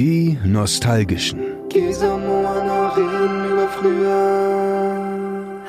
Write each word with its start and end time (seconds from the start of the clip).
Die 0.00 0.38
Nostalgischen. 0.46 1.40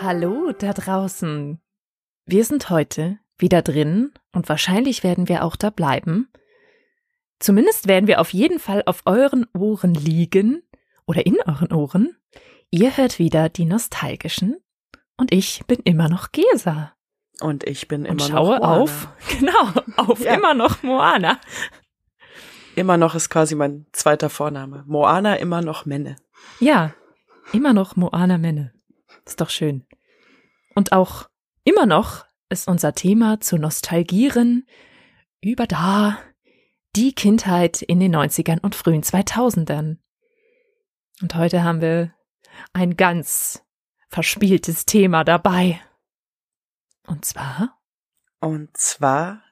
Hallo 0.02 0.54
da 0.58 0.72
draußen. 0.72 1.60
Wir 2.26 2.46
sind 2.46 2.70
heute 2.70 3.20
wieder 3.38 3.62
drin 3.62 4.14
und 4.32 4.48
wahrscheinlich 4.48 5.04
werden 5.04 5.28
wir 5.28 5.44
auch 5.44 5.58
da 5.58 5.70
bleiben. 5.70 6.30
Zumindest 7.40 7.90
werden 7.90 8.08
wir 8.08 8.22
auf 8.22 8.32
jeden 8.32 8.60
Fall 8.60 8.84
auf 8.86 9.02
euren 9.06 9.48
Ohren 9.54 9.96
liegen 9.96 10.64
oder 11.06 11.26
in 11.26 11.36
euren 11.46 11.74
Ohren. 11.74 12.16
Ihr 12.70 12.96
hört 12.96 13.20
wieder 13.20 13.50
die 13.50 13.66
Nostalgischen 13.66 14.56
und 15.18 15.34
ich 15.34 15.66
bin 15.68 15.80
immer 15.84 16.08
noch 16.08 16.32
Gesa. 16.32 16.94
Und 17.42 17.68
ich 17.68 17.90
bin 17.90 18.06
immer 18.06 18.12
und 18.14 18.22
schaue 18.22 18.60
noch 18.60 18.60
Moana. 18.62 18.82
auf, 18.82 19.08
genau, 19.40 19.84
auf 19.98 20.24
Ja. 20.24 20.36
immer 20.36 20.54
noch 20.54 20.84
Moana. 20.84 21.38
Immer 22.82 22.98
noch 22.98 23.14
ist 23.14 23.30
quasi 23.30 23.54
mein 23.54 23.86
zweiter 23.92 24.32
Vorname. 24.32 24.84
Moana 24.88 25.36
immer 25.36 25.62
noch 25.62 25.86
Menne. 25.86 26.16
Ja, 26.60 26.96
immer 27.54 27.74
noch 27.74 27.96
Moana 27.96 28.40
Menne. 28.40 28.74
Ist 29.24 29.40
doch 29.40 29.52
schön. 29.52 29.86
Und 30.74 30.92
auch 30.92 31.30
immer 31.64 31.86
noch 31.86 32.26
ist 32.50 32.68
unser 32.68 32.96
Thema 32.96 33.40
zu 33.40 33.58
nostalgieren 33.58 34.66
über 35.42 35.68
da 35.68 36.18
die 36.96 37.14
Kindheit 37.14 37.84
in 37.84 38.00
den 38.00 38.16
90ern 38.16 38.60
und 38.60 38.74
frühen 38.74 39.04
2000ern. 39.04 39.98
Und 41.22 41.36
heute 41.36 41.64
haben 41.64 41.82
wir 41.82 42.16
ein 42.74 42.98
ganz 42.98 43.64
verspieltes 44.10 44.88
Thema 44.88 45.24
dabei. 45.24 45.80
Und 47.06 47.26
zwar, 47.26 47.80
Und 48.40 48.76
zwar 48.76 49.44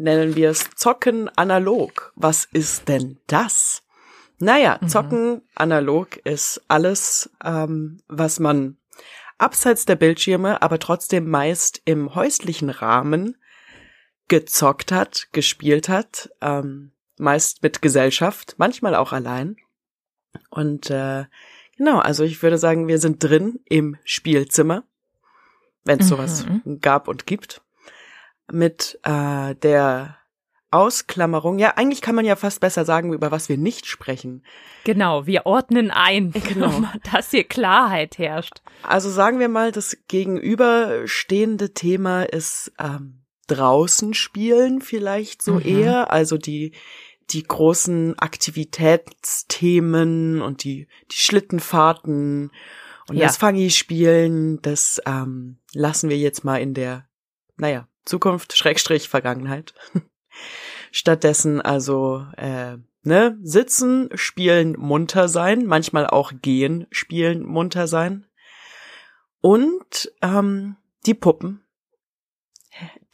nennen 0.00 0.34
wir 0.34 0.50
es 0.50 0.70
Zocken 0.74 1.28
analog. 1.36 2.12
Was 2.16 2.46
ist 2.52 2.88
denn 2.88 3.18
das? 3.26 3.82
Naja, 4.38 4.78
Mhm. 4.80 4.88
Zocken 4.88 5.42
analog 5.54 6.16
ist 6.24 6.62
alles, 6.68 7.30
ähm, 7.44 8.00
was 8.08 8.40
man 8.40 8.78
abseits 9.38 9.84
der 9.84 9.96
Bildschirme, 9.96 10.62
aber 10.62 10.78
trotzdem 10.78 11.28
meist 11.28 11.82
im 11.84 12.14
häuslichen 12.14 12.70
Rahmen 12.70 13.36
gezockt 14.28 14.92
hat, 14.92 15.28
gespielt 15.32 15.88
hat, 15.88 16.30
ähm, 16.40 16.92
meist 17.18 17.62
mit 17.62 17.82
Gesellschaft, 17.82 18.54
manchmal 18.58 18.94
auch 18.94 19.12
allein. 19.12 19.56
Und 20.48 20.88
äh, 20.90 21.24
genau, 21.76 21.98
also 21.98 22.24
ich 22.24 22.42
würde 22.42 22.56
sagen, 22.58 22.88
wir 22.88 22.98
sind 22.98 23.22
drin 23.22 23.60
im 23.66 23.96
Spielzimmer, 24.04 24.84
wenn 25.84 26.00
es 26.00 26.08
sowas 26.08 26.46
Mhm. 26.46 26.80
gab 26.80 27.08
und 27.08 27.26
gibt, 27.26 27.60
mit 28.52 28.98
äh, 29.02 29.54
der 29.56 30.16
Ausklammerung. 30.72 31.58
Ja, 31.58 31.70
eigentlich 31.76 32.00
kann 32.00 32.14
man 32.14 32.24
ja 32.24 32.36
fast 32.36 32.60
besser 32.60 32.84
sagen, 32.84 33.12
über 33.12 33.32
was 33.32 33.48
wir 33.48 33.58
nicht 33.58 33.86
sprechen. 33.86 34.44
genau, 34.84 35.26
wir 35.26 35.44
ordnen 35.46 35.90
ein, 35.90 36.32
Genau. 36.48 36.82
dass 37.12 37.30
hier 37.32 37.42
Klarheit 37.44 38.18
herrscht. 38.18 38.62
Also 38.82 39.10
sagen 39.10 39.40
wir 39.40 39.48
mal, 39.48 39.72
das 39.72 39.96
gegenüberstehende 40.08 41.74
Thema 41.74 42.22
ist 42.22 42.72
ähm, 42.78 43.24
draußen 43.48 44.14
spielen 44.14 44.80
vielleicht 44.80 45.42
so 45.42 45.54
Mhm. 45.58 45.66
eher, 45.66 46.10
also 46.12 46.38
die 46.38 46.72
die 47.30 47.42
großen 47.44 48.16
Aktivitätsthemen 49.14 50.42
und 50.42 50.64
die 50.64 50.88
die 51.10 51.16
Schlittenfahrten 51.16 52.50
und 53.08 53.16
Ja. 53.16 53.26
das 53.26 53.36
Fangi-Spielen, 53.36 54.60
das 54.62 55.00
ähm, 55.06 55.58
lassen 55.72 56.10
wir 56.10 56.16
jetzt 56.18 56.44
mal 56.44 56.56
in 56.60 56.74
der, 56.74 57.06
naja, 57.56 57.88
Zukunft, 58.10 58.56
Schrägstrich, 58.56 59.08
Vergangenheit. 59.08 59.72
Stattdessen 60.90 61.60
also 61.60 62.26
äh, 62.36 62.76
ne, 63.02 63.38
sitzen, 63.42 64.08
spielen, 64.14 64.74
munter 64.76 65.28
sein, 65.28 65.64
manchmal 65.64 66.08
auch 66.08 66.32
gehen, 66.42 66.88
spielen, 66.90 67.44
munter 67.44 67.86
sein. 67.86 68.26
Und 69.40 70.12
ähm, 70.22 70.76
die 71.06 71.14
Puppen, 71.14 71.64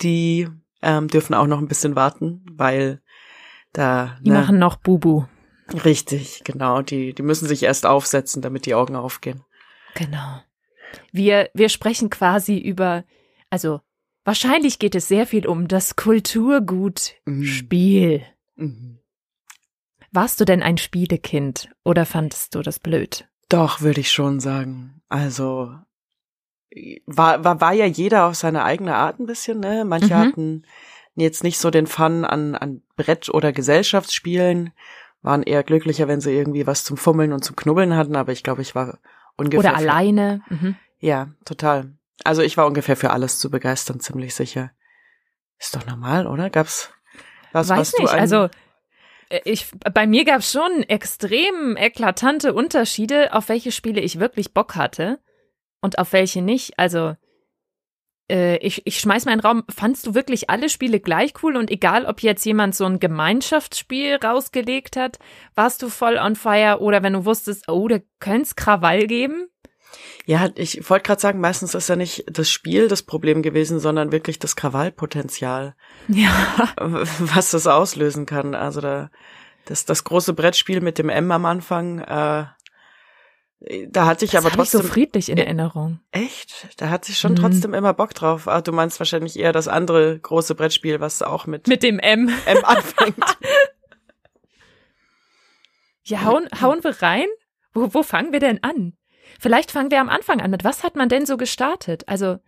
die 0.01 0.49
ähm, 0.81 1.09
dürfen 1.09 1.35
auch 1.35 1.47
noch 1.47 1.59
ein 1.59 1.69
bisschen 1.69 1.95
warten, 1.95 2.45
weil 2.51 3.03
da 3.75 4.17
Die 4.23 4.31
ne, 4.31 4.39
machen 4.41 4.59
noch 4.59 4.77
Bubu. 4.77 5.25
richtig, 5.85 6.43
genau, 6.45 6.81
die 6.81 7.13
die 7.13 7.23
müssen 7.23 7.47
sich 7.47 7.63
erst 7.63 7.85
aufsetzen, 7.85 8.41
damit 8.41 8.65
die 8.65 8.75
Augen 8.75 8.97
aufgehen. 8.97 9.45
Genau. 9.95 10.41
Wir, 11.13 11.51
wir 11.53 11.69
sprechen 11.69 12.09
quasi 12.09 12.57
über, 12.59 13.05
also 13.51 13.81
wahrscheinlich 14.27 14.79
geht 14.79 14.95
es 14.95 15.09
sehr 15.09 15.27
viel 15.27 15.47
um 15.47 15.67
das 15.69 15.97
Kulturgut 15.97 17.15
Mhm. 17.25 17.45
Spiel. 17.45 18.23
Mhm. 18.57 18.99
Warst 20.13 20.41
du 20.41 20.45
denn 20.45 20.63
ein 20.63 20.79
Spielekind 20.79 21.71
oder 21.85 22.05
fandest 22.07 22.55
du 22.55 22.63
das 22.63 22.79
blöd? 22.79 23.29
Doch, 23.49 23.81
würde 23.81 24.01
ich 24.01 24.13
schon 24.13 24.41
sagen. 24.41 25.01
Also 25.09 25.75
war, 27.07 27.45
war, 27.45 27.61
war 27.61 27.73
ja 27.73 27.87
jeder 27.87 28.27
auf 28.27 28.35
seine 28.35 28.65
eigene 28.65 28.95
Art 28.97 29.19
ein 29.19 29.27
bisschen, 29.27 29.61
ne? 29.61 29.85
Manche 29.85 30.15
Mhm. 30.15 30.19
hatten 30.19 30.63
jetzt 31.15 31.45
nicht 31.45 31.59
so 31.59 31.71
den 31.71 31.87
Fun 31.87 32.25
an, 32.25 32.55
an 32.55 32.83
Brett- 32.97 33.31
oder 33.33 33.53
Gesellschaftsspielen, 33.53 34.73
waren 35.23 35.43
eher 35.43 35.63
glücklicher, 35.63 36.09
wenn 36.09 36.21
sie 36.21 36.33
irgendwie 36.33 36.67
was 36.67 36.85
zum 36.85 36.97
Fummeln 36.97 37.33
und 37.33 37.43
zum 37.45 37.57
Knubbeln 37.57 37.95
hatten, 37.97 38.17
aber 38.17 38.33
ich 38.33 38.43
glaube, 38.43 38.63
ich 38.63 38.75
war 38.75 38.99
ungefähr. 39.37 39.71
Oder 39.71 39.77
alleine? 39.77 40.43
Mhm. 40.51 40.77
Ja, 40.99 41.29
total. 41.45 41.96
Also 42.25 42.43
ich 42.43 42.57
war 42.57 42.67
ungefähr 42.67 42.97
für 42.97 43.11
alles 43.11 43.39
zu 43.39 43.51
begeistern, 43.51 44.01
ziemlich 44.01 44.35
sicher. 44.35 44.73
Ist 45.59 45.75
doch 45.77 45.87
normal, 45.87 46.27
oder? 46.27 46.51
Gab's 46.51 46.91
was, 47.53 47.69
Weiß 47.69 47.79
was 47.79 47.93
du 47.93 48.03
nicht, 48.03 48.13
ein- 48.13 48.21
also 48.21 48.49
äh, 49.29 49.41
ich, 49.45 49.71
bei 49.95 50.07
mir 50.07 50.25
gab 50.25 50.41
es 50.41 50.53
schon 50.53 50.83
extrem 50.83 51.77
eklatante 51.77 52.53
Unterschiede, 52.55 53.33
auf 53.33 53.49
welche 53.49 53.73
Spiele 53.73 54.01
ich 54.01 54.19
wirklich 54.19 54.53
Bock 54.53 54.77
hatte 54.77 55.19
und 55.81 55.99
auf 55.99 56.13
welche 56.13 56.43
nicht. 56.43 56.79
Also 56.79 57.17
äh, 58.31 58.57
ich, 58.59 58.87
ich 58.87 58.99
schmeiß 58.99 59.25
mal 59.25 59.33
in 59.33 59.39
den 59.39 59.47
Raum, 59.47 59.65
fandst 59.69 60.07
du 60.07 60.15
wirklich 60.15 60.51
alle 60.51 60.69
Spiele 60.69 61.01
gleich 61.01 61.33
cool 61.43 61.57
und 61.57 61.71
egal, 61.71 62.07
ob 62.07 62.21
jetzt 62.23 62.45
jemand 62.45 62.75
so 62.75 62.85
ein 62.85 62.99
Gemeinschaftsspiel 62.99 64.17
rausgelegt 64.17 64.97
hat, 64.97 65.19
warst 65.55 65.83
du 65.83 65.89
voll 65.89 66.17
on 66.19 66.35
fire 66.37 66.79
oder 66.81 67.03
wenn 67.03 67.13
du 67.13 67.25
wusstest, 67.25 67.69
oh, 67.69 67.87
da 67.89 67.99
könnte 68.21 68.43
es 68.43 68.57
Krawall 68.57 69.07
geben? 69.07 69.49
Ja, 70.25 70.49
ich 70.57 70.89
wollte 70.91 71.05
gerade 71.07 71.21
sagen, 71.21 71.41
meistens 71.41 71.75
ist 71.75 71.89
ja 71.89 71.95
nicht 71.97 72.25
das 72.29 72.51
Spiel 72.51 72.89
das 72.89 73.03
Problem 73.03 73.43
gewesen, 73.43 73.79
sondern 73.79 74.11
wirklich 74.13 74.39
das 74.39 74.57
Krawallpotenzial, 74.57 75.75
Ja. 76.09 76.31
was 76.79 77.53
das 77.53 77.67
auslösen 77.67 78.27
kann. 78.27 78.55
Also 78.55 78.81
da, 78.81 79.11
das, 79.67 79.85
das 79.85 80.03
große 80.05 80.35
Brettspiel 80.35 80.81
mit 80.81 80.99
dem 80.99 81.09
M 81.09 81.31
am 81.31 81.45
Anfang, 81.45 82.01
äh, 82.01 82.47
da 83.89 84.05
hatte 84.07 84.25
ich 84.27 84.33
Das 84.33 84.45
aber 84.45 84.53
hab 84.53 84.63
ich 84.65 84.71
so 84.71 84.79
trotzdem 84.79 84.93
friedlich 84.93 85.29
in 85.31 85.39
Erinnerung. 85.39 86.01
echt, 86.13 86.69
da 86.77 86.91
hatte 86.91 87.11
ich 87.11 87.19
schon 87.19 87.33
Mhm. 87.33 87.37
trotzdem 87.37 87.73
immer 87.75 87.95
Bock 87.95 88.13
drauf. 88.13 88.49
Ah, 88.49 88.61
du 88.61 88.73
meinst 88.73 88.99
wahrscheinlich 89.01 89.39
eher 89.39 89.53
das 89.53 89.67
andere 89.69 90.19
große 90.19 90.55
Brettspiel, 90.55 91.01
was 91.01 91.23
auch 91.23 91.47
mit, 91.47 91.67
Mit 91.69 91.83
dem 91.83 91.99
M. 91.99 92.29
M 92.47 92.65
anfängt. 92.65 93.17
Ja, 96.05 96.23
hauen, 96.25 96.49
hauen 96.61 96.85
wir 96.85 97.03
rein? 97.03 97.27
Wo, 97.75 97.93
wo 97.93 98.03
fangen 98.05 98.33
wir 98.33 98.39
denn 98.41 98.63
an? 98.63 98.93
Vielleicht 99.39 99.71
fangen 99.71 99.91
wir 99.91 100.01
am 100.01 100.09
Anfang 100.09 100.41
an. 100.41 100.51
Mit 100.51 100.65
was 100.65 100.85
hat 100.85 100.97
man 100.97 101.09
denn 101.09 101.27
so 101.27 101.37
gestartet? 101.37 102.05
Also, 102.09 102.39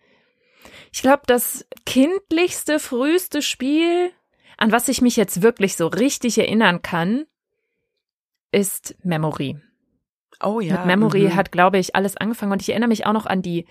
ich 0.93 1.03
glaube, 1.03 1.22
das 1.26 1.66
kindlichste, 1.87 2.78
früheste 2.78 3.43
Spiel, 3.43 4.10
an 4.56 4.72
was 4.72 4.88
ich 4.88 5.00
mich 5.00 5.16
jetzt 5.16 5.43
wirklich 5.43 5.76
so 5.76 5.87
richtig 5.87 6.38
erinnern 6.38 6.82
kann, 6.82 7.26
ist 8.50 8.97
Memory. 9.04 9.60
Oh 10.43 10.60
ja. 10.60 10.76
Mit 10.76 10.87
Memory 10.87 11.25
mhm. 11.25 11.37
hat, 11.37 11.53
glaube 11.53 11.78
ich, 11.78 11.94
alles 11.94 12.16
angefangen 12.16 12.53
und 12.53 12.62
ich 12.62 12.71
erinnere 12.71 12.88
mich 12.88 13.06
auch 13.06 13.12
noch 13.12 13.26
an 13.26 13.43
die 13.43 13.66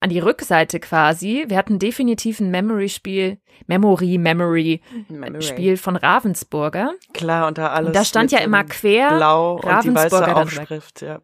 an 0.00 0.10
die 0.10 0.20
Rückseite 0.20 0.78
quasi. 0.78 1.44
Wir 1.48 1.56
hatten 1.56 1.78
definitiv 1.78 2.38
ein 2.40 2.50
Memory-Spiel, 2.50 3.38
Memory, 3.66 4.18
Memory, 4.18 4.80
Memory. 5.08 5.42
Spiel 5.42 5.76
von 5.76 5.96
Ravensburger. 5.96 6.92
Klar, 7.12 7.48
und 7.48 7.58
da 7.58 7.68
alles. 7.70 7.88
Und 7.88 7.96
da 7.96 8.04
stand 8.04 8.30
ja 8.30 8.38
immer 8.38 8.62
quer 8.64 9.16
Blau 9.16 9.54
und 9.56 9.84
die 9.84 9.94
weiße 9.94 10.20
Ravensburger. 10.20 10.36
Aufschrift, 10.36 11.02
ja. 11.02 11.20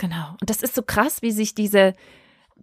Genau. 0.00 0.36
Und 0.40 0.48
das 0.50 0.62
ist 0.62 0.74
so 0.74 0.82
krass, 0.82 1.20
wie 1.20 1.30
sich 1.30 1.54
diese 1.54 1.92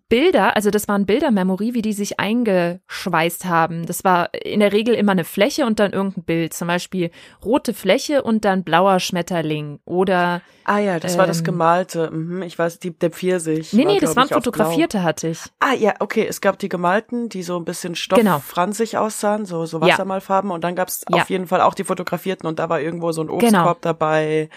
Bilder, 0.10 0.56
also 0.56 0.70
das 0.72 0.88
waren 0.88 1.06
Bildermemory, 1.06 1.74
wie 1.74 1.82
die 1.82 1.92
sich 1.92 2.18
eingeschweißt 2.20 3.44
haben. 3.46 3.86
Das 3.86 4.04
war 4.06 4.34
in 4.34 4.62
der 4.62 4.72
Regel 4.72 4.96
immer 4.96 5.12
eine 5.12 5.26
Fläche 5.26 5.66
und 5.66 5.80
dann 5.80 5.92
irgendein 5.92 6.24
Bild. 6.24 6.54
Zum 6.54 6.68
Beispiel 6.70 7.12
rote 7.44 7.74
Fläche 7.74 8.24
und 8.24 8.46
dann 8.46 8.64
blauer 8.64 9.00
Schmetterling. 9.02 9.80
Oder, 9.86 10.42
Ah 10.64 10.80
ja, 10.80 11.00
das 11.00 11.18
war 11.18 11.28
das 11.28 11.40
Ähm, 11.40 11.44
Gemalte. 11.46 12.10
Mhm, 12.12 12.42
ich 12.44 12.58
weiß, 12.58 12.80
die, 12.80 12.92
der 12.98 13.12
Pfirsich. 13.12 13.74
nee, 13.74 13.86
war, 13.86 13.94
nee, 13.94 14.00
das 14.00 14.14
glaub 14.14 14.30
waren 14.32 14.34
fotografierte, 14.42 15.04
hatte 15.04 15.28
ich. 15.28 15.40
Ah 15.60 15.74
ja, 15.74 15.94
okay, 16.00 16.26
es 16.28 16.40
gab 16.42 16.58
die 16.60 16.70
Gemalten, 16.70 17.28
die 17.30 17.44
so 17.44 17.58
ein 17.58 17.66
bisschen 17.66 17.94
Genau. 17.94 18.38
stofffranzig 18.40 18.98
aussahen, 18.98 19.46
so, 19.46 19.66
so 19.66 19.80
Ja. 19.82 19.88
Wassermalfarben. 19.94 20.52
Und 20.52 20.64
dann 20.64 20.76
gab's 20.76 21.04
Ja. 21.10 21.22
auf 21.22 21.30
jeden 21.30 21.48
Fall 21.48 21.60
auch 21.62 21.74
die 21.74 21.84
fotografierten 21.84 22.48
und 22.48 22.60
da 22.60 22.70
war 22.70 22.80
irgendwo 22.80 23.12
so 23.12 23.22
ein 23.22 23.28
Genau. 23.28 23.38
Obstkorb 23.44 23.82
dabei. 23.82 24.50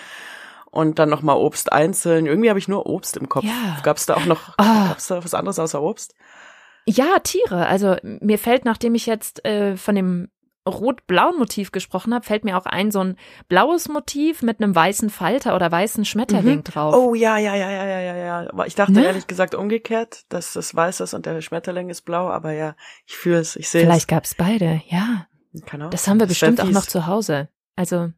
Und 0.72 0.98
dann 1.00 1.08
nochmal 1.08 1.36
Obst 1.36 1.72
einzeln. 1.72 2.26
Irgendwie 2.26 2.48
habe 2.48 2.58
ich 2.60 2.68
nur 2.68 2.86
Obst 2.86 3.16
im 3.16 3.28
Kopf. 3.28 3.44
Ja. 3.44 3.78
Gab's 3.82 4.06
da 4.06 4.14
auch 4.14 4.26
noch, 4.26 4.56
Ah. 4.58 4.88
gab's 4.88 5.08
da 5.08 5.22
was 5.24 5.34
anderes 5.34 5.58
außer 5.58 5.82
Obst? 5.82 6.14
Ja, 6.86 7.18
Tiere. 7.22 7.66
Also 7.66 7.96
mir 8.02 8.38
fällt, 8.38 8.64
nachdem 8.64 8.94
ich 8.94 9.06
jetzt 9.06 9.44
äh, 9.44 9.76
von 9.76 9.94
dem 9.96 10.28
Rot-Blau-Motiv 10.68 11.72
gesprochen 11.72 12.14
habe, 12.14 12.24
fällt 12.24 12.44
mir 12.44 12.56
auch 12.56 12.66
ein, 12.66 12.90
so 12.90 13.00
ein 13.00 13.16
blaues 13.48 13.88
Motiv 13.88 14.42
mit 14.42 14.60
einem 14.62 14.74
weißen 14.74 15.10
Falter 15.10 15.54
oder 15.56 15.70
weißen 15.72 16.04
Schmetterling 16.04 16.58
Mhm. 16.58 16.64
drauf. 16.64 16.94
Oh 16.94 17.14
ja, 17.14 17.38
ja, 17.38 17.54
ja, 17.54 17.70
ja, 17.70 17.84
ja, 17.86 18.00
ja, 18.00 18.16
ja. 18.16 18.50
Aber 18.50 18.66
ich 18.66 18.74
dachte 18.74 18.92
Ne? 18.92 19.04
ehrlich 19.04 19.26
gesagt 19.26 19.54
umgekehrt, 19.54 20.24
dass 20.28 20.52
das 20.52 20.74
weiß 20.74 21.00
ist 21.00 21.14
und 21.14 21.26
der 21.26 21.40
Schmetterling 21.40 21.88
ist 21.90 22.02
blau, 22.02 22.28
aber 22.28 22.52
ja, 22.52 22.74
ich 23.06 23.16
fühle 23.16 23.38
es, 23.38 23.56
ich 23.56 23.68
sehe 23.68 23.82
Vielleicht 23.82 24.08
gab's 24.08 24.34
beide, 24.34 24.82
ja. 24.88 25.26
es. 25.52 25.62
Kann 25.66 25.82
auch 25.82 25.90
Das 25.90 26.06
haben 26.06 26.18
wir 26.18 26.26
Das 26.26 26.38
bestimmt 26.38 26.60
auch 26.60 26.70
noch 26.70 26.86
zu 26.86 27.06
Hause. 27.06 27.48
Also, 27.76 28.10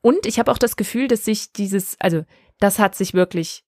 und 0.00 0.26
ich 0.26 0.38
habe 0.38 0.50
auch 0.50 0.58
das 0.58 0.76
Gefühl, 0.76 1.08
dass 1.08 1.24
sich 1.24 1.52
dieses, 1.52 1.96
also, 2.00 2.24
das 2.60 2.78
hat 2.78 2.94
sich 2.94 3.14
wirklich 3.14 3.64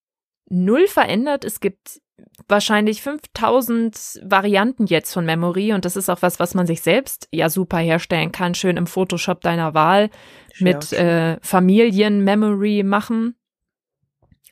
null 0.48 0.86
verändert. 0.88 1.44
Es 1.44 1.60
gibt 1.60 2.00
wahrscheinlich 2.48 3.02
5000 3.02 4.20
Varianten 4.24 4.86
jetzt 4.86 5.12
von 5.14 5.24
Memory 5.24 5.72
und 5.72 5.84
das 5.84 5.96
ist 5.96 6.08
auch 6.10 6.20
was, 6.22 6.38
was 6.40 6.54
man 6.54 6.66
sich 6.66 6.82
selbst 6.82 7.28
ja 7.30 7.48
super 7.48 7.78
herstellen 7.78 8.30
kann, 8.32 8.54
schön 8.54 8.76
im 8.76 8.86
Photoshop 8.86 9.40
deiner 9.40 9.72
Wahl 9.74 10.10
mit 10.58 10.90
Ja. 10.90 11.32
äh, 11.34 11.38
Familien-Memory 11.42 12.82
machen. 12.82 13.36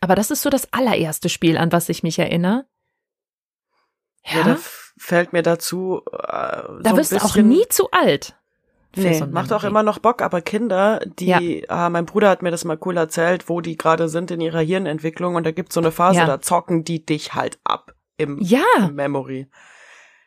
Aber 0.00 0.14
das 0.14 0.30
ist 0.30 0.42
so 0.42 0.48
das 0.50 0.72
allererste 0.72 1.28
Spiel, 1.28 1.58
an 1.58 1.72
was 1.72 1.88
ich 1.88 2.02
mich 2.02 2.18
erinnere. 2.18 2.66
Ja, 4.24 4.44
da 4.44 4.52
f- 4.52 4.94
fällt 4.98 5.32
mir 5.32 5.42
dazu 5.42 6.02
äh, 6.12 6.16
da 6.22 6.90
so 6.90 6.96
wirst 6.96 7.12
du 7.12 7.16
auch 7.16 7.36
nie 7.36 7.66
zu 7.68 7.90
alt. 7.90 8.37
Nee, 9.02 9.22
ein 9.22 9.30
macht 9.32 9.52
auch 9.52 9.64
immer 9.64 9.82
noch 9.82 9.98
Bock, 9.98 10.22
aber 10.22 10.40
Kinder, 10.40 11.00
die, 11.18 11.68
ah, 11.68 11.88
mein 11.90 12.06
Bruder 12.06 12.28
hat 12.30 12.42
mir 12.42 12.50
das 12.50 12.64
mal 12.64 12.78
cool 12.84 12.96
erzählt, 12.96 13.48
wo 13.48 13.60
die 13.60 13.76
gerade 13.76 14.08
sind 14.08 14.30
in 14.30 14.40
ihrer 14.40 14.60
Hirnentwicklung 14.60 15.34
und 15.34 15.44
da 15.44 15.50
gibt's 15.52 15.74
so 15.74 15.80
eine 15.80 15.92
Phase, 15.92 16.20
Ja. 16.20 16.26
da 16.26 16.40
zocken 16.40 16.84
die 16.84 17.04
dich 17.04 17.34
halt 17.34 17.58
ab 17.64 17.94
im, 18.16 18.38
Ja, 18.40 18.64
im 18.78 18.94
Memory. 18.94 19.46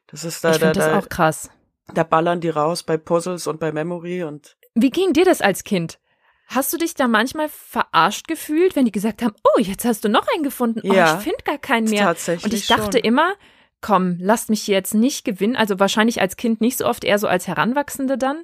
Das 0.07 0.23
ist 0.23 0.43
da, 0.43 0.51
ich 0.51 0.57
da, 0.57 0.67
finde 0.67 0.79
das 0.79 0.89
da, 0.89 0.99
auch 0.99 1.09
krass. 1.09 1.49
da 1.93 2.03
ballern 2.03 2.41
die 2.41 2.49
raus 2.49 2.83
bei 2.83 2.97
Puzzles 2.97 3.47
und 3.47 3.59
bei 3.59 3.71
Memory 3.71 4.23
und 4.23 4.57
Wie 4.75 4.89
ging 4.89 5.13
dir 5.13 5.25
das 5.25 5.41
als 5.41 5.63
Kind? 5.63 5.99
Hast 6.47 6.73
du 6.73 6.77
dich 6.77 6.95
da 6.95 7.07
manchmal 7.07 7.47
verarscht 7.47 8.27
gefühlt, 8.27 8.75
wenn 8.75 8.83
die 8.83 8.91
gesagt 8.91 9.21
haben, 9.21 9.33
oh, 9.43 9.59
jetzt 9.61 9.85
hast 9.85 10.03
du 10.03 10.09
noch 10.09 10.27
einen 10.33 10.43
gefunden, 10.43 10.81
oh, 10.83 10.93
Ja, 10.93 11.15
ich 11.17 11.23
finde 11.23 11.43
gar 11.45 11.57
keinen 11.57 11.89
mehr. 11.89 12.03
tatsächlich 12.03 12.43
Und 12.51 12.53
ich 12.53 12.67
dachte 12.67 12.97
schon. 12.97 13.05
immer, 13.05 13.33
komm, 13.79 14.17
lasst 14.19 14.49
mich 14.49 14.61
hier 14.63 14.75
jetzt 14.75 14.93
nicht 14.93 15.23
gewinnen. 15.23 15.55
Also 15.55 15.79
wahrscheinlich 15.79 16.19
als 16.19 16.35
Kind 16.35 16.59
nicht 16.59 16.77
so 16.77 16.85
oft, 16.85 17.05
eher 17.05 17.19
so 17.19 17.27
als 17.27 17.47
Heranwachsende 17.47 18.17
dann. 18.17 18.43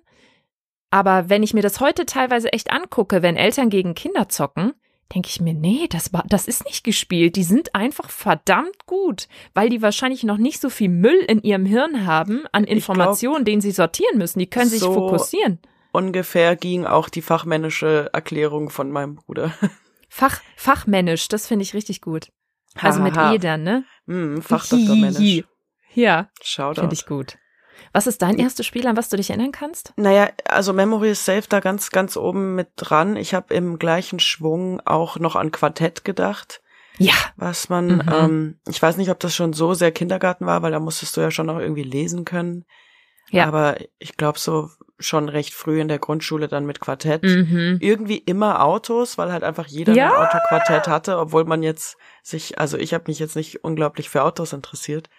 Aber 0.90 1.30
wenn 1.30 1.44
ich 1.44 1.54
mir 1.54 1.62
das 1.62 1.80
heute 1.80 2.06
teilweise 2.06 2.54
echt 2.54 2.72
angucke, 2.72 3.22
wenn 3.22 3.36
Eltern 3.36 3.70
gegen 3.70 3.94
Kinder 3.94 4.30
zocken, 4.30 4.74
denke 5.14 5.30
ich 5.30 5.42
mir, 5.42 5.54
nee, 5.54 5.88
das 5.90 6.14
war, 6.14 6.24
das 6.28 6.48
ist 6.48 6.66
nicht 6.66 6.84
gespielt. 6.84 7.36
Die 7.36 7.44
sind 7.44 7.76
einfach 7.76 8.10
verdammt 8.10 8.86
gut, 8.86 9.28
weil 9.54 9.70
die 9.70 9.82
wahrscheinlich 9.82 10.24
noch 10.24 10.38
nicht 10.38 10.62
so 10.62 10.70
viel 10.70 10.90
Müll 10.90 11.20
in 11.28 11.42
ihrem 11.42 11.66
Hirn 11.66 12.06
haben 12.06 12.46
an 12.52 12.64
Ich 12.64 12.68
glaub, 12.70 12.78
Informationen, 12.78 13.46
den 13.46 13.62
sie 13.62 13.72
sortieren 13.72 14.18
müssen. 14.18 14.40
Die 14.40 14.50
können 14.50 14.70
sich 14.70 14.80
so 14.80 14.94
fokussieren. 14.94 15.60
ungefähr 15.92 16.56
ging 16.56 16.86
auch 16.86 17.10
die 17.10 17.22
fachmännische 17.22 18.10
Erklärung 18.14 18.70
von 18.70 18.92
meinem 18.92 19.16
Bruder. 19.16 19.54
Fach, 20.10 20.42
fachmännisch, 20.56 21.28
das 21.28 21.48
finde 21.48 21.64
ich 21.64 21.74
richtig 21.74 22.02
gut. 22.02 22.32
Also 22.76 23.02
mit 23.02 23.16
Hahaha. 23.16 23.34
E 23.34 23.38
dann, 23.40 23.64
ne? 23.64 23.84
Hm, 24.08 24.42
Fachdoktormännisch. 24.42 25.44
Ja, 25.94 26.30
Shoutout. 26.42 26.82
finde 26.82 26.94
ich 26.94 27.06
gut. 27.06 27.38
Was 27.98 28.06
ist 28.06 28.22
dein 28.22 28.38
erstes 28.38 28.68
Spiel, 28.68 28.86
an 28.86 28.96
was 28.96 29.10
du 29.10 29.18
dich 29.18 29.32
erinnern 29.32 29.52
kannst? 29.52 29.92
Naja, 29.98 30.30
also 30.46 30.72
Memory 30.72 31.10
is 31.10 31.26
Safe 31.26 31.46
da 31.50 31.62
ganz, 31.62 31.90
ganz 31.90 32.16
oben 32.16 32.54
mit 32.54 32.68
dran. 32.76 33.16
Ich 33.16 33.34
habe 33.34 33.56
im 33.56 33.80
gleichen 33.80 34.20
Schwung 34.20 34.80
auch 34.86 35.18
noch 35.18 35.36
an 35.36 35.50
Quartett 35.52 36.06
gedacht, 36.06 36.62
Ja. 37.00 37.16
was 37.38 37.70
man, 37.70 37.88
Mhm. 37.88 38.04
ähm, 38.14 38.60
ich 38.68 38.80
weiß 38.80 38.98
nicht, 38.98 39.10
ob 39.10 39.20
das 39.20 39.34
schon 39.36 39.52
so 39.54 39.74
sehr 39.74 39.92
Kindergarten 39.92 40.46
war, 40.46 40.62
weil 40.62 40.72
da 40.74 40.80
musstest 40.80 41.18
du 41.18 41.22
ja 41.22 41.32
schon 41.32 41.48
noch 41.48 41.58
irgendwie 41.58 41.82
lesen 41.82 42.24
können. 42.24 42.66
Ja. 43.32 43.48
Aber 43.48 43.78
ich 43.98 44.16
glaube 44.16 44.38
so 44.38 44.70
schon 45.00 45.28
recht 45.28 45.56
früh 45.56 45.82
in 45.82 45.88
der 45.88 45.98
Grundschule 45.98 46.48
dann 46.48 46.68
mit 46.68 46.80
Quartett. 46.80 47.24
Mhm. 47.24 47.80
Irgendwie 47.82 48.18
immer 48.20 48.64
Autos, 48.64 49.18
weil 49.18 49.32
halt 49.32 49.44
einfach 49.44 49.66
jeder 49.66 49.94
Ja. 49.94 50.12
ein 50.14 50.28
Autoquartett 50.28 50.88
hatte, 50.88 51.18
obwohl 51.18 51.46
man 51.46 51.64
jetzt 51.64 51.98
sich, 52.22 52.60
also 52.60 52.78
ich 52.78 52.94
habe 52.94 53.06
mich 53.08 53.18
jetzt 53.18 53.36
nicht 53.36 53.64
unglaublich 53.64 54.08
für 54.10 54.22
Autos 54.24 54.54
interessiert. 54.54 55.10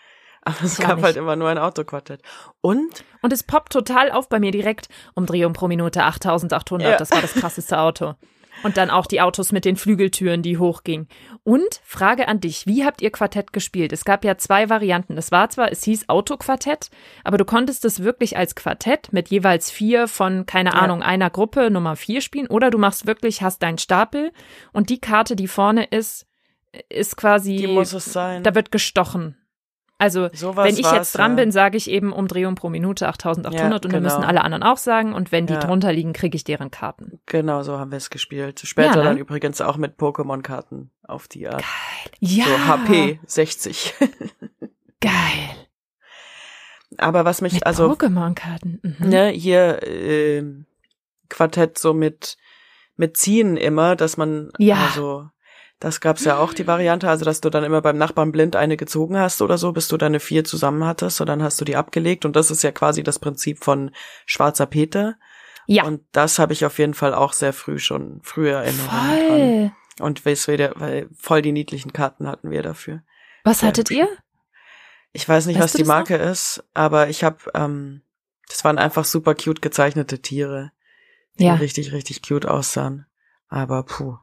Aber 0.42 0.56
es 0.62 0.78
gab 0.78 0.96
nicht. 0.96 1.04
halt 1.04 1.16
immer 1.16 1.36
nur 1.36 1.48
ein 1.48 1.58
Autoquartett. 1.58 2.22
Und 2.60 3.04
Und 3.22 3.32
es 3.32 3.42
poppt 3.42 3.72
total 3.72 4.10
auf 4.10 4.28
bei 4.28 4.38
mir 4.38 4.50
direkt. 4.52 4.88
Umdrehung 5.14 5.52
pro 5.52 5.68
Minute 5.68 6.04
8800. 6.04 6.92
Ja. 6.92 6.96
Das 6.96 7.10
war 7.10 7.20
das 7.20 7.34
krasseste 7.34 7.78
Auto. 7.78 8.14
Und 8.64 8.76
dann 8.76 8.90
auch 8.90 9.06
die 9.06 9.20
Autos 9.20 9.52
mit 9.52 9.64
den 9.64 9.76
Flügeltüren, 9.76 10.42
die 10.42 10.58
hochgingen. 10.58 11.06
Und 11.44 11.80
Frage 11.84 12.26
an 12.26 12.40
dich, 12.40 12.66
wie 12.66 12.84
habt 12.84 13.00
ihr 13.02 13.12
Quartett 13.12 13.52
gespielt? 13.52 13.92
Es 13.92 14.04
gab 14.04 14.24
ja 14.24 14.36
zwei 14.36 14.68
Varianten. 14.68 15.16
Es 15.16 15.30
war 15.30 15.48
zwar, 15.48 15.70
es 15.70 15.84
hieß 15.84 16.08
Autoquartett, 16.08 16.90
aber 17.22 17.38
du 17.38 17.44
konntest 17.44 17.84
es 17.84 18.02
wirklich 18.02 18.36
als 18.36 18.56
Quartett 18.56 19.12
mit 19.12 19.28
jeweils 19.28 19.70
vier 19.70 20.08
von, 20.08 20.44
keine 20.44 20.70
Ja. 20.70 20.76
Ahnung, 20.76 21.02
einer 21.04 21.30
Gruppe 21.30 21.70
Nummer 21.70 21.94
vier 21.94 22.20
spielen. 22.20 22.48
Oder 22.48 22.70
du 22.72 22.78
machst 22.78 23.06
wirklich, 23.06 23.42
hast 23.42 23.62
deinen 23.62 23.78
Stapel 23.78 24.32
und 24.72 24.90
die 24.90 25.00
Karte, 25.00 25.36
die 25.36 25.46
vorne 25.46 25.84
ist, 25.84 26.26
ist 26.88 27.16
quasi, 27.16 27.54
die 27.56 27.66
muss 27.68 27.92
es 27.92 28.12
sein. 28.12 28.42
da 28.42 28.56
wird 28.56 28.72
gestochen. 28.72 29.36
Also 30.00 30.28
Sowas 30.32 30.64
wenn 30.64 30.76
ich 30.76 30.90
jetzt 30.92 31.16
dran 31.16 31.32
ja. 31.32 31.36
bin, 31.42 31.50
sage 31.50 31.76
ich 31.76 31.90
eben 31.90 32.12
Umdrehung 32.12 32.54
pro 32.54 32.68
Minute 32.68 33.08
8800 33.08 33.54
Ja, 33.58 33.74
und 33.74 33.84
dann 33.84 33.90
genau. 33.90 34.02
müssen 34.04 34.22
alle 34.24 34.42
anderen 34.42 34.62
auch 34.62 34.76
sagen 34.76 35.12
und 35.12 35.32
wenn 35.32 35.46
die 35.46 35.54
Ja. 35.54 35.58
drunter 35.60 35.92
liegen, 35.92 36.12
kriege 36.12 36.36
ich 36.36 36.44
deren 36.44 36.70
Karten. 36.70 37.18
Genau, 37.26 37.62
so 37.64 37.78
haben 37.78 37.90
wir 37.90 37.98
es 37.98 38.08
gespielt. 38.08 38.60
Später 38.64 38.96
ne? 38.98 39.02
dann 39.02 39.18
übrigens 39.18 39.60
auch 39.60 39.76
mit 39.76 39.96
Pokémon-Karten 39.98 40.90
auf 41.02 41.26
die 41.26 41.48
Art. 41.48 41.64
Ja, 42.20 42.44
So 42.44 42.66
HP 42.68 43.18
60. 43.26 43.94
geil. 45.00 45.10
Aber 46.96 47.24
was 47.24 47.40
mich, 47.40 47.52
Mit 47.54 47.66
also, 47.66 47.90
Pokémon-Karten. 47.92 48.80
Mhm. 48.82 49.08
ne, 49.08 49.28
hier 49.28 49.80
ähm, 49.86 50.66
Quartett 51.28 51.76
so 51.78 51.92
mit, 51.92 52.36
mit 52.96 53.16
Ziehen 53.16 53.56
immer, 53.56 53.94
dass 53.96 54.16
man, 54.16 54.50
Ja. 54.58 54.76
also, 54.86 55.28
das 55.80 56.00
gab's 56.00 56.24
ja 56.24 56.38
auch 56.38 56.52
die 56.54 56.66
Variante, 56.66 57.08
also 57.08 57.24
dass 57.24 57.40
du 57.40 57.50
dann 57.50 57.64
immer 57.64 57.80
beim 57.80 57.98
Nachbarn 57.98 58.32
blind 58.32 58.56
eine 58.56 58.76
gezogen 58.76 59.16
hast 59.16 59.42
oder 59.42 59.58
so, 59.58 59.72
bis 59.72 59.88
du 59.88 59.96
deine 59.96 60.18
vier 60.20 60.44
zusammen 60.44 60.84
hattest 60.84 61.20
und 61.20 61.28
dann 61.28 61.42
hast 61.42 61.60
du 61.60 61.64
die 61.64 61.76
abgelegt 61.76 62.24
und 62.24 62.34
das 62.36 62.50
ist 62.50 62.62
ja 62.62 62.72
quasi 62.72 63.02
das 63.02 63.18
Prinzip 63.18 63.62
von 63.62 63.92
Schwarzer 64.26 64.66
Peter. 64.66 65.16
Ja, 65.66 65.84
Und 65.84 66.02
das 66.12 66.38
habe 66.38 66.52
ich 66.54 66.64
auf 66.64 66.78
jeden 66.78 66.94
Fall 66.94 67.14
auch 67.14 67.32
sehr 67.34 67.52
früh 67.52 67.78
schon, 67.78 68.20
früher 68.22 68.56
Erinnerungen 68.58 69.18
dran. 69.18 69.26
voll. 69.26 69.72
Und 70.00 70.24
weißt 70.24 70.48
du, 70.48 70.72
weil 70.76 71.08
voll 71.16 71.42
die 71.42 71.52
niedlichen 71.52 71.92
Karten 71.92 72.26
hatten 72.26 72.50
wir 72.50 72.62
dafür. 72.62 73.02
Was 73.44 73.60
Ja, 73.60 73.68
hattet 73.68 73.90
ihr? 73.90 74.08
Ich 75.12 75.28
weiß 75.28 75.46
nicht, 75.46 75.56
Weißt 75.56 75.64
was 75.64 75.72
die 75.72 75.78
das 75.78 75.88
noch? 75.88 75.94
Marke 75.94 76.16
ist, 76.16 76.64
aber 76.74 77.08
ich 77.08 77.24
habe, 77.24 77.38
ähm, 77.54 78.02
das 78.48 78.64
waren 78.64 78.78
einfach 78.78 79.04
super 79.04 79.34
cute 79.34 79.60
gezeichnete 79.62 80.20
Tiere, 80.20 80.72
die 81.38 81.44
Ja. 81.44 81.54
richtig, 81.54 81.92
richtig 81.92 82.22
cute 82.22 82.46
aussahen. 82.46 83.06
Aber 83.48 83.82
puh. 83.84 84.16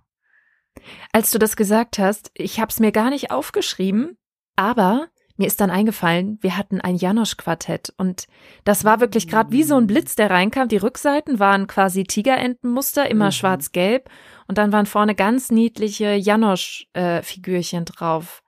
Als 1.12 1.32
du 1.32 1.40
das 1.40 1.56
gesagt 1.56 1.98
hast, 2.00 2.32
ich 2.34 2.60
habe 2.60 2.70
es 2.70 2.80
mir 2.80 2.92
gar 2.92 3.10
nicht 3.10 3.32
aufgeschrieben, 3.32 4.18
aber 4.56 5.08
mir 5.38 5.48
ist 5.48 5.60
dann 5.60 5.70
eingefallen, 5.70 6.38
wir 6.42 6.56
hatten 6.58 6.80
ein 6.80 6.96
Janosch-Quartett 6.96 7.94
und 7.98 8.26
das 8.64 8.86
war 8.86 9.02
wirklich 9.02 9.28
gerade 9.28 9.52
wie 9.52 9.64
so 9.64 9.76
ein 9.76 9.86
Blitz, 9.88 10.16
der 10.16 10.30
reinkam. 10.30 10.70
Die 10.70 10.78
Rückseiten 10.78 11.40
waren 11.40 11.68
quasi 11.68 12.06
Tigerentenmuster, 12.06 13.10
immer 13.10 13.26
Mhm. 13.28 13.32
schwarz-gelb 13.32 14.10
und 14.48 14.58
dann 14.58 14.72
waren 14.72 14.86
vorne 14.86 15.14
ganz 15.14 15.52
niedliche 15.52 16.14
Janosch-Figürchen 16.14 17.86
drauf. 17.86 18.42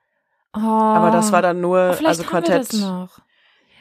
Oh, 0.56 0.60
Aber 0.60 1.10
das 1.10 1.30
war 1.32 1.42
dann 1.42 1.60
nur, 1.60 1.92
vielleicht 1.92 2.20
also 2.20 2.24
Quartett 2.24 2.72
das 2.72 2.80
noch. 2.80 3.18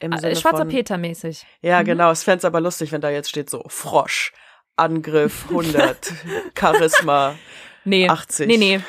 im 0.02 0.12
Äh, 0.12 0.20
Sinne 0.20 0.36
Schwarzer 0.36 0.66
Peter 0.66 0.98
mäßig. 0.98 1.46
Ja, 1.62 1.80
Mhm. 1.82 1.86
genau. 1.86 2.12
Es 2.12 2.24
fänd's 2.24 2.46
aber 2.46 2.60
lustig, 2.62 2.92
wenn 2.92 3.02
da 3.02 3.10
jetzt 3.10 3.30
steht 3.30 3.50
so 3.50 3.64
Frosch, 3.68 4.34
Angriff 4.76 5.46
100, 5.50 6.14
Charisma 6.60 7.36
Nee, 7.88 8.10
80. 8.10 8.48
nee, 8.48 8.58
nee. 8.58 8.79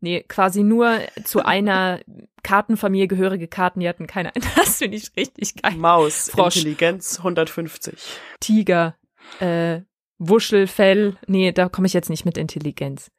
Nee, 0.00 0.22
quasi 0.28 0.62
nur 0.62 1.00
zu 1.24 1.44
einer 1.44 2.00
Kartenfamilie 2.42 3.08
gehörige 3.08 3.48
Karten, 3.48 3.80
die 3.80 3.88
hatten 3.88 4.06
keine. 4.06 4.32
Das 4.56 4.78
finde 4.78 4.96
ich 4.96 5.10
richtig 5.16 5.54
geil. 5.62 5.74
Maus, 5.76 6.30
Frosch. 6.30 6.56
Intelligenz 6.56 7.18
150. 7.18 7.94
Tiger, 8.40 8.96
äh, 9.40 9.80
Wuschelfell. 10.18 11.16
Nee, 11.26 11.52
da 11.52 11.68
komme 11.68 11.86
ich 11.86 11.92
jetzt 11.92 12.10
nicht 12.10 12.24
mit 12.24 12.36
Intelligenz. 12.38 13.10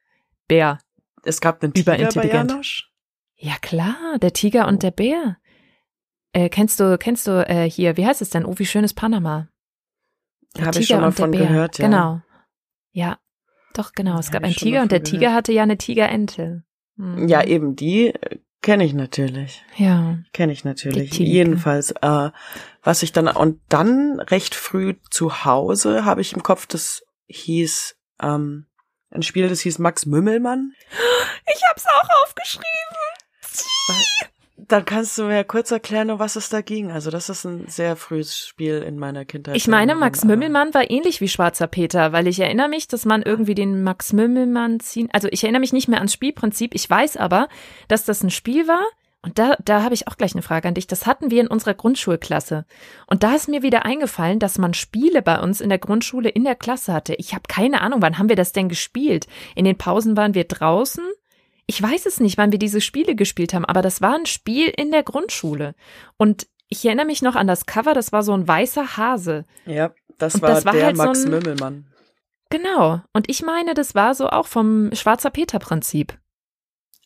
Bär. 0.47 0.79
Es 1.23 1.41
gab 1.41 1.61
einen 1.63 1.73
Tiger 1.73 1.91
bei 1.91 1.97
Überintelligent. 1.97 2.51
Janosch. 2.51 2.91
Ja 3.35 3.55
klar, 3.61 4.17
der 4.21 4.33
Tiger 4.33 4.65
Oh. 4.65 4.69
und 4.69 4.81
der 4.83 4.91
Bär. 4.91 5.37
Äh, 6.33 6.49
kennst 6.49 6.79
du, 6.79 6.97
kennst 6.97 7.27
du 7.27 7.45
äh, 7.47 7.69
hier, 7.69 7.97
wie 7.97 8.05
heißt 8.05 8.21
es 8.21 8.29
denn? 8.29 8.45
Oh, 8.45 8.53
wie 8.57 8.65
schön 8.65 8.83
ist 8.83 8.93
Panama. 8.93 9.47
Habe 10.59 10.79
ich 10.79 10.87
schon 10.87 11.01
mal 11.01 11.11
von 11.11 11.31
Bär. 11.31 11.41
gehört, 11.47 11.77
ja. 11.79 11.85
Genau. 11.85 12.21
Ja, 12.91 13.19
doch, 13.77 13.93
genau. 13.93 14.19
Es 14.19 14.31
gab 14.31 14.43
einen 14.43 14.53
Tiger 14.53 14.81
und 14.81 14.91
der 14.91 14.99
von 14.99 15.05
Tiger 15.05 15.19
gehört. 15.19 15.35
hatte 15.35 15.51
ja 15.53 15.63
eine 15.63 15.77
Tigerente. 15.77 16.63
Mhm. 16.95 17.27
Ja, 17.27 17.43
eben 17.43 17.75
die 17.75 18.13
kenne 18.61 18.83
ich 18.83 18.93
natürlich. 18.93 19.63
Ja. 19.77 20.17
Kenne 20.33 20.51
ich 20.51 20.63
natürlich. 20.65 21.17
Jedenfalls, 21.17 21.91
äh, 21.91 22.31
was 22.83 23.03
ich 23.03 23.13
dann 23.13 23.27
und 23.27 23.61
dann 23.69 24.19
recht 24.19 24.55
früh 24.55 24.95
zu 25.09 25.45
Hause 25.45 26.05
habe 26.05 26.21
ich 26.21 26.33
im 26.33 26.43
Kopf, 26.43 26.65
das 26.65 27.03
hieß 27.27 27.95
ähm, 28.21 28.65
ein 29.09 29.23
Spiel, 29.23 29.47
das 29.47 29.61
hieß 29.61 29.79
Max 29.79 30.05
Mümmelmann. 30.05 30.73
Ich 31.53 31.61
hab's 31.69 31.85
auch 31.85 32.23
aufgeschrieben. 32.23 32.67
Dann 34.59 34.85
kannst 34.85 35.15
du 35.19 35.25
mir 35.25 35.43
kurz 35.43 35.69
erklären, 35.69 36.09
um 36.09 36.17
was 36.17 36.35
es 36.35 36.49
da 36.49 36.61
ging. 36.61 36.91
Also 36.91 37.11
das 37.11 37.29
ist 37.29 37.45
ein 37.45 37.67
sehr 37.67 37.95
frühes 37.95 38.37
Spiel 38.39 38.81
in 38.81 38.97
meiner 38.97 39.23
Kindheit. 39.23 39.55
Ich 39.55 39.67
meine, 39.67 39.93
Max 39.93 40.25
Mümmelmann 40.25 40.73
war 40.73 40.89
ähnlich 40.89 41.21
wie 41.21 41.27
Schwarzer 41.27 41.67
Peter, 41.67 42.11
weil 42.11 42.25
ich 42.25 42.39
erinnere 42.39 42.67
mich, 42.67 42.87
dass 42.87 43.05
man 43.05 43.21
irgendwie 43.21 43.53
den 43.53 43.83
Max 43.83 44.13
Mümmelmann 44.13 44.79
ziehen. 44.79 45.09
Also 45.13 45.27
ich 45.31 45.43
erinnere 45.43 45.59
mich 45.59 45.73
nicht 45.73 45.87
mehr 45.87 45.99
ans 45.99 46.13
Spielprinzip. 46.13 46.73
Ich 46.73 46.89
weiß 46.89 47.17
aber, 47.17 47.49
dass 47.87 48.03
das 48.03 48.23
ein 48.23 48.31
Spiel 48.31 48.67
war. 48.67 48.83
Und 49.21 49.37
da, 49.37 49.57
da 49.63 49.83
habe 49.83 49.93
ich 49.93 50.07
auch 50.07 50.17
gleich 50.17 50.33
eine 50.33 50.41
Frage 50.41 50.67
an 50.67 50.73
dich. 50.73 50.87
Das 50.87 51.05
hatten 51.05 51.29
wir 51.29 51.41
in 51.41 51.47
unserer 51.47 51.73
Grundschulklasse. 51.75 52.65
Und 53.05 53.21
da 53.21 53.35
ist 53.35 53.49
mir 53.49 53.61
wieder 53.61 53.85
eingefallen, 53.85 54.39
dass 54.39 54.57
man 54.57 54.73
Spiele 54.73 55.21
bei 55.21 55.39
uns 55.39 55.61
in 55.61 55.69
der 55.69 55.79
Grundschule 55.79 56.29
in 56.29 56.43
der 56.43 56.55
Klasse 56.55 56.93
hatte. 56.93 57.13
Ich 57.15 57.33
habe 57.33 57.43
keine 57.47 57.81
Ahnung, 57.81 58.01
wann 58.01 58.17
haben 58.17 58.29
wir 58.29 58.35
das 58.35 58.53
denn 58.53 58.69
gespielt? 58.69 59.27
In 59.53 59.65
den 59.65 59.77
Pausen 59.77 60.17
waren 60.17 60.33
wir 60.33 60.45
draußen 60.45 61.03
ich 61.67 61.81
weiß 61.81 62.05
es 62.05 62.19
nicht, 62.19 62.37
wann 62.37 62.51
wir 62.51 62.59
diese 62.59 62.81
Spiele 62.81 63.13
gespielt 63.13 63.53
haben, 63.53 63.65
aber 63.65 63.81
das 63.81 64.01
war 64.01 64.15
ein 64.15 64.25
Spiel 64.25 64.69
in 64.75 64.91
der 64.91 65.03
Grundschule. 65.03 65.75
Und 66.15 66.47
ich 66.69 66.85
erinnere 66.85 67.05
mich 67.05 67.21
noch 67.21 67.35
an 67.35 67.47
das 67.47 67.65
Cover, 67.65 67.93
das 67.93 68.11
war 68.11 68.23
so 68.23 68.33
ein 68.33 68.47
weißer 68.47 68.97
Hase. 68.97 69.45
Ja, 69.65 69.91
das 70.17 70.35
Und 70.35 70.41
war 70.41 70.49
das 70.49 70.65
war 70.65 70.73
der 70.73 70.85
halt 70.85 70.97
Max 70.97 71.21
so 71.21 71.27
ein, 71.27 71.31
Mümmelmann. 71.31 71.87
Genau. 72.49 73.01
Und 73.11 73.29
ich 73.29 73.41
meine, 73.43 73.73
das 73.73 73.95
war 73.95 74.15
so 74.15 74.29
auch 74.29 74.47
vom 74.47 74.89
Schwarzer 74.93 75.29
Peter-Prinzip. 75.29 76.17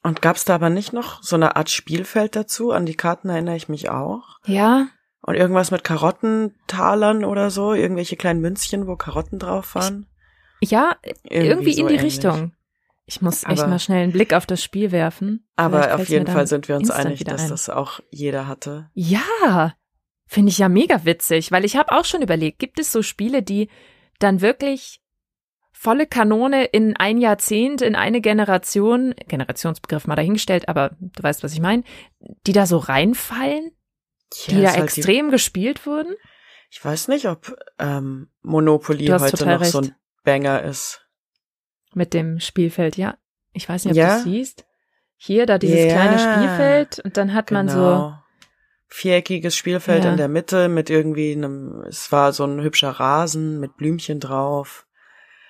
Und 0.04 0.22
gab's 0.22 0.46
da 0.46 0.56
aber 0.56 0.70
nicht 0.70 0.94
noch 0.94 1.22
so 1.24 1.36
eine 1.36 1.56
Art 1.56 1.70
Spielfeld 1.70 2.36
dazu? 2.36 2.72
An 2.72 2.86
die 2.86 2.96
Karten 2.96 3.30
erinnere 3.30 3.56
ich 3.56 3.70
mich 3.70 3.90
auch. 3.90 4.40
Ja. 4.46 4.88
Und 5.22 5.36
irgendwas 5.36 5.70
mit 5.72 5.84
Karottentalern 5.84 7.24
oder 7.26 7.52
so, 7.52 7.74
irgendwelche 7.74 8.16
kleinen 8.16 8.42
Münzchen, 8.42 8.88
wo 8.88 8.96
Karotten 8.96 9.38
drauf 9.38 9.76
waren. 9.76 10.08
Ja, 10.62 10.96
irgendwie, 11.24 11.48
irgendwie 11.50 11.74
so 11.74 11.82
in 11.82 11.88
die 11.88 11.94
ähnlich. 11.96 12.14
Richtung. 12.14 12.54
Ich 13.12 13.22
muss 13.22 13.44
echt 13.44 13.60
aber, 13.60 13.68
mal 13.68 13.80
schnell 13.80 14.04
einen 14.04 14.14
Blick 14.14 14.34
auf 14.34 14.46
das 14.46 14.64
Spiel 14.64 14.94
werfen. 14.94 15.46
Aber 15.58 15.96
auf 15.96 16.08
jeden 16.08 16.28
Fall 16.28 16.48
sind 16.48 16.70
wir 16.70 16.78
uns 16.78 16.90
einig, 16.90 17.26
dass 17.26 17.44
ein. 17.44 17.50
das 17.50 17.70
auch 17.70 18.00
jeder 18.10 18.48
hatte. 18.48 18.90
Ja, 18.94 19.74
finde 20.28 20.50
ich 20.50 20.60
ja 20.60 20.70
mega 20.70 21.04
witzig, 21.04 21.52
weil 21.52 21.66
ich 21.66 21.76
habe 21.76 21.92
auch 21.92 22.06
schon 22.06 22.22
überlegt, 22.22 22.60
gibt 22.60 22.80
es 22.80 22.90
so 22.90 23.02
Spiele, 23.02 23.44
die 23.44 23.68
dann 24.20 24.40
wirklich 24.40 25.02
volle 25.74 26.08
Kanone 26.08 26.64
in 26.64 26.96
ein 26.96 27.18
Jahrzehnt, 27.18 27.82
in 27.82 27.96
eine 27.96 28.22
Generation, 28.22 29.14
Generationsbegriff 29.28 30.08
mal 30.08 30.16
dahingestellt, 30.16 30.70
aber 30.70 30.96
du 31.02 31.22
weißt, 31.22 31.44
was 31.44 31.52
ich 31.52 31.60
meine, 31.60 31.84
die 32.48 32.54
da 32.54 32.66
so 32.66 32.78
reinfallen, 32.78 33.72
ja, 34.46 34.54
die 34.56 34.62
da 34.62 34.72
halt 34.72 34.84
extrem 34.84 35.26
die, 35.26 35.32
gespielt 35.32 35.86
wurden? 35.86 36.16
Ich 36.70 36.84
weiß 36.84 37.10
nicht, 37.10 37.28
ob 37.28 37.58
ähm, 37.78 38.30
Monopoly 38.42 39.08
heute 39.08 39.46
noch 39.46 39.60
recht. 39.60 39.72
so 39.72 39.80
ein 39.80 39.96
Banger 40.24 40.64
ist. 40.64 41.06
Mit 41.94 42.14
dem 42.14 42.40
Spielfeld, 42.40 42.98
ja. 42.98 43.16
Ich 43.54 43.68
weiß 43.68 43.86
nicht, 43.86 43.94
ob 43.94 43.98
ja? 43.98 44.18
du 44.18 44.24
siehst. 44.24 44.66
Hier, 45.18 45.46
da 45.46 45.58
dieses 45.58 45.86
ja, 45.86 45.92
kleine 45.92 46.18
Spielfeld 46.18 47.00
und 47.06 47.18
dann 47.18 47.34
hat 47.34 47.48
genau. 47.48 47.60
man 47.60 47.70
so 47.70 47.76
genau. 47.76 48.24
viereckiges 48.88 49.56
Spielfeld 49.56 50.04
ja. 50.04 50.12
in 50.12 50.18
der 50.18 50.28
Mitte 50.28 50.68
mit 50.68 50.90
irgendwie 50.90 51.34
einem, 51.34 51.84
es 51.88 52.12
war 52.12 52.34
so 52.34 52.44
ein 52.46 52.62
hübscher 52.62 52.90
Rasen 52.92 53.60
mit 53.60 53.78
Blümchen 53.78 54.20
drauf. 54.20 54.88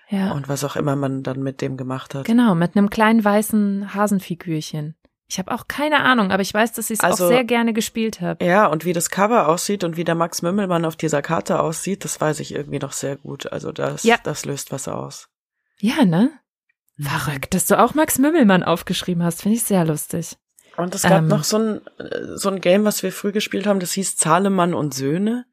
Ja. 0.09 0.33
Und 0.33 0.49
was 0.49 0.65
auch 0.65 0.75
immer 0.75 0.97
man 0.97 1.23
dann 1.23 1.41
mit 1.41 1.61
dem 1.61 1.77
gemacht 1.77 2.15
hat. 2.15 2.25
Genau, 2.25 2.53
mit 2.53 2.75
einem 2.75 2.89
kleinen 2.89 3.23
weißen 3.23 3.93
Hasenfigürchen. 3.93 4.95
Ich 5.29 5.39
habe 5.39 5.53
auch 5.53 5.69
keine 5.69 6.01
Ahnung, 6.01 6.31
aber 6.31 6.41
ich 6.41 6.53
weiß, 6.53 6.73
dass 6.73 6.89
ich 6.89 6.99
es 6.99 7.05
also, 7.05 7.23
auch 7.23 7.29
sehr 7.29 7.45
gerne 7.45 7.71
gespielt 7.71 8.19
habe. 8.19 8.43
Ja, 8.43 8.65
und 8.65 8.83
wie 8.83 8.91
das 8.91 9.09
Cover 9.09 9.47
aussieht 9.47 9.85
und 9.85 9.95
wie 9.95 10.03
der 10.03 10.15
Max 10.15 10.41
Mümmelmann 10.41 10.83
auf 10.83 10.97
dieser 10.97 11.21
Karte 11.21 11.61
aussieht, 11.61 12.03
das 12.03 12.19
weiß 12.19 12.41
ich 12.41 12.53
irgendwie 12.53 12.79
noch 12.79 12.91
sehr 12.91 13.15
gut. 13.15 13.49
Also 13.49 13.71
das, 13.71 14.03
ja. 14.03 14.17
das 14.21 14.43
löst 14.43 14.73
was 14.73 14.89
aus. 14.89 15.29
Ja, 15.81 16.05
ne? 16.05 16.31
Mhm. 16.97 17.03
Verrückt, 17.05 17.53
dass 17.53 17.65
du 17.65 17.79
auch 17.79 17.93
Max 17.93 18.19
Mümmelmann 18.19 18.63
aufgeschrieben 18.63 19.23
hast, 19.23 19.41
finde 19.41 19.57
ich 19.57 19.63
sehr 19.63 19.83
lustig. 19.83 20.37
Und 20.77 20.95
es 20.95 21.01
gab 21.01 21.19
ähm, 21.19 21.27
noch 21.27 21.43
so 21.43 21.57
ein, 21.57 21.81
so 22.35 22.49
ein 22.49 22.61
Game, 22.61 22.85
was 22.85 23.03
wir 23.03 23.11
früh 23.11 23.31
gespielt 23.31 23.67
haben, 23.67 23.79
das 23.79 23.91
hieß 23.93 24.15
Zahlemann 24.15 24.73
und 24.73 24.93
Söhne. 24.93 25.45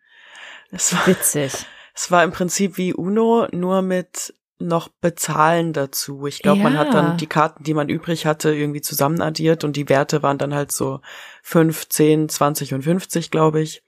Es 0.71 0.93
war, 0.93 1.07
witzig. 1.07 1.53
Es 1.95 2.13
war 2.13 2.23
im 2.23 2.31
Prinzip 2.31 2.77
wie 2.77 2.95
Uno, 2.95 3.49
nur 3.51 3.83
mit 3.83 4.33
noch 4.61 4.87
Bezahlen 4.87 5.73
dazu. 5.73 6.29
Ich 6.29 6.43
glaube, 6.43 6.59
ja. 6.59 6.65
man 6.65 6.79
hat 6.79 6.95
dann 6.95 7.17
die 7.17 7.27
Karten, 7.27 7.65
die 7.65 7.75
man 7.75 7.89
übrig 7.89 8.25
hatte, 8.25 8.55
irgendwie 8.55 8.81
zusammenaddiert 8.81 9.65
und 9.65 9.75
die 9.75 9.89
Werte 9.89 10.23
waren 10.23 10.39
dann 10.39 10.55
halt 10.55 10.71
so 10.71 11.01
fünf, 11.43 11.89
zehn, 11.89 12.29
zwanzig 12.29 12.73
und 12.73 12.83
fünfzig, 12.83 13.33
glaube 13.33 13.61
ich. 13.61 13.83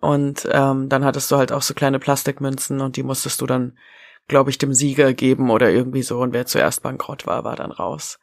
Und 0.00 0.48
ähm, 0.52 0.88
dann 0.88 1.04
hattest 1.04 1.30
du 1.32 1.36
halt 1.36 1.50
auch 1.50 1.62
so 1.62 1.74
kleine 1.74 1.98
Plastikmünzen 1.98 2.80
und 2.80 2.96
die 2.96 3.02
musstest 3.02 3.40
du 3.40 3.46
dann 3.46 3.76
glaube 4.28 4.50
ich, 4.50 4.58
dem 4.58 4.72
Sieger 4.72 5.14
geben 5.14 5.50
oder 5.50 5.70
irgendwie 5.70 6.02
so. 6.02 6.20
Und 6.20 6.32
wer 6.32 6.46
zuerst 6.46 6.82
bankrott 6.82 7.26
war, 7.26 7.44
war 7.44 7.56
dann 7.56 7.72
raus. 7.72 8.18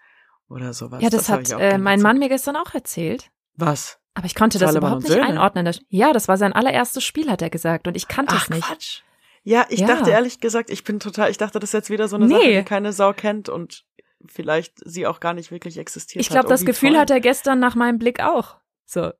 Oder 0.47 0.73
sowas. 0.73 1.01
Ja, 1.01 1.09
das, 1.09 1.25
das 1.25 1.29
hat 1.29 1.59
äh, 1.59 1.77
mein 1.77 2.01
Mann 2.01 2.19
mir 2.19 2.29
gestern 2.29 2.55
auch 2.55 2.73
erzählt. 2.73 3.31
Was? 3.55 3.99
Aber 4.13 4.25
ich 4.25 4.35
konnte 4.35 4.59
das 4.59 4.71
Salomon 4.71 4.99
überhaupt 4.99 5.09
nicht 5.09 5.29
einordnen. 5.29 5.75
Ja, 5.89 6.13
das 6.13 6.27
war 6.27 6.37
sein 6.37 6.53
allererstes 6.53 7.03
Spiel, 7.03 7.29
hat 7.29 7.41
er 7.41 7.49
gesagt. 7.49 7.87
Und 7.87 7.97
ich 7.97 8.07
kannte 8.07 8.35
es 8.35 8.49
nicht. 8.49 8.65
Quatsch. 8.65 9.01
Ja, 9.43 9.65
ich 9.69 9.81
ja. 9.81 9.87
dachte 9.87 10.09
ehrlich 10.09 10.39
gesagt, 10.39 10.69
ich 10.69 10.83
bin 10.83 10.99
total, 10.99 11.29
ich 11.29 11.37
dachte, 11.37 11.59
das 11.59 11.69
ist 11.69 11.73
jetzt 11.73 11.89
wieder 11.89 12.07
so 12.07 12.15
eine 12.15 12.27
nee. 12.27 12.33
Sache, 12.33 12.47
die 12.47 12.63
keine 12.63 12.93
Sau 12.93 13.13
kennt 13.13 13.49
und 13.49 13.83
vielleicht 14.25 14.73
sie 14.83 15.05
auch 15.05 15.19
gar 15.19 15.33
nicht 15.33 15.51
wirklich 15.51 15.77
existiert. 15.77 16.21
Ich 16.21 16.29
glaube, 16.29 16.47
das 16.47 16.65
Gefühl 16.65 16.91
toll. 16.91 16.99
hat 16.99 17.11
er 17.11 17.19
gestern 17.19 17.59
nach 17.59 17.75
meinem 17.75 17.99
Blick 17.99 18.21
auch. 18.21 18.55
So, 18.85 19.11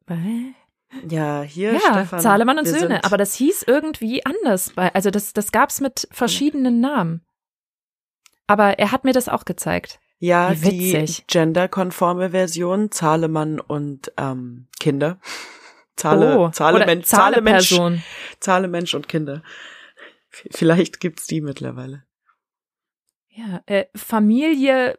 ja, 1.10 1.42
hier 1.42 1.74
ja, 1.74 1.80
Stefan. 1.80 2.20
Zahlemann 2.20 2.60
und 2.60 2.68
Söhne. 2.68 3.04
Aber 3.04 3.18
das 3.18 3.36
hieß 3.36 3.64
irgendwie 3.64 4.26
anders. 4.26 4.74
Also 4.78 5.12
das, 5.12 5.34
das 5.34 5.52
gab's 5.52 5.82
mit 5.82 6.08
verschiedenen 6.12 6.80
Namen. 6.80 7.26
Aber 8.48 8.80
er 8.80 8.92
hat 8.92 9.04
mir 9.04 9.14
das 9.14 9.28
auch 9.28 9.46
gezeigt. 9.46 10.00
Ja, 10.20 10.54
die 10.54 11.06
genderkonforme 11.28 12.30
Version, 12.32 12.92
Zahlemann 12.92 13.60
und 13.60 14.12
ähm, 14.18 14.68
Kinder. 14.80 15.20
Zahle, 15.96 16.38
oh, 16.38 16.50
Zahle, 16.50 16.86
Mensch, 16.86 17.06
Zahle, 17.06 17.42
Mensch, 17.42 17.74
Zahle 18.42 18.68
Mensch 18.68 18.94
und 18.94 19.08
Kinder. 19.08 19.44
Vielleicht 20.30 21.00
gibt's 21.00 21.26
die 21.26 21.40
mittlerweile. 21.40 22.04
Ja, 23.30 23.62
äh, 23.66 23.86
Familie 23.96 24.98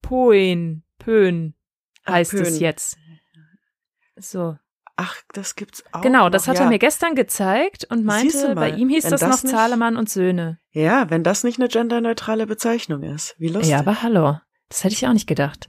Poen, 0.00 0.84
Pön 0.98 1.54
heißt 2.06 2.34
Ach, 2.34 2.38
Pön. 2.38 2.46
es 2.46 2.60
jetzt. 2.60 2.98
So. 4.16 4.56
Ach, 4.96 5.16
das 5.32 5.56
gibt's 5.56 5.82
auch. 5.92 6.02
Genau, 6.02 6.28
das 6.28 6.46
noch. 6.46 6.54
hat 6.54 6.60
er 6.60 6.68
mir 6.68 6.78
gestern 6.78 7.16
gezeigt 7.16 7.86
und 7.90 8.04
meinte, 8.04 8.54
bei 8.54 8.70
ihm 8.70 8.88
hieß 8.88 9.04
das, 9.04 9.20
das, 9.20 9.22
noch 9.22 9.42
nicht, 9.42 9.54
Zahlemann 9.54 9.96
und 9.96 10.08
Söhne. 10.08 10.58
Ja, 10.70 11.10
wenn 11.10 11.24
das 11.24 11.42
nicht 11.42 11.58
eine 11.58 11.68
genderneutrale 11.68 12.46
Bezeichnung 12.46 13.02
ist. 13.02 13.34
Wie 13.38 13.48
lustig. 13.48 13.70
Ja, 13.70 13.80
aber 13.80 14.02
hallo. 14.02 14.38
Das 14.68 14.84
hätte 14.84 14.94
ich 14.94 15.06
auch 15.06 15.12
nicht 15.12 15.26
gedacht. 15.26 15.68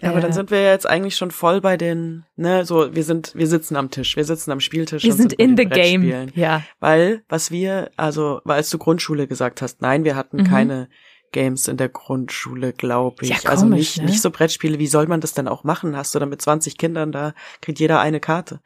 Ja, 0.00 0.10
aber 0.10 0.20
dann 0.20 0.32
sind 0.32 0.50
wir 0.50 0.60
ja 0.60 0.70
jetzt 0.70 0.88
eigentlich 0.88 1.16
schon 1.16 1.32
voll 1.32 1.60
bei 1.60 1.76
den, 1.76 2.24
ne, 2.36 2.64
so, 2.64 2.94
wir 2.94 3.02
sind, 3.02 3.34
wir 3.34 3.48
sitzen 3.48 3.74
am 3.74 3.90
Tisch, 3.90 4.16
wir 4.16 4.24
sitzen 4.24 4.52
am 4.52 4.60
Spieltisch. 4.60 5.02
Wir 5.02 5.12
sind, 5.12 5.30
sind 5.30 5.40
in 5.40 5.56
the 5.56 5.64
game, 5.64 6.30
ja. 6.34 6.62
Weil, 6.78 7.24
was 7.28 7.50
wir, 7.50 7.90
also, 7.96 8.40
weil 8.44 8.56
als 8.58 8.70
du 8.70 8.78
Grundschule 8.78 9.26
gesagt 9.26 9.60
hast, 9.60 9.82
nein, 9.82 10.04
wir 10.04 10.14
hatten 10.14 10.38
mhm. 10.38 10.44
keine 10.44 10.88
Games 11.32 11.68
in 11.68 11.76
der 11.76 11.88
Grundschule, 11.88 12.72
glaube 12.72 13.24
ich. 13.24 13.30
Ja, 13.30 13.36
also 13.36 13.44
komisch, 13.44 13.62
also 13.62 13.66
nicht, 13.66 13.98
ne? 13.98 14.04
nicht 14.04 14.22
so 14.22 14.30
Brettspiele. 14.30 14.78
Wie 14.78 14.86
soll 14.86 15.06
man 15.06 15.20
das 15.20 15.34
denn 15.34 15.48
auch 15.48 15.64
machen? 15.64 15.96
Hast 15.96 16.14
du 16.14 16.18
dann 16.18 16.28
mit 16.28 16.42
20 16.42 16.78
Kindern, 16.78 17.12
da 17.12 17.34
kriegt 17.60 17.78
jeder 17.78 18.00
eine 18.00 18.20
Karte. 18.20 18.60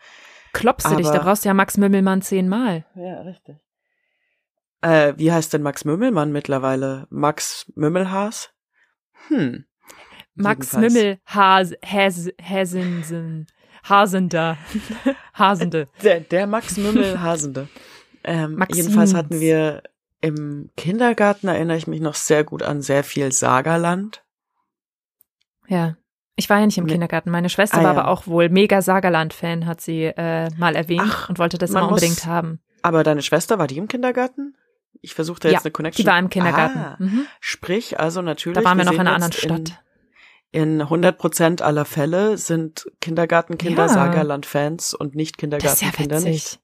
Klopfst 0.52 0.90
du 0.90 0.96
dich, 0.96 1.06
da 1.06 1.20
brauchst 1.20 1.44
du 1.44 1.48
ja 1.48 1.54
Max 1.54 1.78
Mümmelmann 1.78 2.22
zehnmal. 2.22 2.84
Ja, 2.94 3.22
richtig. 3.22 3.56
Äh, 4.82 5.14
wie 5.16 5.32
heißt 5.32 5.52
denn 5.52 5.62
Max 5.62 5.84
Mümmelmann 5.84 6.32
mittlerweile? 6.32 7.06
Max 7.08 7.70
Mümmelhaas? 7.74 8.50
Hm. 9.28 9.64
Max 10.34 10.76
Mümmelhas, 10.76 11.72
Häs, 11.82 12.30
Häsensen, 12.40 13.46
Hasender, 13.84 14.58
Hasende. 15.34 15.88
Der, 16.02 16.20
der 16.20 16.46
Max 16.46 16.76
Mümmelhasende. 16.76 17.68
Ähm, 18.24 18.62
jedenfalls 18.72 19.14
hatten 19.14 19.40
wir 19.40 19.82
im 20.22 20.70
Kindergarten 20.76 21.48
erinnere 21.48 21.76
ich 21.76 21.86
mich 21.86 22.00
noch 22.00 22.14
sehr 22.14 22.44
gut 22.44 22.62
an 22.62 22.80
sehr 22.80 23.04
viel 23.04 23.32
Sagerland. 23.32 24.24
Ja. 25.66 25.96
Ich 26.36 26.48
war 26.48 26.60
ja 26.60 26.66
nicht 26.66 26.78
im 26.78 26.84
nee. 26.84 26.92
Kindergarten. 26.92 27.30
Meine 27.30 27.50
Schwester 27.50 27.78
ah, 27.78 27.82
war 27.82 27.94
ja. 27.94 28.00
aber 28.00 28.08
auch 28.08 28.26
wohl 28.26 28.48
mega 28.48 28.80
Sagerland-Fan, 28.80 29.66
hat 29.66 29.80
sie 29.80 30.04
äh, 30.04 30.48
mal 30.56 30.74
erwähnt 30.76 31.02
Ach, 31.04 31.28
und 31.28 31.38
wollte 31.38 31.58
das 31.58 31.70
immer 31.70 31.88
unbedingt 31.88 32.16
muss, 32.16 32.26
haben. 32.26 32.60
Aber 32.80 33.02
deine 33.02 33.20
Schwester, 33.20 33.58
war 33.58 33.66
die 33.66 33.76
im 33.76 33.88
Kindergarten? 33.88 34.56
Ich 35.02 35.14
versuchte 35.14 35.48
jetzt 35.48 35.54
ja, 35.54 35.60
eine 35.64 35.72
Connection. 35.72 36.02
Die 36.02 36.10
war 36.10 36.18
im 36.18 36.30
Kindergarten. 36.30 36.78
Ah, 36.78 36.96
mhm. 36.98 37.26
Sprich, 37.40 37.98
also 37.98 38.22
natürlich. 38.22 38.58
Da 38.58 38.64
waren 38.64 38.78
wir, 38.78 38.84
wir 38.84 38.92
noch 38.92 38.94
in 38.94 39.00
einer 39.00 39.14
anderen 39.14 39.32
Stadt. 39.32 39.82
In, 40.52 40.74
in 40.74 40.82
100 40.82 41.18
Prozent 41.18 41.62
aller 41.62 41.84
Fälle 41.84 42.38
sind 42.38 42.90
Kindergartenkinder 43.00 43.86
ja. 43.86 43.88
Sagerland-Fans 43.88 44.94
und 44.94 45.14
nicht 45.14 45.36
Kindergartenkinder 45.36 46.18
ja 46.18 46.24
nicht. 46.24 46.61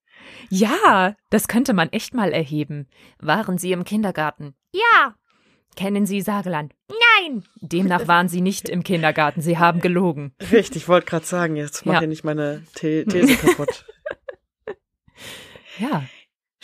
Ja, 0.51 1.15
das 1.31 1.49
könnte 1.49 1.73
man 1.73 1.91
echt 1.91 2.15
mal 2.15 2.33
erheben. 2.33 2.89
Waren 3.19 3.59
Sie 3.59 3.73
im 3.73 3.85
Kindergarten? 3.85 4.55
Ja. 4.73 5.15
Kennen 5.77 6.07
Sie 6.07 6.21
Sageland? 6.21 6.75
Nein. 6.89 7.45
Demnach 7.61 8.09
waren 8.09 8.29
Sie 8.29 8.41
nicht 8.41 8.69
im 8.69 8.83
Kindergarten. 8.83 9.43
Sie 9.43 9.59
haben 9.59 9.81
gelogen. 9.81 10.35
Richtig, 10.51 10.83
ich 10.83 10.89
wollte 10.89 11.07
gerade 11.07 11.27
sagen, 11.27 11.57
jetzt 11.57 11.87
mach 11.87 11.95
ja. 11.95 12.03
ich 12.03 12.09
nicht 12.09 12.25
meine 12.25 12.65
The 12.81 13.05
These 13.05 13.37
kaputt. 13.37 13.85
ja. 15.79 16.05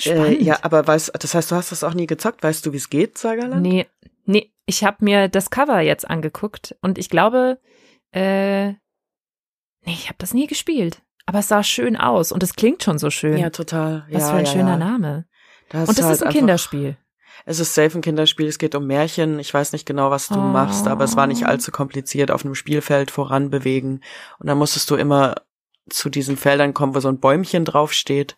Äh, 0.04 0.42
ja, 0.42 0.58
aber 0.62 0.86
weißt, 0.86 1.12
das 1.18 1.34
heißt, 1.34 1.50
du 1.52 1.54
hast 1.54 1.70
das 1.70 1.84
auch 1.84 1.94
nie 1.94 2.06
gezockt. 2.06 2.42
Weißt 2.42 2.66
du, 2.66 2.72
wie 2.72 2.78
es 2.78 2.90
geht, 2.90 3.16
Sagerland? 3.16 3.62
Nee, 3.62 3.86
nee. 4.24 4.50
Ich 4.66 4.82
habe 4.82 5.04
mir 5.04 5.28
das 5.28 5.50
Cover 5.50 5.80
jetzt 5.80 6.08
angeguckt 6.08 6.74
und 6.80 6.98
ich 6.98 7.10
glaube, 7.10 7.60
äh, 8.12 8.72
Nee, 9.84 9.92
ich 9.92 10.06
habe 10.06 10.16
das 10.18 10.34
nie 10.34 10.46
gespielt. 10.46 11.02
Aber 11.26 11.38
es 11.38 11.48
sah 11.48 11.62
schön 11.62 11.96
aus 11.96 12.32
und 12.32 12.42
es 12.42 12.54
klingt 12.54 12.82
schon 12.82 12.98
so 12.98 13.10
schön. 13.10 13.38
Ja, 13.38 13.50
total. 13.50 14.06
Was 14.10 14.22
ja, 14.22 14.28
für 14.30 14.36
ein 14.36 14.44
ja, 14.44 14.50
schöner 14.52 14.70
ja. 14.72 14.76
Name. 14.76 15.24
Da 15.70 15.78
hast 15.78 15.88
Und 15.88 15.98
das 15.98 16.04
halt 16.06 16.16
ist 16.16 16.22
ein 16.22 16.32
Kinderspiel. 16.32 16.96
Es 17.46 17.60
ist 17.60 17.74
safe 17.74 17.98
ein 17.98 18.02
Kinderspiel, 18.02 18.46
es 18.46 18.58
geht 18.58 18.74
um 18.74 18.86
Märchen. 18.86 19.38
Ich 19.38 19.52
weiß 19.52 19.72
nicht 19.72 19.86
genau, 19.86 20.10
was 20.10 20.28
du 20.28 20.36
Oh. 20.36 20.38
machst, 20.42 20.86
aber 20.86 21.04
es 21.04 21.16
war 21.16 21.26
nicht 21.26 21.46
allzu 21.46 21.72
kompliziert 21.72 22.30
auf 22.30 22.44
einem 22.44 22.54
Spielfeld 22.54 23.10
voran 23.10 23.50
bewegen. 23.50 24.00
Und 24.38 24.46
dann 24.46 24.58
musstest 24.58 24.90
du 24.90 24.96
immer 24.96 25.34
zu 25.90 26.08
diesen 26.08 26.36
Feldern 26.36 26.72
kommen, 26.72 26.94
wo 26.94 27.00
so 27.00 27.08
ein 27.08 27.20
Bäumchen 27.20 27.64
draufsteht. 27.64 28.36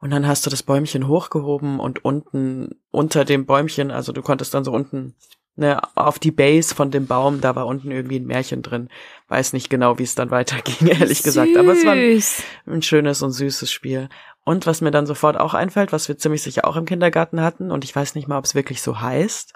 Und 0.00 0.10
dann 0.10 0.26
hast 0.26 0.46
du 0.46 0.50
das 0.50 0.62
Bäumchen 0.62 1.08
hochgehoben 1.08 1.80
und 1.80 2.04
unten 2.04 2.76
unter 2.90 3.24
dem 3.24 3.46
Bäumchen, 3.46 3.90
also 3.90 4.12
du 4.12 4.22
konntest 4.22 4.54
dann 4.54 4.64
so 4.64 4.72
unten 4.72 5.14
ne, 5.56 5.80
auf 5.94 6.18
die 6.18 6.30
Base 6.30 6.74
von 6.74 6.90
dem 6.90 7.06
Baum, 7.06 7.40
da 7.40 7.54
war 7.56 7.66
unten 7.66 7.90
irgendwie 7.90 8.18
ein 8.18 8.26
Märchen 8.26 8.62
drin. 8.62 8.88
Weiß 9.28 9.52
nicht 9.52 9.68
genau, 9.70 9.98
wie 9.98 10.02
es 10.04 10.14
dann 10.14 10.30
weiterging, 10.30 10.86
ehrlich 10.88 11.22
gesagt. 11.22 11.56
Aber 11.56 11.72
es 11.72 11.84
war 11.84 11.92
ein, 11.92 12.12
Süß. 12.14 12.42
ein 12.66 12.82
schönes 12.82 13.22
und 13.22 13.32
süßes 13.32 13.70
Spiel. 13.70 14.08
Und 14.44 14.66
was 14.66 14.80
mir 14.80 14.90
dann 14.90 15.06
sofort 15.06 15.36
auch 15.38 15.54
einfällt, 15.54 15.92
was 15.92 16.08
wir 16.08 16.16
ziemlich 16.18 16.42
sicher 16.42 16.66
auch 16.66 16.76
im 16.76 16.86
Kindergarten 16.86 17.40
hatten, 17.42 17.70
und 17.70 17.84
ich 17.84 17.94
weiß 17.94 18.14
nicht 18.14 18.26
mal, 18.26 18.38
ob 18.38 18.44
es 18.46 18.54
wirklich 18.54 18.80
so 18.82 19.00
heißt, 19.00 19.52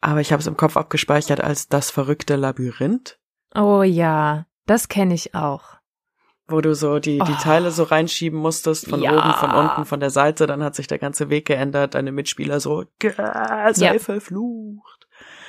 aber 0.00 0.20
ich 0.20 0.32
habe 0.32 0.40
es 0.40 0.46
im 0.46 0.56
Kopf 0.56 0.76
abgespeichert 0.76 1.40
als 1.42 1.68
das 1.68 1.90
verrückte 1.90 2.36
Labyrinth, 2.36 3.18
Oh 3.54 3.82
ja, 3.82 4.46
das 4.66 4.88
kenne 4.88 5.14
ich 5.14 5.34
auch. 5.34 5.76
wo 6.50 6.60
du 6.62 6.74
so 6.74 6.98
die, 6.98 7.18
die 7.18 7.32
Oh. 7.32 7.42
Teile 7.42 7.70
so 7.70 7.82
reinschieben 7.82 8.38
musstest, 8.38 8.88
von 8.88 9.02
Ja. 9.02 9.12
oben, 9.12 9.34
von 9.34 9.50
unten, 9.50 9.84
von 9.84 10.00
der 10.00 10.08
Seite, 10.10 10.46
dann 10.46 10.62
hat 10.64 10.74
sich 10.74 10.86
der 10.86 10.98
ganze 10.98 11.28
Weg 11.28 11.46
geändert, 11.46 11.94
deine 11.94 12.10
Mitspieler 12.12 12.58
so, 12.60 12.84
"Gah, 13.00 13.72
sei 13.74 13.92
Ja. 13.94 13.98
verflucht. 13.98 14.97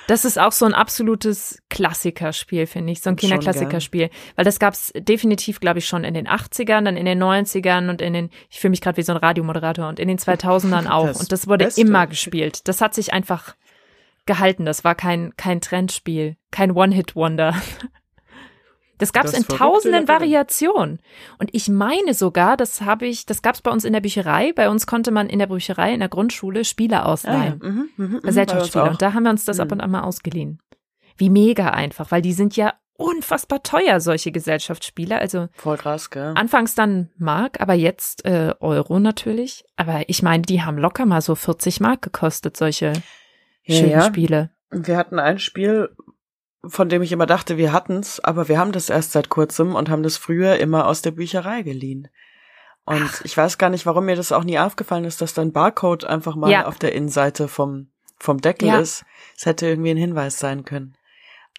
Das 0.09 0.25
ist 0.25 0.39
auch 0.39 0.53
so 0.53 0.65
ein 0.65 0.73
absolutes 0.73 1.61
Klassikerspiel, 1.69 2.65
finde 2.65 2.91
ich, 2.91 3.01
so 3.01 3.11
ein 3.11 3.15
Kinderklassikerspiel. 3.15 4.09
Weil 4.35 4.43
das 4.43 4.57
gab's 4.57 4.91
definitiv, 4.97 5.59
glaube 5.59 5.77
ich, 5.77 5.85
schon 5.85 6.03
in 6.03 6.15
den 6.15 6.27
80ern, 6.27 6.83
dann 6.83 6.97
in 6.97 7.05
den 7.05 7.21
90ern 7.21 7.91
und 7.91 8.01
in 8.01 8.13
den, 8.13 8.29
ich 8.49 8.59
fühle 8.59 8.71
mich 8.71 8.81
gerade 8.81 8.97
wie 8.97 9.03
so 9.03 9.11
ein 9.11 9.19
Radiomoderator, 9.19 9.87
und 9.87 9.99
in 9.99 10.07
den 10.07 10.17
2000ern 10.17 10.87
auch. 10.89 11.05
Das 11.05 11.19
und 11.19 11.31
das 11.31 11.47
wurde 11.47 11.65
Beste. 11.65 11.81
immer 11.81 12.07
gespielt. 12.07 12.67
Das 12.67 12.81
hat 12.81 12.95
sich 12.95 13.13
einfach 13.13 13.55
gehalten. 14.25 14.65
Das 14.65 14.83
war 14.83 14.95
kein, 14.95 15.35
kein 15.37 15.61
Trendspiel, 15.61 16.37
kein 16.49 16.71
One-Hit-Wonder. 16.71 17.53
Das 18.99 19.11
gab's 19.13 19.31
Das 19.31 19.39
in 19.39 19.47
tausenden. 19.47 20.07
Variationen. 20.07 20.99
Und 21.39 21.49
ich 21.53 21.67
meine 21.69 22.13
sogar, 22.13 22.55
das 22.57 22.81
habe 22.81 23.07
ich, 23.07 23.25
das 23.25 23.41
gab's 23.41 23.61
bei 23.61 23.71
uns 23.71 23.83
in 23.85 23.93
der 23.93 24.01
Bücherei. 24.01 24.53
Bei 24.53 24.69
uns 24.69 24.85
konnte 24.85 25.09
man 25.11 25.27
in 25.27 25.39
der 25.39 25.47
Bücherei 25.47 25.93
in 25.93 25.99
der 26.01 26.09
Grundschule 26.09 26.63
Spiele 26.65 27.05
ausleihen. 27.05 27.59
Mhm, 27.63 27.89
mhm, 27.97 28.05
mhm, 28.13 28.21
Gesellschaftsspiele. 28.21 28.89
Und 28.91 29.01
da 29.01 29.13
haben 29.13 29.23
wir 29.23 29.31
uns 29.31 29.45
das 29.45 29.57
Mhm. 29.57 29.63
ab 29.63 29.71
und 29.71 29.81
an 29.81 29.91
mal 29.91 30.01
ausgeliehen. 30.01 30.59
Wie 31.17 31.29
mega 31.31 31.69
einfach, 31.71 32.11
weil 32.11 32.21
die 32.21 32.33
sind 32.33 32.55
ja 32.55 32.73
unfassbar 32.95 33.63
teuer, 33.63 34.01
solche 34.01 34.31
Gesellschaftsspiele. 34.31 35.17
Also. 35.17 35.47
Voll 35.53 35.77
krass, 35.77 36.09
gell? 36.09 36.33
anfangs 36.35 36.75
dann 36.75 37.09
Mark, 37.17 37.61
aber 37.61 37.73
jetzt 37.73 38.25
äh, 38.25 38.53
Euro 38.59 38.99
natürlich. 38.99 39.63
Aber 39.77 40.01
ich 40.07 40.21
meine, 40.21 40.43
die 40.43 40.61
haben 40.63 40.77
locker 40.77 41.05
mal 41.05 41.21
so 41.21 41.35
40 41.35 41.79
Mark 41.79 42.01
gekostet, 42.01 42.57
solche 42.57 42.91
Ja, 43.63 43.75
schönen 43.75 43.89
ja. 43.91 44.01
Spiele. 44.01 44.49
Wir 44.71 44.97
hatten 44.97 45.17
ein 45.17 45.39
Spiel, 45.39 45.89
von 46.67 46.89
dem 46.89 47.01
ich 47.01 47.11
immer 47.11 47.25
dachte, 47.25 47.57
wir 47.57 47.71
hatten's, 47.73 48.19
aber 48.19 48.47
wir 48.47 48.57
haben 48.59 48.71
das 48.71 48.89
erst 48.89 49.11
seit 49.13 49.29
kurzem 49.29 49.75
und 49.75 49.89
haben 49.89 50.03
das 50.03 50.17
früher 50.17 50.57
immer 50.57 50.87
aus 50.87 51.01
der 51.01 51.11
Bücherei 51.11 51.61
geliehen. 51.61 52.07
Und 52.85 53.21
ich 53.23 53.37
weiß 53.37 53.57
gar 53.57 53.69
nicht, 53.69 53.85
warum 53.85 54.05
mir 54.05 54.15
das 54.15 54.31
auch 54.31 54.43
nie 54.43 54.57
aufgefallen 54.59 55.05
ist, 55.05 55.21
dass 55.21 55.33
dein 55.33 55.51
Barcode 55.53 56.05
einfach 56.05 56.35
mal 56.35 56.49
Ja. 56.49 56.65
auf 56.65 56.79
der 56.79 56.93
Innenseite 56.93 57.47
vom, 57.47 57.91
vom 58.17 58.41
Deckel 58.41 58.67
Ja. 58.69 58.79
ist. 58.79 59.05
Es 59.37 59.45
hätte 59.45 59.67
irgendwie 59.67 59.91
ein 59.91 59.97
Hinweis 59.97 60.39
sein 60.39 60.65
können. 60.65 60.95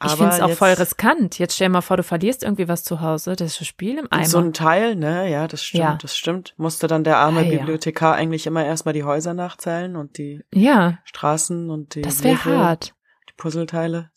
Ich 0.02 0.06
Aber 0.12 0.16
finde 0.16 0.34
es 0.34 0.40
auch 0.40 0.48
jetzt 0.48 0.58
voll 0.58 0.72
riskant. 0.72 1.38
Jetzt 1.38 1.54
stell 1.56 1.68
dir 1.68 1.72
mal 1.72 1.80
vor, 1.82 1.98
du 1.98 2.02
verlierst 2.02 2.42
irgendwie 2.42 2.68
was 2.68 2.84
zu 2.84 3.00
Hause. 3.02 3.36
Das 3.36 3.52
ist 3.54 3.60
ein 3.60 3.64
Spiel 3.66 3.98
im 3.98 4.08
Eimer. 4.10 4.24
So 4.24 4.38
ein 4.38 4.54
Teil, 4.54 4.96
ne? 4.96 5.30
Ja, 5.30 5.46
das 5.46 5.62
stimmt, 5.62 5.84
Ja. 5.84 5.98
das 6.00 6.16
stimmt. 6.16 6.54
Musste 6.56 6.86
dann 6.86 7.04
der 7.04 7.18
arme 7.18 7.40
Ah, 7.40 7.42
ja. 7.42 7.50
Bibliothekar 7.58 8.14
eigentlich 8.14 8.46
immer 8.46 8.64
erstmal 8.64 8.94
die 8.94 9.04
Häuser 9.04 9.34
nachzählen 9.34 9.96
und 9.96 10.16
die 10.16 10.42
ja, 10.54 10.98
Straßen 11.04 11.68
und 11.68 11.94
die 11.96 12.00
das 12.02 12.24
Wege, 12.24 12.56
hart. 12.58 12.94
die 13.28 13.34
Puzzleteile. 13.36 14.10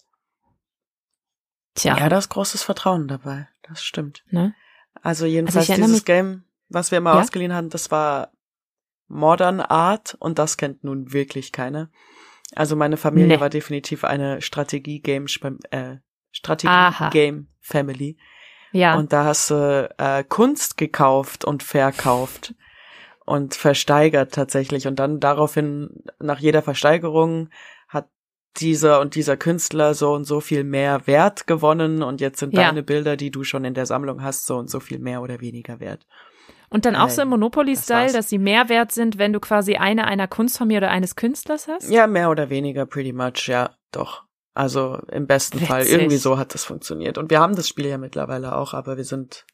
Tja, 1.76 1.98
Ja, 1.98 2.10
da 2.10 2.18
ist 2.18 2.30
großes 2.30 2.64
Vertrauen 2.64 3.08
dabei. 3.08 3.48
Das 3.64 3.84
stimmt. 3.84 4.24
ne? 4.30 4.54
Also 5.02 5.26
jedenfalls 5.26 5.70
erinnere 5.70 5.88
dieses 5.90 6.06
Game, 6.06 6.44
was 6.70 6.92
wir 6.92 7.02
mal 7.02 7.16
Ja? 7.16 7.22
ausgeliehen 7.22 7.54
haben, 7.54 7.70
das 7.70 7.90
war 7.92 8.32
Modern 9.08 9.60
Art 9.62 10.16
und 10.20 10.40
das 10.40 10.58
kennt 10.58 10.84
nun 10.84 11.12
wirklich 11.14 11.52
keiner. 11.52 11.90
Also 12.56 12.76
meine 12.76 12.98
Familie 12.98 13.36
Nee. 13.38 13.40
war 13.42 13.50
definitiv 13.50 14.04
eine 14.04 14.42
Strategie-Game, 14.42 15.26
äh. 15.72 15.98
Strategie-Game-Family. 16.32 18.18
Ja. 18.72 18.96
Und 18.96 19.14
da 19.14 19.26
hast 19.26 19.50
du 19.52 19.90
äh, 19.98 20.24
Kunst 20.24 20.78
gekauft 20.78 21.46
und 21.46 21.64
verkauft 21.64 22.56
und 23.26 23.54
versteigert 23.56 24.34
tatsächlich. 24.34 24.88
Und 24.88 24.98
dann 24.98 25.20
daraufhin, 25.20 26.04
nach 26.20 26.40
jeder 26.40 26.62
Versteigerung, 26.64 27.50
dieser 28.58 29.00
und 29.00 29.16
dieser 29.16 29.38
Künstler 29.38 29.94
so 29.94 30.14
und 30.14 30.26
so 30.26 30.40
viel 30.40 30.64
mehr 30.64 31.08
Wert 31.08 31.48
gewonnen 31.48 32.04
und 32.04 32.22
jetzt 32.22 32.40
sind 32.40 32.54
Ja. 32.54 32.64
deine 32.68 32.84
Bilder, 32.84 33.18
die 33.18 33.32
du 33.32 33.44
schon 33.44 33.66
in 33.66 33.74
der 33.74 33.86
Sammlung 33.86 34.22
hast, 34.24 34.46
so 34.46 34.58
und 34.58 34.70
so 34.70 34.80
viel 34.80 35.00
mehr 35.00 35.22
oder 35.22 35.42
weniger 35.42 35.80
wert. 35.80 36.06
Und 36.70 36.86
dann 36.86 36.96
auch 36.96 37.10
so 37.10 37.22
im 37.22 37.28
Monopoly-Style, 37.30 38.06
das 38.06 38.14
dass 38.14 38.30
sie 38.30 38.40
mehr 38.40 38.68
wert 38.68 38.92
sind, 38.92 39.20
wenn 39.20 39.32
du 39.32 39.40
quasi 39.40 39.76
eine 39.76 40.06
einer 40.06 40.28
Kunstfamilie 40.28 40.80
oder 40.80 40.90
eines 40.90 41.16
Künstlers 41.16 41.68
hast? 41.68 41.90
Ja, 41.90 42.08
mehr 42.08 42.32
oder 42.32 42.50
weniger, 42.50 42.88
pretty 42.88 43.14
much, 43.14 43.48
ja, 43.48 43.76
doch. 43.92 44.24
Also 44.56 45.00
im 45.12 45.28
besten 45.28 45.60
Fall. 45.60 45.82
Witzig. 45.82 45.94
Irgendwie 45.94 46.18
so 46.18 46.38
hat 46.38 46.54
das 46.54 46.64
funktioniert. 46.64 47.18
Und 47.18 47.30
wir 47.32 47.40
haben 47.40 47.56
das 47.56 47.68
Spiel 47.68 47.88
ja 47.88 47.98
mittlerweile 47.98 48.56
auch, 48.56 48.74
aber 48.74 48.98
wir 48.98 49.04
sind 49.04 49.46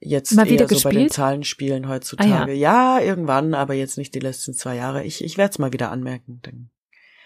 jetzt 0.00 0.34
Mal 0.34 0.48
wieder 0.48 0.68
so 0.68 0.80
bei 0.88 0.90
den? 0.94 1.06
Ah, 1.06 1.10
Zahlenspielen 1.10 1.88
heutzutage. 1.88 2.52
ja. 2.52 3.00
irgendwann, 3.00 3.54
aber 3.54 3.74
jetzt 3.74 3.98
nicht 3.98 4.14
die 4.14 4.20
letzten 4.20 4.54
zwei 4.54 4.76
Jahre. 4.76 5.04
Ich, 5.04 5.22
ich 5.24 5.36
werde 5.38 5.50
es 5.52 5.58
mal 5.58 5.72
wieder 5.72 5.90
anmerken. 5.90 6.40
Dann 6.42 6.70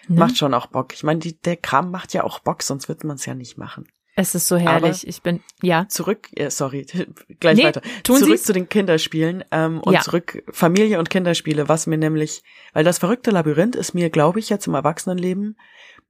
Ne? 0.09 0.18
Macht 0.21 0.37
schon 0.38 0.55
auch 0.55 0.66
Bock. 0.66 0.94
Ich 0.94 1.03
meine, 1.05 1.21
die, 1.21 1.38
der 1.40 1.57
Kram 1.57 1.90
macht 1.90 2.12
ja 2.14 2.25
auch 2.25 2.38
Bock, 2.40 2.62
sonst 2.62 2.88
wird 2.88 3.05
man 3.05 3.16
es 3.16 3.27
ja 3.27 3.35
nicht 3.35 3.59
machen. 3.59 3.87
Es 4.16 4.35
ist 4.35 4.49
so 4.49 4.57
herrlich. 4.57 5.07
ich 5.07 5.23
bin, 5.23 5.40
ja. 5.62 5.87
Zurück, 5.88 6.29
äh, 6.35 6.51
sorry, 6.51 6.87
gleich 7.40 7.57
Nee, 7.57 7.64
weiter. 7.66 7.83
tun 8.03 8.16
zurück 8.16 8.33
Sie's. 8.38 8.42
zu 8.42 8.53
den 8.53 8.68
Kinderspielen 8.68 9.44
ähm, 9.53 9.81
und 9.81 9.92
Ja. 9.92 10.01
zurück 10.01 10.42
Familie 10.51 10.99
und 10.99 11.09
Kinderspiele, 11.09 11.68
was 11.68 11.87
mir 11.87 11.99
nämlich, 11.99 12.42
weil 12.73 12.83
das 12.83 12.99
verrückte 12.99 13.31
Labyrinth 13.31 13.77
ist 13.77 13.94
mir, 13.94 14.11
glaube 14.11 14.40
ich, 14.40 14.49
jetzt 14.49 14.66
im 14.66 14.75
Erwachsenenleben 14.75 15.57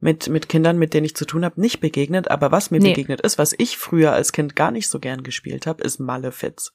mit 0.00 0.28
mit 0.28 0.48
Kindern, 0.48 0.78
mit 0.78 0.94
denen 0.94 1.04
ich 1.04 1.16
zu 1.16 1.26
tun 1.26 1.44
habe, 1.44 1.60
nicht 1.60 1.80
begegnet. 1.80 2.30
Aber 2.30 2.50
was 2.50 2.70
mir 2.70 2.78
Nee. 2.80 2.90
begegnet 2.90 3.20
ist, 3.20 3.36
was 3.36 3.54
ich 3.58 3.76
früher 3.76 4.12
als 4.12 4.32
Kind 4.32 4.56
gar 4.56 4.70
nicht 4.70 4.88
so 4.88 5.00
gern 5.00 5.22
gespielt 5.22 5.66
habe, 5.66 5.82
ist 5.82 5.98
Malefiz. 5.98 6.72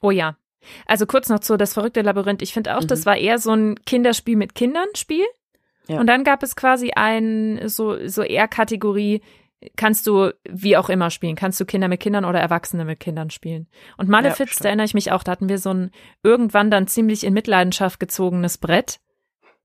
Oh 0.00 0.10
ja. 0.10 0.36
Also 0.86 1.06
kurz 1.06 1.28
noch 1.28 1.38
zu 1.40 1.56
das 1.56 1.74
verrückte 1.74 2.02
Labyrinth. 2.02 2.42
Ich 2.42 2.52
finde 2.52 2.76
auch, 2.76 2.82
Mhm. 2.82 2.86
das 2.88 3.06
war 3.06 3.16
eher 3.16 3.38
so 3.38 3.52
ein 3.52 3.76
Kinderspiel 3.84 4.34
mit 4.36 4.56
Kindern 4.56 4.88
Spiel. 4.96 5.26
Ja. 5.88 6.00
Und 6.00 6.06
dann 6.06 6.24
gab 6.24 6.42
es 6.42 6.56
quasi 6.56 6.92
ein 6.94 7.60
so 7.68 8.06
so 8.08 8.22
eher 8.22 8.48
Kategorie 8.48 9.22
kannst 9.76 10.06
du 10.06 10.32
wie 10.48 10.76
auch 10.76 10.88
immer 10.88 11.10
spielen. 11.10 11.34
Kannst 11.34 11.58
du 11.60 11.64
Kinder 11.64 11.88
mit 11.88 12.00
Kindern 12.00 12.24
oder 12.24 12.40
Erwachsene 12.40 12.84
mit 12.84 13.00
Kindern 13.00 13.30
spielen. 13.30 13.66
Und 13.96 14.08
Malefiz, 14.08 14.50
stimmt. 14.50 14.64
da 14.64 14.68
erinnere 14.68 14.86
ich 14.86 14.94
mich 14.94 15.12
auch, 15.12 15.22
da 15.22 15.32
hatten 15.32 15.48
wir 15.48 15.58
so 15.58 15.72
ein 15.72 15.90
irgendwann 16.22 16.70
dann 16.70 16.86
ziemlich 16.86 17.24
in 17.24 17.32
Mitleidenschaft 17.32 17.98
gezogenes 17.98 18.58
Brett. 18.58 19.00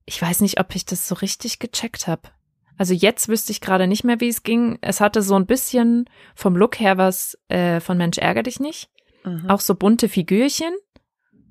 Ich 0.06 0.22
weiß 0.22 0.42
nicht, 0.42 0.60
ob 0.60 0.74
ich 0.76 0.86
das 0.86 1.08
so 1.08 1.16
richtig 1.16 1.60
gecheckt 1.60 2.08
habe. 2.08 2.30
Also 2.78 2.94
jetzt 2.94 3.28
wüsste 3.28 3.52
ich 3.52 3.62
gerade 3.62 3.86
nicht 3.86 4.04
mehr, 4.04 4.20
wie 4.22 4.30
es 4.30 4.44
ging. 4.44 4.80
Es 4.82 5.02
hatte 5.02 5.22
so 5.22 5.36
ein 5.36 5.46
bisschen 5.46 6.10
vom 6.36 6.56
Look 6.56 6.80
her 6.80 6.98
was 6.98 7.38
äh, 7.48 7.80
von 7.80 7.98
Mensch 7.98 8.18
ärger 8.18 8.44
dich 8.44 8.60
nicht. 8.60 8.90
Mhm. 9.24 9.50
Auch 9.50 9.60
so 9.60 9.76
bunte 9.76 10.10
Figürchen. 10.10 10.74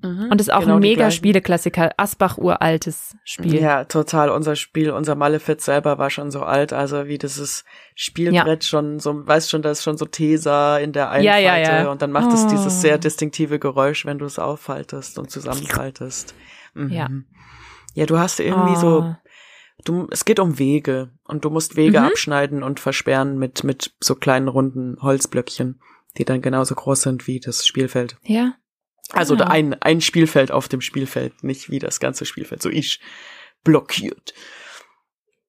Mhm. 0.03 0.29
Und 0.31 0.41
ist 0.41 0.51
auch 0.51 0.61
Genau 0.61 0.75
ein 0.75 0.79
mega. 0.81 1.11
Spieleklassiker. 1.11 1.91
Asbach 1.97 2.37
uraltes 2.37 3.15
Spiel. 3.23 3.55
Ja, 3.61 3.83
total. 3.85 4.29
Unser 4.29 4.55
Spiel, 4.55 4.91
unser 4.91 5.15
Malefiz 5.15 5.65
selber 5.65 5.97
war 5.97 6.09
schon 6.09 6.31
so 6.31 6.41
alt, 6.43 6.73
also 6.73 7.07
wie 7.07 7.17
dieses 7.17 7.65
Spielbrett 7.95 8.63
schon 8.63 8.99
so, 8.99 9.25
weißt 9.27 9.49
schon, 9.49 9.61
da 9.61 9.71
ist 9.71 9.83
schon 9.83 9.97
so 9.97 10.05
Tesa 10.05 10.77
in 10.79 10.91
der 10.93 11.11
einen 11.11 11.23
Ja, 11.23 11.37
ja, 11.37 11.51
Falte 11.53 11.71
ja. 11.71 11.91
und 11.91 12.01
dann 12.01 12.11
macht 12.11 12.31
es 12.33 12.45
Oh. 12.45 12.49
dieses 12.49 12.81
sehr 12.81 12.97
distinktive 12.97 13.59
Geräusch, 13.59 14.05
wenn 14.05 14.17
du 14.17 14.25
es 14.25 14.39
auffaltest 14.39 15.19
und 15.19 15.29
zusammenfaltest. 15.29 16.33
Mhm. 16.73 16.89
Ja. 16.89 17.09
Ja, 17.93 18.05
du 18.05 18.17
hast 18.17 18.39
irgendwie 18.39 18.73
Oh. 18.77 18.79
so, 18.79 19.15
du, 19.85 20.07
es 20.11 20.25
geht 20.25 20.39
um 20.39 20.57
Wege 20.57 21.11
und 21.25 21.45
du 21.45 21.49
musst 21.49 21.75
Wege 21.75 21.99
Mhm. 21.99 22.05
abschneiden 22.07 22.63
und 22.63 22.79
versperren 22.79 23.37
mit, 23.37 23.63
mit 23.63 23.93
so 23.99 24.15
kleinen 24.15 24.47
runden 24.47 24.97
Holzblöckchen, 25.01 25.79
die 26.17 26.25
dann 26.25 26.41
genauso 26.41 26.73
groß 26.75 27.01
sind 27.03 27.27
wie 27.27 27.39
das 27.39 27.65
Spielfeld. 27.67 28.17
Ja. 28.23 28.53
Also 29.13 29.35
Ah. 29.35 29.47
ein, 29.47 29.73
ein 29.81 30.01
Spielfeld 30.01 30.51
auf 30.51 30.67
dem 30.67 30.81
Spielfeld, 30.81 31.43
nicht 31.43 31.69
wie 31.69 31.79
das 31.79 31.99
ganze 31.99 32.25
Spielfeld, 32.25 32.61
so 32.61 32.69
ich 32.69 32.99
blockiert. 33.63 34.33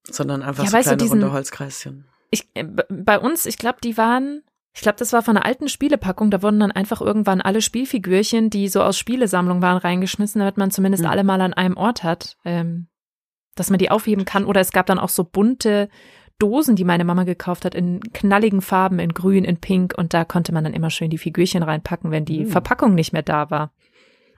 Sondern 0.04 0.42
einfach 0.42 0.64
Ja, 0.64 0.70
so 0.70 0.76
weißt 0.76 0.86
du, 0.86 0.90
kleine 0.90 1.02
diesen- 1.02 1.20
runde 1.22 1.32
Holzkreischen. 1.32 2.08
Ich, 2.30 2.48
äh, 2.54 2.64
bei 2.88 3.18
uns, 3.18 3.46
ich 3.46 3.56
glaube, 3.58 3.78
die 3.84 3.96
waren, 3.96 4.42
ich 4.74 4.80
glaube, 4.80 4.96
das 4.98 5.12
war 5.12 5.22
von 5.22 5.36
einer 5.36 5.46
alten 5.46 5.68
Spielepackung, 5.68 6.30
da 6.30 6.42
wurden 6.42 6.58
dann 6.60 6.72
einfach 6.72 7.00
irgendwann 7.00 7.40
alle 7.40 7.62
Spielfigürchen, 7.62 8.50
die 8.50 8.68
so 8.68 8.82
aus 8.82 8.98
Spielesammlung 8.98 9.62
waren, 9.62 9.76
reingeschmissen, 9.76 10.38
damit 10.40 10.56
man 10.56 10.70
zumindest 10.70 11.04
Hm. 11.04 11.10
alle 11.10 11.24
mal 11.24 11.40
an 11.40 11.52
einem 11.54 11.76
Ort 11.76 12.02
hat, 12.02 12.36
ähm, 12.44 12.88
dass 13.54 13.68
man 13.70 13.78
die 13.78 13.90
aufheben 13.90 14.24
kann. 14.24 14.44
Oder 14.44 14.60
es 14.62 14.72
gab 14.72 14.86
dann 14.86 14.98
auch 14.98 15.10
so 15.10 15.24
bunte 15.24 15.88
Dosen, 16.42 16.74
die 16.76 16.84
meine 16.84 17.04
Mama 17.04 17.24
gekauft 17.24 17.64
hat, 17.64 17.74
in 17.74 18.00
knalligen 18.12 18.60
Farben, 18.62 18.98
in 18.98 19.14
grün, 19.14 19.44
in 19.44 19.58
pink. 19.58 19.94
Und 19.96 20.12
da 20.12 20.24
konnte 20.24 20.52
man 20.52 20.64
dann 20.64 20.74
immer 20.74 20.90
schön 20.90 21.10
die 21.10 21.18
Figürchen 21.18 21.62
reinpacken, 21.62 22.10
wenn 22.10 22.24
die 22.24 22.40
Hm. 22.40 22.48
Verpackung 22.48 22.94
nicht 22.94 23.12
mehr 23.12 23.22
da 23.22 23.50
war. 23.50 23.72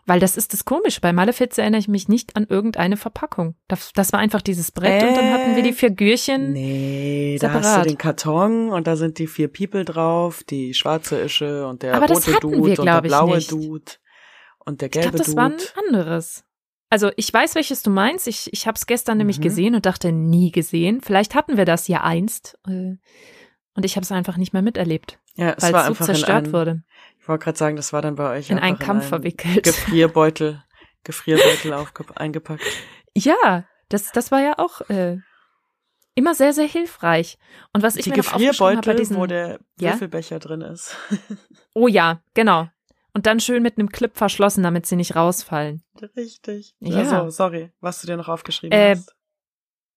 Weil 0.07 0.21
das 0.21 0.37
ist 0.37 0.53
das 0.53 0.67
Komische. 0.67 1.01
Bei 1.01 1.15
Malefiz 1.15 1.57
erinnere 1.57 1.79
ich 1.81 1.89
mich 1.89 2.09
nicht 2.09 2.37
an 2.37 2.47
irgendeine 2.47 2.99
Verpackung. 2.99 3.55
Das, 3.69 3.91
das 3.95 4.13
war 4.13 4.21
einfach 4.21 4.43
dieses 4.43 4.71
Brett 4.71 5.03
und 5.03 5.17
dann 5.17 5.33
hatten 5.33 5.57
wir 5.57 5.63
die 5.63 5.73
Figürchen. 5.73 6.53
Nee, 6.53 7.39
da 7.41 7.51
hast 7.55 7.63
separat. 7.65 7.85
du 7.87 7.89
den 7.89 7.97
Karton 7.99 8.69
und 8.69 8.87
da 8.87 8.97
sind 8.97 9.19
die 9.19 9.27
vier 9.27 9.49
People 9.49 9.87
drauf, 9.87 10.43
die 10.45 10.75
schwarze 10.75 11.19
Ische 11.23 11.67
und 11.67 11.83
der 11.83 11.95
Aber 11.95 12.07
das 12.07 12.19
rote 12.27 12.37
hatten 12.37 12.53
Dude 12.53 12.57
wir, 12.57 12.79
und 12.81 12.85
der 12.87 13.01
glaub 13.01 13.05
ich, 13.05 13.09
blaue 13.11 13.35
nicht. 13.37 13.51
Dude 13.51 13.93
und 14.67 14.81
der 14.83 14.87
Ich 14.89 14.93
gelbe 14.93 15.09
glaube, 15.09 15.19
das 15.19 15.27
Dude. 15.29 15.37
war 15.39 15.45
ein 15.47 15.89
anderes. 15.89 16.44
Also 16.95 17.11
ich 17.17 17.35
weiß, 17.35 17.57
welches 17.57 17.83
du 17.83 17.91
meinst. 17.91 18.29
Ich, 18.29 18.53
ich 18.53 18.69
habe 18.69 18.77
es 18.77 18.87
gestern 18.87 19.19
nämlich 19.19 19.39
Mhm. 19.39 19.43
gesehen 19.43 19.75
und 19.75 19.85
dachte, 19.85 20.13
nie 20.13 20.53
gesehen. 20.53 21.01
Vielleicht 21.01 21.35
hatten 21.35 21.57
wir 21.57 21.65
das 21.65 21.89
ja 21.89 22.05
einst. 22.05 22.57
äh, 22.69 22.95
Und 23.75 23.85
ich 23.85 23.97
habe 23.97 24.05
es 24.05 24.13
einfach 24.13 24.37
nicht 24.37 24.53
mehr 24.53 24.63
miterlebt, 24.63 25.19
ja, 25.35 25.55
es 25.57 25.65
weil 25.65 25.73
war 25.73 25.81
es 25.81 25.87
so 25.87 25.91
einfach 25.91 26.09
in 26.09 26.15
zerstört 26.15 26.45
einen, 26.45 26.53
wurde. 26.53 26.83
Ich 27.19 27.27
wollte 27.27 27.43
gerade 27.43 27.59
sagen, 27.59 27.75
das 27.75 27.93
war 27.93 28.01
dann 28.01 28.15
bei 28.15 28.31
euch 28.39 28.49
In 28.49 28.61
einen 28.61 28.79
Kampf 28.79 29.09
verwickelt. 29.09 29.65
Gefrierbeutel, 29.65 30.63
Gefrierbeutel 31.03 31.73
aufge 31.73 32.05
eingepackt. 32.15 32.63
Ja, 33.17 33.65
das, 33.89 34.13
das 34.13 34.31
war 34.31 34.41
ja 34.41 34.55
auch 34.61 34.81
äh, 34.89 35.17
immer 36.15 36.37
sehr, 36.37 36.53
sehr 36.53 36.69
hilfreich. 36.69 37.39
Und 37.73 37.83
was 37.83 37.97
ich 37.97 38.05
die 38.05 38.11
mir 38.11 38.19
noch 38.19 38.27
aufgeschrieben 38.35 38.47
habe 38.61 38.77
bei 38.77 38.93
Gefrierbeutel, 38.93 38.97
diesen, 38.99 39.17
wo 39.17 39.27
der 39.27 39.59
Ja? 39.81 39.95
Würfelbecher 39.95 40.39
drin 40.39 40.61
ist. 40.61 40.97
oh 41.75 41.89
ja, 41.89 42.21
genau. 42.35 42.69
Und 43.15 43.27
dann 43.27 43.39
schön 43.41 43.63
mit 43.63 43.79
einem 43.79 43.91
Clip 43.91 44.17
verschlossen, 44.17 44.65
damit 44.65 44.87
sie 44.87 44.97
nicht 44.97 45.15
rausfallen. 45.15 45.83
Richtig. 46.17 46.75
Ja. 46.81 46.99
Also, 46.99 47.31
sorry, 47.31 47.71
was 47.81 48.01
du 48.01 48.09
dir 48.09 48.17
noch 48.17 48.29
aufgeschrieben 48.29 48.77
Äh, 48.77 48.97
hast. 48.97 49.15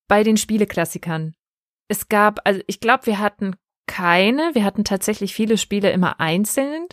bei 0.08 0.23
den 0.23 0.38
Spieleklassikern. 0.38 1.34
Es 1.88 2.10
gab, 2.10 2.39
also 2.43 2.62
ich 2.67 2.80
glaube, 2.80 3.08
wir 3.08 3.19
hatten 3.19 3.56
keine, 3.88 4.51
wir 4.53 4.63
hatten 4.63 4.84
tatsächlich 4.84 5.34
viele 5.34 5.58
Spiele 5.58 5.89
immer 5.91 6.19
einzeln. 6.19 6.86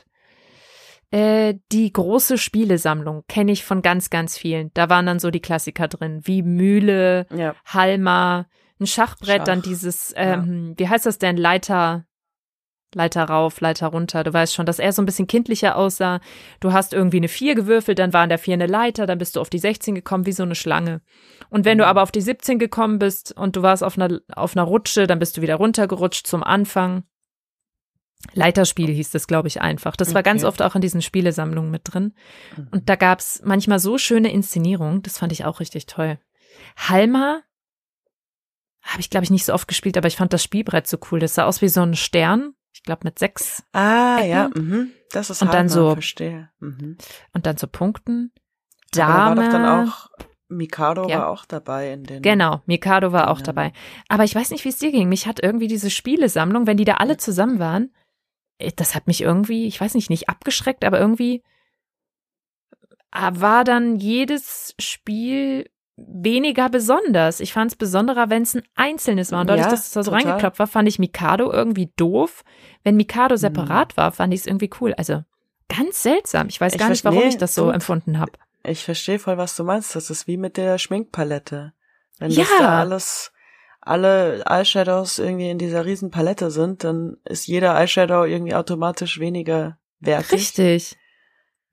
Äh, 1.10 1.54
die 1.70 1.92
große 1.92 2.38
Spielesammlung 2.38 3.22
kenne 3.28 3.52
ich 3.52 3.64
von 3.64 3.82
ganz, 3.82 4.08
ganz 4.10 4.38
vielen. 4.38 4.70
Da 4.74 4.88
waren 4.88 5.06
dann 5.06 5.18
so 5.18 5.30
die 5.30 5.40
Klassiker 5.42 5.88
drin, 5.88 6.20
wie 6.24 6.42
Mühle, 6.42 7.26
Ja, 7.30 7.54
Halma, 7.66 8.46
ein 8.80 8.86
Schachbrett, 8.86 9.38
Schach, 9.38 9.44
dann 9.44 9.62
dieses, 9.62 10.12
ähm, 10.16 10.74
wie 10.78 10.88
heißt 10.88 11.06
das 11.06 11.18
denn, 11.18 11.36
Leiter, 11.36 12.06
Leiter 12.94 13.24
rauf, 13.24 13.60
Leiter 13.60 13.88
runter. 13.88 14.24
Du 14.24 14.32
weißt 14.32 14.54
schon, 14.54 14.66
dass 14.66 14.78
er 14.78 14.92
so 14.92 15.02
ein 15.02 15.06
bisschen 15.06 15.26
kindlicher 15.26 15.76
aussah. 15.76 16.20
Du 16.60 16.72
hast 16.72 16.92
irgendwie 16.92 17.18
eine 17.18 17.28
4 17.28 17.54
gewürfelt, 17.54 17.98
dann 17.98 18.12
war 18.12 18.22
in 18.22 18.28
der 18.28 18.38
4 18.38 18.54
eine 18.54 18.66
Leiter, 18.66 19.06
dann 19.06 19.18
bist 19.18 19.36
du 19.36 19.40
auf 19.40 19.50
die 19.50 19.58
16 19.58 19.94
gekommen, 19.94 20.26
wie 20.26 20.32
so 20.32 20.42
eine 20.42 20.54
Schlange. 20.54 21.00
Und 21.50 21.64
wenn 21.64 21.78
du 21.78 21.84
Mhm. 21.84 21.90
aber 21.90 22.02
auf 22.02 22.12
die 22.12 22.20
17 22.20 22.58
gekommen 22.58 22.98
bist 22.98 23.32
und 23.36 23.56
du 23.56 23.62
warst 23.62 23.82
auf 23.84 23.98
einer, 23.98 24.20
auf 24.34 24.56
einer 24.56 24.64
Rutsche, 24.64 25.06
dann 25.06 25.18
bist 25.18 25.36
du 25.36 25.42
wieder 25.42 25.56
runtergerutscht 25.56 26.26
zum 26.26 26.42
Anfang. 26.42 27.04
Leiterspiel 28.32 28.88
hieß 28.90 29.10
das, 29.10 29.26
glaube 29.26 29.48
ich, 29.48 29.60
einfach. 29.60 29.96
Das 29.96 30.14
war 30.14 30.22
ganz 30.22 30.44
oft 30.44 30.62
auch 30.62 30.74
in 30.74 30.80
diesen 30.80 31.02
Spielesammlungen 31.02 31.70
mit 31.70 31.82
drin. 31.84 32.14
Mhm. 32.56 32.68
Und 32.70 32.88
da 32.88 32.96
gab's 32.96 33.42
manchmal 33.44 33.78
so 33.78 33.98
schöne 33.98 34.32
Inszenierungen, 34.32 35.02
das 35.02 35.18
fand 35.18 35.32
ich 35.32 35.44
auch 35.44 35.60
richtig 35.60 35.86
toll. 35.86 36.18
Halma 36.76 37.42
habe 38.80 39.00
ich, 39.00 39.10
glaube 39.10 39.24
ich, 39.24 39.30
nicht 39.30 39.44
so 39.44 39.54
oft 39.54 39.66
gespielt, 39.68 39.96
aber 39.96 40.08
ich 40.08 40.16
fand 40.16 40.32
das 40.32 40.42
Spielbrett 40.42 40.86
so 40.86 40.98
cool. 41.10 41.18
Das 41.18 41.34
sah 41.34 41.44
aus 41.44 41.62
wie 41.62 41.68
so 41.68 41.80
ein 41.82 41.94
Stern. 41.96 42.54
Ich 42.84 42.86
glaube 42.86 43.00
mit 43.04 43.18
sechs 43.18 43.64
Ah, 43.72 44.18
Ecken. 44.18 44.28
ja, 44.28 44.50
mhm. 44.54 44.90
das 45.10 45.30
ist 45.30 45.40
Und 45.40 45.48
dann 45.48 45.56
Halma, 45.56 45.68
so 45.70 45.92
verstehe. 45.94 46.50
Mhm. 46.60 46.98
und 47.32 47.46
dann 47.46 47.56
so 47.56 47.66
Punkten. 47.66 48.30
Aber 48.94 49.00
da 49.02 49.08
war 49.08 49.34
Dame. 49.34 49.42
doch 49.46 49.52
dann 49.52 49.88
auch, 49.88 50.10
Mikado 50.48 51.08
Ja. 51.08 51.20
war 51.20 51.28
auch 51.28 51.46
dabei 51.46 51.92
in 51.94 52.04
den. 52.04 52.20
Genau, 52.20 52.60
Mikado 52.66 53.10
war 53.10 53.30
auch 53.30 53.40
dabei. 53.40 53.72
Aber 54.08 54.24
ich 54.24 54.34
weiß 54.34 54.50
nicht, 54.50 54.66
wie 54.66 54.68
es 54.68 54.76
dir 54.76 54.92
ging. 54.92 55.08
Mich 55.08 55.26
hat 55.26 55.42
irgendwie 55.42 55.66
diese 55.66 55.88
Spielesammlung, 55.88 56.66
wenn 56.66 56.76
die 56.76 56.84
da 56.84 56.96
alle 56.96 57.16
zusammen 57.16 57.58
waren, 57.58 57.90
äh, 58.58 58.70
das 58.76 58.94
hat 58.94 59.06
mich 59.06 59.22
irgendwie, 59.22 59.66
ich 59.66 59.80
weiß 59.80 59.94
nicht, 59.94 60.10
nicht 60.10 60.28
abgeschreckt, 60.28 60.84
aber 60.84 61.00
irgendwie 61.00 61.42
äh, 63.12 63.30
war 63.32 63.64
dann 63.64 63.96
jedes 63.96 64.74
Spiel 64.78 65.70
weniger 65.96 66.68
besonders. 66.68 67.40
Ich 67.40 67.52
fand 67.52 67.70
es 67.72 67.76
besonderer, 67.76 68.28
wenn 68.30 68.42
es 68.42 68.54
ein 68.54 68.62
einzelnes 68.74 69.30
war. 69.32 69.40
Und 69.42 69.46
dadurch, 69.48 69.66
Ja, 69.66 69.70
dass 69.70 69.86
es 69.86 69.92
da 69.92 70.02
so 70.02 70.10
total. 70.10 70.26
reingekloppt 70.26 70.58
war, 70.58 70.66
fand 70.66 70.88
ich 70.88 70.98
Mikado 70.98 71.52
irgendwie 71.52 71.92
doof. 71.96 72.42
Wenn 72.82 72.96
Mikado 72.96 73.34
Mhm. 73.34 73.38
separat 73.38 73.96
war, 73.96 74.10
fand 74.12 74.34
ich 74.34 74.40
es 74.40 74.46
irgendwie 74.46 74.70
cool. 74.80 74.94
Also 74.94 75.22
ganz 75.68 76.02
seltsam. 76.02 76.48
Ich 76.48 76.60
weiß 76.60 76.74
Ich 76.74 76.78
gar 76.80 76.88
nicht, 76.88 77.04
warum 77.04 77.22
ich 77.22 77.36
das 77.38 77.54
so 77.54 77.66
du- 77.66 77.70
empfunden 77.70 78.18
habe. 78.18 78.32
Ich 78.64 78.84
verstehe 78.84 79.18
voll, 79.18 79.36
was 79.36 79.54
du 79.56 79.64
meinst. 79.64 79.94
Das 79.94 80.10
ist 80.10 80.26
wie 80.26 80.36
mit 80.36 80.56
der 80.56 80.78
Schminkpalette. 80.78 81.72
Wenn 82.18 82.30
Ja. 82.30 82.42
das 82.44 82.58
da 82.58 82.80
alles, 82.80 83.32
alle 83.80 84.42
Eyeshadows 84.46 85.18
irgendwie 85.18 85.50
in 85.50 85.58
dieser 85.58 85.84
riesen 85.84 86.10
Palette 86.10 86.50
sind, 86.50 86.82
dann 86.84 87.18
ist 87.24 87.46
jeder 87.46 87.78
Eyeshadow 87.78 88.24
irgendwie 88.24 88.54
automatisch 88.54 89.20
weniger 89.20 89.78
wertig. 90.00 90.32
Richtig. 90.32 90.96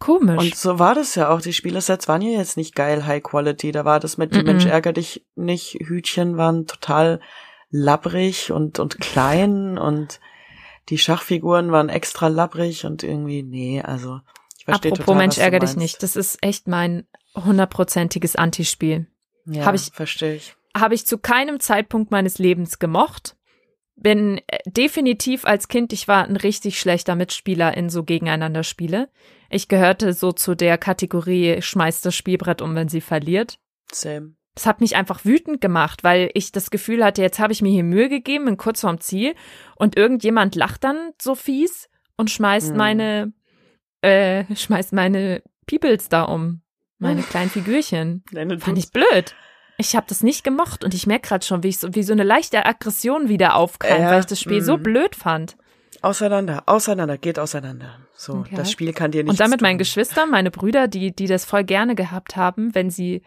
Komisch. 0.01 0.37
Und 0.37 0.55
so 0.55 0.79
war 0.79 0.95
das 0.95 1.15
ja 1.15 1.29
auch. 1.29 1.39
Die 1.41 1.53
Spielesets 1.53 2.07
waren 2.09 2.21
ja 2.21 2.37
jetzt 2.37 2.57
nicht 2.57 2.75
geil 2.75 3.05
High 3.05 3.23
Quality. 3.23 3.71
Da 3.71 3.85
war 3.85 3.99
das 4.01 4.17
mit 4.17 4.33
Die 4.35 4.39
Mhm. 4.39 4.45
Mensch 4.45 4.65
ärger 4.65 4.91
dich 4.93 5.25
nicht. 5.35 5.75
Hütchen 5.79 6.35
waren 6.37 6.67
total 6.67 7.21
labbrig 7.69 8.51
und, 8.51 8.79
und 8.79 8.99
klein 8.99 9.77
und 9.77 10.19
die 10.89 10.97
Schachfiguren 10.97 11.71
waren 11.71 11.89
extra 11.89 12.27
labbrig 12.27 12.85
und 12.85 13.03
irgendwie, 13.03 13.43
nee, 13.43 13.81
also 13.81 14.19
ich 14.57 14.65
verstehe 14.65 14.91
Apropos 14.91 15.05
total, 15.05 15.17
Mensch, 15.21 15.31
was 15.33 15.35
du 15.37 15.41
ärger 15.43 15.59
dich 15.59 15.75
nicht. 15.77 16.03
Das 16.03 16.15
ist 16.15 16.37
echt 16.43 16.67
mein 16.67 17.05
hundertprozentiges 17.35 18.35
Antispiel. 18.35 19.07
Ja, 19.45 19.65
hab 19.65 19.75
ich- 19.75 19.91
verstehe 19.93 20.35
ich. 20.35 20.55
Habe 20.75 20.95
ich 20.95 21.05
zu 21.05 21.17
keinem 21.17 21.59
Zeitpunkt 21.59 22.11
meines 22.11 22.39
Lebens 22.39 22.79
gemocht. 22.79 23.35
Bin 23.97 24.39
äh, 24.47 24.57
definitiv 24.65 25.45
als 25.45 25.67
Kind, 25.67 25.91
ich 25.93 26.07
war 26.07 26.23
ein 26.25 26.37
richtig 26.37 26.79
schlechter 26.79 27.15
Mitspieler 27.15 27.75
in 27.75 27.89
so 27.89 28.03
gegeneinander 28.03 28.63
Spiele. 28.63 29.09
Ich 29.51 29.67
gehörte 29.67 30.13
so 30.13 30.31
zu 30.31 30.55
der 30.55 30.77
Kategorie, 30.77 31.61
schmeißt 31.61 32.05
das 32.05 32.15
Spielbrett 32.15 32.61
um, 32.61 32.73
wenn 32.73 32.87
sie 32.87 33.01
verliert. 33.01 33.59
Same. 33.91 34.35
Das 34.55 34.65
hat 34.65 34.81
mich 34.81 34.95
einfach 34.95 35.23
wütend 35.23 35.61
gemacht, 35.61 36.03
weil 36.03 36.29
ich 36.33 36.51
das 36.51 36.71
Gefühl 36.71 37.03
hatte, 37.03 37.21
jetzt 37.21 37.39
habe 37.39 37.53
ich 37.53 37.61
mir 37.61 37.71
hier 37.71 37.83
Mühe 37.83 38.09
gegeben, 38.09 38.45
bin 38.45 38.57
kurz 38.57 38.81
vorm 38.81 38.99
Ziel 38.99 39.35
und 39.75 39.97
irgendjemand 39.97 40.55
lacht 40.55 40.83
dann 40.83 41.11
so 41.21 41.35
fies 41.35 41.89
und 42.17 42.29
schmeißt 42.29 42.71
Hm. 42.71 42.77
meine, 42.77 43.33
äh, 44.01 44.43
schmeißt 44.55 44.93
meine 44.93 45.41
Peoples 45.67 46.09
da 46.09 46.23
um. 46.23 46.61
Meine 46.97 47.21
kleinen 47.23 47.49
Figürchen. 47.51 48.23
Deine 48.31 48.59
Fand 48.59 48.77
ich 48.77 48.91
blöd. 48.91 49.35
Ich 49.77 49.95
habe 49.95 50.05
das 50.07 50.21
nicht 50.21 50.43
gemocht 50.43 50.83
und 50.83 50.93
ich 50.93 51.07
merke 51.07 51.29
gerade 51.29 51.45
schon, 51.45 51.63
wie, 51.63 51.69
ich 51.69 51.79
so, 51.79 51.93
wie 51.95 52.03
so 52.03 52.13
eine 52.13 52.23
leichte 52.23 52.65
Aggression 52.65 53.29
wieder 53.29 53.55
aufkam, 53.55 54.01
Ja, 54.01 54.11
weil 54.11 54.19
ich 54.19 54.27
das 54.27 54.39
Spiel 54.39 54.61
so 54.61 54.77
mhm. 54.77 54.83
blöd 54.83 55.15
fand. 55.15 55.57
Auseinander, 56.01 56.63
auseinander, 56.67 57.17
geht 57.17 57.39
auseinander. 57.39 57.99
So, 58.21 58.33
Okay. 58.33 58.55
das 58.55 58.71
Spiel 58.71 58.93
kann 58.93 59.09
dir 59.09 59.23
nicht. 59.23 59.31
Und 59.31 59.39
damit 59.39 59.61
meinen 59.61 59.79
Geschwistern, 59.79 60.29
meine 60.29 60.51
Brüder, 60.51 60.87
die, 60.87 61.11
die 61.15 61.25
das 61.25 61.43
voll 61.43 61.63
gerne 61.63 61.95
gehabt 61.95 62.35
haben, 62.35 62.75
wenn 62.75 62.91
sie, 62.91 63.23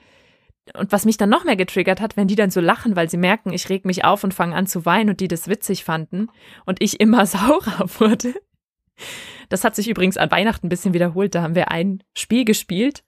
und 0.72 0.92
was 0.92 1.04
mich 1.04 1.16
dann 1.16 1.30
noch 1.30 1.44
mehr 1.44 1.56
getriggert 1.56 2.00
hat, 2.00 2.16
wenn 2.16 2.28
die 2.28 2.36
dann 2.36 2.50
so 2.50 2.60
lachen, 2.60 2.94
weil 2.94 3.10
sie 3.10 3.16
merken, 3.16 3.52
ich 3.52 3.68
reg 3.68 3.84
mich 3.86 4.04
auf 4.04 4.22
und 4.22 4.32
fange 4.32 4.54
an 4.54 4.68
zu 4.68 4.86
weinen 4.86 5.10
und 5.10 5.18
die 5.18 5.26
das 5.26 5.48
witzig 5.48 5.82
fanden 5.82 6.28
und 6.64 6.80
ich 6.80 7.00
immer 7.00 7.26
saurer 7.26 7.88
wurde. 7.98 8.34
Das 9.48 9.64
hat 9.64 9.74
sich 9.74 9.88
übrigens 9.88 10.16
an 10.16 10.30
Weihnachten 10.30 10.66
ein 10.66 10.70
bisschen 10.70 10.94
wiederholt. 10.94 11.34
Da 11.34 11.42
haben 11.42 11.56
wir 11.56 11.72
ein 11.72 12.02
Spiel 12.16 12.44
gespielt 12.44 13.02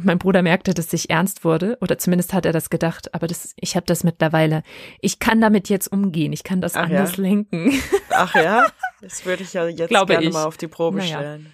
und 0.00 0.06
mein 0.06 0.18
Bruder 0.18 0.40
merkte, 0.40 0.72
dass 0.72 0.92
ich 0.94 1.10
ernst 1.10 1.44
wurde 1.44 1.76
oder 1.82 1.98
zumindest 1.98 2.32
hat 2.32 2.46
er 2.46 2.52
das 2.52 2.70
gedacht. 2.70 3.14
Aber 3.14 3.26
das, 3.26 3.52
ich 3.56 3.76
habe 3.76 3.84
das 3.84 4.02
mittlerweile. 4.02 4.62
Ich 5.00 5.18
kann 5.18 5.40
damit 5.42 5.68
jetzt 5.68 5.92
umgehen. 5.92 6.32
Ich 6.32 6.42
kann 6.42 6.62
das 6.62 6.74
Ach 6.74 6.84
anders 6.84 7.16
ja? 7.16 7.22
lenken. 7.22 7.72
Ach 8.10 8.34
ja, 8.34 8.66
das 9.02 9.26
würde 9.26 9.42
ich 9.42 9.52
ja 9.52 9.68
jetzt 9.68 9.90
Glaube 9.90 10.14
gerne 10.14 10.26
ich. 10.26 10.32
mal 10.32 10.44
auf 10.44 10.56
die 10.56 10.68
Probe 10.68 10.98
Naja. 10.98 11.18
stellen. 11.18 11.52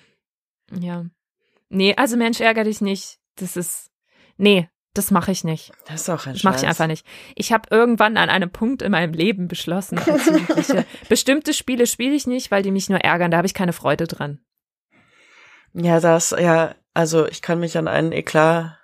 Ja. 0.80 1.04
Nee, 1.68 1.94
also 1.96 2.16
Mensch, 2.16 2.40
ärger 2.40 2.62
dich 2.62 2.80
nicht. 2.80 3.18
Das 3.34 3.56
ist. 3.56 3.90
Nee, 4.36 4.68
das 4.94 5.10
mache 5.10 5.32
ich 5.32 5.42
nicht. 5.42 5.72
Das 5.88 6.02
ist 6.02 6.08
auch 6.08 6.26
ein 6.26 6.34
Das 6.34 6.44
mache 6.44 6.58
ich 6.58 6.66
einfach 6.66 6.86
nicht. 6.86 7.04
Ich 7.34 7.52
habe 7.52 7.68
irgendwann 7.70 8.16
an 8.16 8.30
einem 8.30 8.50
Punkt 8.50 8.80
in 8.80 8.92
meinem 8.92 9.12
Leben 9.12 9.48
beschlossen, 9.48 10.00
bestimmte 11.08 11.52
Spiele 11.52 11.86
spiele 11.86 12.14
ich 12.14 12.26
nicht, 12.28 12.52
weil 12.52 12.62
die 12.62 12.70
mich 12.70 12.88
nur 12.88 13.00
ärgern. 13.00 13.32
Da 13.32 13.38
habe 13.38 13.46
ich 13.46 13.54
keine 13.54 13.72
Freude 13.72 14.06
dran. 14.06 14.38
Ja, 15.74 16.00
das, 16.00 16.30
ja, 16.30 16.74
also 16.96 17.26
ich 17.26 17.42
kann 17.42 17.60
mich 17.60 17.76
an 17.78 17.88
einen 17.88 18.12
Eklat 18.12 18.78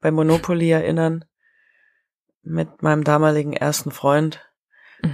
bei 0.00 0.10
Monopoly 0.10 0.70
erinnern. 0.70 1.24
Mit 2.42 2.82
meinem 2.82 3.04
damaligen 3.04 3.54
ersten 3.54 3.90
Freund. 3.90 4.40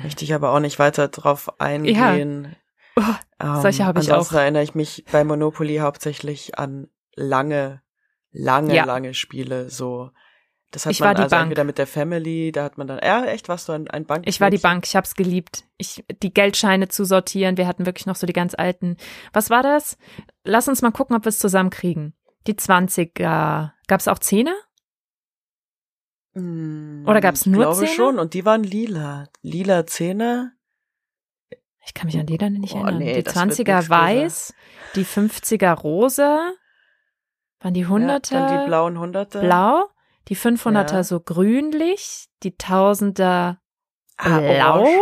Möchte 0.03 0.25
ich 0.25 0.35
aber 0.35 0.53
auch 0.53 0.61
nicht 0.61 0.79
weiter 0.79 1.09
drauf 1.09 1.61
eingehen. 1.61 2.57
Oh, 2.97 3.03
Ähm, 3.41 3.61
solche 3.63 3.85
habe 3.87 4.01
ich 4.01 4.13
auch. 4.13 4.33
erinnere 4.33 4.63
ich 4.65 4.75
mich 4.75 5.05
bei 5.11 5.23
Monopoly 5.25 5.77
hauptsächlich 5.79 6.59
an 6.59 6.89
lange, 7.15 7.83
lange, 8.33 8.75
Ja. 8.75 8.85
lange 8.85 9.15
Spiele. 9.15 9.71
So, 9.71 10.11
das 10.73 10.87
hat 10.87 10.93
Ich 10.93 11.01
man 11.01 11.17
also 11.17 11.31
Bank. 11.31 11.45
entweder 11.45 11.65
mit 11.65 11.79
der 11.79 11.87
Family, 11.87 12.53
da 12.53 12.65
hat 12.65 12.79
man 12.79 12.87
dann, 12.89 12.99
ja, 13.03 13.25
echt, 13.27 13.49
warst 13.49 13.69
du 13.69 13.73
ein, 13.73 13.89
ein 13.89 14.07
Bank? 14.07 14.25
Ich 14.27 14.41
war 14.41 14.51
die 14.51 14.59
Bank, 14.59 14.85
ich 14.87 14.95
hab's 14.97 15.15
geliebt. 15.15 15.65
Ich, 15.77 16.05
die 16.23 16.35
Geldscheine 16.35 16.89
zu 16.89 17.05
sortieren. 17.05 17.57
Wir 17.57 17.67
hatten 17.67 17.87
wirklich 17.87 18.07
noch 18.07 18.17
so 18.17 18.27
die 18.27 18.33
ganz 18.33 18.55
alten. 18.55 18.97
Was 19.33 19.51
war 19.51 19.63
das? 19.63 19.97
Lass 20.45 20.69
uns 20.69 20.83
mal 20.83 20.91
gucken, 20.93 21.17
ob 21.17 21.25
wir 21.25 21.31
es 21.31 21.39
zusammenkriegen. 21.39 22.15
Die 22.46 22.55
20er. 22.55 23.72
Gab's 23.87 24.09
auch 24.09 24.18
Zehner? 24.18 24.55
Hm, 26.35 27.05
Oder 27.09 27.20
gab's 27.20 27.46
nur 27.46 27.62
ich 27.62 27.66
glaube 27.68 27.76
Zähne? 27.87 27.94
schon. 27.94 28.18
Und 28.18 28.35
die 28.35 28.44
waren 28.44 28.62
lila. 28.62 29.24
Lila 29.42 29.87
Zähne. 29.87 30.53
Ich 31.85 31.94
kann 31.94 32.07
mich 32.07 32.18
an 32.18 32.26
die 32.26 32.38
dann 32.38 32.53
nicht 32.55 32.74
Oh, 32.74 32.79
erinnern. 32.79 32.98
nee, 32.98 33.14
die 33.14 33.22
das 33.22 33.35
wird 33.35 33.50
20er 33.53 33.76
nix, 33.79 33.90
weiß, 33.90 34.55
die 34.94 35.05
50er 35.05 35.72
rosa, 35.72 36.53
waren 37.61 37.74
die 37.74 37.87
100er 37.87 38.35
Ja, 38.35 38.40
dann 38.46 38.61
die 38.61 38.66
blauen 38.66 38.98
Hunderte. 38.98 39.40
blau, 39.40 39.88
die 40.29 40.37
500er 40.37 40.96
Ja. 40.96 41.03
so 41.05 41.20
grünlich, 41.20 42.26
die 42.42 42.53
1000er 42.57 43.59
Ah, 44.18 44.38
blau. 44.40 44.83
orange. 44.83 45.00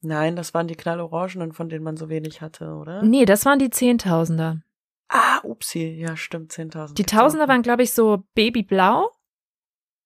Nein, 0.00 0.36
das 0.36 0.54
waren 0.54 0.68
die 0.68 0.76
knallorangenen, 0.76 1.52
von 1.52 1.68
denen 1.68 1.82
man 1.84 1.96
so 1.96 2.08
wenig 2.08 2.40
hatte, 2.40 2.74
oder? 2.74 3.02
Nee, 3.02 3.24
das 3.24 3.44
waren 3.44 3.58
die 3.58 3.70
10.000er. 3.70 4.62
Ah, 5.08 5.40
upsi. 5.44 5.96
Ja, 5.98 6.16
stimmt, 6.16 6.52
10.000. 6.52 6.94
Die 6.94 7.04
Tausender 7.04 7.48
waren, 7.48 7.62
glaube 7.62 7.82
ich, 7.82 7.92
so 7.92 8.24
babyblau 8.34 9.10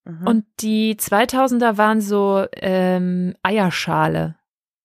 Mhm. 0.05 0.27
und 0.27 0.47
die 0.61 0.97
2000er 0.97 1.77
waren 1.77 2.01
so 2.01 2.47
ähm, 2.55 3.35
Eierschale. 3.43 4.37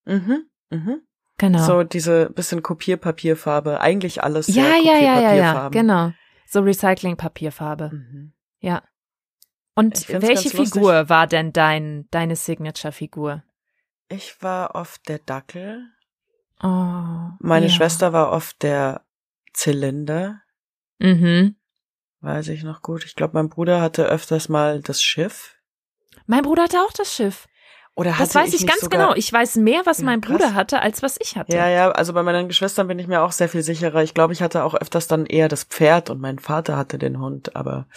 Mhm. 0.06 0.46
Mhm. 0.70 1.02
Genau. 1.38 1.64
So 1.64 1.84
diese 1.84 2.30
bisschen 2.30 2.62
Kopierpapierfarbe. 2.62 3.80
Eigentlich 3.82 4.24
alles 4.24 4.48
ja, 4.48 4.76
ja, 4.76 4.98
ja, 4.98 5.20
ja, 5.20 5.34
ja, 5.34 5.70
genau. 5.70 6.12
So 6.48 6.62
Recyclingpapierfarbe. 6.62 7.92
Mhm. 7.94 8.34
Ja. 8.60 8.84
Und 9.74 10.08
welche. 10.10 10.50
Figur 10.50 11.10
war 11.10 11.28
denn 11.28 11.52
dein 11.52 12.08
deine 12.12 12.36
Signature-Figur? 12.36 13.44
Ich 14.10 14.42
war 14.42 14.76
oft 14.76 15.08
der 15.10 15.20
Dackel. 15.20 15.86
Oh. 16.62 16.68
Meine 17.40 17.66
ja. 17.68 17.72
Schwester 17.72 18.14
war 18.14 18.32
oft 18.32 18.64
der 18.64 19.05
Zylinder. 19.56 20.42
Mhm. 21.00 21.56
Weiß 22.22 22.48
ich 22.50 22.64
noch 22.64 22.82
gut. 22.82 23.06
Ich 23.06 23.16
glaube, 23.16 23.34
mein 23.36 23.50
Bruder 23.50 23.82
hatte 23.82 24.06
öfters 24.06 24.50
mal 24.50 24.82
das 24.82 25.02
Schiff. 25.02 25.56
Mein 26.28 26.44
Bruder 26.44 26.64
hatte 26.64 26.80
auch 26.82 26.92
das 26.94 27.14
Schiff. 27.14 27.48
Oder 27.98 28.10
Das 28.12 28.20
hatte 28.20 28.36
weiß 28.36 28.54
ich, 28.54 28.62
nicht 28.62 28.68
ganz 28.70 28.82
sogar, 28.82 29.00
genau. 29.00 29.16
Ich 29.16 29.32
weiß 29.32 29.56
mehr, 29.58 29.86
was 29.86 30.00
Ja, 30.00 30.06
mein 30.06 30.20
krass. 30.22 30.32
Bruder 30.38 30.54
hatte, 30.54 30.82
als 30.82 31.02
was 31.04 31.18
ich 31.22 31.38
hatte. 31.38 31.56
Ja, 31.56 31.70
ja, 31.70 31.92
also 31.92 32.12
bei 32.14 32.24
meinen 32.24 32.48
Geschwistern 32.50 32.88
bin 32.88 33.00
ich 33.00 33.08
mir 33.08 33.22
auch 33.22 33.32
sehr 33.32 33.48
viel 33.48 33.62
sicherer. 33.62 34.04
Ich 34.04 34.14
glaube, 34.14 34.34
ich 34.34 34.42
hatte 34.42 34.64
auch 34.66 34.74
öfters 34.74 35.08
dann 35.08 35.26
eher 35.26 35.48
das 35.48 35.64
Pferd 35.64 36.10
und 36.10 36.20
mein 36.20 36.40
Vater 36.40 36.76
hatte 36.76 36.98
den 36.98 37.20
Hund, 37.20 37.56
aber 37.56 37.88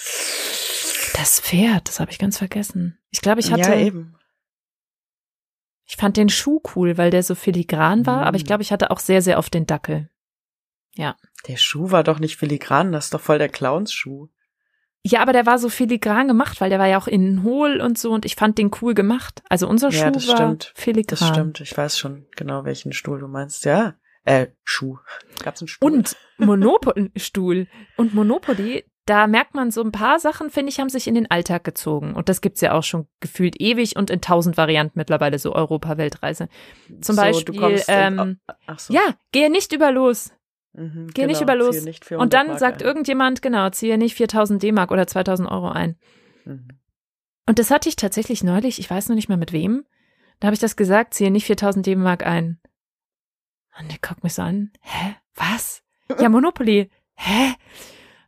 Das 1.15 1.41
Pferd, 1.41 1.89
das 1.89 1.99
habe 1.99 2.11
ich 2.13 2.19
ganz 2.21 2.39
vergessen. 2.39 2.99
Ich 3.11 3.23
glaube, 3.23 3.41
ich 3.41 3.51
hatte 3.51 3.71
ja 3.71 3.77
eben. 3.77 4.15
Ich 5.85 5.97
fand 5.97 6.17
den 6.17 6.29
Schuh 6.29 6.61
cool, 6.77 6.99
weil 6.99 7.11
der 7.11 7.23
so 7.23 7.35
filigran 7.35 8.05
war, 8.07 8.21
Mm. 8.21 8.25
aber 8.25 8.37
ich 8.37 8.45
glaube, 8.45 8.63
ich 8.63 8.71
hatte 8.73 8.91
auch 8.91 8.99
sehr, 9.01 9.23
sehr 9.23 9.39
oft 9.39 9.53
den 9.55 9.67
Dackel. 9.67 10.11
Der 11.47 11.57
Schuh 11.57 11.91
war 11.91 12.03
doch 12.05 12.19
nicht 12.19 12.37
filigran, 12.37 12.93
das 12.93 13.07
ist 13.07 13.15
doch 13.15 13.21
voll 13.21 13.39
der 13.39 13.49
Clownsschuh. 13.49 14.29
Ja, 15.05 15.21
aber 15.23 15.33
der 15.33 15.47
war 15.47 15.59
so 15.59 15.69
filigran 15.69 16.27
gemacht, 16.29 16.61
weil 16.61 16.71
der 16.71 16.81
war 16.81 16.89
ja 16.89 16.99
auch 16.99 17.07
innen 17.07 17.45
hohl 17.45 17.81
und 17.81 17.97
so 17.97 18.11
und 18.11 18.25
ich 18.25 18.35
fand 18.35 18.59
den 18.59 18.71
cool 18.83 18.95
gemacht. 18.95 19.43
Also 19.49 19.69
unser 19.69 19.91
Ja, 19.91 20.07
Schuh 20.07 20.11
das 20.11 20.29
war 20.29 20.37
stimmt. 20.37 20.73
filigran. 20.75 21.19
Das 21.19 21.29
stimmt, 21.29 21.61
ich 21.61 21.77
weiß 21.77 21.97
schon 21.99 22.27
genau, 22.37 22.65
welchen 22.65 22.93
Stuhl 22.93 23.21
du 23.21 23.29
meinst. 23.29 23.65
Ja, 23.65 23.95
äh, 24.25 24.49
Schuh. 24.65 24.99
Gab's 25.43 25.63
einen 25.63 25.69
Stuhl? 25.69 25.91
Und 25.93 26.17
Monopoly-Stuhl. 26.39 27.67
Und 27.97 28.15
Monopoly, 28.15 28.85
da 29.07 29.27
merkt 29.27 29.55
man 29.55 29.71
so 29.71 29.83
ein 29.83 29.93
paar 29.93 30.19
Sachen, 30.19 30.51
finde 30.51 30.71
ich, 30.71 30.81
haben 30.81 30.91
sich 30.91 31.07
in 31.07 31.15
den 31.15 31.31
Alltag 31.31 31.65
gezogen. 31.65 32.15
Und 32.15 32.29
das 32.29 32.41
gibt's 32.41 32.61
ja 32.61 32.73
auch 32.73 32.83
schon 32.83 33.07
gefühlt 33.21 33.59
ewig 33.61 33.97
und 33.97 34.11
in 34.11 34.21
tausend 34.21 34.57
Varianten 34.57 34.99
mittlerweile, 34.99 35.39
so 35.39 35.55
Europa-Weltreise. 35.55 36.49
Zum 37.01 37.15
So, 37.17 37.23
Beispiel, 37.23 37.55
du 37.55 37.61
kommst 37.61 37.85
ähm, 37.89 38.19
in, 38.19 38.41
ach 38.67 38.79
so. 38.79 38.93
Ja, 38.93 39.15
gehe 39.33 39.51
nicht 39.51 39.73
über 39.73 39.93
los. 39.93 40.33
Mhm, 40.79 41.09
geh 41.13 41.27
nicht 41.27 41.41
genau, 41.41 41.55
über 41.55 41.65
los. 41.67 41.83
nicht 41.85 42.05
400 42.05 42.23
Und 42.25 42.33
dann 42.35 42.47
Mark 42.49 42.59
sagt 42.61 42.83
ein. 42.83 42.87
irgendjemand, 42.89 43.43
genau, 43.43 43.69
ziehe 43.71 43.99
nicht 43.99 44.15
4000 44.15 44.63
D-Mark 44.63 44.91
oder 44.91 45.07
2000 45.07 45.51
Euro 45.51 45.69
ein. 45.71 45.97
Mhm. 46.45 46.69
Und 47.47 47.59
das 47.59 47.71
hatte 47.71 47.89
ich 47.89 47.97
tatsächlich 47.97 48.45
neulich, 48.45 48.79
ich 48.79 48.89
weiß 48.91 49.09
noch 49.09 49.17
nicht 49.17 49.29
mehr 49.29 49.39
mit 49.39 49.53
wem. 49.53 49.85
Da 50.41 50.47
habe 50.47 50.55
ich 50.55 50.61
das 50.61 50.77
gesagt, 50.77 51.15
ziehe 51.15 51.31
nicht 51.31 51.47
4000 51.47 51.85
D-Mark 51.87 52.25
ein. 52.25 52.61
Und 53.81 53.91
der 53.91 53.99
guckt 54.07 54.23
mich 54.25 54.35
so 54.35 54.43
an. 54.43 54.71
Hä? 54.83 55.17
Was? 55.35 55.83
Ja, 56.21 56.29
Monopoly. 56.29 56.91
Hä? 57.15 57.55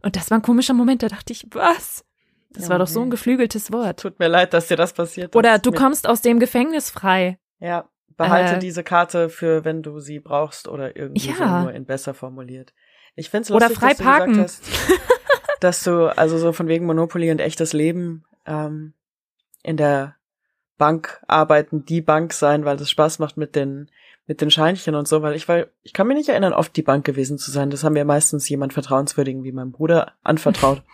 Und 0.02 0.16
das 0.16 0.30
war 0.30 0.38
ein 0.38 0.42
komischer 0.42 0.74
Moment, 0.74 1.02
da 1.02 1.08
dachte 1.08 1.32
ich, 1.32 1.46
was? 1.50 2.04
Das 2.50 2.64
Ja, 2.64 2.70
war 2.70 2.78
doch 2.78 2.86
so 2.88 3.00
ein 3.02 3.10
geflügeltes 3.10 3.70
Wort. 3.72 4.00
Tut 4.00 4.18
mir 4.18 4.28
leid, 4.28 4.52
dass 4.54 4.66
dir 4.68 4.76
das 4.76 4.92
passiert 4.92 5.36
Oder 5.36 5.56
ist. 5.56 5.66
du 5.66 5.70
Mir- 5.70 5.76
kommst 5.76 6.08
aus 6.08 6.20
dem 6.22 6.40
Gefängnis 6.40 6.90
frei. 6.90 7.38
Ja, 7.60 7.88
behalte 8.26 8.54
Äh, 8.54 8.58
diese 8.58 8.82
Karte 8.84 9.28
für, 9.28 9.64
wenn 9.64 9.82
du 9.82 10.00
sie 10.00 10.20
brauchst 10.20 10.68
oder 10.68 10.96
irgendwie 10.96 11.28
Ja. 11.30 11.34
so 11.36 11.44
nur 11.62 11.72
in 11.72 11.84
besser 11.86 12.14
formuliert. 12.14 12.72
Ich 13.16 13.30
find's 13.30 13.50
Oder 13.50 13.68
lustig, 13.68 13.78
frei 13.78 13.88
dass 13.90 13.98
du 13.98 14.04
parken. 14.04 14.32
gesagt 14.32 14.60
hast, 14.62 15.60
dass 15.60 15.82
du 15.84 16.16
also 16.16 16.38
so 16.38 16.52
von 16.52 16.68
wegen 16.68 16.86
Monopoly 16.86 17.30
und 17.30 17.40
echtes 17.40 17.72
Leben 17.72 18.24
ähm, 18.46 18.94
in 19.62 19.76
der 19.76 20.16
Bank 20.78 21.20
arbeiten, 21.26 21.84
die 21.84 22.00
Bank 22.00 22.32
sein, 22.32 22.64
weil 22.64 22.76
das 22.76 22.88
Spaß 22.90 23.18
macht 23.18 23.36
mit 23.36 23.54
den 23.56 23.90
mit 24.26 24.40
den 24.40 24.50
Scheinchen 24.50 24.94
und 24.94 25.08
so, 25.08 25.22
weil 25.22 25.34
ich 25.34 25.48
weil 25.48 25.70
ich 25.82 25.92
kann 25.92 26.06
mich 26.06 26.16
nicht 26.16 26.28
erinnern, 26.28 26.52
oft 26.52 26.74
die 26.76 26.82
Bank 26.82 27.04
gewesen 27.04 27.36
zu 27.36 27.50
sein. 27.50 27.68
Das 27.70 27.82
haben 27.82 27.96
wir 27.96 28.04
meistens 28.04 28.48
jemand 28.48 28.72
vertrauenswürdigen 28.72 29.42
wie 29.42 29.50
mein 29.52 29.72
Bruder 29.72 30.12
anvertraut. 30.22 30.82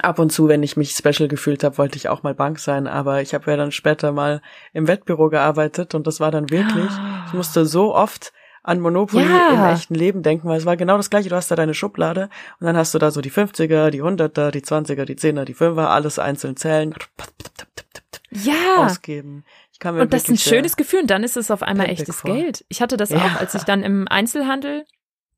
Ab 0.00 0.18
und 0.18 0.30
zu, 0.30 0.48
wenn 0.48 0.62
ich 0.62 0.76
mich 0.76 0.90
special 0.92 1.28
gefühlt 1.28 1.64
habe, 1.64 1.78
wollte 1.78 1.96
ich 1.96 2.08
auch 2.08 2.22
mal 2.22 2.34
Bank 2.34 2.58
sein, 2.58 2.86
aber 2.86 3.22
ich 3.22 3.34
habe 3.34 3.50
ja 3.50 3.56
dann 3.56 3.72
später 3.72 4.12
mal 4.12 4.40
im 4.72 4.86
Wettbüro 4.88 5.28
gearbeitet 5.28 5.94
und 5.94 6.06
das 6.06 6.20
war 6.20 6.30
dann 6.30 6.50
wirklich, 6.50 6.92
ich 7.26 7.32
musste 7.34 7.64
so 7.66 7.94
oft 7.94 8.32
an 8.62 8.80
Monopoly 8.80 9.24
Ja. 9.24 9.48
im 9.50 9.64
echten 9.64 9.94
Leben 9.94 10.22
denken, 10.22 10.48
weil 10.48 10.58
es 10.58 10.66
war 10.66 10.76
genau 10.76 10.96
das 10.98 11.08
gleiche. 11.10 11.28
Du 11.30 11.36
hast 11.36 11.50
da 11.50 11.56
deine 11.56 11.72
Schublade 11.74 12.28
und 12.60 12.66
dann 12.66 12.76
hast 12.76 12.92
du 12.92 12.98
da 12.98 13.10
so 13.10 13.20
die 13.20 13.30
50er, 13.30 13.90
die 13.90 14.02
100er, 14.02 14.50
die 14.50 14.60
20er, 14.62 15.04
die 15.06 15.14
10er, 15.16 15.44
die 15.44 15.54
5er, 15.54 15.86
alles 15.86 16.18
einzeln 16.18 16.56
zählen, 16.56 16.94
Ja. 18.30 18.76
ausgeben. 18.76 19.44
Ich 19.72 19.78
kann 19.78 19.94
mir 19.94 20.02
Und 20.02 20.12
das 20.12 20.24
ist 20.24 20.28
ein 20.30 20.36
schönes 20.38 20.76
Gefühl. 20.76 21.00
Und 21.02 21.10
dann 21.10 21.22
ist 21.24 21.36
es 21.36 21.50
auf 21.50 21.62
einmal 21.62 21.88
echtes 21.88 22.16
vor. 22.20 22.34
Geld. 22.34 22.64
Ich 22.68 22.82
hatte 22.82 22.96
das 22.96 23.10
Ja. 23.10 23.18
auch, 23.24 23.36
als 23.40 23.54
ich 23.54 23.62
dann 23.64 23.82
im 23.82 24.06
Einzelhandel 24.08 24.84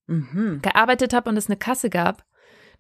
Mhm. 0.07 0.61
gearbeitet 0.62 1.12
habe 1.12 1.31
und 1.31 1.37
es 1.37 1.46
eine 1.46 1.57
Kasse 1.57 1.88
gab. 1.88 2.25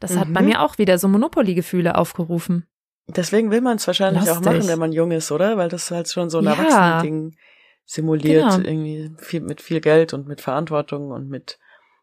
Das 0.00 0.16
hat 0.16 0.32
bei 0.32 0.40
Mhm. 0.40 0.48
mir 0.48 0.62
auch 0.62 0.78
wieder 0.78 0.98
so 0.98 1.08
Monopoly-Gefühle 1.08 1.96
aufgerufen. 1.96 2.66
Deswegen 3.06 3.50
will 3.50 3.60
man 3.60 3.76
es 3.76 3.86
wahrscheinlich 3.86 4.22
auch 4.30 4.36
Lustig. 4.40 4.46
machen, 4.46 4.68
wenn 4.68 4.78
man 4.78 4.92
jung 4.92 5.10
ist, 5.10 5.30
oder? 5.32 5.56
Weil 5.56 5.68
das 5.68 5.90
halt 5.90 6.08
schon 6.08 6.30
so 6.30 6.38
ein 6.38 6.44
Ja. 6.44 6.52
Erwachsenen-Ding 6.52 7.36
simuliert, 7.84 8.44
Genau. 8.56 8.68
irgendwie 8.68 9.10
viel, 9.18 9.40
mit 9.40 9.60
viel 9.60 9.80
Geld 9.80 10.14
und 10.14 10.26
mit 10.28 10.40
Verantwortung 10.40 11.10
und 11.10 11.28
mit 11.28 11.58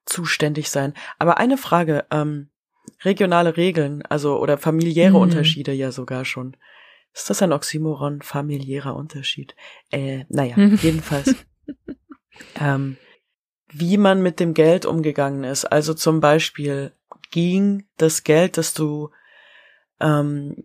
zuständig 0.05 0.69
sein. 0.69 0.93
Aber 1.17 1.37
eine 1.37 1.57
Frage, 1.57 2.05
ähm, 2.11 2.49
regionale 3.03 3.57
Regeln, 3.57 4.03
also 4.07 4.39
oder 4.39 4.57
familiäre 4.57 5.11
Mhm. 5.15 5.21
Unterschiede 5.21 5.71
ja 5.73 5.91
sogar 5.91 6.23
schon. 6.25 6.55
Ist 7.13 7.29
das 7.29 7.41
ein 7.41 7.51
Oxymoron, 7.53 8.21
familiärer 8.21 8.95
Unterschied? 8.95 9.55
Äh, 9.91 10.25
naja, 10.29 10.55
Mhm. 10.57 10.77
jedenfalls. 10.81 11.35
ähm, 12.59 12.97
wie 13.71 13.97
man 13.97 14.21
mit 14.21 14.39
dem 14.39 14.53
Geld 14.53 14.85
umgegangen 14.85 15.43
ist. 15.43 15.65
Also 15.65 15.93
zum 15.93 16.19
Beispiel 16.19 16.91
ging 17.31 17.87
das 17.97 18.23
Geld, 18.23 18.57
das 18.57 18.73
du 18.73 19.09
ähm, 19.99 20.55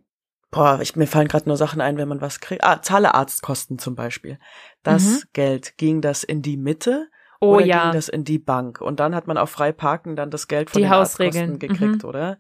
boah, 0.51 0.81
ich, 0.83 0.97
mir 0.97 1.07
fallen 1.07 1.29
gerade 1.29 1.49
nur 1.49 1.57
Sachen 1.57 1.81
ein, 1.81 1.97
wenn 1.97 2.09
man 2.09 2.21
was 2.21 2.41
kriegt. 2.41 2.63
Ah, 2.63 2.83
zahle 2.83 3.15
Arztkosten 3.15 3.79
zum 3.79 3.95
Beispiel. 3.95 4.39
Das 4.83 5.03
Mhm. 5.05 5.23
Geld, 5.33 5.79
ging 5.79 6.01
das 6.03 6.25
in 6.25 6.43
die 6.43 6.59
Mitte 6.59 7.09
Oh 7.41 7.55
oder 7.57 7.65
ja. 7.65 7.85
ging 7.85 7.93
das 7.93 8.09
in 8.11 8.25
die 8.25 8.39
Bank? 8.39 8.81
Und 8.81 9.01
dann 9.01 9.15
hat 9.15 9.27
man 9.27 9.39
auf 9.39 9.51
frei 9.51 9.73
parken 9.73 10.15
dann 10.15 10.31
das 10.31 10.49
Geld 10.49 10.69
von 10.71 10.79
Die 10.79 10.85
den 10.85 10.91
Hausregeln. 10.93 11.53
Arztkosten 11.53 11.59
gekriegt, 11.79 12.03
Mhm. 12.03 12.09
oder? 12.09 12.39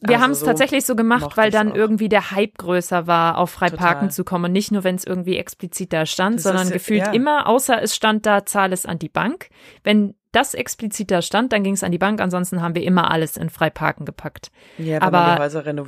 Wir 0.00 0.14
Also 0.16 0.22
haben 0.22 0.30
es 0.30 0.40
so 0.40 0.46
tatsächlich 0.46 0.84
so 0.86 0.96
gemacht, 0.96 1.36
weil 1.36 1.50
dann 1.50 1.72
auch. 1.72 1.76
irgendwie 1.76 2.08
der 2.08 2.30
Hype 2.30 2.56
größer 2.58 3.06
war, 3.06 3.38
auf 3.38 3.50
frei 3.50 3.68
Total. 3.70 3.86
parken 3.94 4.10
zu 4.10 4.24
kommen. 4.24 4.46
Und 4.46 4.52
nicht 4.52 4.70
nur, 4.72 4.82
wenn 4.84 4.94
es 4.96 5.04
irgendwie 5.04 5.36
explizit 5.36 5.92
da 5.92 6.06
stand, 6.06 6.36
Das 6.36 6.44
sondern 6.44 6.66
ist 6.68 6.72
gefühlt 6.72 7.00
ja. 7.06 7.12
immer, 7.12 7.48
außer 7.48 7.80
es 7.82 7.94
stand 7.96 8.26
da, 8.26 8.44
zahle 8.46 8.74
es 8.74 8.86
an 8.86 8.98
die 8.98 9.08
Bank. 9.08 9.50
Wenn 9.82 10.14
das 10.34 10.54
explizit 10.54 11.10
da 11.10 11.22
stand, 11.22 11.52
dann 11.52 11.62
ging 11.62 11.74
es 11.74 11.82
an 11.84 11.92
die 11.92 11.98
Bank. 11.98 12.20
Ansonsten 12.20 12.60
haben 12.62 12.74
wir 12.74 12.82
immer 12.82 13.10
alles 13.10 13.36
in 13.36 13.50
frei 13.50 13.70
parken 13.70 14.04
gepackt. 14.04 14.50
Ja, 14.78 15.00
Aber 15.02 15.38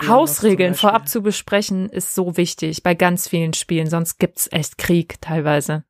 Hausregeln 0.07 0.71
muss, 0.71 0.81
vorab 0.81 1.09
zu 1.09 1.23
besprechen 1.23 1.89
ist 1.89 2.15
so 2.15 2.37
wichtig 2.37 2.83
bei 2.83 2.95
ganz 2.95 3.29
vielen 3.29 3.53
Spielen. 3.55 3.89
Sonst 3.89 4.19
gibt's 4.19 4.49
echt 4.51 4.79
Krieg 4.79 5.21
teilweise. 5.21 5.85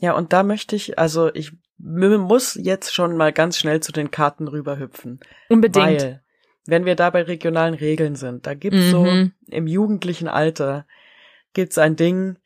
Ja, 0.00 0.12
und 0.14 0.32
da 0.32 0.42
möchte 0.42 0.76
ich, 0.76 0.98
also 0.98 1.32
ich 1.34 1.52
muss 1.78 2.54
jetzt 2.60 2.92
schon 2.94 3.16
mal 3.16 3.32
ganz 3.32 3.58
schnell 3.58 3.80
zu 3.80 3.92
den 3.92 4.10
Karten 4.10 4.48
rüberhüpfen. 4.48 5.20
Unbedingt. 5.48 5.86
Weil, 5.86 6.22
wenn 6.66 6.84
wir 6.84 6.96
da 6.96 7.10
bei 7.10 7.22
regionalen 7.22 7.74
Regeln 7.74 8.14
sind, 8.16 8.46
da 8.46 8.54
gibt's 8.54 8.90
so 8.90 9.04
Mhm. 9.04 9.32
im 9.46 9.66
jugendlichen 9.66 10.28
Alter 10.28 10.86
gibt's 11.54 11.78
ein 11.78 11.96
Ding, 11.96 12.36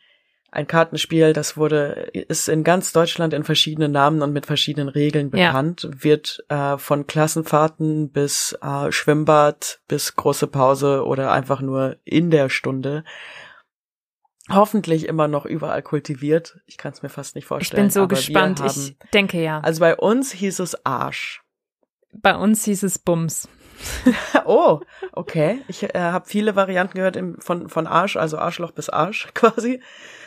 ein 0.53 0.67
Kartenspiel, 0.67 1.33
das 1.33 1.57
wurde, 1.57 2.11
ist 2.13 2.49
in 2.49 2.63
ganz 2.63 2.93
Deutschland 2.93 3.33
in 3.33 3.43
verschiedenen 3.43 3.91
Namen 3.91 4.21
und 4.23 4.33
mit 4.33 4.45
verschiedenen 4.47 4.89
Regeln 4.89 5.31
Ja. 5.35 5.49
bekannt, 5.49 5.89
wird 5.91 6.45
äh, 6.51 6.77
von 6.79 7.07
Klassenfahrten 7.07 8.11
bis 8.13 8.57
äh, 8.63 8.93
Schwimmbad 8.93 9.81
bis 9.89 10.15
große 10.15 10.47
Pause 10.47 11.05
oder 11.07 11.33
einfach 11.33 11.63
nur 11.63 11.97
in 12.05 12.31
der 12.31 12.51
Stunde 12.51 13.03
hoffentlich 14.51 15.07
immer 15.09 15.29
noch 15.29 15.47
überall 15.47 15.83
kultiviert. 15.83 16.59
Ich 16.67 16.77
kann 16.77 16.93
es 16.93 17.03
mir 17.03 17.09
fast 17.09 17.35
nicht 17.35 17.45
Ich 17.45 17.49
vorstellen. 17.49 17.85
bin 17.85 17.91
so 17.91 18.07
gespannt. 18.07 18.61
Haben, 18.61 18.69
Ich 18.69 18.97
denke 19.15 19.43
ja. 19.43 19.61
also 19.61 19.81
bei 19.81 19.97
uns 19.97 20.33
hieß 20.33 20.59
es 20.59 20.85
Arsch. 20.85 21.43
Bei 22.13 22.37
uns 22.37 22.65
hieß 22.65 22.83
es 22.83 22.99
Bums. 22.99 23.49
oh, 24.45 24.81
okay. 25.13 25.63
Ich 25.69 25.83
äh, 25.83 25.99
habe 25.99 26.29
viele 26.29 26.55
Varianten 26.57 26.95
gehört 26.99 27.17
im, 27.17 27.41
von, 27.41 27.69
von 27.69 27.87
Arsch, 27.87 28.17
also 28.17 28.37
Arschloch 28.39 28.73
bis 28.73 28.91
Arsch 28.91 29.29
quasi. 29.35 29.81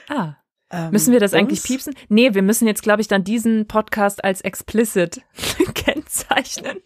Ah. 0.10 0.36
Ähm, 0.72 0.92
Müssen 0.92 1.12
wir 1.14 1.20
das 1.20 1.32
Bums? 1.32 1.40
eigentlich 1.42 1.64
piepsen? 1.64 1.94
Nee, 2.10 2.34
wir 2.34 2.42
müssen 2.42 2.68
jetzt, 2.68 2.82
glaube 2.84 3.02
ich, 3.02 3.08
dann 3.08 3.24
diesen 3.24 3.68
Podcast 3.68 4.24
als 4.24 4.42
explicit 4.42 5.22
kennzeichnen. 5.76 6.78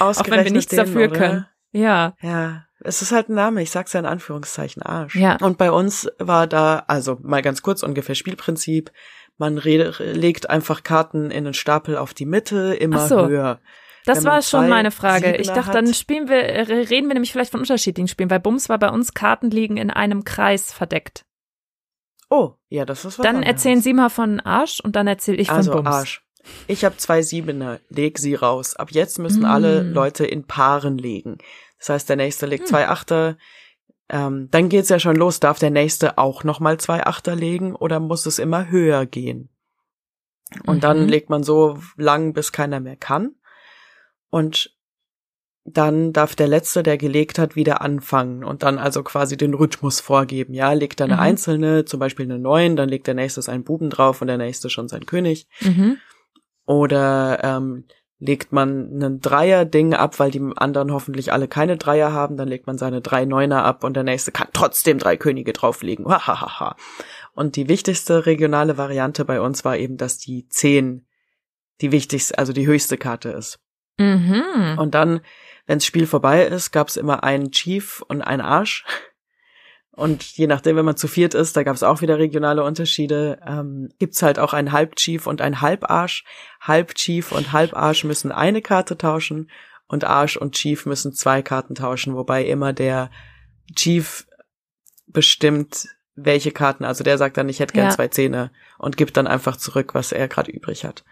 Auch 0.00 0.14
wenn 0.28 0.44
wir 0.44 0.50
nichts 0.52 0.70
den, 0.70 0.78
dafür 0.78 1.10
oder? 1.10 1.18
können. 1.18 1.46
Ja. 1.72 2.14
Ja, 2.22 2.64
es 2.80 3.02
ist 3.02 3.12
halt 3.12 3.28
ein 3.28 3.34
Name, 3.34 3.62
ich 3.62 3.70
sag's 3.70 3.92
ja 3.92 4.00
in 4.00 4.06
Anführungszeichen 4.06 4.82
Arsch. 4.82 5.16
Ja. 5.16 5.36
Und 5.42 5.58
bei 5.58 5.70
uns 5.70 6.08
war 6.18 6.46
da, 6.46 6.84
also 6.88 7.18
mal 7.22 7.42
ganz 7.42 7.62
kurz 7.62 7.82
ungefähr 7.82 8.14
Spielprinzip, 8.14 8.90
man 9.38 9.56
legt 9.58 10.48
einfach 10.48 10.82
Karten 10.82 11.30
in 11.30 11.44
einen 11.44 11.54
Stapel 11.54 11.98
auf 11.98 12.14
die 12.14 12.24
Mitte, 12.26 12.74
immer 12.74 13.06
so. 13.06 13.26
höher. 13.28 13.60
Das 14.06 14.24
war 14.24 14.40
schon 14.40 14.68
meine 14.68 14.90
Frage. 14.92 15.32
Ich 15.36 15.48
Siebener 15.48 15.54
dachte, 15.56 15.68
hat- 15.68 15.74
dann 15.74 15.92
spielen 15.92 16.28
wir, 16.28 16.36
äh, 16.44 16.60
reden 16.62 17.08
wir 17.08 17.14
nämlich 17.14 17.32
vielleicht 17.32 17.50
von 17.50 17.60
unterschiedlichen 17.60 18.08
Spielen, 18.08 18.30
weil 18.30 18.40
Bums 18.40 18.68
war 18.68 18.78
bei 18.78 18.88
uns 18.88 19.12
Karten 19.14 19.50
liegen 19.50 19.76
in 19.76 19.90
einem 19.90 20.24
Kreis 20.24 20.72
verdeckt. 20.72 21.24
Oh, 22.28 22.54
ja, 22.68 22.84
das 22.84 23.04
ist 23.04 23.18
was 23.18 23.24
Dann 23.24 23.36
anderes. 23.36 23.52
erzählen 23.54 23.80
Sie 23.80 23.92
mal 23.92 24.08
von 24.10 24.40
Arsch 24.40 24.80
und 24.80 24.96
dann 24.96 25.06
erzähle 25.06 25.38
ich 25.38 25.48
von 25.48 25.56
also 25.56 25.72
Bums. 25.72 25.86
Arsch. 25.88 26.22
Ich 26.68 26.84
habe 26.84 26.96
zwei 26.96 27.22
Siebener, 27.22 27.80
leg 27.88 28.18
sie 28.18 28.34
raus. 28.34 28.76
Ab 28.76 28.90
jetzt 28.92 29.18
müssen 29.18 29.42
Mm. 29.42 29.46
alle 29.46 29.82
Leute 29.82 30.24
in 30.26 30.44
Paaren 30.44 30.96
legen. 30.98 31.38
Das 31.78 31.88
heißt, 31.88 32.08
der 32.08 32.16
nächste 32.16 32.46
legt 32.46 32.64
Hm. 32.64 32.68
zwei 32.68 32.88
Achter. 32.88 33.36
Ähm, 34.08 34.48
dann 34.52 34.68
geht's 34.68 34.88
ja 34.88 35.00
schon 35.00 35.16
los. 35.16 35.40
Darf 35.40 35.58
der 35.58 35.70
nächste 35.70 36.18
auch 36.18 36.44
noch 36.44 36.60
mal 36.60 36.78
zwei 36.78 37.04
Achter 37.04 37.34
legen 37.34 37.74
oder 37.74 37.98
muss 37.98 38.26
es 38.26 38.38
immer 38.38 38.68
höher 38.70 39.06
gehen? 39.06 39.48
Und 40.64 40.84
dann 40.84 41.02
Mhm. 41.02 41.08
legt 41.08 41.30
man 41.30 41.42
so 41.42 41.78
lang, 41.96 42.32
bis 42.32 42.52
keiner 42.52 42.78
mehr 42.78 42.96
kann. 42.96 43.34
Und 44.30 44.75
dann 45.68 46.12
darf 46.12 46.36
der 46.36 46.48
Letzte, 46.48 46.82
der 46.82 46.96
gelegt 46.96 47.38
hat, 47.38 47.56
wieder 47.56 47.80
anfangen 47.80 48.44
und 48.44 48.62
dann 48.62 48.78
also 48.78 49.02
quasi 49.02 49.36
den 49.36 49.54
Rhythmus 49.54 50.00
vorgeben. 50.00 50.54
Ja, 50.54 50.72
legt 50.72 51.00
er 51.00 51.04
eine 51.06 51.14
Mhm. 51.14 51.20
einzelne, 51.20 51.84
zum 51.84 52.00
Beispiel 52.00 52.24
eine 52.26 52.38
Neun, 52.38 52.76
dann 52.76 52.88
legt 52.88 53.06
der 53.06 53.14
Nächste 53.14 53.42
seinen 53.42 53.64
Buben 53.64 53.90
drauf 53.90 54.20
und 54.20 54.28
der 54.28 54.38
Nächste 54.38 54.70
schon 54.70 54.88
seinen 54.88 55.06
König. 55.06 55.48
Mhm. 55.60 55.98
Oder 56.66 57.40
ähm, 57.42 57.84
legt 58.18 58.52
man 58.52 58.90
einen 58.92 59.20
Dreier-Ding 59.20 59.92
ab, 59.94 60.18
weil 60.18 60.30
die 60.30 60.42
anderen 60.56 60.92
hoffentlich 60.92 61.32
alle 61.32 61.48
keine 61.48 61.76
Dreier 61.76 62.12
haben, 62.12 62.36
dann 62.36 62.48
legt 62.48 62.66
man 62.66 62.78
seine 62.78 63.00
drei 63.02 63.24
Neuner 63.24 63.64
ab 63.64 63.84
und 63.84 63.94
der 63.94 64.04
nächste 64.04 64.32
kann 64.32 64.48
trotzdem 64.52 64.98
drei 64.98 65.16
Könige 65.16 65.52
drauflegen. 65.52 66.06
Hahaha. 66.08 66.76
Und 67.34 67.56
die 67.56 67.68
wichtigste 67.68 68.24
regionale 68.24 68.78
Variante 68.78 69.24
bei 69.24 69.40
uns 69.40 69.64
war 69.64 69.76
eben, 69.76 69.96
dass 69.96 70.18
die 70.18 70.48
zehn 70.48 71.06
die 71.82 71.92
wichtigste, 71.92 72.38
also 72.38 72.54
die 72.54 72.66
höchste 72.66 72.96
Karte 72.96 73.28
ist. 73.30 73.58
Mhm. 73.98 74.76
Und 74.78 74.94
dann, 74.94 75.20
wenns 75.66 75.84
Spiel 75.84 76.06
vorbei 76.06 76.44
ist, 76.44 76.70
gab's 76.72 76.96
immer 76.96 77.24
einen 77.24 77.50
Chief 77.50 78.02
und 78.08 78.22
einen 78.22 78.42
Arsch. 78.42 78.84
Und 79.90 80.22
je 80.36 80.46
nachdem, 80.46 80.76
wenn 80.76 80.84
man 80.84 80.98
zu 80.98 81.08
viert 81.08 81.32
ist, 81.32 81.56
da 81.56 81.62
gab's 81.62 81.82
auch 81.82 82.02
wieder 82.02 82.18
regionale 82.18 82.62
Unterschiede, 82.62 83.40
ähm, 83.46 83.88
gibt's 83.98 84.22
halt 84.22 84.38
auch 84.38 84.52
einen 84.52 84.72
Halbchief 84.72 85.26
und 85.26 85.40
einen 85.40 85.62
Halbarsch. 85.62 86.24
Halbchief 86.60 87.32
und 87.32 87.52
Halbarsch 87.52 88.04
müssen 88.04 88.30
eine 88.30 88.60
Karte 88.60 88.98
tauschen 88.98 89.50
und 89.88 90.04
Arsch 90.04 90.36
und 90.36 90.54
Chief 90.54 90.84
müssen 90.84 91.14
zwei 91.14 91.40
Karten 91.40 91.74
tauschen, 91.74 92.14
wobei 92.14 92.44
immer 92.44 92.74
der 92.74 93.10
Chief 93.74 94.26
bestimmt, 95.06 95.88
welche 96.14 96.50
Karten, 96.50 96.84
also 96.84 97.02
der 97.04 97.16
sagt 97.18 97.36
dann, 97.36 97.48
ich 97.48 97.60
hätte 97.60 97.74
gern 97.74 97.86
Ja. 97.86 97.90
zwei 97.90 98.08
Zähne 98.08 98.50
und 98.78 98.96
gibt 98.96 99.16
dann 99.16 99.26
einfach 99.26 99.56
zurück, 99.56 99.94
was 99.94 100.12
er 100.12 100.28
gerade 100.28 100.50
übrig 100.50 100.84
hat. 100.84 101.04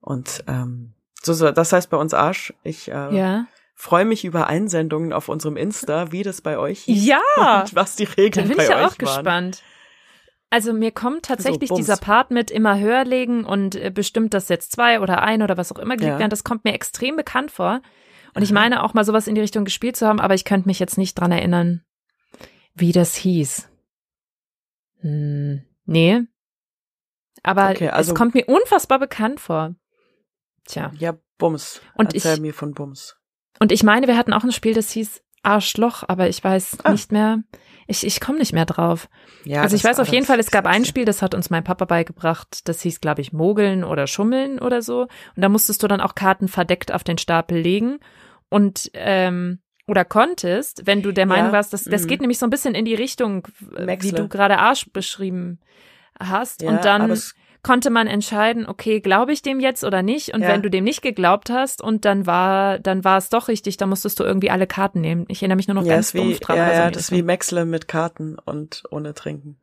Und 0.00 0.44
ähm, 0.46 0.94
so, 1.22 1.32
so, 1.32 1.50
das 1.50 1.72
heißt 1.72 1.90
bei 1.90 1.96
uns 1.96 2.14
Arsch. 2.14 2.54
Ich 2.62 2.88
äh, 2.88 3.14
Ja. 3.14 3.46
Freue 3.74 4.04
mich 4.04 4.24
über 4.24 4.46
Einsendungen 4.46 5.12
auf 5.12 5.28
unserem 5.28 5.56
Insta, 5.56 6.12
wie 6.12 6.22
das 6.22 6.40
bei 6.40 6.56
euch 6.58 6.80
hieß 6.84 7.06
Ja. 7.06 7.20
und 7.62 7.74
was 7.74 7.96
die 7.96 8.06
Da 8.06 8.12
Regeln 8.12 8.48
bin 8.48 8.56
bei 8.56 8.62
ich 8.64 8.70
ja 8.70 8.76
auch 8.86 8.90
waren. 8.90 8.98
gespannt. 8.98 9.62
Also 10.50 10.72
mir 10.72 10.92
kommt 10.92 11.24
tatsächlich 11.24 11.68
Bums. 11.70 11.80
dieser 11.80 11.96
Part 11.96 12.30
mit 12.30 12.50
immer 12.52 12.78
höher 12.78 13.04
legen 13.04 13.44
und 13.44 13.74
äh, 13.74 13.90
bestimmt 13.90 14.34
das 14.34 14.48
jetzt 14.48 14.70
zwei 14.72 15.00
oder 15.00 15.22
ein 15.22 15.42
oder 15.42 15.56
was 15.56 15.72
auch 15.72 15.78
immer 15.80 15.96
gelegt 15.96 16.12
Ja. 16.14 16.18
werden, 16.20 16.30
das 16.30 16.44
kommt 16.44 16.64
mir 16.64 16.74
extrem 16.74 17.16
bekannt 17.16 17.50
vor. 17.50 17.82
Und 18.34 18.42
ich 18.42 18.52
meine 18.52 18.82
auch 18.84 18.94
mal 18.94 19.04
sowas 19.04 19.26
in 19.26 19.34
die 19.34 19.40
Richtung 19.40 19.64
gespielt 19.64 19.96
zu 19.96 20.06
haben, 20.06 20.20
aber 20.20 20.34
ich 20.34 20.44
könnte 20.44 20.68
mich 20.68 20.78
jetzt 20.78 20.98
nicht 20.98 21.14
dran 21.18 21.32
erinnern, 21.32 21.84
wie 22.74 22.92
das 22.92 23.14
hieß. 23.16 23.68
Hm, 25.00 25.62
nee. 25.86 26.22
Aber 27.42 27.70
Okay, 27.70 27.88
also- 27.90 28.12
es 28.12 28.18
kommt 28.18 28.34
mir 28.34 28.46
unfassbar 28.46 28.98
bekannt 28.98 29.40
vor. 29.40 29.74
Tja. 30.66 30.92
Ja, 30.98 31.16
Bums. 31.38 31.80
Und 31.94 32.14
Erzähl 32.14 32.34
ich- 32.34 32.40
mir 32.40 32.54
von 32.54 32.72
Bums. 32.74 33.16
Und 33.60 33.72
ich 33.72 33.82
meine, 33.82 34.06
wir 34.06 34.16
hatten 34.16 34.32
auch 34.32 34.44
ein 34.44 34.52
Spiel, 34.52 34.74
das 34.74 34.90
hieß 34.90 35.22
Arschloch, 35.42 36.04
aber 36.08 36.28
ich 36.28 36.42
weiß 36.42 36.78
Ah. 36.84 36.92
nicht 36.92 37.12
mehr. 37.12 37.42
Ich, 37.86 38.06
ich 38.06 38.18
komme 38.20 38.38
nicht 38.38 38.54
mehr 38.54 38.64
drauf. 38.64 39.08
Ja, 39.44 39.60
also 39.60 39.76
ich 39.76 39.84
weiß 39.84 40.00
auf 40.00 40.08
jeden 40.08 40.24
Fall, 40.24 40.40
es 40.40 40.50
gab 40.50 40.64
ein 40.66 40.86
Spiel, 40.86 41.04
das 41.04 41.20
hat 41.20 41.34
uns 41.34 41.50
mein 41.50 41.64
Papa 41.64 41.84
beigebracht. 41.84 42.66
Das 42.66 42.80
hieß, 42.80 43.00
glaube 43.00 43.20
ich, 43.20 43.32
Mogeln 43.34 43.84
oder 43.84 44.06
Schummeln 44.06 44.58
oder 44.58 44.80
so. 44.80 45.02
Und 45.02 45.42
da 45.42 45.50
musstest 45.50 45.82
du 45.82 45.86
dann 45.88 46.00
auch 46.00 46.14
Karten 46.14 46.48
verdeckt 46.48 46.92
auf 46.92 47.04
den 47.04 47.18
Stapel 47.18 47.58
legen 47.58 47.98
und 48.48 48.90
ähm, 48.94 49.60
oder 49.86 50.06
konntest, 50.06 50.86
wenn 50.86 51.02
du 51.02 51.12
der 51.12 51.26
Meinung 51.26 51.48
Ja, 51.48 51.52
warst, 51.52 51.74
das, 51.74 51.84
das 51.84 52.04
mhm. 52.04 52.06
geht 52.06 52.20
nämlich 52.22 52.38
so 52.38 52.46
ein 52.46 52.50
bisschen 52.50 52.74
in 52.74 52.86
die 52.86 52.94
Richtung, 52.94 53.46
wie 53.76 53.84
Maxle. 53.84 54.12
du 54.12 54.28
gerade 54.28 54.58
Arsch 54.58 54.86
beschrieben 54.90 55.60
hast. 56.18 56.62
Ja, 56.62 56.70
und 56.70 56.84
dann 56.86 57.14
konnte 57.64 57.90
man 57.90 58.06
entscheiden, 58.06 58.66
okay, 58.66 59.00
glaube 59.00 59.32
ich 59.32 59.42
dem 59.42 59.58
jetzt 59.58 59.82
oder 59.82 60.02
nicht? 60.02 60.32
Und 60.32 60.42
Ja. 60.42 60.48
wenn 60.48 60.62
du 60.62 60.70
dem 60.70 60.84
nicht 60.84 61.02
geglaubt 61.02 61.50
hast 61.50 61.82
und 61.82 62.04
dann 62.04 62.26
war, 62.26 62.78
dann 62.78 63.02
war 63.02 63.18
es 63.18 63.28
doch 63.30 63.48
richtig, 63.48 63.76
dann 63.76 63.88
musstest 63.88 64.20
du 64.20 64.24
irgendwie 64.24 64.50
alle 64.50 64.68
Karten 64.68 65.00
nehmen. 65.00 65.24
Ich 65.28 65.42
erinnere 65.42 65.56
mich 65.56 65.66
nur 65.66 65.74
noch 65.74 65.84
ja, 65.84 65.94
ganz 65.94 66.14
wie, 66.14 66.18
dumpf 66.18 66.40
dran. 66.40 66.56
ja, 66.58 66.64
aber 66.66 66.74
so 66.76 66.80
ja, 66.82 66.90
das 66.92 67.02
ist 67.02 67.12
wie 67.12 67.22
Maxle 67.22 67.64
mit 67.64 67.88
Karten 67.88 68.38
und 68.38 68.84
ohne 68.90 69.14
Trinken. 69.14 69.60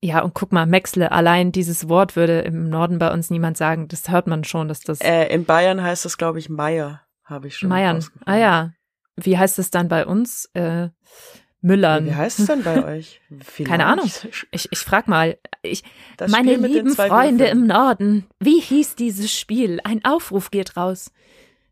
Ja, 0.00 0.22
und 0.22 0.32
guck 0.34 0.52
mal, 0.52 0.66
Maxle, 0.66 1.10
allein 1.10 1.50
dieses 1.52 1.88
Wort 1.88 2.14
würde 2.16 2.40
im 2.40 2.68
Norden 2.68 2.98
bei 2.98 3.12
uns 3.12 3.30
niemand 3.30 3.56
sagen. 3.56 3.88
Das 3.88 4.08
hört 4.08 4.26
man 4.28 4.44
schon, 4.44 4.68
dass 4.68 4.80
das 4.80 5.00
Äh, 5.00 5.26
in 5.26 5.44
Bayern 5.44 5.82
heißt 5.82 6.06
es, 6.06 6.18
glaube 6.18 6.38
ich, 6.38 6.48
Meier, 6.48 7.02
habe 7.24 7.48
ich 7.48 7.56
schon 7.56 7.68
Meiern. 7.68 8.04
Ah 8.24 8.36
ja. 8.36 8.72
Wie 9.16 9.36
heißt 9.36 9.58
es 9.58 9.70
dann 9.70 9.88
bei 9.88 10.06
uns? 10.06 10.48
Äh, 10.54 10.90
Müllern. 11.60 12.06
Wie 12.06 12.14
heißt 12.14 12.38
es 12.40 12.46
denn 12.46 12.62
bei 12.62 12.84
euch? 12.98 13.20
Keine 13.64 13.86
Ahnung. 13.86 14.06
Vielleicht. 14.08 14.46
Ich, 14.52 14.68
ich 14.70 14.78
frag 14.78 15.08
mal, 15.08 15.38
ich, 15.62 15.82
Das 16.16 16.30
meine 16.30 16.50
Spiel 16.52 16.58
mit 16.62 16.70
den 16.74 16.86
lieben 16.86 16.94
Freunde 16.96 17.44
Würfeln. 17.44 17.62
im 17.62 17.66
Norden, 17.66 18.26
wie 18.40 18.60
hieß 18.60 18.94
dieses 18.96 19.32
Spiel? 19.36 19.80
Ein 19.84 20.04
Aufruf 20.04 20.50
geht 20.50 20.76
raus. 20.76 21.10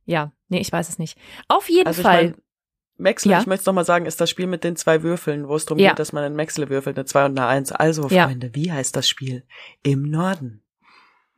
Ja, 0.05 0.33
nee, 0.49 0.61
ich 0.61 0.73
weiß 0.73 0.89
es 0.89 0.99
nicht. 0.99 1.17
Auf 1.49 1.69
jeden 1.69 1.87
Also 1.87 2.01
ich 2.01 2.07
Fall. 2.07 2.25
mein, 2.25 2.35
Maxle, 2.99 3.33
Ja. 3.33 3.41
ich 3.41 3.47
möchte 3.47 3.61
es 3.61 3.67
nochmal 3.67 3.85
sagen, 3.85 4.07
ist 4.07 4.21
das 4.21 4.31
Spiel 4.31 4.47
mit 4.47 4.65
den 4.65 4.75
zwei 4.75 5.03
Würfeln, 5.03 5.49
wo 5.49 5.55
es 5.57 5.67
darum 5.67 5.79
Ja. 5.79 5.91
geht, 5.91 5.99
dass 5.99 6.13
man 6.15 6.25
einen 6.25 6.35
Maxle 6.37 6.71
würfelt, 6.71 6.97
eine 6.97 7.05
2 7.05 7.27
und 7.27 7.39
eine 7.39 7.47
1. 7.47 7.73
Also, 7.73 8.09
Ja. 8.09 8.27
Freunde, 8.27 8.55
wie 8.55 8.73
heißt 8.73 8.97
das 8.97 9.09
Spiel? 9.09 9.45
Im 9.83 10.03
Norden. 10.03 10.63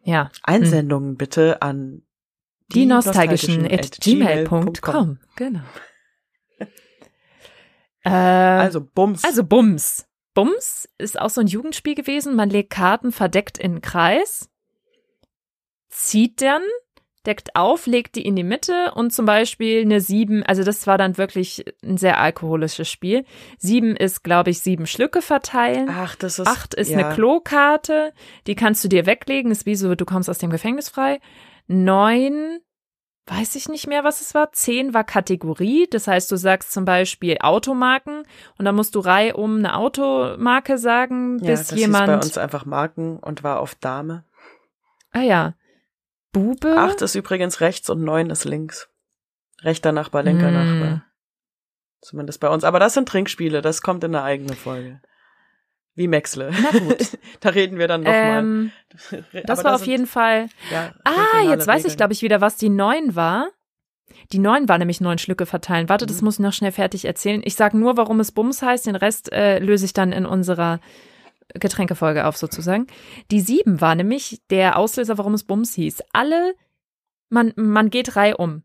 ja. 0.04 0.30
Einsendungen 0.44 1.16
bitte 1.16 1.60
an 1.62 2.02
Die 2.72 2.86
nostalgischen 2.86 3.64
at 3.70 3.98
gmail.com. 4.00 5.18
Genau. 5.36 5.60
Äh, 8.08 8.60
Also 8.60 8.80
Bums. 8.80 9.24
Also 9.24 9.44
Bums. 9.44 10.06
Bums 10.34 10.88
ist 10.98 11.20
auch 11.20 11.30
so 11.30 11.40
ein 11.40 11.46
Jugendspiel 11.46 11.94
gewesen. 11.94 12.36
Man 12.36 12.50
legt 12.50 12.70
Karten 12.70 13.12
verdeckt 13.12 13.58
in 13.58 13.72
einen 13.72 13.80
Kreis, 13.80 14.48
zieht 15.88 16.40
dann, 16.42 16.62
deckt 17.26 17.56
auf, 17.56 17.86
legt 17.86 18.14
die 18.14 18.24
in 18.24 18.36
die 18.36 18.44
Mitte 18.44 18.92
und 18.94 19.12
zum 19.12 19.26
Beispiel 19.26 19.82
eine 19.82 20.00
sieben, 20.00 20.42
also 20.44 20.62
das 20.62 20.86
war 20.86 20.96
dann 20.96 21.18
wirklich 21.18 21.64
ein 21.82 21.96
sehr 21.98 22.20
alkoholisches 22.20 22.88
Spiel. 22.88 23.24
Sieben 23.58 23.96
ist, 23.96 24.22
glaube 24.22 24.50
ich, 24.50 24.60
sieben 24.60 24.86
Schlücke 24.86 25.22
verteilen. 25.22 25.88
Ach, 25.90 26.14
das 26.14 26.38
ist 26.38 26.46
Acht 26.46 26.74
ist 26.74 26.90
ja. 26.90 26.98
eine 26.98 27.14
Klokarte, 27.14 28.12
die 28.46 28.54
kannst 28.54 28.84
du 28.84 28.88
dir 28.88 29.06
weglegen, 29.06 29.50
ist 29.50 29.66
wie 29.66 29.74
so, 29.74 29.94
du 29.94 30.04
kommst 30.04 30.30
aus 30.30 30.38
dem 30.38 30.50
Gefängnis 30.50 30.88
frei. 30.88 31.20
Neun, 31.66 32.60
weiß 33.28 33.54
ich 33.56 33.68
nicht 33.68 33.86
mehr, 33.86 34.04
was 34.04 34.20
es 34.20 34.34
war. 34.34 34.52
Zehn 34.52 34.94
war 34.94 35.04
Kategorie, 35.04 35.86
das 35.90 36.06
heißt, 36.08 36.30
du 36.32 36.36
sagst 36.36 36.72
zum 36.72 36.84
Beispiel 36.84 37.36
Automarken 37.40 38.24
und 38.58 38.64
dann 38.64 38.74
musst 38.74 38.94
du 38.94 39.00
reihum 39.00 39.58
eine 39.58 39.76
Automarke 39.76 40.78
sagen, 40.78 41.38
Ja, 41.40 41.50
bis 41.50 41.60
das 41.60 41.70
hieß 41.70 41.78
jemand. 41.80 42.06
bei 42.06 42.14
uns 42.14 42.38
einfach 42.38 42.64
Marken 42.64 43.18
und 43.18 43.42
war 43.44 43.60
auf 43.60 43.74
Dame. 43.74 44.24
ah 45.12 45.20
ja. 45.20 45.54
Bube. 46.32 46.76
Acht 46.76 47.00
ist 47.02 47.14
übrigens 47.14 47.60
rechts 47.60 47.88
und 47.88 48.02
neun 48.02 48.30
ist 48.30 48.44
links. 48.44 48.88
Rechter 49.62 49.92
Nachbar, 49.92 50.22
linker 50.22 50.48
Hm. 50.48 50.54
Nachbar. 50.80 51.04
Zumindest 52.00 52.38
bei 52.40 52.48
uns. 52.48 52.64
Aber 52.64 52.78
das 52.78 52.94
sind 52.94 53.08
Trinkspiele, 53.08 53.60
das 53.62 53.82
kommt 53.82 54.04
in 54.04 54.14
eine 54.14 54.24
eigene 54.24 54.54
Folge. 54.54 55.00
Wie 55.98 56.08
Maxle. 56.08 56.50
Na 56.62 56.78
gut. 56.78 57.18
da 57.40 57.48
reden 57.50 57.76
wir 57.78 57.88
dann 57.88 58.02
nochmal. 58.02 58.38
Ähm, 58.38 58.72
das 59.44 59.64
war 59.64 59.74
auf 59.74 59.86
jeden 59.86 60.06
Fall. 60.06 60.48
ja, 60.72 60.94
Ah, 61.04 61.42
jetzt 61.50 61.66
weiß 61.66 61.84
ich, 61.84 61.96
glaube 61.96 62.12
ich, 62.12 62.22
wieder, 62.22 62.40
was 62.40 62.56
die 62.56 62.68
neun 62.70 63.16
war. 63.16 63.50
Die 64.32 64.38
neun 64.38 64.68
war 64.68 64.78
nämlich 64.78 65.00
neun 65.00 65.18
Schlücke 65.18 65.44
verteilen. 65.44 65.88
Warte, 65.88 66.06
das 66.06 66.20
Mhm. 66.20 66.24
muss 66.26 66.34
ich 66.34 66.40
noch 66.40 66.52
schnell 66.52 66.72
fertig 66.72 67.04
erzählen. 67.04 67.42
Ich 67.44 67.56
sage 67.56 67.76
nur, 67.76 67.96
warum 67.96 68.20
es 68.20 68.32
Bums 68.32 68.62
heißt. 68.62 68.86
Den 68.86 68.96
Rest 68.96 69.32
äh, 69.32 69.58
löse 69.58 69.84
ich 69.86 69.92
dann 69.92 70.12
in 70.12 70.24
unserer 70.24 70.80
Getränkefolge 71.54 72.26
auf, 72.26 72.36
sozusagen. 72.36 72.86
Die 73.30 73.40
sieben 73.40 73.80
war 73.80 73.94
nämlich 73.94 74.40
der 74.50 74.78
Auslöser, 74.78 75.18
warum 75.18 75.34
es 75.34 75.44
Bums 75.44 75.74
hieß. 75.74 76.02
Alle, 76.12 76.54
man, 77.30 77.52
man 77.56 77.90
geht 77.90 78.16
reihum. 78.16 78.62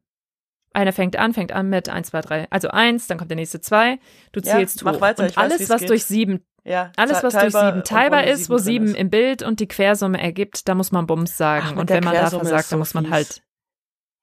Einer 0.73 0.91
fängt 0.91 1.15
an, 1.15 1.33
fängt 1.33 1.51
an 1.51 1.69
mit 1.69 1.87
eins, 1.89 2.07
zwei, 2.09 2.21
drei. 2.21 2.47
Also 2.49 2.69
eins, 2.69 3.07
dann 3.07 3.17
kommt 3.17 3.29
der 3.31 3.35
nächste 3.37 3.61
zwei. 3.61 3.99
Du 4.33 4.39
Ja, 4.41 4.53
zählst 4.57 4.83
mach 4.83 4.95
hoch. 4.95 5.01
weiter, 5.01 5.23
und 5.23 5.29
weiß, 5.29 5.37
alles, 5.37 5.59
wie's 5.61 5.69
was 5.69 5.81
geht. 5.81 5.89
durch 5.91 6.03
sieben, 6.05 6.43
Ja, 6.65 6.91
alles, 6.95 7.23
was 7.23 7.33
durch 7.33 7.53
sieben 7.53 7.83
teilbar 7.83 8.23
ist, 8.25 8.49
wo 8.49 8.57
sieben 8.57 8.87
ist. 8.87 8.95
im 8.95 9.09
Bild 9.09 9.43
und 9.43 9.59
die 9.59 9.67
Quersumme 9.67 10.21
ergibt, 10.21 10.67
da 10.69 10.75
muss 10.75 10.91
man 10.93 11.05
Bums 11.07 11.37
sagen. 11.37 11.65
Ach, 11.73 11.75
und 11.77 11.89
wenn 11.89 12.03
man 12.03 12.13
da 12.13 12.29
versagt, 12.29 12.71
dann 12.71 12.77
so 12.77 12.77
muss 12.77 12.93
man 12.93 13.03
fies. 13.05 13.13
halt. 13.13 13.43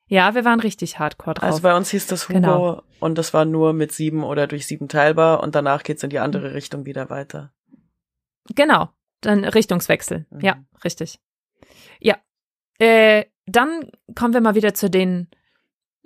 Ja, 0.07 0.34
wir 0.34 0.45
waren 0.45 0.59
richtig 0.61 0.99
hardcore 0.99 1.34
drauf. 1.34 1.45
Also 1.45 1.62
bei 1.62 1.76
uns 1.76 1.91
hieß 1.91 2.07
das 2.09 2.28
Hugo 2.28 2.41
Genau. 2.41 2.82
und 2.99 3.16
das 3.18 3.32
war 3.34 3.45
nur 3.45 3.72
mit 3.74 3.93
sieben 3.93 4.24
oder 4.24 4.47
durch 4.47 4.66
sieben 4.66 4.88
teilbar 4.88 5.43
und 5.43 5.55
danach 5.55 5.82
geht's 5.82 6.03
in 6.03 6.11
die 6.11 6.18
andere 6.18 6.55
Richtung 6.55 6.84
wieder 6.86 7.11
weiter. 7.11 7.53
Genau, 8.55 8.88
dann 9.20 9.45
Richtungswechsel. 9.45 10.26
Mhm. 10.30 10.41
Ja, 10.41 10.64
richtig. 10.82 11.20
Ja. 12.01 12.16
Äh, 12.78 13.26
dann 13.47 13.91
kommen 14.16 14.32
wir 14.34 14.41
mal 14.41 14.55
wieder 14.55 14.74
zu 14.74 14.88
den 14.91 15.28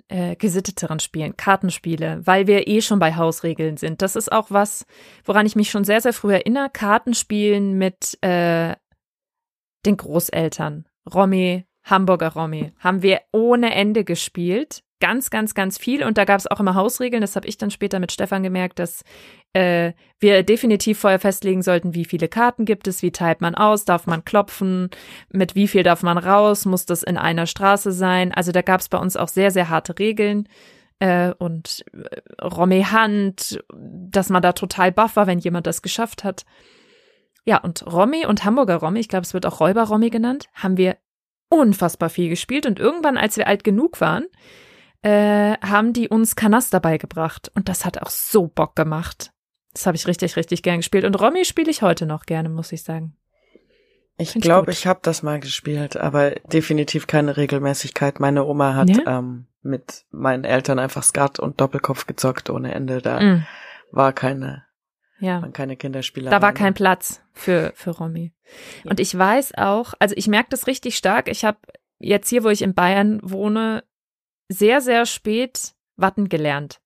äh, 0.07 0.35
gesitteteren 0.35 0.99
Spielen, 0.99 1.35
Kartenspiele, 1.35 2.21
weil 2.25 2.47
wir 2.47 2.67
eh 2.67 2.81
schon 2.81 2.99
bei 2.99 3.15
Hausregeln 3.15 3.77
sind. 3.77 4.01
Das 4.01 4.15
ist 4.15 4.31
auch 4.31 4.51
was, 4.51 4.85
woran 5.23 5.45
ich 5.45 5.55
mich 5.55 5.71
schon 5.71 5.83
sehr, 5.83 6.01
sehr 6.01 6.13
früh 6.13 6.33
erinnere. 6.33 6.69
Kartenspielen 6.71 7.77
mit 7.77 8.17
äh, 8.21 8.75
den 9.85 9.97
Großeltern. 9.97 10.85
Romy, 11.13 11.65
Hamburger 11.83 12.33
Romy, 12.33 12.71
haben 12.79 13.01
wir 13.01 13.21
ohne 13.31 13.73
Ende 13.73 14.03
gespielt. 14.03 14.83
Ganz, 14.99 15.29
ganz, 15.29 15.53
ganz 15.53 15.77
viel. 15.77 16.03
Und 16.03 16.17
da 16.17 16.25
gab 16.25 16.39
es 16.39 16.47
auch 16.47 16.59
immer 16.59 16.75
Hausregeln. 16.75 17.21
Das 17.21 17.35
habe 17.35 17.47
ich 17.47 17.57
dann 17.57 17.69
später 17.69 17.99
mit 17.99 18.11
Stefan 18.11 18.43
gemerkt, 18.43 18.79
dass 18.79 19.03
äh, 19.55 19.93
wir 20.19 20.43
definitiv 20.43 20.99
vorher 20.99 21.19
festlegen 21.19 21.61
sollten, 21.61 21.95
wie 21.95 22.03
viele 22.03 22.27
Karten 22.27 22.65
gibt 22.65 22.89
es, 22.89 23.01
wie 23.01 23.11
teilt 23.11 23.39
man 23.39 23.55
aus, 23.55 23.85
darf 23.85 24.05
man 24.05 24.25
klopfen, 24.25 24.89
mit 25.31 25.55
wie 25.55 25.69
viel 25.69 25.83
darf 25.83 26.03
man 26.03 26.17
raus, 26.17 26.65
muss 26.65 26.85
das 26.85 27.03
in 27.03 27.15
einer 27.15 27.45
Straße 27.45 27.93
sein. 27.93 28.33
Also 28.33 28.51
da 28.51 28.61
gab 28.61 28.81
es 28.81 28.89
bei 28.89 28.97
uns 28.97 29.15
auch 29.15 29.29
sehr, 29.29 29.51
sehr 29.51 29.69
harte 29.69 29.97
Regeln. 29.97 30.49
Äh, 30.99 31.33
und 31.37 31.85
äh, 31.93 32.43
Romy 32.43 32.83
Hand, 32.83 33.63
dass 33.73 34.29
man 34.29 34.41
da 34.41 34.51
total 34.51 34.91
baff 34.91 35.15
war, 35.15 35.25
wenn 35.25 35.39
jemand 35.39 35.67
das 35.67 35.81
geschafft 35.81 36.25
hat. 36.25 36.45
Ja, 37.45 37.59
und 37.59 37.85
Romy 37.85 38.25
und 38.25 38.43
Hamburger 38.43 38.77
Romy, 38.77 38.99
ich 38.99 39.07
glaube, 39.07 39.23
es 39.23 39.33
wird 39.33 39.45
auch 39.45 39.61
Räuber 39.61 39.83
Romy 39.83 40.09
genannt, 40.09 40.49
haben 40.53 40.75
wir 40.75 40.97
unfassbar 41.47 42.09
viel 42.09 42.27
gespielt. 42.27 42.65
Und 42.65 42.79
irgendwann, 42.79 43.17
als 43.17 43.37
wir 43.37 43.47
alt 43.47 43.63
genug 43.63 44.01
waren, 44.01 44.25
äh, 45.01 45.57
haben 45.59 45.93
die 45.93 46.09
uns 46.09 46.35
Kanaster 46.35 46.81
beigebracht. 46.81 47.51
Und 47.55 47.69
das 47.69 47.85
hat 47.85 48.01
auch 48.01 48.09
so 48.09 48.47
Bock 48.47 48.75
gemacht. 48.75 49.31
Das 49.75 49.85
habe 49.85 49.95
ich 49.97 50.07
richtig, 50.07 50.35
richtig 50.37 50.63
gern 50.63 50.77
gespielt. 50.77 51.03
Und 51.05 51.19
Romy 51.21 51.45
spiele 51.45 51.69
ich 51.69 51.81
heute 51.83 52.05
noch 52.07 52.25
gerne, 52.25 52.49
muss 52.49 52.71
ich 52.71 52.81
sagen. 52.83 53.15
Ich 54.17 54.33
ich 54.35 54.41
glaube, 54.41 54.67
gut. 54.67 54.73
ich 54.73 54.87
habe 54.87 55.01
das 55.03 55.21
mal 55.21 55.39
gespielt, 55.41 55.97
aber 55.97 56.31
definitiv 56.51 57.05
keine 57.05 57.35
Regelmäßigkeit. 57.35 58.19
Meine 58.21 58.45
Oma 58.45 58.73
hat 58.75 58.89
Ja? 58.89 59.19
ähm, 59.19 59.45
mit 59.61 60.05
meinen 60.11 60.45
Eltern 60.45 60.79
einfach 60.79 61.03
Skat 61.03 61.39
und 61.39 61.59
Doppelkopf 61.59 62.07
gezockt 62.07 62.49
ohne 62.49 62.73
Ende. 62.73 63.01
Da 63.01 63.19
Mm, 63.19 63.45
war 63.91 64.13
keine, 64.13 64.63
ja. 65.19 65.41
waren 65.41 65.51
keine 65.51 65.75
Kinderspieler. 65.75 66.31
Da 66.31 66.41
war 66.41 66.53
kein 66.53 66.73
Platz 66.73 67.21
für, 67.33 67.73
für 67.75 67.91
Romy. 67.91 68.31
Ja. 68.85 68.91
Und 68.91 68.99
ich 69.01 69.17
weiß 69.17 69.55
auch, 69.57 69.93
also 69.99 70.15
ich 70.17 70.27
merke 70.27 70.47
das 70.51 70.67
richtig 70.67 70.95
stark. 70.95 71.27
Ich 71.27 71.43
habe 71.43 71.57
jetzt 71.99 72.29
hier, 72.29 72.45
wo 72.45 72.49
ich 72.49 72.61
in 72.61 72.73
Bayern 72.73 73.19
wohne, 73.23 73.83
sehr, 74.47 74.79
sehr 74.79 75.05
spät 75.05 75.73
Watten 75.97 76.29
gelernt. 76.29 76.79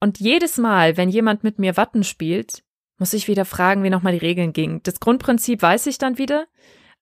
Und 0.00 0.20
jedes 0.20 0.58
Mal, 0.58 0.96
wenn 0.96 1.08
jemand 1.08 1.44
mit 1.44 1.58
mir 1.58 1.76
Watten 1.76 2.04
spielt, 2.04 2.62
muss 2.98 3.12
ich 3.12 3.28
wieder 3.28 3.44
fragen, 3.44 3.82
wie 3.82 3.90
nochmal 3.90 4.12
die 4.12 4.18
Regeln 4.18 4.52
gingen. 4.52 4.80
Das 4.82 5.00
Grundprinzip 5.00 5.62
weiß 5.62 5.86
ich 5.86 5.98
dann 5.98 6.18
wieder, 6.18 6.46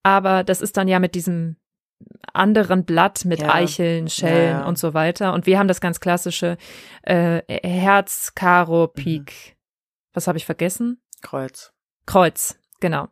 aber 0.02 0.44
das 0.44 0.60
ist 0.60 0.76
dann 0.76 0.88
ja 0.88 0.98
mit 0.98 1.14
diesem 1.14 1.56
anderen 2.32 2.84
Blatt 2.84 3.24
mit 3.24 3.40
Ja. 3.40 3.54
Eicheln, 3.54 4.08
Schellen 4.08 4.52
Ja, 4.52 4.60
ja. 4.60 4.66
und 4.66 4.78
so 4.78 4.92
weiter. 4.94 5.32
Und 5.32 5.46
wir 5.46 5.58
haben 5.58 5.68
das 5.68 5.80
ganz 5.80 6.00
klassische 6.00 6.58
äh, 7.02 7.40
Herz, 7.48 8.32
Karo, 8.34 8.88
Pik. 8.88 9.56
Was 10.12 10.28
habe 10.28 10.38
ich 10.38 10.44
vergessen? 10.46 11.00
Kreuz, 11.22 11.72
Kreuz, 12.04 12.58
genau. 12.80 13.08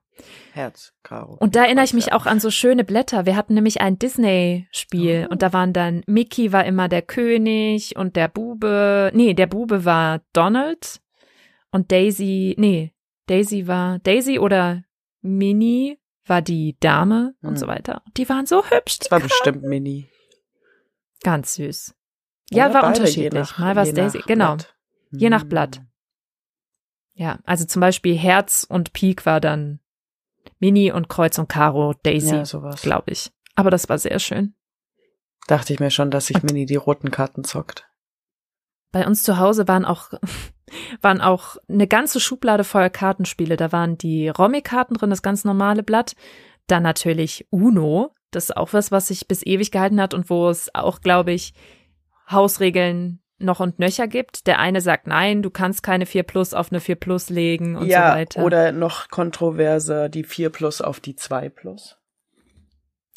Herz, 0.52 0.92
Karo. 1.02 1.34
Und 1.40 1.56
da 1.56 1.64
erinnere 1.64 1.84
ich 1.84 1.94
mich 1.94 2.12
auch 2.12 2.26
an 2.26 2.38
so 2.40 2.50
schöne 2.50 2.84
Blätter. 2.84 3.26
Wir 3.26 3.34
hatten 3.36 3.54
nämlich 3.54 3.80
ein 3.80 3.98
Disney-Spiel 3.98 5.26
Oh. 5.28 5.32
und 5.32 5.42
da 5.42 5.52
waren 5.52 5.72
dann, 5.72 6.02
Mickey 6.06 6.52
war 6.52 6.64
immer 6.64 6.88
der 6.88 7.02
König 7.02 7.96
und 7.96 8.14
der 8.16 8.28
Bube, 8.28 9.10
nee, 9.14 9.34
der 9.34 9.46
Bube 9.48 9.84
war 9.84 10.20
Donald 10.32 11.00
und 11.72 11.90
Daisy, 11.90 12.54
nee, 12.58 12.92
Daisy 13.26 13.66
war, 13.66 13.98
Daisy 14.00 14.38
oder 14.38 14.84
Minnie 15.22 15.98
war 16.26 16.42
die 16.42 16.76
Dame 16.80 17.34
und 17.42 17.50
Hm. 17.50 17.56
so 17.56 17.66
weiter. 17.66 18.02
Die 18.16 18.28
waren 18.28 18.46
so 18.46 18.64
hübsch, 18.64 18.98
Das 19.00 19.10
war 19.10 19.18
Karten. 19.18 19.28
bestimmt 19.30 19.62
Mini. 19.64 20.08
ganz 21.22 21.54
süß. 21.54 21.94
Ja, 22.50 22.66
Oder 22.66 22.74
war 22.74 22.82
beide, 22.82 22.98
unterschiedlich. 23.00 23.58
Mal 23.58 23.74
war 23.76 23.82
es 23.82 23.94
Daisy, 23.94 24.20
genau. 24.26 24.54
Blatt. 24.56 24.74
Je 25.10 25.30
nach 25.30 25.42
Hm. 25.42 25.48
Blatt. 25.48 25.80
Ja, 27.14 27.38
also 27.44 27.64
zum 27.64 27.80
Beispiel 27.80 28.16
Herz 28.16 28.66
und 28.68 28.92
Pik 28.92 29.24
war 29.26 29.40
dann 29.40 29.80
Mini 30.58 30.92
und 30.92 31.08
Kreuz 31.08 31.38
und 31.38 31.48
Karo, 31.48 31.94
Daisy, 32.02 32.36
Ja, 32.36 32.70
glaube 32.82 33.10
ich. 33.12 33.30
Aber 33.54 33.70
das 33.70 33.88
war 33.88 33.98
sehr 33.98 34.18
schön. 34.18 34.54
Dachte 35.46 35.72
ich 35.72 35.80
mir 35.80 35.90
schon, 35.90 36.10
dass 36.10 36.26
sich 36.26 36.36
Und- 36.36 36.44
Mini 36.44 36.66
die 36.66 36.76
roten 36.76 37.10
Karten 37.10 37.44
zockt. 37.44 37.88
Bei 38.92 39.06
uns 39.06 39.22
zu 39.22 39.38
Hause 39.38 39.66
waren 39.68 39.84
auch, 39.84 40.12
waren 41.00 41.20
auch 41.20 41.56
eine 41.68 41.86
ganze 41.88 42.20
Schublade 42.20 42.64
voll 42.64 42.88
Kartenspiele. 42.90 43.56
Da 43.56 43.72
waren 43.72 43.98
die 43.98 44.28
Romy-Karten 44.28 44.94
drin, 44.94 45.10
das 45.10 45.22
ganz 45.22 45.44
normale 45.44 45.82
Blatt. 45.82 46.14
Dann 46.68 46.82
natürlich 46.82 47.46
Uno. 47.50 48.14
Das 48.30 48.44
ist 48.44 48.56
auch 48.56 48.72
was, 48.72 48.90
was 48.92 49.08
sich 49.08 49.28
bis 49.28 49.44
ewig 49.44 49.70
gehalten 49.70 50.00
hat 50.00 50.14
und 50.14 50.30
wo 50.30 50.48
es 50.48 50.74
auch, 50.74 51.00
glaube 51.00 51.32
ich, 51.32 51.54
Hausregeln 52.30 53.20
noch 53.38 53.60
und 53.60 53.78
nöcher 53.78 54.06
gibt. 54.06 54.46
Der 54.46 54.58
eine 54.58 54.80
sagt, 54.80 55.06
nein, 55.06 55.42
du 55.42 55.50
kannst 55.50 55.82
keine 55.82 56.06
4 56.06 56.22
Plus 56.22 56.54
auf 56.54 56.70
eine 56.70 56.80
4 56.80 56.94
Plus 56.96 57.30
legen 57.30 57.76
und 57.76 57.86
ja, 57.86 58.10
so 58.10 58.14
weiter. 58.16 58.44
oder 58.44 58.72
noch 58.72 59.08
kontroverser 59.08 60.08
die 60.08 60.24
4 60.24 60.50
Plus 60.50 60.80
auf 60.80 61.00
die 61.00 61.16
2 61.16 61.48
Plus. 61.48 61.96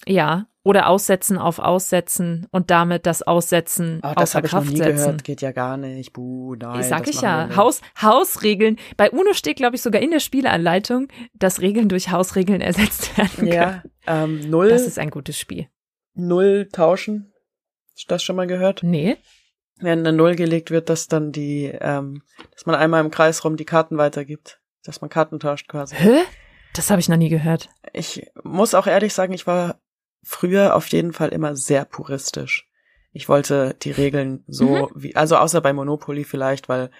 ja, 0.05 0.47
oder 0.63 0.87
Aussetzen 0.89 1.37
auf 1.37 1.59
Aussetzen 1.59 2.45
und 2.51 2.71
damit 2.71 3.05
das 3.05 3.21
Aussetzen 3.21 3.99
Ah, 4.03 4.15
das 4.15 4.35
habe 4.35 4.47
ich 4.47 4.51
noch 4.51 4.59
Kraft 4.59 4.71
nie 4.73 4.77
setzen. 4.79 4.95
gehört. 4.97 5.23
Geht 5.23 5.41
ja 5.41 5.53
gar 5.53 5.77
nicht. 5.77 6.11
Buh, 6.11 6.55
nein. 6.55 6.83
Sag 6.83 7.07
ich 7.07 7.21
ja. 7.21 7.55
Haus, 7.55 7.79
Hausregeln. 8.01 8.75
Bei 8.97 9.09
UNO 9.09 9.31
steht, 9.31 9.55
glaube 9.55 9.77
ich, 9.77 9.81
sogar 9.81 10.01
in 10.01 10.11
der 10.11 10.19
Spieleanleitung, 10.19 11.07
dass 11.35 11.61
Regeln 11.61 11.87
durch 11.87 12.11
Hausregeln 12.11 12.59
ersetzt 12.69 13.17
werden 13.17 13.31
können. 13.37 13.51
Ja, 13.53 13.83
ähm, 14.07 14.41
null, 14.49 14.67
Das 14.67 14.81
ist 14.85 14.99
ein 14.99 15.09
gutes 15.09 15.39
Spiel. 15.39 15.67
null 16.15 16.67
tauschen. 16.69 17.31
Hast 17.93 18.03
du 18.03 18.07
das 18.09 18.23
schon 18.23 18.35
mal 18.35 18.47
gehört? 18.47 18.83
Nee? 18.83 19.15
Wenn 19.79 19.99
eine 19.99 20.13
Null 20.13 20.35
gelegt 20.35 20.71
wird, 20.71 20.89
dass 20.89 21.07
dann 21.07 21.31
die, 21.31 21.65
ähm, 21.65 22.23
dass 22.51 22.65
man 22.65 22.75
einmal 22.75 23.03
im 23.03 23.11
Kreis 23.11 23.43
rum 23.43 23.57
die 23.57 23.65
Karten 23.65 23.97
weitergibt. 23.97 24.59
Dass 24.83 25.01
man 25.01 25.09
Karten 25.09 25.39
tauscht 25.39 25.67
quasi. 25.67 25.95
Hä? 25.95 26.23
Das 26.73 26.89
habe 26.89 26.99
ich 26.99 27.09
noch 27.09 27.17
nie 27.17 27.29
gehört. 27.29 27.69
Ich 27.93 28.29
muss 28.43 28.73
auch 28.73 28.87
ehrlich 28.87 29.13
sagen, 29.13 29.33
ich 29.33 29.47
war 29.47 29.79
früher 30.23 30.75
auf 30.75 30.87
jeden 30.87 31.13
Fall 31.13 31.29
immer 31.29 31.55
sehr 31.55 31.85
puristisch. 31.85 32.67
Ich 33.11 33.29
wollte 33.29 33.75
die 33.81 33.91
Regeln 33.91 34.43
so 34.47 34.91
wie, 34.93 35.15
also 35.15 35.37
außer 35.37 35.61
bei 35.61 35.73
Monopoly 35.73 36.23
vielleicht, 36.23 36.69
weil, 36.69 36.91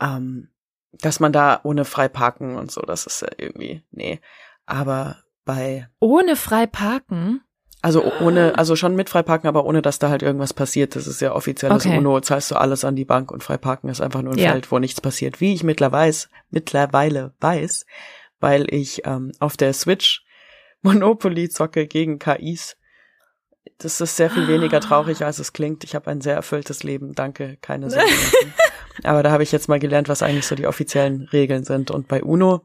ähm, 0.00 0.50
dass 0.92 1.20
man 1.20 1.32
da 1.32 1.60
ohne 1.64 1.84
frei 1.84 2.08
parken 2.08 2.56
und 2.56 2.70
so, 2.70 2.80
das 2.80 3.06
ist 3.06 3.22
ja 3.22 3.28
irgendwie, 3.36 3.82
nee. 3.90 4.20
Aber 4.64 5.22
bei, 5.44 5.88
Ohne 6.00 6.36
frei 6.36 6.66
parken? 6.66 7.42
Also 7.80 8.12
ohne, 8.20 8.58
also 8.58 8.74
schon 8.76 8.96
mit 8.96 9.08
frei 9.08 9.22
parken, 9.22 9.46
aber 9.46 9.64
ohne, 9.64 9.82
dass 9.82 9.98
da 9.98 10.08
halt 10.10 10.22
irgendwas 10.22 10.52
passiert. 10.52 10.96
Das 10.96 11.06
ist 11.06 11.20
ja 11.20 11.34
offizielles 11.34 11.86
Okay. 11.86 11.96
UNO, 11.98 12.20
zahlst 12.20 12.50
du 12.50 12.56
alles 12.56 12.84
an 12.84 12.96
die 12.96 13.04
Bank 13.04 13.30
und 13.30 13.42
frei 13.42 13.56
parken 13.56 13.88
ist 13.88 14.00
einfach 14.00 14.22
nur 14.22 14.32
ein 14.32 14.38
Ja. 14.38 14.50
Feld, 14.52 14.70
wo 14.72 14.78
nichts 14.78 15.00
passiert. 15.00 15.40
Wie 15.40 15.54
ich 15.54 15.62
mittlerweile, 15.62 16.14
mittlerweile 16.50 17.34
weiß, 17.40 17.86
weil 18.40 18.66
ich 18.74 19.02
ähm, 19.06 19.32
auf 19.38 19.56
der 19.56 19.72
Switch 19.72 20.24
Monopoly 20.82 21.48
zocke 21.48 21.86
gegen 21.86 22.18
KIs. 22.18 22.76
Das 23.78 24.00
ist 24.00 24.16
sehr 24.16 24.30
viel 24.30 24.48
weniger 24.48 24.80
traurig, 24.80 25.24
als 25.24 25.38
es 25.38 25.52
klingt. 25.52 25.84
Ich 25.84 25.94
habe 25.94 26.10
ein 26.10 26.20
sehr 26.20 26.34
erfülltes 26.34 26.82
Leben. 26.82 27.14
Danke, 27.14 27.58
keine 27.60 27.90
Sorge. 27.90 28.06
machen. 28.06 28.54
Aber 29.04 29.22
da 29.22 29.30
habe 29.30 29.42
ich 29.44 29.52
jetzt 29.52 29.68
mal 29.68 29.78
gelernt, 29.78 30.08
was 30.08 30.22
eigentlich 30.22 30.46
so 30.46 30.54
die 30.56 30.66
offiziellen 30.66 31.28
Regeln 31.32 31.62
sind. 31.64 31.90
Und 31.92 32.08
bei 32.08 32.22
UNO, 32.24 32.62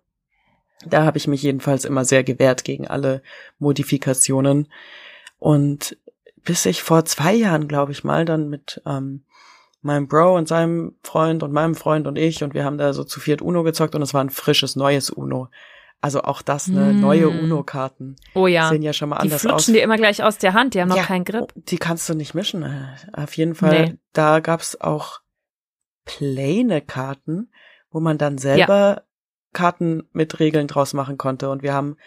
da 0.86 1.04
habe 1.06 1.18
ich 1.18 1.28
mich 1.28 1.44
jedenfalls 1.44 1.86
immer 1.86 2.04
sehr 2.06 2.24
gewehrt 2.24 2.64
gegen 2.64 2.88
alle 2.88 3.22
Modifikationen. 3.60 4.72
Und 5.44 5.98
bis 6.46 6.66
ich 6.66 6.84
vor 6.84 7.04
zwei 7.04 7.34
Jahren, 7.34 7.68
glaube 7.68 7.92
ich 7.92 8.06
mal, 8.06 8.24
dann 8.24 8.48
mit 8.50 8.82
ähm, 8.86 9.26
meinem 9.82 10.08
Bro 10.08 10.38
und 10.38 10.48
seinem 10.48 10.96
Freund 11.04 11.44
und 11.44 11.52
meinem 11.52 11.76
Freund 11.76 12.08
und 12.08 12.16
ich 12.18 12.44
und 12.46 12.54
wir 12.54 12.64
haben 12.64 12.78
da 12.78 12.94
so 12.94 13.04
zu 13.04 13.20
viert 13.20 13.42
Uno 13.42 13.64
gezockt 13.64 13.94
und 13.94 14.02
es 14.02 14.14
war 14.14 14.24
ein 14.24 14.30
frisches, 14.30 14.78
neues 14.78 15.10
Uno. 15.10 15.50
Also 16.00 16.22
auch 16.22 16.42
das, 16.42 16.68
ne, 16.70 16.94
Mm. 16.94 17.00
neue 17.02 17.28
Uno-Karten. 17.30 18.16
Oh 18.36 18.48
ja. 18.48 18.70
Sehen 18.70 18.84
ja 18.84 18.94
schon 18.94 19.10
mal 19.10 19.18
Die 19.18 19.24
anders 19.24 19.46
aus. 19.46 19.50
flutschen 19.50 19.74
dir 19.74 19.84
immer 19.84 19.98
gleich 19.98 20.24
aus 20.24 20.38
der 20.38 20.54
Hand, 20.54 20.76
die 20.76 20.82
haben 20.82 20.88
noch 20.90 20.96
Ja. 20.96 21.04
keinen 21.04 21.26
Grip. 21.26 21.52
Die 21.56 21.78
kannst 21.78 22.08
du 22.08 22.14
nicht 22.14 22.34
mischen. 22.34 22.64
äh, 22.64 22.96
Auf 23.12 23.36
jeden 23.36 23.56
Fall. 23.56 23.86
Nee. 23.88 23.98
Da 24.14 24.40
gab's 24.40 24.80
auch 24.80 25.20
plane 26.06 26.80
Karten, 26.82 27.52
wo 27.92 28.00
man 28.00 28.18
dann 28.18 28.38
selber 28.38 29.04
Karten 29.52 30.04
mit 30.14 30.40
Regeln 30.40 30.68
draus 30.68 30.94
machen 30.94 31.18
konnte. 31.18 31.50
Und 31.50 31.64
wir 31.64 31.74
haben 31.74 31.98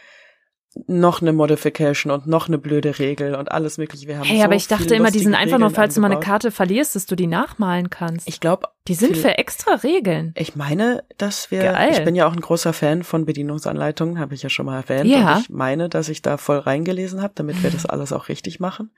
noch 0.86 1.22
eine 1.22 1.32
Modification 1.32 2.12
und 2.12 2.26
noch 2.26 2.48
eine 2.48 2.58
blöde 2.58 2.98
Regel 2.98 3.34
und 3.34 3.50
alles 3.50 3.78
mögliche. 3.78 4.06
Wir 4.06 4.18
haben 4.18 4.24
Hey, 4.24 4.38
so 4.38 4.44
aber 4.44 4.54
ich 4.54 4.68
dachte 4.68 4.94
immer, 4.94 5.10
die 5.10 5.20
sind 5.20 5.34
einfach 5.34 5.58
nur, 5.58 5.70
falls 5.70 5.94
du 5.94 6.00
mal 6.00 6.10
eine. 6.10 6.20
Karte 6.20 6.50
verlierst, 6.50 6.94
dass 6.94 7.06
du 7.06 7.16
die 7.16 7.26
nachmalen 7.26 7.90
kannst. 7.90 8.28
Ich 8.28 8.40
glaube, 8.40 8.68
die 8.88 8.94
sind 8.94 9.16
für 9.16 9.38
extra 9.38 9.76
Regeln. 9.76 10.32
ich 10.36 10.56
meine, 10.56 11.04
dass 11.18 11.50
wir, 11.50 11.62
Geil. 11.62 11.90
ich 11.92 12.04
bin 12.04 12.14
ja 12.14 12.26
auch 12.26 12.32
ein 12.32 12.40
großer 12.40 12.72
Fan 12.72 13.02
von 13.02 13.24
Bedienungsanleitungen, 13.24 14.18
habe 14.18 14.34
ich 14.34 14.42
ja 14.42 14.48
schon 14.48 14.66
mal 14.66 14.76
erwähnt. 14.76 15.06
Ja. 15.06 15.36
Und 15.36 15.42
ich 15.42 15.50
meine, 15.50 15.88
dass 15.88 16.08
ich 16.08 16.22
da 16.22 16.36
voll 16.36 16.58
reingelesen 16.58 17.22
habe, 17.22 17.32
damit 17.34 17.62
wir 17.62 17.70
das 17.70 17.86
alles 17.90 18.12
auch 18.12 18.28
richtig 18.28 18.60
machen. 18.60 18.92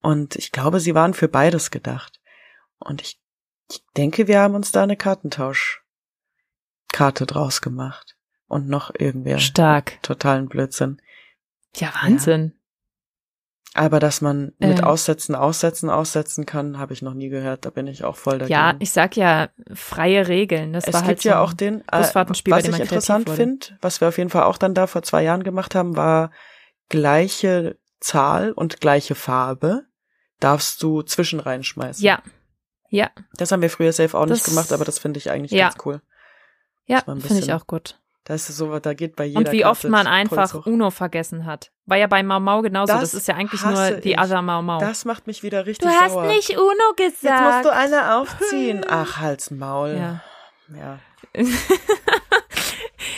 Und 0.00 0.36
ich 0.36 0.52
glaube, 0.52 0.80
sie 0.80 0.94
waren 0.94 1.14
für 1.14 1.28
beides 1.28 1.70
gedacht. 1.70 2.20
Und 2.78 3.02
ich, 3.02 3.20
ich 3.70 3.82
denke, 3.96 4.28
wir 4.28 4.40
haben 4.40 4.54
uns 4.54 4.72
da 4.72 4.82
eine 4.82 4.96
Kartentauschkarte 4.96 7.26
draus 7.26 7.60
gemacht. 7.60 8.13
Und 8.54 8.68
noch 8.68 8.92
irgendwer 8.96 9.38
Stark. 9.40 10.00
totalen 10.02 10.48
Blödsinn. 10.48 11.00
Ja, 11.76 11.92
Wahnsinn. 12.02 12.52
Aber 13.76 13.98
dass 13.98 14.20
man 14.20 14.52
mit 14.58 14.78
Äh. 14.78 14.82
Aussetzen, 14.84 15.34
Aussetzen, 15.34 15.90
Aussetzen 15.90 16.46
kann, 16.46 16.78
habe 16.78 16.92
ich 16.92 17.02
noch 17.02 17.14
nie 17.14 17.28
gehört. 17.28 17.64
Da 17.64 17.70
bin 17.70 17.88
ich 17.88 18.04
auch 18.04 18.14
voll 18.16 18.38
dagegen. 18.38 18.52
Ja, 18.52 18.76
ich 18.78 18.92
sag 18.92 19.16
ja, 19.16 19.48
freie 19.74 20.28
Regeln. 20.28 20.72
Das 20.72 20.84
es 20.86 20.94
war 20.94 21.00
gibt 21.00 21.08
halt 21.08 21.22
so 21.22 21.28
ja 21.30 21.40
auch 21.40 21.52
den, 21.52 21.80
äh, 21.88 22.14
was 22.14 22.68
ich 22.68 22.78
interessant 22.78 23.28
finde, 23.28 23.66
was 23.80 24.00
wir 24.00 24.06
auf 24.06 24.18
jeden 24.18 24.30
Fall 24.30 24.44
auch 24.44 24.58
dann 24.58 24.74
da 24.74 24.86
vor 24.86 25.02
zwei 25.02 25.24
Jahren 25.24 25.42
gemacht 25.42 25.74
haben, 25.74 25.96
war 25.96 26.30
gleiche 26.88 27.76
Zahl 27.98 28.52
und 28.52 28.80
gleiche 28.80 29.16
Farbe 29.16 29.86
darfst 30.38 30.80
du 30.82 31.02
zwischen 31.02 31.40
reinschmeißen. 31.40 32.04
Ja. 32.04 32.22
Ja, 32.90 33.10
Das 33.36 33.50
haben 33.50 33.62
wir 33.62 33.70
früher 33.70 33.92
safe 33.92 34.16
auch 34.16 34.26
nicht 34.26 34.44
Das- 34.46 34.54
gemacht, 34.54 34.72
aber 34.72 34.84
das 34.84 35.00
finde 35.00 35.18
ich 35.18 35.30
eigentlich 35.32 35.50
Ja. 35.50 35.70
ganz 35.70 35.84
cool. 35.84 36.00
ja, 36.86 37.00
finde 37.00 37.38
ich 37.40 37.52
auch 37.52 37.66
gut. 37.66 37.98
Da 38.26 38.34
ist 38.34 38.46
so, 38.46 38.78
da 38.78 38.94
geht 38.94 39.16
bei 39.16 39.26
jeder 39.26 39.38
Und 39.40 39.52
wie 39.52 39.60
Karte 39.60 39.70
oft 39.70 39.84
man 39.84 40.06
das 40.06 40.14
einfach. 40.14 40.66
Uno 40.66 40.90
vergessen 40.90 41.44
hat. 41.44 41.70
War 41.84 41.98
ja 41.98 42.06
bei 42.06 42.22
Mau 42.22 42.40
Mau 42.40 42.62
genauso. 42.62 42.92
Das, 42.92 43.00
Das 43.02 43.14
ist 43.14 43.28
ja 43.28 43.34
eigentlich 43.34 43.62
nur 43.62 43.90
die 44.00 44.12
ich. 44.12 44.18
Other 44.18 44.40
Mau 44.40 44.62
Mau. 44.62 44.78
Das 44.80 45.04
macht 45.04 45.26
mich 45.26 45.42
wieder 45.42 45.66
richtig 45.66 45.86
du 45.86 45.94
hast 45.94 46.12
sauer. 46.14 46.26
nicht 46.28 46.50
Uno 46.56 46.94
gesagt. 46.96 47.22
Jetzt 47.22 47.42
musst 47.42 47.64
du 47.66 47.72
eine 47.72 48.14
aufziehen. 48.16 48.84
Ach, 48.88 49.18
Hals, 49.18 49.50
Maul. 49.50 49.90
Ja. 49.98 50.22
ja. 50.74 50.98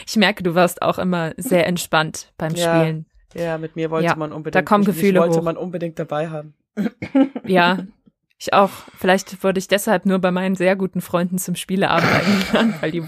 ich 0.06 0.16
merke, 0.16 0.42
du 0.42 0.54
warst 0.54 0.82
auch 0.82 0.98
immer 0.98 1.32
sehr 1.36 1.66
entspannt 1.66 2.32
beim. 2.38 2.50
Spielen. 2.56 3.06
Ja, 3.34 3.58
mit 3.58 3.76
mir 3.76 3.90
wollte 3.90 4.06
Ja, 4.06 4.16
man 4.16 4.32
unbedingt. 4.32 4.54
da 4.54 4.62
kommen 4.62 4.80
mich- 4.82 4.88
mich 4.88 4.96
Gefühle 4.96 5.20
wollte 5.20 5.38
hoch. 5.38 5.42
man 5.42 5.56
unbedingt 5.56 5.98
dabei 5.98 6.28
haben. 6.30 6.54
Ja, 7.44 7.78
ich 8.38 8.52
auch. 8.52 8.70
Vielleicht 8.98 9.42
wurde 9.44 9.58
ich 9.60 9.68
deshalb 9.68 10.04
nur 10.04 10.18
bei 10.18 10.30
meinen 10.32 10.56
sehr 10.56 10.74
guten 10.74 11.00
Freunden 11.00 11.38
zum 11.38 11.54
Spieleabend 11.54 12.10
eingeladen, 12.12 12.74
weil 12.80 12.90
die 12.90 13.04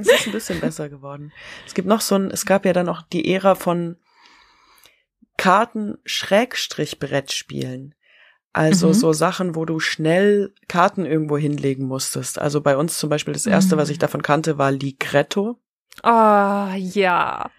Es 0.00 0.08
ist 0.08 0.26
ein 0.26 0.32
bisschen 0.32 0.60
besser 0.60 0.88
geworden. 0.88 1.32
Es 1.66 1.74
gibt 1.74 1.86
noch 1.88 2.00
so 2.00 2.14
ein, 2.16 2.30
es 2.30 2.46
gab 2.46 2.64
ja 2.64 2.72
dann 2.72 2.88
auch 2.88 3.02
die 3.02 3.30
Ära 3.32 3.54
von 3.54 3.96
Karten-Brettspielen. 5.36 7.94
Also 8.52 8.88
Mhm. 8.88 8.92
so 8.94 9.12
Sachen, 9.12 9.54
wo 9.54 9.64
du 9.66 9.78
schnell 9.78 10.52
Karten 10.68 11.04
irgendwo 11.06 11.36
hinlegen 11.38 11.86
musstest. 11.86 12.38
Also 12.40 12.60
bei 12.60 12.76
uns 12.76 12.98
zum 12.98 13.08
Beispiel 13.10 13.34
das 13.34 13.46
erste, 13.46 13.76
Mhm. 13.76 13.80
was 13.80 13.90
ich 13.90 13.98
davon 13.98 14.22
kannte, 14.22 14.58
war 14.58 14.72
Ligretto. 14.72 15.60
Oh, 16.02 16.68
ja. 16.76 17.50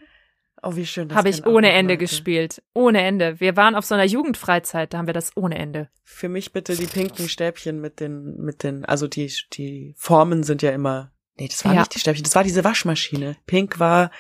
Oh, 0.62 0.76
wie 0.76 0.86
schön 0.86 1.08
das 1.08 1.18
Habe 1.18 1.30
ich 1.30 1.46
ohne 1.46 1.72
Ende 1.72 1.94
Leute. 1.94 2.02
gespielt. 2.04 2.62
Ohne 2.74 3.02
Ende. 3.02 3.40
Wir 3.40 3.56
waren 3.56 3.76
auf 3.76 3.86
so 3.86 3.96
einer 3.96 4.04
Jugendfreizeit, 4.04 4.94
da 4.94 4.98
haben 4.98 5.08
wir 5.08 5.14
das 5.14 5.32
ohne 5.38 5.58
Ende. 5.58 5.88
Für 6.04 6.28
mich 6.28 6.52
bitte 6.52 6.76
die 6.76 6.86
pinken 6.88 7.30
Stäbchen 7.30 7.80
mit 7.80 8.02
den, 8.02 8.36
mit 8.38 8.64
den, 8.64 8.84
also 8.84 9.08
die, 9.08 9.32
die 9.54 9.96
Formen 9.98 10.44
sind 10.44 10.62
ja 10.62 10.72
immer, 10.72 11.14
nee, 11.40 11.48
das 11.48 11.64
war 11.66 11.74
Ja. 11.74 11.80
nicht 11.80 11.96
die 11.96 12.00
Stäbchen, 12.00 12.24
das 12.24 12.36
war 12.36 12.44
diese 12.44 12.64
Waschmaschine. 12.64 13.38
Pink 13.46 13.80
war 13.80 14.12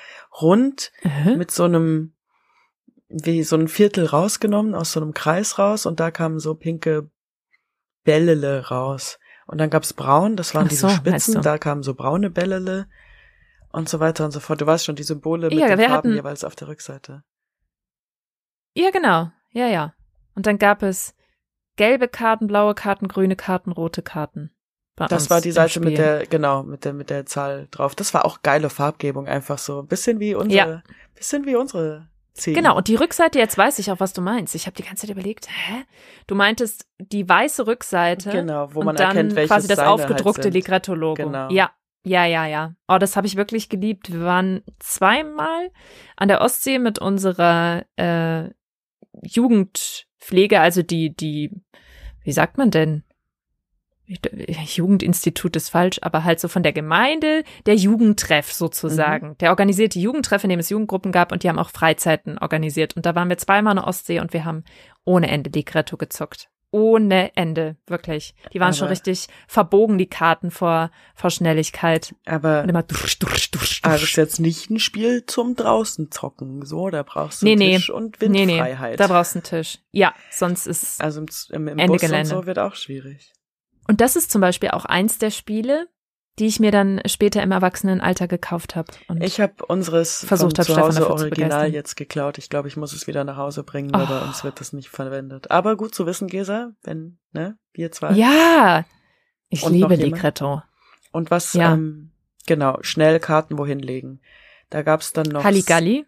rund 0.41 0.91
mit 1.35 1.51
so 1.51 1.63
einem, 1.65 2.15
wie 3.09 3.43
so 3.43 3.55
ein 3.55 3.67
Viertel 3.67 4.05
rausgenommen, 4.05 4.75
aus 4.75 4.91
so 4.93 5.01
einem 5.01 5.13
Kreis 5.13 5.57
raus 5.59 5.85
und 5.85 5.99
da 5.99 6.11
kamen 6.11 6.39
so 6.39 6.55
pinke 6.55 7.09
Bällele 8.03 8.67
raus. 8.69 9.19
Und 9.47 9.57
dann 9.57 9.69
gab's 9.71 9.93
braun, 9.93 10.35
das 10.35 10.53
waren 10.53 10.65
Ach 10.65 10.69
diese 10.69 10.87
so, 10.87 10.95
Spitzen, 10.95 11.41
da 11.41 11.57
kamen 11.57 11.81
so 11.83 11.95
braune 11.95 12.29
Bällele 12.29 12.87
und 13.71 13.89
so 13.89 13.99
weiter 13.99 14.25
und 14.25 14.31
so 14.31 14.39
fort. 14.39 14.61
Du 14.61 14.65
weißt 14.67 14.85
schon, 14.85 14.95
die 14.95 15.03
Symbole 15.03 15.47
mit 15.49 15.57
Ja, 15.57 15.67
den 15.67 15.79
Farben 15.79 15.91
hatten- 15.93 16.13
jeweils 16.15 16.43
auf 16.43 16.55
der 16.55 16.67
Rückseite. 16.67 17.23
Ja, 18.75 18.91
genau. 18.91 19.31
Ja, 19.51 19.67
ja. 19.67 19.93
Und 20.35 20.45
dann 20.45 20.59
gab 20.59 20.83
es 20.83 21.15
gelbe 21.75 22.07
Karten, 22.07 22.45
blaue 22.47 22.75
Karten, 22.75 23.07
grüne 23.07 23.35
Karten, 23.35 23.71
rote 23.71 24.01
Karten. 24.03 24.51
Bei 24.99 25.07
Das 25.07 25.29
war 25.29 25.41
die 25.41 25.51
Seite 25.51 25.79
mit 25.79 25.97
der, 25.97 26.25
genau, 26.27 26.63
mit 26.63 26.85
der, 26.85 26.93
mit 26.93 27.09
der 27.09 27.25
Zahl 27.25 27.67
drauf. 27.71 27.95
Das 27.95 28.13
war 28.13 28.25
auch 28.25 28.41
geile 28.43 28.69
Farbgebung, 28.69 29.27
einfach 29.27 29.57
so. 29.57 29.83
Bisschen 29.83 30.19
wie 30.19 30.35
unsere, 30.35 30.69
Ja. 30.69 30.83
bisschen 31.15 31.45
wie 31.45 31.55
unsere 31.55 32.07
Ziegen. 32.33 32.61
Genau, 32.61 32.77
und 32.77 32.87
die 32.87 32.95
Rückseite, 32.95 33.39
jetzt 33.39 33.57
weiß 33.57 33.79
ich 33.79 33.91
auch, 33.91 33.99
was 33.99 34.13
du 34.13 34.21
meinst. 34.21 34.55
Ich 34.55 34.65
habe 34.65 34.75
die 34.75 34.83
ganze 34.83 35.07
Zeit 35.07 35.09
überlegt, 35.09 35.47
hä? 35.49 35.83
Du 36.27 36.35
meintest 36.35 36.85
die 36.99 37.27
weiße 37.27 37.65
Rückseite 37.67 38.29
Genau, 38.29 38.73
wo 38.73 38.79
und 38.81 38.85
man 38.85 38.95
dann 38.95 39.07
erkennt, 39.15 39.35
welches 39.35 39.49
quasi 39.49 39.67
das 39.67 39.77
seine 39.77 39.89
aufgedruckte 39.89 40.43
halt 40.43 40.43
sind. 40.43 40.53
Ligretto-Logo. 40.53 41.23
Genau. 41.23 41.49
Ja, 41.49 41.71
ja, 42.05 42.25
ja, 42.25 42.45
ja. 42.45 42.75
Oh, 42.87 42.97
das 42.97 43.15
habe 43.15 43.27
ich 43.27 43.35
wirklich 43.35 43.67
geliebt. 43.69 44.11
Wir 44.11 44.21
waren 44.21 44.63
zweimal 44.79 45.69
an 46.15 46.27
der 46.29 46.41
Ostsee 46.41 46.79
mit 46.79 46.99
unserer 46.99 47.83
äh, 47.97 48.49
Jugendpflege, 49.21 50.59
also 50.59 50.81
die, 50.81 51.15
die, 51.15 51.51
wie 52.23 52.31
sagt 52.31 52.57
man 52.57 52.71
denn? 52.71 53.03
Jugendinstitut 54.65 55.55
ist 55.55 55.69
falsch, 55.69 55.99
aber 56.01 56.23
halt 56.23 56.39
so 56.39 56.47
von 56.47 56.63
der 56.63 56.73
Gemeinde, 56.73 57.43
der 57.65 57.75
Jugendtreff 57.75 58.51
sozusagen. 58.51 59.37
Der 59.39 59.49
organisierte 59.51 59.99
Jugendtreff, 59.99 60.43
in 60.43 60.49
dem 60.49 60.59
es 60.59 60.69
Jugendgruppen 60.69 61.11
gab 61.11 61.31
und 61.31 61.43
die 61.43 61.49
haben 61.49 61.59
auch 61.59 61.69
Freizeiten 61.69 62.37
organisiert. 62.39 62.95
Und 62.95 63.05
da 63.05 63.15
waren 63.15 63.29
wir 63.29 63.37
zweimal 63.37 63.71
an 63.71 63.77
der 63.77 63.87
Ostsee 63.87 64.19
und 64.19 64.33
wir 64.33 64.45
haben 64.45 64.63
ohne 65.05 65.29
Ende 65.29 65.49
Ligretto 65.49 65.97
gezockt. 65.97 66.49
Ohne 66.71 67.35
Ende, 67.35 67.77
wirklich. 67.87 68.35
Die 68.53 68.59
waren 68.59 68.75
schon 68.75 68.83
Aber- 68.85 68.91
richtig 68.91 69.25
verbogen, 69.47 69.97
die 69.97 70.05
Karten 70.05 70.51
vor, 70.51 70.91
vor 71.15 71.31
Schnelligkeit. 71.31 72.13
Aber, 72.27 72.61
Und 72.61 72.69
immer 72.69 72.83
dusch, 72.83 73.17
dusch, 73.17 73.49
dusch, 73.49 73.79
aber 73.83 73.93
das 73.95 74.03
ist 74.03 74.15
jetzt 74.17 74.39
nicht 74.39 74.69
ein 74.69 74.77
Spiel 74.77 75.25
zum 75.25 75.55
draußen 75.55 76.11
zocken. 76.11 76.63
So, 76.63 76.91
da 76.91 77.01
brauchst 77.01 77.41
du 77.41 77.45
Nee, 77.47 77.53
einen 77.53 77.59
nee. 77.59 77.75
Tisch 77.77 77.89
und 77.89 78.21
Nee, 78.21 78.27
nee, 78.29 78.47
Windfreiheit. 78.49 78.99
da 78.99 79.07
brauchst 79.07 79.33
du 79.33 79.39
einen 79.39 79.43
Tisch. 79.45 79.79
Ja, 79.91 80.13
sonst 80.29 80.67
ist. 80.67 81.01
also 81.01 81.21
im, 81.21 81.27
im, 81.49 81.67
im 81.69 81.79
Ende 81.79 81.93
Bus 81.93 82.01
Gelände. 82.01 82.35
und 82.35 82.41
so 82.41 82.45
wird 82.45 82.59
auch 82.59 82.75
schwierig. 82.75 83.33
Und 83.89 84.01
das 84.01 84.15
ist 84.15 84.29
zum 84.31 84.39
Beispiel 84.39 84.69
auch 84.69 84.85
eins 84.85 85.17
der 85.17 85.31
Spiele, 85.31 85.87
die 86.37 86.45
ich 86.45 86.59
mir 86.59 86.71
dann 86.71 87.01
später 87.07 87.41
im 87.41 87.51
Erwachsenenalter 87.51 88.27
gekauft 88.27 88.75
habe. 88.75 88.93
Ich 89.19 89.41
habe 89.41 89.65
unseres 89.65 90.23
Versucht 90.23 90.57
von 90.57 90.65
hab, 90.65 90.73
zu 90.75 90.79
Hause 90.79 91.09
Original 91.09 91.73
jetzt 91.73 91.95
geklaut. 91.95 92.37
Ich 92.37 92.51
glaube, 92.51 92.67
ich 92.67 92.77
muss 92.77 92.93
es 92.93 93.07
wieder 93.07 93.23
nach 93.23 93.35
Hause 93.37 93.63
bringen, 93.63 93.91
weil 93.91 94.05
bei 94.05 94.21
Oh. 94.21 94.25
uns 94.25 94.43
wird 94.43 94.59
das 94.59 94.71
nicht 94.71 94.89
verwendet. 94.89 95.49
Aber 95.49 95.75
gut 95.75 95.95
zu 95.95 96.05
wissen, 96.05 96.27
Gesa, 96.27 96.71
wenn, 96.83 97.17
ne, 97.33 97.57
wir 97.73 97.91
zwei. 97.91 98.13
ja, 98.13 98.85
ich 99.49 99.63
Und 99.63 99.73
liebe 99.73 99.95
jemand? 99.95 100.01
Ligretto. 100.21 100.61
Und 101.11 101.31
was, 101.31 101.53
Ja. 101.53 101.73
ähm, 101.73 102.11
genau, 102.45 102.77
schnell 102.81 103.19
Karten 103.19 103.57
wohin 103.57 103.79
legen. 103.79 104.21
Da 104.69 104.83
gab's 104.83 105.13
dann 105.13 105.25
noch. 105.29 105.43
Halligalli 105.43 106.05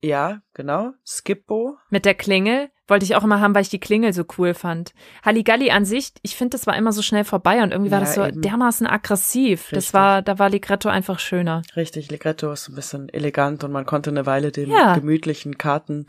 Ja, 0.00 0.40
genau. 0.54 0.92
Skippo. 1.04 1.76
mit 1.90 2.04
der 2.04 2.14
Klingel 2.14 2.70
wollte 2.86 3.04
ich 3.04 3.16
auch 3.16 3.24
immer 3.24 3.40
haben, 3.40 3.54
weil 3.54 3.62
ich 3.62 3.70
die 3.70 3.80
Klingel 3.80 4.12
so 4.12 4.24
cool 4.36 4.52
fand. 4.54 4.92
Halligalli 5.24 5.70
an 5.70 5.84
sich, 5.84 6.12
ich 6.22 6.36
finde, 6.36 6.50
das 6.56 6.66
war 6.66 6.76
immer 6.76 6.92
so 6.92 7.00
schnell 7.02 7.24
vorbei 7.24 7.62
und 7.62 7.70
irgendwie 7.72 7.90
war 7.90 8.00
Ja, 8.00 8.04
das 8.04 8.14
so 8.14 8.24
eben. 8.24 8.42
dermaßen 8.42 8.86
aggressiv. 8.86 9.60
Richtig. 9.62 9.76
Das 9.76 9.94
war, 9.94 10.20
da 10.22 10.38
war 10.38 10.50
Ligretto 10.50 10.88
einfach 10.90 11.18
schöner. 11.18 11.62
Richtig, 11.76 12.10
Ligretto 12.10 12.52
ist 12.52 12.68
ein 12.68 12.74
bisschen 12.74 13.08
elegant 13.08 13.64
und 13.64 13.72
man 13.72 13.86
konnte 13.86 14.10
eine 14.10 14.26
Weile 14.26 14.52
den 14.52 14.70
Ja. 14.70 14.94
gemütlichen 14.96 15.56
Karten 15.56 16.04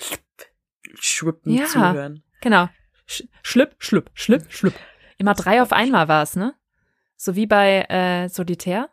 schwippen 0.96 1.54
Ja. 1.54 1.66
zuhören. 1.66 2.24
Genau. 2.42 2.68
Sch 3.08 3.24
schlipp, 3.44 3.76
schlipp, 3.80 4.10
schlipp, 4.14 4.46
schlipp. 4.52 4.74
Immer 5.18 5.34
drei 5.34 5.62
auf 5.62 5.72
einmal 5.72 6.08
war 6.08 6.24
es, 6.24 6.36
ne? 6.36 6.54
So 7.16 7.36
wie 7.36 7.46
bei 7.48 7.86
äh, 7.88 8.28
Solitär. 8.30 8.90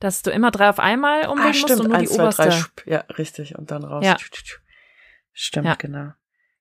Dass 0.00 0.22
du 0.22 0.30
immer 0.30 0.50
drei 0.52 0.68
auf 0.68 0.78
einmal 0.78 1.26
umlegen 1.26 1.40
Ah, 1.42 1.46
musst 1.48 1.60
stimmt. 1.60 1.80
und 1.80 1.88
nur 1.88 1.96
Eins, 1.96 2.10
die 2.10 2.16
zwei, 2.16 2.22
oberste. 2.24 2.48
drei, 2.48 2.92
ja, 2.92 3.00
richtig. 3.16 3.56
Und 3.58 3.70
dann 3.72 3.82
raus. 3.84 4.04
Ja. 4.04 4.16
Stimmt, 5.32 5.66
Ja. 5.66 5.74
genau. 5.74 6.12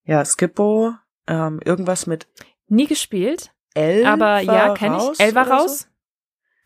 Ja, 0.07 0.25
Skippo, 0.25 0.93
ähm, 1.27 1.59
irgendwas 1.63 2.07
mit 2.07 2.27
Nie 2.67 2.87
gespielt, 2.87 3.51
Elf. 3.75 4.07
aber 4.07 4.39
ja, 4.39 4.73
kenne 4.73 4.97
ich. 4.97 5.19
Elva 5.19 5.43
oder 5.43 5.51
raus. 5.51 5.79
So? 5.81 5.87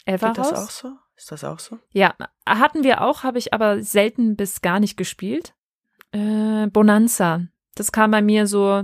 Elva 0.06 0.28
Geht 0.28 0.38
das 0.38 0.52
raus. 0.54 0.60
auch 0.60 0.70
so? 0.70 0.92
Ist 1.18 1.32
das 1.32 1.44
auch 1.44 1.60
so? 1.60 1.78
Ja, 1.92 2.16
hatten 2.48 2.84
wir 2.84 3.02
auch, 3.02 3.24
habe 3.24 3.38
ich 3.38 3.54
aber 3.54 3.84
selten 3.84 4.36
bis 4.36 4.62
gar 4.62 4.80
nicht 4.80 4.98
gespielt. 4.98 5.54
Äh, 6.12 6.68
Bonanza. 6.68 7.42
Das 7.76 7.92
kam 7.92 8.12
bei 8.12 8.22
mir 8.22 8.48
so, 8.48 8.84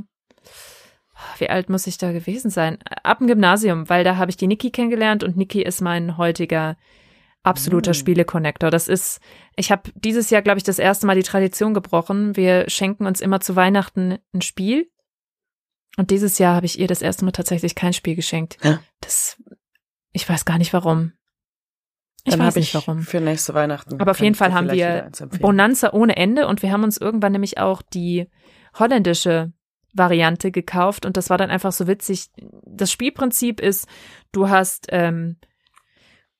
wie 1.39 1.49
alt 1.49 1.69
muss 1.69 1.87
ich 1.87 1.97
da 1.97 2.11
gewesen 2.11 2.51
sein? 2.51 2.77
Ab 3.03 3.19
dem 3.19 3.27
Gymnasium, 3.27 3.89
weil 3.89 4.03
da 4.03 4.17
habe 4.17 4.29
ich 4.29 4.37
die 4.37 4.47
Niki 4.47 4.69
kennengelernt 4.71 5.23
und 5.23 5.35
Niki 5.35 5.61
ist 5.63 5.81
mein 5.81 6.17
heutiger 6.17 6.77
absoluter 7.47 7.91
Mm. 7.91 7.95
Spiele-Connector. 7.95 8.69
Das 8.69 8.87
ist, 8.87 9.19
ich 9.55 9.71
habe 9.71 9.89
dieses 9.95 10.29
Jahr, 10.29 10.41
glaube 10.41 10.57
ich, 10.57 10.63
das 10.63 10.79
erste 10.79 11.07
Mal 11.07 11.15
die 11.15 11.23
Tradition 11.23 11.73
gebrochen. 11.73 12.35
Wir 12.35 12.69
schenken 12.69 13.05
uns 13.05 13.21
immer 13.21 13.39
zu 13.39 13.55
Weihnachten 13.55 14.17
ein 14.33 14.41
Spiel. 14.41 14.89
Und 15.97 16.11
dieses 16.11 16.37
Jahr 16.37 16.55
habe 16.55 16.65
ich 16.65 16.77
ihr 16.79 16.87
das 16.87 17.01
erste 17.01 17.25
Mal 17.25 17.31
tatsächlich 17.31 17.73
kein 17.73 17.93
Spiel 17.93 18.15
geschenkt. 18.15 18.57
Ja. 18.63 18.79
Das, 19.01 19.41
ich 20.11 20.27
weiß 20.29 20.45
gar 20.45 20.57
nicht 20.59 20.73
warum. 20.73 21.13
Ich 22.23 22.31
Dann 22.31 22.45
weiß 22.45 22.55
nicht 22.55 22.67
ich 22.67 22.75
warum. 22.75 23.01
für 23.01 23.21
nächste 23.21 23.53
Weihnachten. 23.53 23.99
Aber 23.99 24.11
auf 24.11 24.19
jeden 24.19 24.35
Fall 24.35 24.53
haben 24.53 24.69
wir. 24.69 25.09
Bonanza 25.39 25.93
ohne 25.93 26.17
Ende 26.17 26.47
und 26.47 26.61
wir 26.61 26.71
haben 26.71 26.83
uns 26.83 26.97
irgendwann 26.97 27.31
nämlich 27.31 27.57
auch 27.57 27.81
die 27.81 28.27
holländische 28.77 29.53
Variante 29.93 30.51
gekauft 30.51 31.05
und 31.05 31.15
das 31.17 31.29
war 31.29 31.37
dann 31.37 31.49
einfach 31.49 31.71
so 31.71 31.87
witzig. 31.87 32.27
Das 32.65 32.91
Spielprinzip 32.91 33.61
ist, 33.61 33.87
du 34.33 34.49
hast 34.49 34.87
ähm, 34.89 35.37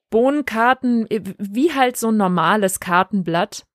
Bohnenkarten, 0.10 1.10
äh, 1.10 1.22
wie 1.38 1.74
halt 1.74 1.98
so 1.98 2.10
ein 2.10 2.18
normales 2.18 2.80
Kartenblatt. 2.80 3.66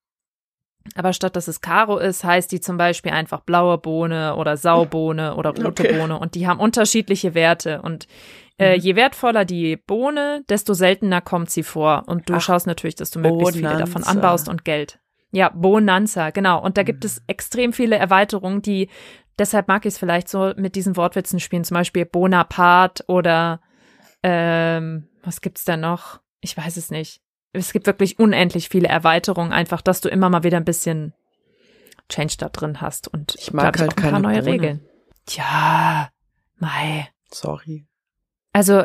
Aber 0.95 1.13
statt 1.13 1.35
dass 1.35 1.47
es 1.47 1.61
Karo 1.61 1.97
ist, 1.97 2.23
heißt 2.23 2.51
die 2.51 2.59
zum 2.59 2.77
Beispiel 2.77 3.11
einfach 3.13 3.39
blaue 3.41 3.77
Bohne 3.77 4.35
oder 4.35 4.57
Saubohne 4.57 5.35
oder 5.35 5.51
rote 5.51 5.83
Okay. 5.83 5.97
Bohne 5.97 6.19
und 6.19 6.35
die 6.35 6.45
haben 6.47 6.59
unterschiedliche 6.59 7.33
Werte 7.33 7.81
und 7.81 8.07
äh, 8.59 8.75
Mhm. 8.75 8.81
je 8.81 8.95
wertvoller 8.95 9.45
die 9.45 9.77
Bohne, 9.77 10.43
desto 10.49 10.73
seltener 10.73 11.21
kommt 11.21 11.49
sie 11.49 11.63
vor 11.63 12.03
und 12.07 12.27
du 12.29 12.33
Ach, 12.35 12.41
schaust 12.41 12.67
natürlich, 12.67 12.95
dass 12.95 13.11
du 13.11 13.19
möglichst 13.19 13.55
viele 13.55 13.69
davon 13.77 14.01
Bonanza. 14.03 14.11
anbaust 14.11 14.49
und 14.49 14.65
Geld. 14.65 14.99
Ja, 15.31 15.49
Bonanza, 15.49 16.29
genau. 16.31 16.61
Und 16.61 16.77
da 16.77 16.83
gibt 16.83 17.03
Mhm. 17.03 17.07
es 17.07 17.23
extrem 17.27 17.73
viele 17.73 17.95
Erweiterungen, 17.95 18.61
die, 18.61 18.89
deshalb 19.39 19.67
mag 19.69 19.85
ich 19.85 19.93
es 19.93 19.97
vielleicht 19.97 20.27
so 20.29 20.53
mit 20.57 20.75
diesen 20.75 20.95
Wortwitzen 20.97 21.39
spielen, 21.39 21.63
zum 21.63 21.75
Beispiel 21.75 22.05
Bonaparte 22.05 23.03
oder 23.07 23.61
ähm, 24.21 25.07
was 25.23 25.41
gibt's 25.41 25.63
da 25.65 25.77
noch? 25.77 26.19
Ich 26.43 26.57
weiß 26.57 26.77
es 26.77 26.91
nicht. 26.91 27.21
Es 27.53 27.71
gibt 27.71 27.87
wirklich 27.87 28.19
unendlich 28.19 28.67
viele 28.67 28.89
Erweiterungen, 28.89 29.53
einfach, 29.53 29.81
dass 29.81 30.01
du 30.01 30.09
immer 30.09 30.29
mal 30.29 30.43
wieder 30.43 30.57
ein 30.57 30.65
bisschen 30.65 31.13
Change 32.09 32.35
da 32.37 32.49
drin 32.49 32.81
hast 32.81 33.07
und 33.07 33.35
Ich 33.35 33.53
mag 33.53 33.79
halt 33.79 33.95
paar 33.95 34.03
keine 34.03 34.19
neue 34.19 34.39
Bohne. 34.39 34.51
Regeln. 34.51 34.85
Tja, 35.25 36.09
mei. 36.57 37.07
Sorry. 37.31 37.87
Also, 38.51 38.83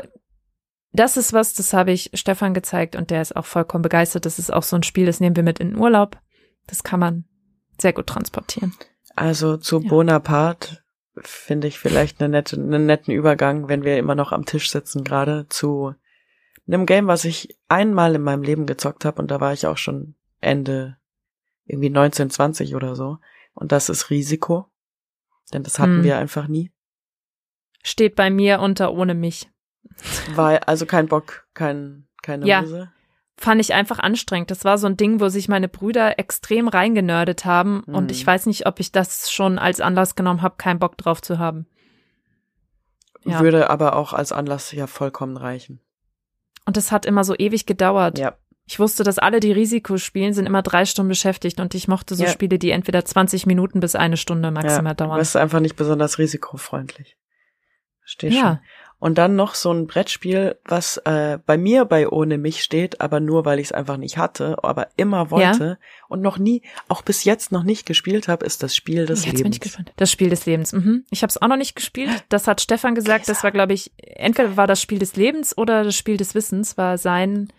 das 0.92 1.16
ist 1.16 1.32
was, 1.32 1.54
das 1.54 1.72
habe 1.72 1.90
ich 1.92 2.10
Stefan 2.14 2.54
gezeigt 2.54 2.94
und 2.94 3.10
der 3.10 3.22
ist 3.22 3.34
auch 3.34 3.44
vollkommen 3.44 3.82
begeistert. 3.82 4.24
Das 4.24 4.38
ist 4.38 4.52
auch 4.52 4.62
so 4.62 4.76
ein 4.76 4.84
Spiel, 4.84 5.06
das 5.06 5.20
nehmen 5.20 5.36
wir 5.36 5.42
mit 5.42 5.58
in 5.58 5.70
den 5.70 5.78
Urlaub. 5.78 6.18
Das 6.66 6.84
kann 6.84 7.00
man 7.00 7.24
sehr 7.80 7.92
gut 7.92 8.06
transportieren. 8.06 8.74
Also 9.16 9.56
zu 9.56 9.80
Ja. 9.80 9.88
Bonaparte 9.88 10.78
finde 11.20 11.66
ich 11.66 11.78
vielleicht 11.78 12.20
eine 12.20 12.28
nette, 12.28 12.56
einen 12.56 12.86
netten 12.86 13.12
Übergang, 13.12 13.68
wenn 13.68 13.82
wir 13.82 13.98
immer 13.98 14.14
noch 14.14 14.30
am 14.30 14.44
Tisch 14.44 14.70
sitzen, 14.70 15.02
gerade 15.02 15.46
zu 15.48 15.94
einem 16.68 16.86
Game, 16.86 17.06
was 17.06 17.24
ich 17.24 17.56
einmal 17.68 18.14
in 18.14 18.22
meinem 18.22 18.42
Leben 18.42 18.66
gezockt 18.66 19.04
habe 19.04 19.20
und 19.20 19.30
da 19.30 19.40
war 19.40 19.52
ich 19.52 19.66
auch 19.66 19.78
schon 19.78 20.14
Ende 20.40 20.96
irgendwie 21.66 21.90
19, 21.90 22.30
20 22.30 22.74
oder 22.74 22.94
so. 22.96 23.18
Und 23.54 23.72
das 23.72 23.88
ist 23.88 24.10
Risiko. 24.10 24.66
Denn 25.52 25.62
das 25.62 25.78
hatten 25.78 25.96
Hm. 25.98 26.04
wir 26.04 26.18
einfach 26.18 26.46
nie. 26.48 26.70
Steht 27.82 28.16
bei 28.16 28.30
mir 28.30 28.60
unter 28.60 28.92
ohne 28.92 29.14
mich. 29.14 29.50
War 30.34 30.68
also 30.68 30.84
kein 30.86 31.08
Bock, 31.08 31.46
kein, 31.54 32.06
keine 32.22 32.46
Ja. 32.46 32.60
Muse. 32.60 32.92
Fand 33.36 33.60
ich 33.60 33.72
einfach 33.72 33.98
anstrengend. 34.00 34.50
Das 34.50 34.64
war 34.64 34.78
so 34.78 34.86
ein 34.88 34.96
Ding, 34.96 35.20
wo 35.20 35.28
sich 35.28 35.48
meine 35.48 35.68
Brüder 35.68 36.18
extrem 36.18 36.68
reingenördet 36.68 37.44
haben 37.44 37.82
und 37.84 38.04
Hm. 38.04 38.10
ich 38.10 38.26
weiß 38.26 38.46
nicht, 38.46 38.66
ob 38.66 38.80
ich 38.80 38.92
das 38.92 39.30
schon 39.30 39.58
als 39.58 39.80
Anlass 39.80 40.14
genommen 40.16 40.42
habe, 40.42 40.56
keinen 40.58 40.78
Bock 40.80 40.96
drauf 40.98 41.22
zu 41.22 41.38
haben. 41.38 41.66
Ja. 43.24 43.40
Würde 43.40 43.70
aber 43.70 43.96
auch 43.96 44.12
als 44.12 44.32
Anlass 44.32 44.72
ja 44.72 44.86
vollkommen 44.86 45.36
reichen. 45.36 45.80
Und 46.68 46.76
das 46.76 46.92
hat 46.92 47.06
immer 47.06 47.24
so 47.24 47.34
ewig 47.34 47.64
gedauert. 47.64 48.18
Ja. 48.18 48.36
Ich 48.66 48.78
wusste, 48.78 49.02
dass 49.02 49.18
alle, 49.18 49.40
die 49.40 49.52
Risiko 49.52 49.96
spielen, 49.96 50.34
sind 50.34 50.44
immer 50.44 50.60
drei 50.60 50.84
Stunden 50.84 51.08
beschäftigt 51.08 51.60
und 51.60 51.74
ich 51.74 51.88
mochte 51.88 52.14
so 52.14 52.24
Ja. 52.24 52.28
Spiele, 52.28 52.58
die 52.58 52.72
entweder 52.72 53.06
20 53.06 53.46
Minuten 53.46 53.80
bis 53.80 53.94
eine 53.94 54.18
Stunde 54.18 54.50
maximal 54.50 54.90
ja, 54.90 54.94
dauern. 54.94 55.18
bist 55.18 55.34
einfach 55.34 55.60
nicht 55.60 55.76
besonders 55.76 56.18
risikofreundlich. 56.18 57.16
Versteh 58.00 58.32
schon. 58.32 58.58
Ja, 59.00 59.06
Und 59.06 59.18
dann 59.18 59.36
noch 59.36 59.54
so 59.54 59.72
ein 59.72 59.86
Brettspiel, 59.86 60.56
was 60.64 60.96
äh, 61.04 61.38
bei 61.46 61.56
mir 61.56 61.84
bei 61.84 62.08
ohne 62.08 62.38
mich 62.38 62.62
steht, 62.62 63.00
aber 63.00 63.20
nur 63.20 63.44
weil 63.44 63.58
ich 63.58 63.68
es 63.68 63.72
einfach 63.72 63.96
nicht 63.96 64.18
hatte, 64.18 64.56
aber 64.64 64.88
immer 64.96 65.30
wollte 65.30 65.78
und 66.08 66.20
noch 66.20 66.38
nie, 66.38 66.62
auch 66.88 67.02
bis 67.02 67.24
jetzt 67.24 67.52
noch 67.52 67.62
nicht 67.62 67.86
gespielt 67.86 68.28
habe, 68.28 68.44
ist 68.44 68.62
das 68.62 68.74
Spiel 68.74 69.06
des 69.06 69.24
jetzt 69.24 69.34
bin 69.34 69.52
ich 69.52 69.54
Lebens. 69.54 69.60
gespannt. 69.60 69.92
Das 69.96 70.10
Spiel 70.10 70.30
des 70.30 70.46
Lebens. 70.46 70.72
Mhm. 70.72 71.04
Ich 71.10 71.22
habe 71.22 71.30
es 71.30 71.40
auch 71.40 71.48
noch 71.48 71.56
nicht 71.56 71.76
gespielt. 71.76 72.10
Das 72.28 72.48
hat 72.48 72.60
Stefan 72.60 72.94
gesagt. 72.94 73.28
Das 73.28 73.44
war, 73.44 73.52
glaube 73.52 73.72
ich, 73.72 73.92
entweder 73.98 74.56
war 74.56 74.66
das 74.66 74.82
Spiel 74.82 74.98
des 74.98 75.16
Lebens 75.16 75.56
oder 75.56 75.84
das 75.84 75.94
Spiel 75.94 76.16
des 76.16 76.34
Wissens 76.34 76.76
war 76.76 76.98
sein. 76.98 77.52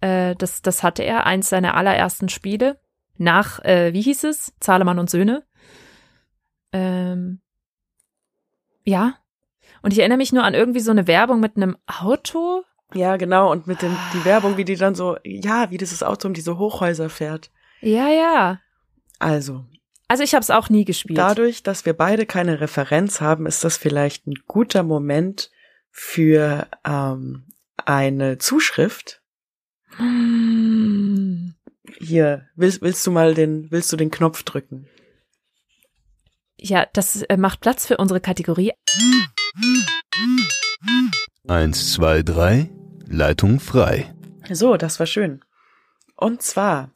Äh, 0.00 0.36
das, 0.36 0.62
das 0.62 0.82
hatte 0.82 1.02
er 1.02 1.26
eins 1.26 1.48
seiner 1.48 1.74
allerersten 1.74 2.28
Spiele 2.28 2.78
nach, 3.16 3.64
äh, 3.64 3.92
wie 3.92 4.02
hieß 4.02 4.24
es? 4.24 4.52
Zahlemann 4.60 4.98
und 4.98 5.10
Söhne. 5.10 5.44
Ähm, 6.72 7.40
ja. 8.84 9.14
Und 9.82 9.92
ich 9.92 9.98
erinnere 10.00 10.18
mich 10.18 10.32
nur 10.32 10.44
an 10.44 10.54
irgendwie 10.54 10.80
so 10.80 10.90
eine 10.90 11.06
Werbung 11.06 11.40
mit 11.40 11.56
einem 11.56 11.76
Auto. 11.86 12.64
Ja, 12.94 13.16
genau. 13.16 13.50
Und 13.52 13.66
mit 13.66 13.82
dem 13.82 13.96
die 14.14 14.24
Werbung, 14.24 14.56
wie 14.56 14.64
die 14.64 14.76
dann 14.76 14.94
so, 14.94 15.16
ja, 15.24 15.70
wie 15.70 15.76
dieses 15.76 16.02
Auto 16.02 16.28
um 16.28 16.34
diese 16.34 16.58
Hochhäuser 16.58 17.10
fährt. 17.10 17.50
Ja, 17.80 18.08
ja. 18.08 18.60
Also 19.18 19.64
Also 20.08 20.22
ich 20.22 20.34
habe 20.34 20.42
es 20.42 20.50
auch 20.50 20.68
nie 20.70 20.84
gespielt. 20.84 21.18
dadurch, 21.18 21.62
dass 21.62 21.84
wir 21.84 21.92
beide 21.92 22.24
keine 22.26 22.60
Referenz 22.60 23.20
haben, 23.20 23.46
ist 23.46 23.62
das 23.62 23.76
vielleicht 23.76 24.26
ein 24.26 24.34
guter 24.46 24.82
Moment 24.82 25.50
für 25.90 26.66
ähm, 26.84 27.44
eine 27.84 28.38
Zuschrift. 28.38 29.22
Hm. 29.96 31.54
Hier, 31.98 32.46
willst, 32.54 32.80
willst 32.82 33.06
du 33.06 33.10
mal 33.10 33.34
den, 33.34 33.70
willst 33.70 33.92
du 33.92 33.96
den 33.96 34.10
Knopf 34.10 34.42
drücken? 34.44 34.86
Ja, 36.60 36.86
das 36.92 37.22
äh, 37.22 37.36
macht 37.36 37.60
Platz 37.60 37.86
für 37.86 37.96
unsere 37.96 38.20
Kategorie. 38.20 38.72
Eins, 41.46 41.92
zwei, 41.92 42.22
drei. 42.22 42.70
Leitung 43.06 43.58
frei. 43.60 44.14
So, 44.50 44.76
das 44.76 44.98
war 44.98 45.06
schön. 45.06 45.44
Und 46.16 46.42
zwar 46.42 46.90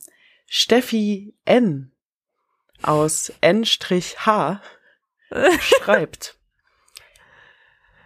Steffi 0.46 1.34
N 1.44 1.92
aus 2.82 3.32
N-H 3.40 4.60
schreibt. 5.60 6.38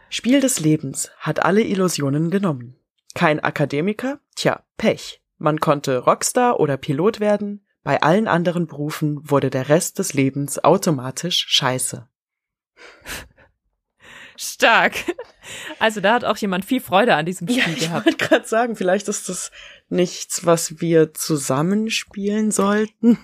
Spiel 0.08 0.40
des 0.40 0.60
Lebens 0.60 1.10
hat 1.18 1.44
alle 1.44 1.62
Illusionen 1.62 2.30
genommen. 2.30 2.76
Kein 3.14 3.40
Akademiker? 3.40 4.20
Tja, 4.36 4.62
Pech. 4.76 5.20
Man 5.38 5.58
konnte 5.58 5.98
Rockstar 5.98 6.60
oder 6.60 6.76
Pilot 6.76 7.18
werden. 7.18 7.65
Bei 7.86 8.02
allen 8.02 8.26
anderen 8.26 8.66
Berufen 8.66 9.20
wurde 9.30 9.48
der 9.48 9.68
Rest 9.68 10.00
des 10.00 10.12
Lebens 10.12 10.62
automatisch 10.64 11.46
scheiße. 11.48 12.08
Stark. 14.36 14.94
Also 15.78 16.00
da 16.00 16.14
hat 16.14 16.24
auch 16.24 16.36
jemand 16.36 16.64
viel 16.64 16.80
Freude 16.80 17.14
an 17.14 17.24
diesem 17.24 17.46
Spiel 17.48 17.62
Ja, 17.62 17.68
ich 17.68 17.78
gehabt. 17.78 18.06
wollte 18.06 18.18
gerade 18.18 18.46
sagen, 18.48 18.74
vielleicht 18.74 19.06
ist 19.06 19.28
das 19.28 19.52
nichts, 19.88 20.44
was 20.44 20.80
wir 20.80 21.14
zusammenspielen 21.14 22.50
sollten. 22.50 23.18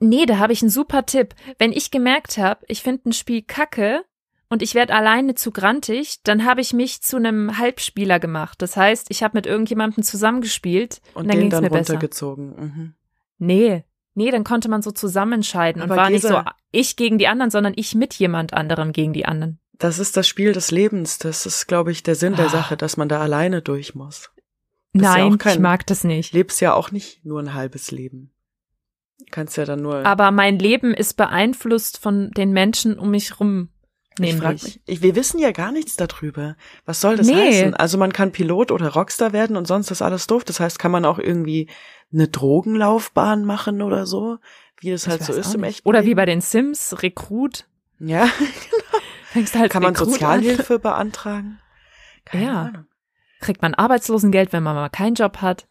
Nee, 0.00 0.26
da 0.26 0.38
habe 0.38 0.52
ich 0.52 0.62
einen 0.62 0.70
super 0.70 1.06
Tipp. 1.06 1.34
Wenn 1.58 1.70
ich 1.72 1.92
gemerkt 1.92 2.38
habe, 2.38 2.64
ich 2.66 2.82
finde 2.82 3.08
ein 3.10 3.12
Spiel 3.12 3.42
kacke 3.42 4.04
und 4.48 4.60
ich 4.62 4.74
werde 4.74 4.94
alleine 4.94 5.36
zu 5.36 5.52
grantig, 5.52 6.22
dann 6.24 6.44
habe 6.44 6.60
ich 6.60 6.72
mich 6.72 7.02
zu 7.02 7.16
einem 7.18 7.56
Halbspieler 7.58 8.18
gemacht. 8.18 8.60
Das 8.60 8.76
heißt, 8.76 9.06
ich 9.10 9.22
habe 9.22 9.38
mit 9.38 9.46
irgendjemandem 9.46 10.02
zusammengespielt 10.02 11.00
und, 11.14 11.22
Und 11.22 11.28
dann 11.28 11.36
den 11.36 11.40
ging 11.42 11.48
es 11.48 11.54
dann 11.54 11.62
mir 11.62 11.70
besser. 11.70 11.92
runtergezogen. 11.94 12.46
Mhm. 12.56 12.94
Nee. 13.38 13.84
Nee, 14.14 14.30
dann 14.30 14.44
konnte 14.44 14.68
man 14.70 14.80
so 14.82 14.90
zusammenentscheiden 14.92 15.82
und 15.82 15.90
Aber 15.90 16.00
war 16.00 16.10
nicht 16.10 16.22
so 16.22 16.28
Gesa- 16.36 16.52
ich 16.72 16.96
gegen 16.96 17.18
die 17.18 17.28
anderen, 17.28 17.50
sondern 17.50 17.74
ich 17.76 17.94
mit 17.94 18.14
jemand 18.14 18.54
anderem 18.54 18.92
gegen 18.92 19.12
die 19.12 19.26
anderen. 19.26 19.58
Das 19.78 19.98
ist 19.98 20.16
das 20.16 20.26
Spiel 20.26 20.52
des 20.52 20.70
Lebens. 20.70 21.18
Das 21.18 21.44
ist, 21.44 21.66
glaube 21.66 21.92
ich, 21.92 22.02
der 22.02 22.14
Sinn 22.14 22.34
der 22.34 22.46
Ah. 22.46 22.50
Sache, 22.50 22.76
dass 22.78 22.96
man 22.96 23.08
da 23.10 23.20
alleine 23.20 23.60
durch 23.60 23.94
muss. 23.94 24.30
Bist 24.92 25.04
ja 25.04 25.12
Nein, 25.12 25.34
auch 25.34 25.38
kein- 25.38 25.54
ich 25.54 25.58
mag 25.60 25.86
das 25.86 26.02
nicht. 26.04 26.32
Lebst 26.32 26.60
ja 26.62 26.72
auch 26.72 26.90
nicht 26.90 27.24
nur 27.26 27.40
ein 27.40 27.52
halbes 27.52 27.90
Leben. 27.90 28.32
Kannst 29.30 29.56
ja 29.58 29.64
dann 29.66 29.82
nur. 29.82 30.06
Aber 30.06 30.30
mein 30.30 30.58
Leben 30.58 30.94
ist 30.94 31.14
beeinflusst 31.18 31.98
von 31.98 32.30
den 32.30 32.52
Menschen 32.52 32.98
um 32.98 33.10
mich 33.10 33.38
rum. 33.40 33.68
ich 34.18 34.32
Nämlich. 34.32 34.62
mich, 34.62 34.80
ich, 34.86 35.02
wir 35.02 35.14
wissen 35.14 35.38
ja 35.38 35.50
gar 35.52 35.72
nichts 35.72 35.96
darüber. 35.96 36.56
Was 36.86 37.02
soll 37.02 37.16
das 37.16 37.26
Nee. 37.26 37.34
heißen? 37.34 37.74
Also 37.74 37.98
man 37.98 38.14
kann 38.14 38.32
Pilot 38.32 38.70
oder 38.70 38.94
Rockstar 38.94 39.34
werden 39.34 39.58
und 39.58 39.66
sonst 39.66 39.90
ist 39.90 40.00
alles 40.00 40.26
doof. 40.26 40.42
Das 40.44 40.58
heißt, 40.58 40.78
kann 40.78 40.90
man 40.90 41.04
auch 41.04 41.18
irgendwie 41.18 41.68
eine 42.16 42.28
Drogenlaufbahn 42.28 43.44
machen 43.44 43.82
oder 43.82 44.06
so, 44.06 44.38
wie 44.80 44.90
es 44.90 45.06
halt 45.06 45.22
so 45.22 45.32
ist 45.32 45.54
im 45.54 45.64
echten 45.64 45.88
Oder 45.88 46.04
wie 46.04 46.14
bei 46.14 46.26
den 46.26 46.40
Sims, 46.40 47.02
Rekrut. 47.02 47.66
Ja, 47.98 48.28
Fängst 49.32 49.54
halt 49.54 49.70
kann 49.72 49.82
man 49.82 49.94
Rekrut 49.94 50.12
Sozialhilfe 50.12 50.78
beantragen? 50.78 51.60
Keine 52.24 52.44
Ja. 52.44 52.60
Ahnung. 52.62 52.74
An. 52.76 52.86
Kriegt 53.40 53.62
man 53.62 53.74
Arbeitslosengeld, 53.74 54.52
wenn 54.52 54.62
man 54.62 54.74
mal 54.74 54.88
keinen 54.88 55.14
Job 55.14 55.38
hat? 55.42 55.68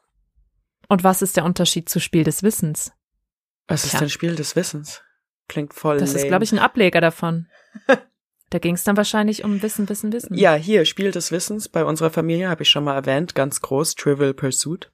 Und 0.88 1.04
was 1.04 1.22
ist 1.24 1.36
der 1.36 1.46
Unterschied 1.46 1.90
zu 1.90 2.00
Spiel 2.00 2.24
des 2.24 2.44
Wissens? 2.44 2.94
Was 3.68 3.84
ist 3.86 3.92
Tja. 3.92 4.00
denn 4.02 4.10
Spiel 4.10 4.36
des 4.36 4.56
Wissens? 4.56 5.02
Klingt 5.48 5.74
voll 5.74 5.98
Das 5.98 6.10
ist, 6.12 6.18
lame. 6.18 6.28
glaube 6.28 6.44
ich, 6.44 6.52
ein 6.52 6.60
Ableger 6.60 7.02
davon. 7.02 7.48
da 8.52 8.60
ging 8.60 8.76
es 8.76 8.84
dann 8.84 8.98
wahrscheinlich 8.98 9.44
um 9.44 9.62
Wissen, 9.64 9.90
Wissen, 9.90 10.14
Wissen. 10.14 10.36
Ja, 10.36 10.54
hier, 10.54 10.86
Spiel 10.86 11.12
des 11.12 11.32
Wissens. 11.32 11.70
Bei 11.70 11.84
unserer 11.84 12.12
Familie 12.12 12.50
habe 12.50 12.62
ich 12.64 12.70
schon 12.70 12.84
mal 12.84 12.94
erwähnt, 12.96 13.34
ganz 13.34 13.62
groß, 13.62 13.96
Trivial 13.96 14.34
Pursuit 14.36 14.92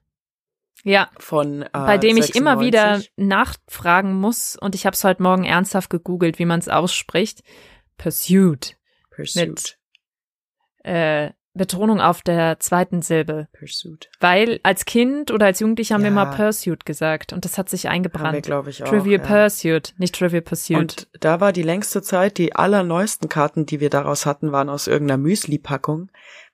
Ja, 0.84 1.10
von 1.18 1.62
äh, 1.62 1.68
bei 1.72 1.96
dem 1.98 2.16
ich 2.16 2.34
immer 2.34 2.56
96. 2.58 2.66
wieder 2.66 3.02
nachfragen 3.16 4.14
muss 4.14 4.56
und 4.56 4.74
ich 4.74 4.84
habe 4.86 4.94
es 4.94 5.04
heute 5.04 5.22
Morgen 5.22 5.44
ernsthaft 5.44 5.90
gegoogelt, 5.90 6.38
wie 6.38 6.44
man 6.44 6.58
es 6.58 6.68
ausspricht. 6.68 7.42
Pursuit. 7.98 8.76
Pursuit. 9.14 9.46
mit- 9.48 9.78
Äh, 10.84 11.30
Betonung 11.54 12.00
auf 12.00 12.22
der 12.22 12.58
zweiten 12.60 13.02
Silbe. 13.02 13.46
Pursuit. 13.52 14.08
Weil 14.20 14.58
als 14.62 14.86
Kind 14.86 15.30
oder 15.30 15.44
als 15.46 15.60
Jugendlicher 15.60 15.94
haben 15.94 16.02
wir 16.02 16.08
Ja. 16.08 16.14
mal 16.14 16.34
Pursuit 16.34 16.86
gesagt 16.86 17.34
und 17.34 17.44
das 17.44 17.58
hat 17.58 17.68
sich 17.68 17.82
wir, 17.84 17.90
eingebrannt. 17.90 18.42
glaube 18.42 18.70
ich, 18.70 18.82
auch. 18.82 18.88
Trivial 18.88 19.20
ja. 19.20 19.26
Pursuit, 19.26 19.92
nicht 19.98 20.14
Trivial 20.14 20.40
Pursuit. 20.40 20.78
Und 20.78 21.08
da 21.20 21.40
war 21.40 21.52
die 21.52 21.62
längste 21.62 22.00
Zeit, 22.00 22.38
die 22.38 22.54
allerneuesten 22.56 23.28
Karten, 23.28 23.66
die 23.66 23.80
wir 23.80 23.90
daraus 23.90 24.24
hatten, 24.24 24.50
waren 24.50 24.70
aus 24.70 24.86
irgendeiner 24.86 25.18
Müsli-Packung, 25.18 26.10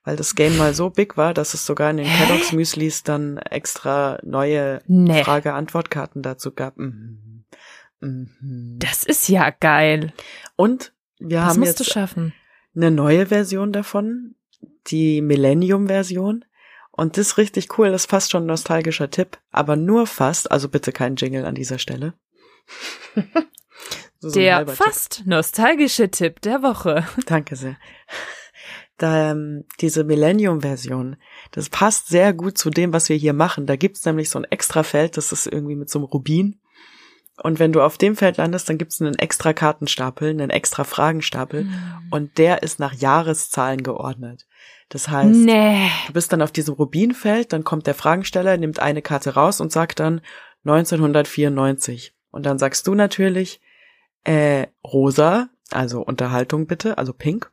weil 0.09 0.15
das 0.15 0.33
Game 0.33 0.57
mal 0.57 0.73
so 0.73 0.89
big 0.89 1.17
war, 1.17 1.35
dass 1.35 1.53
es 1.53 1.67
sogar 1.67 1.91
in 1.91 1.97
den 1.97 2.07
Hä? 2.07 2.25
Kellogg's 2.25 2.51
Müslis 2.51 3.03
dann 3.03 3.37
extra 3.37 4.17
neue 4.23 4.81
nee, 4.87 5.23
Frage-Antwort-Karten 5.23 6.23
dazu 6.23 6.51
gab. 6.51 6.77
Mhm. 6.77 7.45
Mhm. 7.99 8.77
das 8.79 9.03
ist 9.03 9.29
ja 9.29 9.51
geil. 9.51 10.11
Und 10.55 10.93
wir 11.19 11.37
Das 11.37 11.49
haben 11.49 11.59
musst 11.59 11.77
jetzt 11.79 11.91
schaffen. 11.91 12.33
eine 12.75 12.89
neue 12.89 13.27
Version 13.27 13.71
davon, 13.71 14.33
die 14.87 15.21
Millennium-Version. 15.21 16.43
Und 16.89 17.17
das 17.17 17.27
ist 17.27 17.37
richtig 17.37 17.77
cool, 17.77 17.91
das 17.91 18.05
ist 18.05 18.09
fast 18.09 18.31
schon 18.31 18.43
ein 18.45 18.47
nostalgischer 18.47 19.11
Tipp, 19.11 19.37
aber 19.51 19.75
nur 19.75 20.07
fast, 20.07 20.51
also 20.51 20.69
bitte 20.69 20.91
kein 20.91 21.17
Jingle 21.17 21.45
an 21.45 21.53
dieser 21.53 21.77
Stelle. 21.77 22.15
So 24.21 24.31
Der 24.31 24.57
halber 24.57 24.73
Tipp. 24.75 24.83
fast 24.83 25.23
nostalgische 25.25 26.09
Tipp 26.11 26.41
der 26.41 26.61
Woche. 26.61 27.07
Danke 27.25 27.55
sehr. 27.55 27.77
Da, 28.99 29.31
ähm, 29.31 29.65
diese 29.81 30.03
Millennium-Version, 30.03 31.15
das 31.51 31.69
passt 31.69 32.07
sehr 32.07 32.33
gut 32.33 32.57
zu 32.57 32.69
dem, 32.69 32.93
was 32.93 33.09
wir 33.09 33.15
hier 33.15 33.33
machen. 33.33 33.65
Da 33.65 33.75
gibt's 33.75 34.05
nämlich 34.05 34.29
so 34.29 34.39
ein 34.39 34.45
extra 34.45 34.83
Feld, 34.83 35.17
das 35.17 35.31
ist 35.31 35.47
irgendwie 35.47 35.75
mit 35.75 35.89
so 35.89 35.99
einem 35.99 36.05
Rubin. 36.05 36.59
Und 37.41 37.57
wenn 37.59 37.71
du 37.71 37.81
auf 37.81 37.97
dem 37.97 38.15
Feld 38.17 38.37
landest, 38.37 38.67
dann 38.67 38.77
gibt's 38.77 39.01
einen 39.01 39.15
extra 39.15 39.53
Kartenstapel, 39.53 40.29
einen 40.29 40.49
extra 40.49 40.83
Fragenstapel. 40.83 41.63
Hm. 41.63 41.71
Und 42.11 42.37
der 42.37 42.63
ist 42.63 42.79
nach 42.79 42.93
Jahreszahlen 42.93 43.81
geordnet. 43.81 44.45
Das 44.89 45.07
heißt, 45.07 45.29
Nee. 45.29 45.89
du 46.07 46.13
bist 46.13 46.33
dann 46.33 46.41
auf 46.41 46.51
diesem 46.51 46.73
Rubinfeld, 46.73 47.53
dann 47.53 47.63
kommt 47.63 47.87
der 47.87 47.93
Fragensteller, 47.95 48.57
nimmt 48.57 48.79
eine 48.79 49.01
Karte 49.01 49.35
raus 49.35 49.61
und 49.61 49.71
sagt 49.71 49.99
dann 49.99 50.21
1994. 50.65 52.13
Und 52.31 52.45
dann 52.45 52.59
sagst 52.59 52.85
du 52.87 52.95
natürlich, 52.95 53.61
äh, 54.23 54.67
rosa, 54.83 55.49
also 55.71 56.01
Unterhaltung 56.01 56.67
bitte, 56.67 56.97
also 56.97 57.13
pink. 57.13 57.51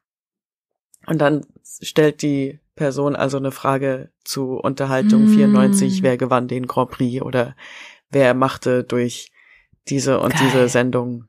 Und 1.06 1.18
dann 1.18 1.46
stellt 1.82 2.22
die 2.22 2.60
Person 2.74 3.16
also 3.16 3.36
eine 3.38 3.52
Frage 3.52 4.10
zu 4.24 4.54
Unterhaltung 4.58 5.24
Mm. 5.24 5.28
94, 5.28 6.02
wer 6.02 6.16
gewann 6.16 6.48
den 6.48 6.66
Grand 6.66 6.90
Prix 6.90 7.22
oder 7.22 7.54
wer 8.10 8.34
machte 8.34 8.84
durch 8.84 9.32
diese 9.88 10.20
und 10.20 10.32
Geil. 10.34 10.42
diese 10.44 10.68
Sendung 10.68 11.24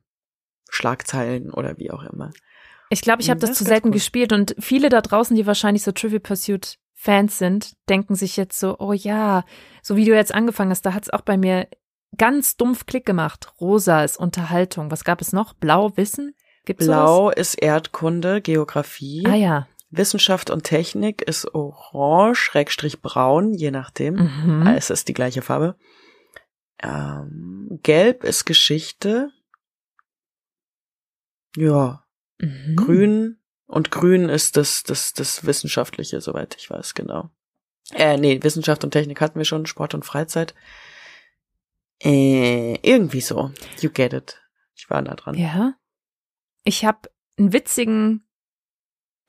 Schlagzeilen 0.69 1.51
oder 1.51 1.77
wie 1.77 1.91
auch 1.91 2.03
immer. 2.03 2.31
Ich 2.89 3.01
glaube, 3.01 3.21
ich 3.21 3.29
habe 3.29 3.37
Hm, 3.37 3.41
das, 3.41 3.51
das 3.51 3.57
zu 3.59 3.63
selten 3.65 3.89
cool. 3.89 3.93
gespielt 3.93 4.33
und 4.33 4.55
viele 4.59 4.89
da 4.89 5.01
draußen, 5.01 5.35
die 5.35 5.45
wahrscheinlich 5.45 5.83
so 5.83 5.91
Trivial 5.91 6.19
Pursuit 6.19 6.77
Fans 6.93 7.37
sind, 7.37 7.73
denken 7.89 8.15
sich 8.15 8.37
jetzt 8.37 8.59
so, 8.59 8.77
oh 8.79 8.93
ja, 8.93 9.43
so 9.83 9.95
wie 9.95 10.05
du 10.05 10.15
jetzt 10.15 10.33
angefangen 10.33 10.71
hast, 10.71 10.81
da 10.85 10.93
hat's 10.93 11.09
auch 11.09 11.21
bei 11.21 11.37
mir 11.37 11.67
ganz 12.17 12.57
dumpf 12.57 12.85
Klick 12.85 13.05
gemacht. 13.05 13.53
Rosa 13.61 14.03
ist 14.03 14.17
Unterhaltung. 14.17 14.89
Was 14.89 15.03
gab 15.03 15.21
es 15.21 15.31
noch? 15.33 15.53
Blau 15.53 15.95
Wissen? 15.95 16.33
Gibt's 16.67 16.85
Blau 16.85 17.29
ist 17.31 17.55
Erdkunde, 17.55 18.41
Geografie. 18.41 19.21
sowas? 19.21 19.33
Ah 19.33 19.37
ja. 19.37 19.67
Wissenschaft 19.89 20.49
und 20.49 20.63
Technik 20.65 21.21
ist 21.21 21.55
orange, 21.55 22.35
Schrägstrich 22.37 23.01
braun, 23.01 23.53
je 23.53 23.71
nachdem. 23.71 24.15
Mhm. 24.15 24.67
Ah, 24.67 24.75
Es 24.75 24.89
ist 24.89 25.07
die 25.07 25.13
gleiche 25.13 25.41
Farbe. 25.41 25.75
Ähm, 26.83 27.79
gelb 27.83 28.23
ist 28.25 28.43
Geschichte. 28.45 29.31
Ja, 31.55 32.03
Mhm. 32.39 32.75
grün 32.75 33.39
und 33.65 33.89
grün 33.89 34.29
ist 34.29 34.57
das, 34.57 34.83
das, 34.83 35.13
das 35.13 35.45
Wissenschaftliche, 35.45 36.19
soweit 36.21 36.55
ich 36.59 36.69
weiß, 36.69 36.93
genau. 36.93 37.29
Äh, 37.93 38.17
nee, 38.17 38.43
Wissenschaft 38.43 38.83
und 38.83 38.91
Technik 38.91 39.21
hatten 39.21 39.39
wir 39.39 39.45
schon, 39.45 39.65
Sport 39.65 39.93
und 39.95 40.05
Freizeit. 40.05 40.53
Äh, 42.03 42.75
irgendwie 42.87 43.21
so. 43.21 43.51
You 43.79 43.89
get 43.89 44.13
it. 44.13 44.39
Ich 44.75 44.89
war 44.89 45.01
nah 45.01 45.15
dran. 45.15 45.33
Ja. 45.35 45.73
Ich 46.67 46.83
habe 46.83 47.09
einen 47.39 47.53
witzigen, 47.53 48.27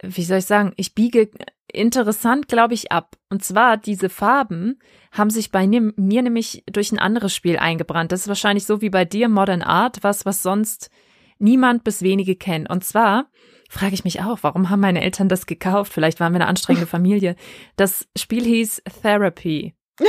wie 0.03 0.25
soll 0.25 0.39
ich 0.39 0.47
sagen, 0.47 0.73
ich 0.77 0.97
biege 0.97 1.31
interessant, 1.73 2.49
glaube 2.49 2.75
ich, 2.75 2.91
ab. 2.91 3.17
Und 3.31 3.45
zwar, 3.45 3.77
diese 3.77 4.09
Farben 4.09 4.81
haben 5.13 5.31
sich 5.31 5.53
bei 5.53 5.69
mir, 5.69 5.93
mir 5.95 6.23
nämlich 6.23 6.65
durch 6.67 6.91
ein 6.91 6.99
anderes 6.99 7.33
Spiel 7.33 7.57
eingebrannt. 7.57 8.11
Das 8.11 8.23
ist 8.23 8.29
wahrscheinlich 8.29 8.67
so 8.67 8.81
wie 8.81 8.91
bei 8.91 9.05
dir 9.05 9.29
Modern 9.29 9.63
Art, 9.63 10.03
was, 10.03 10.27
was 10.27 10.43
sonst 10.43 10.91
niemand 11.39 11.85
bis 11.85 12.03
wenige 12.03 12.35
kennen. 12.35 12.67
Und 12.67 12.83
zwar 12.83 13.31
frage 13.71 13.95
ich 13.95 14.03
mich 14.03 14.21
auch, 14.21 14.41
warum 14.43 14.69
haben 14.69 14.81
meine 14.81 15.05
Eltern 15.05 15.29
das 15.29 15.47
gekauft? 15.47 15.93
Vielleicht 15.93 16.19
waren 16.19 16.33
wir 16.33 16.41
eine 16.41 16.49
anstrengende 16.49 16.87
Familie. 16.91 17.37
Das 17.77 18.09
Spiel 18.17 18.43
hieß 18.43 18.83
Therapy. 19.03 19.77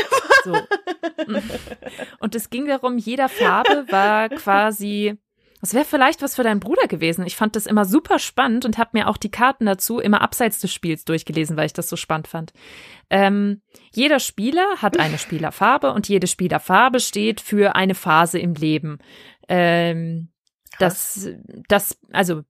So. 0.45 0.55
Und 2.21 2.33
es 2.33 2.49
ging 2.49 2.65
darum, 2.65 2.97
jeder 2.97 3.27
Farbe 3.27 3.85
war 3.89 4.29
quasi, 4.29 5.17
das 5.61 5.73
wäre 5.73 5.85
vielleicht 5.85 6.21
was 6.21 6.35
für 6.35 6.43
deinen 6.43 6.59
Bruder 6.59 6.87
gewesen. 6.87 7.25
Ich 7.25 7.35
fand 7.35 7.55
das 7.55 7.65
immer 7.65 7.85
super 7.85 8.17
spannend 8.19 8.65
und 8.65 8.77
habe 8.77 8.91
mir 8.93 9.07
auch 9.07 9.17
die 9.17 9.31
Karten 9.31 9.65
dazu 9.65 9.99
immer 9.99 10.21
abseits 10.21 10.59
des 10.59 10.73
Spiels 10.73 11.03
durchgelesen, 11.05 11.57
weil 11.57 11.65
ich 11.65 11.73
das 11.73 11.89
so 11.89 11.97
spannend 11.97 12.27
fand. 12.27 12.53
Ähm, 13.09 13.61
jeder 13.91 14.19
Spieler 14.19 14.65
hat 14.77 14.99
eine 14.99 15.17
Spielerfarbe 15.17 15.91
und 15.91 16.07
jede 16.07 16.27
Spielerfarbe 16.27 16.99
steht 16.99 17.41
für 17.41 17.75
eine 17.75 17.95
Phase 17.95 18.39
im 18.39 18.53
Leben. 18.53 18.99
Ähm, 19.49 20.29
das, 20.77 21.29
das, 21.67 21.99
also 22.11 22.43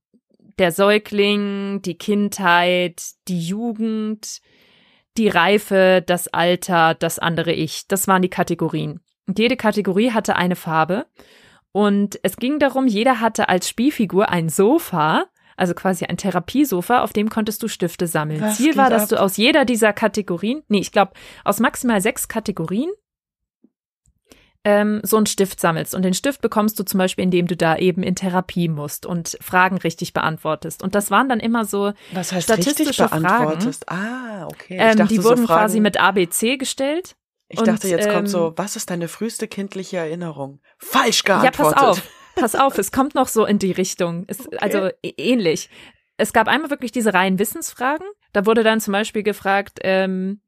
der 0.58 0.70
Säugling, 0.70 1.82
die 1.82 1.96
Kindheit, 1.96 3.02
die 3.26 3.40
Jugend, 3.40 4.40
die 5.16 5.28
Reife, 5.28 6.02
das 6.06 6.28
Alter, 6.28 6.94
das 6.94 7.18
andere 7.18 7.52
Ich. 7.52 7.88
Das 7.88 8.06
waren 8.06 8.22
die 8.22 8.28
Kategorien. 8.28 9.00
Und 9.26 9.38
jede 9.38 9.56
Kategorie 9.56 10.12
hatte 10.12 10.36
eine 10.36 10.56
Farbe. 10.56 11.06
Und 11.72 12.18
es 12.22 12.36
ging 12.36 12.58
darum, 12.58 12.86
jeder 12.86 13.20
hatte 13.20 13.48
als 13.48 13.68
Spielfigur 13.68 14.28
ein 14.28 14.48
Sofa, 14.48 15.26
also 15.56 15.74
quasi 15.74 16.04
ein 16.06 16.16
Therapiesofa, 16.16 17.02
auf 17.02 17.12
dem 17.12 17.28
konntest 17.28 17.62
du 17.62 17.68
Stifte 17.68 18.06
sammeln. 18.06 18.40
Was 18.40 18.56
Ziel 18.56 18.76
war, 18.76 18.90
dass 18.90 19.04
ab? 19.04 19.08
du 19.10 19.20
aus 19.20 19.36
jeder 19.36 19.64
dieser 19.64 19.92
Kategorien, 19.92 20.62
nee, 20.68 20.80
ich 20.80 20.90
glaube, 20.90 21.12
aus 21.44 21.60
maximal 21.60 22.00
sechs 22.00 22.28
Kategorien 22.28 22.90
ähm, 24.64 25.00
so 25.02 25.16
einen 25.16 25.26
Stift 25.26 25.60
sammelst. 25.60 25.94
Und 25.94 26.02
den 26.02 26.14
Stift 26.14 26.42
bekommst 26.42 26.78
du 26.78 26.84
zum 26.84 26.98
Beispiel, 26.98 27.24
indem 27.24 27.46
du 27.46 27.56
da 27.56 27.76
eben 27.76 28.02
in 28.02 28.14
Therapie 28.14 28.68
musst 28.68 29.06
und 29.06 29.38
Fragen 29.40 29.78
richtig 29.78 30.12
beantwortest. 30.12 30.82
Und 30.82 30.94
das 30.94 31.10
waren 31.10 31.28
dann 31.28 31.40
immer 31.40 31.64
so, 31.64 31.92
Was 32.12 32.32
heißt 32.32 32.50
richtig 32.50 32.64
Statistische 32.72 33.08
Fragen. 33.08 33.22
beantwortest? 33.22 33.88
Ah, 33.90 34.46
okay. 34.46 34.76
Ähm, 34.78 35.08
die 35.08 35.16
so 35.16 35.24
wurden 35.24 35.46
Fragen, 35.46 35.60
quasi 35.60 35.80
mit 35.80 35.98
ABC 35.98 36.56
gestellt. 36.58 37.16
Ich 37.52 37.58
und, 37.58 37.66
dachte, 37.66 37.88
jetzt 37.88 38.06
ähm, 38.06 38.12
kommt 38.14 38.28
so, 38.30 38.52
was 38.56 38.76
ist 38.76 38.90
deine 38.90 39.08
früheste 39.08 39.48
kindliche 39.48 39.96
Erinnerung? 39.98 40.60
Falsch 40.78 41.22
Ja, 41.26 41.40
geantwortet. 41.40 41.76
pass 41.76 41.84
auf, 41.84 42.02
pass 42.36 42.54
auf, 42.54 42.78
es 42.78 42.92
kommt 42.92 43.14
noch 43.16 43.26
so 43.28 43.44
in 43.44 43.58
die 43.58 43.72
Richtung. 43.72 44.24
Es, 44.28 44.48
Also 44.58 44.78
ä- 44.78 44.92
ähnlich. 45.18 45.68
Es 46.16 46.32
gab 46.32 46.46
einmal 46.46 46.70
wirklich 46.70 46.92
diese 46.92 47.12
reinen 47.12 47.38
Wissensfragen. 47.40 48.06
Da 48.32 48.46
wurde 48.46 48.62
dann 48.62 48.80
zum 48.80 48.92
Beispiel 48.92 49.24
gefragt, 49.24 49.80
ähm, 49.82 50.40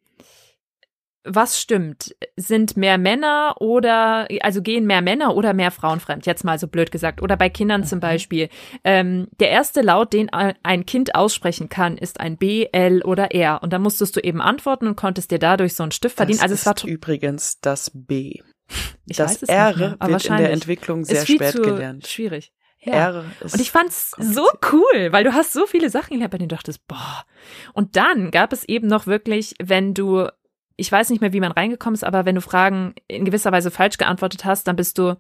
was 1.25 1.61
stimmt? 1.61 2.15
Sind 2.37 2.77
mehr 2.77 2.99
Männer 2.99 3.57
oder, 3.61 4.27
also 4.41 4.63
gehen 4.63 4.87
mehr 4.87 5.03
Männer 5.03 5.37
oder 5.37 5.55
mehr 5.55 5.71
Frauen 5.71 6.01
fremd? 6.01 6.27
Jetzt 6.27 6.45
mal 6.45 6.59
so 6.59 6.67
blöd 6.67 6.91
gesagt. 6.91 7.23
Oder 7.23 7.37
bei 7.37 7.49
Kindern 7.49 7.85
zum 7.85 8.01
Beispiel. 8.01 8.49
Ähm, 8.85 9.29
der 9.39 9.51
erste 9.51 9.83
Laut, 9.83 10.13
den 10.13 10.31
ein 10.31 10.87
Kind 10.87 11.15
aussprechen 11.15 11.69
kann, 11.69 11.97
ist 11.97 12.21
ein 12.21 12.37
B, 12.37 12.67
L 12.73 13.03
oder 13.03 13.33
R. 13.33 13.63
Und 13.63 13.73
da 13.73 13.79
musstest 13.79 14.17
du 14.17 14.21
eben 14.21 14.41
antworten 14.41 14.87
und 14.87 14.97
konntest 14.97 15.31
dir 15.31 15.39
dadurch 15.39 15.75
so 15.75 15.83
einen 15.83 15.93
Stift 15.93 16.17
verdienen. 16.17 16.39
Das 16.39 16.45
also 16.45 16.55
es 16.55 16.67
war 16.67 16.77
ist 16.77 16.85
übrigens 16.85 17.61
das 17.61 17.91
B. 17.95 18.41
ich 19.07 19.17
das 19.17 19.43
R 19.43 19.77
mehr, 19.77 19.97
aber 19.99 20.13
wird 20.13 20.27
in 20.27 20.37
der. 20.37 20.51
Entwicklung 20.51 21.05
sehr 21.05 21.25
spät 21.27 21.55
gelernt. 21.63 22.07
schwierig. 22.07 22.53
Ja. 22.85 23.11
R 23.11 23.25
ist 23.41 23.55
Und 23.55 23.61
ich 23.61 23.71
fand's 23.71 24.11
so 24.19 24.47
cool, 24.73 25.13
weil 25.13 25.23
du 25.23 25.33
hast 25.33 25.53
so 25.53 25.67
viele 25.67 25.89
Sachen 25.89 26.15
gelernt, 26.15 26.33
bei 26.33 26.39
denen 26.39 26.49
du 26.49 26.57
dachtest, 26.57 26.87
boah. 26.89 27.25
Und 27.75 27.97
dann 27.97 28.31
gab 28.33 28.53
es 28.53 28.65
eben 28.65 28.89
noch 28.89 29.07
wirklich, 29.07 29.55
wenn 29.63 29.95
du, 29.95 30.27
ich 30.77 30.91
weiß 30.91 31.11
nicht 31.11 31.21
mehr, 31.21 31.33
wie 31.33 31.41
man 31.41 31.53
reingekommen 31.53 31.95
ist, 31.95 32.05
aber 32.05 32.25
wenn 32.25 32.35
du 32.35 32.41
Fragen 32.41 32.95
in 33.09 33.25
gewisser 33.25 33.53
Weise 33.53 33.71
falsch 33.71 33.99
geantwortet 33.99 34.45
hast, 34.45 34.67
dann 34.69 34.77
bist 34.77 34.99
du, 34.99 35.17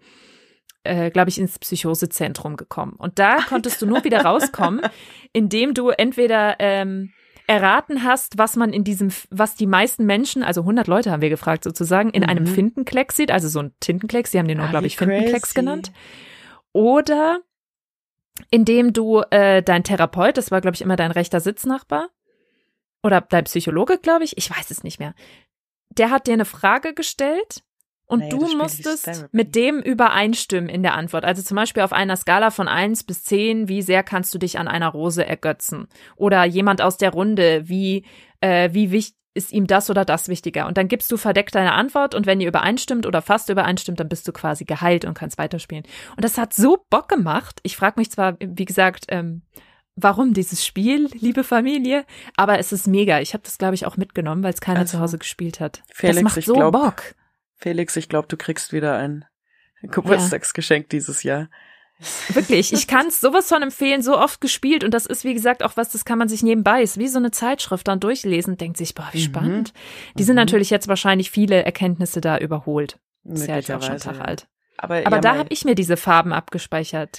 äh, 0.85 1.11
glaube 1.11 1.29
ich, 1.31 1.39
ins 1.39 1.59
Psychosezentrum 1.59 2.57
gekommen. 2.57 2.95
Und 2.99 3.19
da 3.19 3.39
konntest 3.49 3.81
du 3.83 3.87
nur 3.87 4.05
wieder 4.05 4.23
rauskommen, 4.25 4.81
indem 5.33 5.75
du 5.75 5.91
entweder 5.91 6.57
ähm, 6.59 7.13
erraten 7.47 8.05
hast, 8.05 8.39
was 8.39 8.57
man 8.57 8.73
in 8.73 8.85
diesem, 8.85 9.11
was 9.31 9.55
die 9.57 9.67
meisten 9.67 10.07
Menschen, 10.07 10.43
also 10.43 10.61
100 10.63 10.87
Leute 10.87 11.11
haben 11.11 11.23
wir 11.23 11.29
gefragt 11.29 11.65
sozusagen, 11.65 12.11
in 12.11 12.23
Mhm. 12.23 12.29
einem 12.29 12.47
Fintenklecks 12.47 13.17
sieht, 13.17 13.31
also 13.31 13.49
so 13.49 13.59
ein 13.61 13.73
Tintenklecks, 13.81 14.31
die 14.31 14.39
haben 14.39 14.49
den 14.49 14.59
nur, 14.59 14.69
Ah, 14.69 14.71
glaube 14.71 14.87
ich, 14.87 14.97
Fintenklecks 14.97 15.53
genannt. 15.55 15.93
Oder 16.73 17.41
indem 18.51 18.93
du 18.93 19.21
äh, 19.31 19.63
dein 19.63 19.85
Therapeut, 19.85 20.37
das 20.37 20.51
war, 20.51 20.61
glaube 20.61 20.75
ich, 20.75 20.83
immer 20.83 20.97
dein 20.97 21.11
rechter 21.11 21.41
Sitznachbar, 21.41 22.09
oder 23.03 23.21
dein 23.21 23.45
Psychologe, 23.45 23.99
glaube 23.99 24.25
ich, 24.25 24.37
ich 24.37 24.51
weiß 24.51 24.71
es 24.71 24.85
nicht 24.85 24.99
mehr, 24.99 25.15
der 25.91 26.11
hat 26.11 26.27
dir 26.27 26.35
eine 26.35 26.45
Frage 26.45 26.95
gestellt 26.95 27.63
und 28.07 28.21
Naja, 28.21 28.31
du 28.31 28.57
musstest 28.57 29.29
mit 29.33 29.55
dem 29.55 29.81
übereinstimmen 29.81 30.69
in 30.69 30.83
der 30.83 30.95
Antwort. 30.95 31.25
Also 31.25 31.41
zum 31.43 31.57
Beispiel 31.57 31.83
auf 31.83 31.93
einer 31.93 32.17
Skala 32.17 32.51
von 32.51 32.69
eins 32.69 33.05
bis 33.05 33.25
zehn, 33.25 33.69
wie 33.69 33.81
sehr 33.81 34.03
kannst 34.03 34.35
du 34.35 34.39
dich 34.39 34.59
an 34.59 34.69
einer 34.69 34.89
Rose 34.89 35.25
ergötzen? 35.25 35.89
Oder 36.17 36.45
jemand 36.45 36.83
aus 36.83 36.99
der 36.99 37.11
Runde, 37.11 37.69
wie 37.69 38.05
äh, 38.41 38.71
wie 38.73 38.91
wichtig 38.91 39.17
ist 39.35 39.53
ihm 39.53 39.67
das 39.67 39.89
oder 39.89 40.05
das 40.05 40.29
wichtiger. 40.29 40.67
Und 40.67 40.77
dann 40.77 40.89
gibst 40.89 41.11
du 41.11 41.17
verdeckt 41.17 41.55
deine 41.55 41.73
Antwort 41.73 42.15
und 42.15 42.27
wenn 42.27 42.41
ihr 42.41 42.49
übereinstimmt 42.49 43.07
oder 43.07 43.23
fast 43.23 43.49
übereinstimmt, 43.49 43.99
dann 43.99 44.09
bist 44.09 44.29
du 44.29 44.33
quasi 44.33 44.65
geheilt 44.65 45.05
und 45.05 45.15
kannst 45.15 45.39
weiterspielen. 45.39 45.85
Und 46.17 46.25
das 46.25 46.37
hat 46.39 46.53
so 46.53 46.85
Bock 46.91 47.09
gemacht. 47.09 47.61
Ich 47.63 47.77
frage 47.77 47.99
mich 47.99 48.11
zwar, 48.11 48.37
wie 48.39 48.65
gesagt, 48.65 49.07
ähm, 49.09 49.43
warum 49.97 50.33
dieses 50.35 50.65
Spiel, 50.65 51.09
liebe 51.13 51.45
Familie, 51.45 52.05
aber 52.37 52.59
es 52.59 52.73
ist 52.73 52.87
mega. 52.87 53.21
Ich 53.21 53.35
habe 53.35 53.43
das, 53.45 53.59
glaube 53.59 53.75
ich, 53.75 53.87
auch 53.87 53.97
mitgenommen, 53.97 54.43
weil 54.43 54.55
es 54.55 54.61
keiner 54.61 54.81
Also, 54.81 54.97
zu 54.97 55.01
Hause 55.01 55.19
gespielt 55.19 55.61
hat. 55.61 55.83
Felix, 55.93 56.17
das 56.17 56.25
macht 56.25 56.37
ich 56.39 56.47
so 56.47 56.55
glaub- 56.55 56.73
Bock. 56.73 57.15
Felix, 57.57 57.97
ich 57.97 58.09
glaube, 58.09 58.27
du 58.29 58.37
kriegst 58.37 58.73
wieder 58.73 58.97
ein 58.97 59.25
Geburtstagsgeschenk 59.83 60.89
dieses 60.89 61.23
Jahr. 61.23 61.49
Wirklich, 62.31 62.73
ich 62.73 62.89
kann 62.89 63.07
es 63.07 63.21
sowas 63.21 63.49
von 63.49 63.63
empfehlen, 63.63 64.03
so 64.03 64.19
oft 64.19 64.41
gespielt 64.41 64.83
und 64.83 64.93
das 64.93 65.07
ist, 65.07 65.23
wie 65.23 65.35
gesagt, 65.35 65.63
auch 65.63 65.77
was, 65.77 65.91
das 65.91 66.05
kann 66.05 66.19
man 66.19 66.29
sich 66.29 66.43
nebenbei, 66.43 66.83
ist 66.83 66.99
wie 66.99 67.07
so 67.07 67.19
eine 67.19 67.31
Zeitschrift 67.31 67.87
dann 67.87 68.01
durchlesen, 68.01 68.57
denkt 68.57 68.77
sich, 68.77 68.95
boah, 68.95 69.09
wie 69.13 69.19
Mhm. 69.19 69.23
spannend. 69.23 69.73
Die 70.19 70.25
sind 70.25 70.35
Mhm. 70.35 70.41
natürlich 70.41 70.71
jetzt 70.71 70.89
wahrscheinlich 70.89 71.31
viele 71.31 71.63
Erkenntnisse 71.65 72.21
da 72.21 72.39
überholt. 72.39 72.99
Ist 73.25 73.47
ja 73.47 73.55
jetzt 73.57 73.71
auch 73.71 73.83
schon 73.83 73.99
Tag 73.99 74.17
ja. 74.17 74.23
alt. 74.23 74.49
Aber, 74.79 74.97
Aber 75.07 75.17
ja, 75.17 75.21
da 75.21 75.37
habe 75.37 75.51
ich 75.51 75.65
mir 75.65 75.77
diese 75.77 75.97
Farben 75.97 76.33
abgespeichert. 76.33 77.19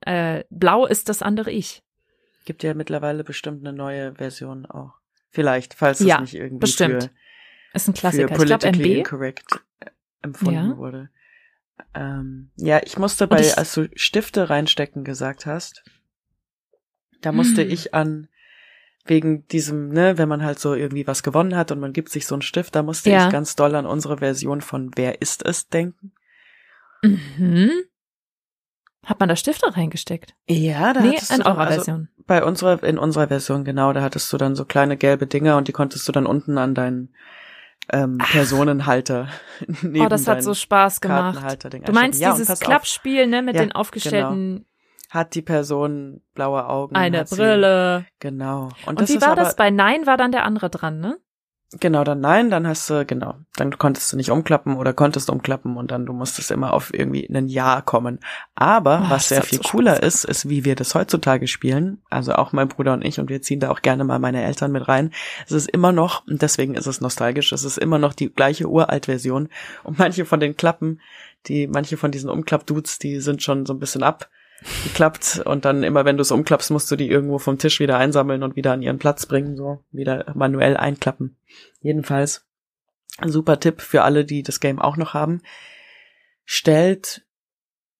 Äh, 0.00 0.44
blau 0.48 0.86
ist 0.86 1.10
das 1.10 1.20
andere 1.20 1.50
Ich. 1.50 1.82
Gibt 2.44 2.62
ja 2.62 2.74
mittlerweile 2.74 3.24
bestimmt 3.24 3.66
eine 3.66 3.76
neue 3.76 4.14
Version 4.14 4.66
auch. 4.66 4.94
Vielleicht, 5.30 5.74
falls 5.74 6.00
Ja, 6.00 6.16
es 6.16 6.20
nicht 6.22 6.34
irgendwie 6.34 6.58
bestimmt. 6.60 7.04
für, 7.04 7.10
Ist 7.74 7.88
ein 7.88 7.94
für 7.94 8.00
Klassiker. 8.00 8.24
Ich 8.24 8.28
glaube 8.36 8.46
politically 8.58 8.90
MB. 8.92 8.98
incorrect 8.98 9.60
äh, 9.80 9.86
empfunden 10.22 10.70
Ja. 10.70 10.76
wurde. 10.76 11.08
Ähm, 11.94 12.50
ja, 12.56 12.80
ich 12.84 12.98
musste 12.98 13.26
bei, 13.26 13.40
ich- 13.40 13.56
als 13.58 13.74
du 13.74 13.88
Stifte 13.94 14.50
reinstecken 14.50 15.04
gesagt 15.04 15.46
hast, 15.46 15.82
da 17.22 17.32
musste 17.32 17.62
Hm. 17.62 17.70
ich 17.70 17.94
an 17.94 18.28
wegen 19.04 19.46
diesem, 19.48 19.88
ne, 19.88 20.16
wenn 20.18 20.28
man 20.28 20.44
halt 20.44 20.58
so 20.60 20.74
irgendwie 20.74 21.06
was 21.06 21.22
gewonnen 21.22 21.56
hat 21.56 21.72
und 21.72 21.80
man 21.80 21.92
gibt 21.92 22.08
sich 22.10 22.26
so 22.26 22.34
einen 22.36 22.42
Stift, 22.42 22.74
da 22.76 22.82
musste 22.82 23.10
Ja. 23.10 23.26
ich 23.26 23.32
ganz 23.32 23.56
doll 23.56 23.74
an 23.74 23.86
unsere 23.86 24.18
Version 24.18 24.60
von 24.60 24.90
Wer 24.96 25.20
ist 25.22 25.44
es 25.44 25.68
denken. 25.68 26.12
Mhm. 27.02 27.70
Hat 29.04 29.18
man 29.18 29.28
da 29.28 29.36
Stifte 29.36 29.76
reingesteckt? 29.76 30.34
Ja, 30.48 30.92
da 30.92 31.00
nee, 31.00 31.16
in 31.30 31.40
du 31.40 31.46
eurer 31.46 31.58
also, 31.58 31.74
Version. 31.74 32.08
Bei 32.26 32.44
unserer, 32.44 32.82
in 32.84 32.98
unserer 32.98 33.28
Version, 33.28 33.64
genau, 33.64 33.92
da 33.92 34.00
hattest 34.02 34.32
du 34.32 34.36
dann 34.38 34.54
so 34.54 34.64
kleine 34.64 34.96
gelbe 34.96 35.26
Dinger 35.26 35.56
und 35.56 35.66
die 35.68 35.72
konntest 35.72 36.06
du 36.06 36.12
dann 36.12 36.24
unten 36.26 36.56
an 36.56 36.74
deinen 36.74 37.12
ähm, 37.90 38.18
Personenhalter 38.18 39.28
neben 39.82 40.06
Oh, 40.06 40.08
das 40.08 40.28
hat 40.28 40.42
so 40.44 40.54
Spaß 40.54 41.00
gemacht. 41.00 41.64
Du 41.84 41.92
meinst 41.92 42.20
ja, 42.20 42.32
dieses 42.36 42.60
Klappspiel, 42.60 43.26
ne, 43.26 43.42
mit 43.42 43.56
Ja, 43.56 43.62
den 43.62 43.72
aufgestellten 43.72 44.66
Hat 45.10 45.34
die 45.34 45.42
Person 45.42 46.22
blaue 46.34 46.68
Augen? 46.68 46.94
eine 46.94 47.18
hat 47.20 47.28
sie- 47.28 47.36
Brille. 47.36 48.06
Genau. 48.20 48.68
Und, 48.86 49.00
Und, 49.00 49.08
wie 49.08 49.20
war 49.20 49.34
das? 49.34 49.56
Bei 49.56 49.70
Nein 49.70 50.06
war 50.06 50.16
dann 50.16 50.30
der 50.30 50.44
andere 50.44 50.70
dran, 50.70 51.00
ne? 51.00 51.18
Genau, 51.80 52.04
dann 52.04 52.20
nein, 52.20 52.50
dann 52.50 52.66
hast 52.66 52.90
du, 52.90 53.06
genau, 53.06 53.34
dann 53.56 53.78
konntest 53.78 54.12
du 54.12 54.16
nicht 54.18 54.30
umklappen 54.30 54.76
oder 54.76 54.92
konntest 54.92 55.30
umklappen 55.30 55.78
und 55.78 55.90
dann 55.90 56.04
du 56.04 56.12
musstest 56.12 56.50
immer 56.50 56.74
auf 56.74 56.92
irgendwie 56.92 57.26
ein 57.26 57.48
Ja 57.48 57.80
kommen. 57.80 58.20
Aber 58.54 59.04
Oh, 59.06 59.10
was 59.10 59.28
sehr 59.28 59.42
viel 59.42 59.56
so 59.58 59.62
Spaß 59.62 59.70
cooler 59.70 59.92
gemacht. 59.94 60.04
ist, 60.04 60.24
ist, 60.24 60.48
wie 60.50 60.66
wir 60.66 60.74
das 60.76 60.94
heutzutage 60.94 61.48
spielen. 61.48 62.02
Also 62.10 62.34
auch 62.34 62.52
mein 62.52 62.68
Bruder 62.68 62.92
und 62.92 63.02
ich 63.02 63.18
und 63.18 63.30
wir 63.30 63.40
ziehen 63.40 63.60
da 63.60 63.70
auch 63.70 63.80
gerne 63.80 64.04
mal 64.04 64.18
meine 64.18 64.42
Eltern 64.42 64.70
mit 64.70 64.86
rein. 64.86 65.12
Es 65.46 65.52
ist 65.52 65.68
immer 65.70 65.92
noch, 65.92 66.26
und 66.26 66.42
deswegen 66.42 66.74
ist 66.74 66.86
es 66.86 67.00
nostalgisch, 67.00 67.52
es 67.52 67.64
ist 67.64 67.78
immer 67.78 67.98
noch 67.98 68.12
die 68.12 68.28
gleiche 68.28 68.68
Uralt-Version. 68.68 69.48
Und 69.82 69.98
manche 69.98 70.26
von 70.26 70.40
den 70.40 70.56
Klappen, 70.56 71.00
die, 71.46 71.66
manche 71.68 71.96
von 71.96 72.10
diesen 72.10 72.28
Umklapp-Dudes, 72.28 72.98
die 72.98 73.20
sind 73.20 73.42
schon 73.42 73.64
so 73.64 73.72
ein 73.72 73.78
bisschen 73.78 74.02
abgeklappt 74.62 75.42
und 75.44 75.64
dann 75.64 75.82
immer, 75.82 76.04
wenn 76.04 76.16
du 76.16 76.22
es 76.22 76.30
umklappst, 76.30 76.70
musst 76.70 76.90
du 76.90 76.96
die 76.96 77.08
irgendwo 77.08 77.38
vom 77.38 77.58
Tisch 77.58 77.80
wieder 77.80 77.98
einsammeln 77.98 78.42
und 78.42 78.56
wieder 78.56 78.72
an 78.72 78.82
ihren 78.82 78.98
Platz 78.98 79.26
bringen, 79.26 79.56
so 79.56 79.82
wieder 79.90 80.32
manuell 80.34 80.76
einklappen. 80.76 81.36
Jedenfalls, 81.80 82.46
ein 83.18 83.30
super 83.30 83.60
Tipp 83.60 83.80
für 83.80 84.02
alle, 84.02 84.24
die 84.24 84.42
das 84.42 84.60
Game 84.60 84.80
auch 84.80 84.96
noch 84.96 85.14
haben. 85.14 85.42
Stellt 86.44 87.22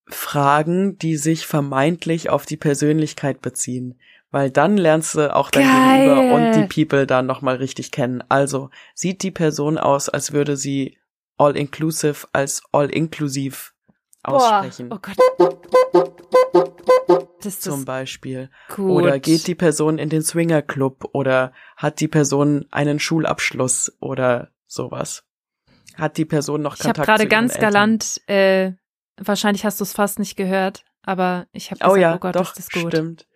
Fragen, 0.06 0.98
die 0.98 1.16
sich 1.16 1.46
vermeintlich 1.46 2.30
auf 2.30 2.46
die 2.46 2.56
Persönlichkeit 2.56 3.40
beziehen. 3.40 3.98
Weil 4.30 4.50
dann 4.50 4.78
lernst 4.78 5.14
du 5.14 5.34
auch 5.34 5.50
dein 5.50 5.64
Geil. 5.64 6.06
Gegenüber 6.06 6.34
und 6.34 6.52
die 6.52 6.84
People 6.84 7.06
dann 7.06 7.26
nochmal 7.26 7.56
richtig 7.56 7.90
kennen. 7.90 8.24
Also, 8.28 8.70
sieht 8.94 9.22
die 9.22 9.30
Person 9.30 9.76
aus, 9.76 10.08
als 10.08 10.32
würde 10.32 10.56
sie 10.56 10.96
all-inclusive 11.36 12.26
als 12.32 12.62
all-inklusiv 12.72 13.71
aussprechen. 14.22 14.88
Boah, 14.88 14.96
oh 14.96 15.00
Gott. 15.02 15.16
Das 17.42 17.54
ist 17.54 17.62
Zum 17.62 17.84
Beispiel. 17.84 18.50
gut. 18.74 18.90
Oder 19.02 19.18
geht 19.18 19.46
die 19.48 19.54
Person 19.56 19.98
in 19.98 20.08
den 20.08 20.22
Swingerclub 20.22 21.10
oder 21.12 21.52
hat 21.76 21.98
die 22.00 22.06
Person 22.08 22.66
einen 22.70 23.00
Schulabschluss 23.00 23.96
oder 24.00 24.50
sowas? 24.66 25.24
Hat 25.96 26.16
die 26.18 26.24
Person 26.24 26.62
noch 26.62 26.76
Ich 26.76 26.80
habe 26.84 26.90
Kontakt 27.00 27.06
gerade 27.06 27.18
zu 27.18 27.24
ihren 27.24 27.30
ganz 27.30 27.58
galant, 27.58 28.20
äh, 28.28 28.72
wahrscheinlich 29.16 29.64
hast 29.64 29.80
du 29.80 29.84
es 29.84 29.92
fast 29.92 30.18
nicht 30.20 30.36
gehört, 30.36 30.84
aber 31.02 31.46
ich 31.52 31.70
habe 31.70 31.80
gesagt, 31.80 31.92
Oh 31.92 31.96
ja, 31.96 32.14
oh 32.14 32.18
Gott, 32.18 32.36
doch, 32.36 32.56
ist 32.56 32.58
das 32.58 32.68
gut. 32.70 32.92
stimmt. 32.92 33.26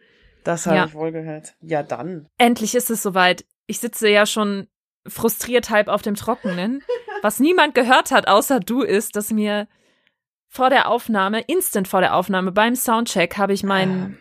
Das 0.45 0.67
habe 0.67 0.77
Ja. 0.77 0.85
ich 0.87 0.95
wohl 0.95 1.11
gehört. 1.11 1.55
Ja, 1.61 1.83
dann. 1.83 2.29
Endlich 2.39 2.77
ist 2.77 2.91
es 2.91 3.03
soweit. 3.03 3.45
Ich 3.67 3.81
sitze 3.81 4.09
ja 4.09 4.25
schon 4.27 4.69
frustriert 5.09 5.71
halb 5.71 5.89
auf 5.89 6.03
dem 6.03 6.15
Trockenen. 6.15 6.83
Was 7.23 7.41
niemand 7.41 7.75
gehört 7.75 8.13
hat, 8.13 8.29
außer 8.29 8.61
du, 8.61 8.83
ist, 8.83 9.17
dass 9.17 9.33
mir 9.33 9.67
vor 10.57 10.71
der 10.71 10.89
Aufnahme, 10.89 11.41
instant 11.43 11.87
vor 11.87 12.01
der 12.01 12.15
Aufnahme, 12.17 12.51
beim 12.51 12.75
Soundcheck, 12.75 13.37
habe 13.39 13.53
ich 13.53 13.63
meinen 13.63 14.19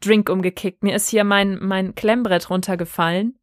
Drink 0.00 0.28
umgekickt. 0.30 0.82
Mir 0.82 0.94
ist 0.94 1.08
hier 1.08 1.24
mein, 1.24 1.58
mein 1.60 1.94
Klemmbrett 1.94 2.48
runtergefallen. 2.50 3.36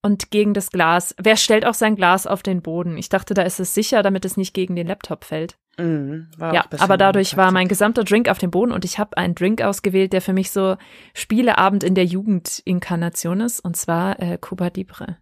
Und 0.00 0.30
gegen 0.30 0.54
das 0.54 0.70
Glas. 0.70 1.14
Wer 1.20 1.36
stellt 1.36 1.66
auch 1.66 1.74
sein 1.74 1.96
Glas 1.96 2.26
auf 2.26 2.42
den 2.42 2.62
Boden? 2.62 2.96
Ich 2.96 3.08
dachte, 3.08 3.34
da 3.34 3.42
ist 3.42 3.58
es 3.58 3.74
sicher, 3.74 4.02
damit 4.02 4.24
es 4.24 4.36
nicht 4.36 4.54
gegen 4.54 4.76
den 4.76 4.86
Laptop 4.86 5.24
fällt. 5.24 5.58
Mhm, 5.76 6.28
Ja, 6.40 6.64
aber 6.78 6.96
dadurch 6.96 7.36
war 7.36 7.50
mein 7.52 7.68
gesamter 7.68 8.04
Drink 8.04 8.28
auf 8.28 8.38
dem 8.38 8.50
Boden 8.50 8.72
und 8.72 8.84
ich 8.84 8.98
habe 8.98 9.16
einen 9.16 9.34
Drink 9.34 9.60
ausgewählt, 9.60 10.12
der 10.12 10.20
für 10.20 10.32
mich 10.32 10.50
so 10.50 10.76
Spieleabend 11.14 11.84
in 11.84 11.94
der 11.94 12.04
Jugendinkarnation 12.04 13.40
ist, 13.40 13.60
und 13.60 13.76
zwar 13.76 14.20
äh, 14.20 14.38
Cuba 14.40 14.70
Libre. 14.74 15.18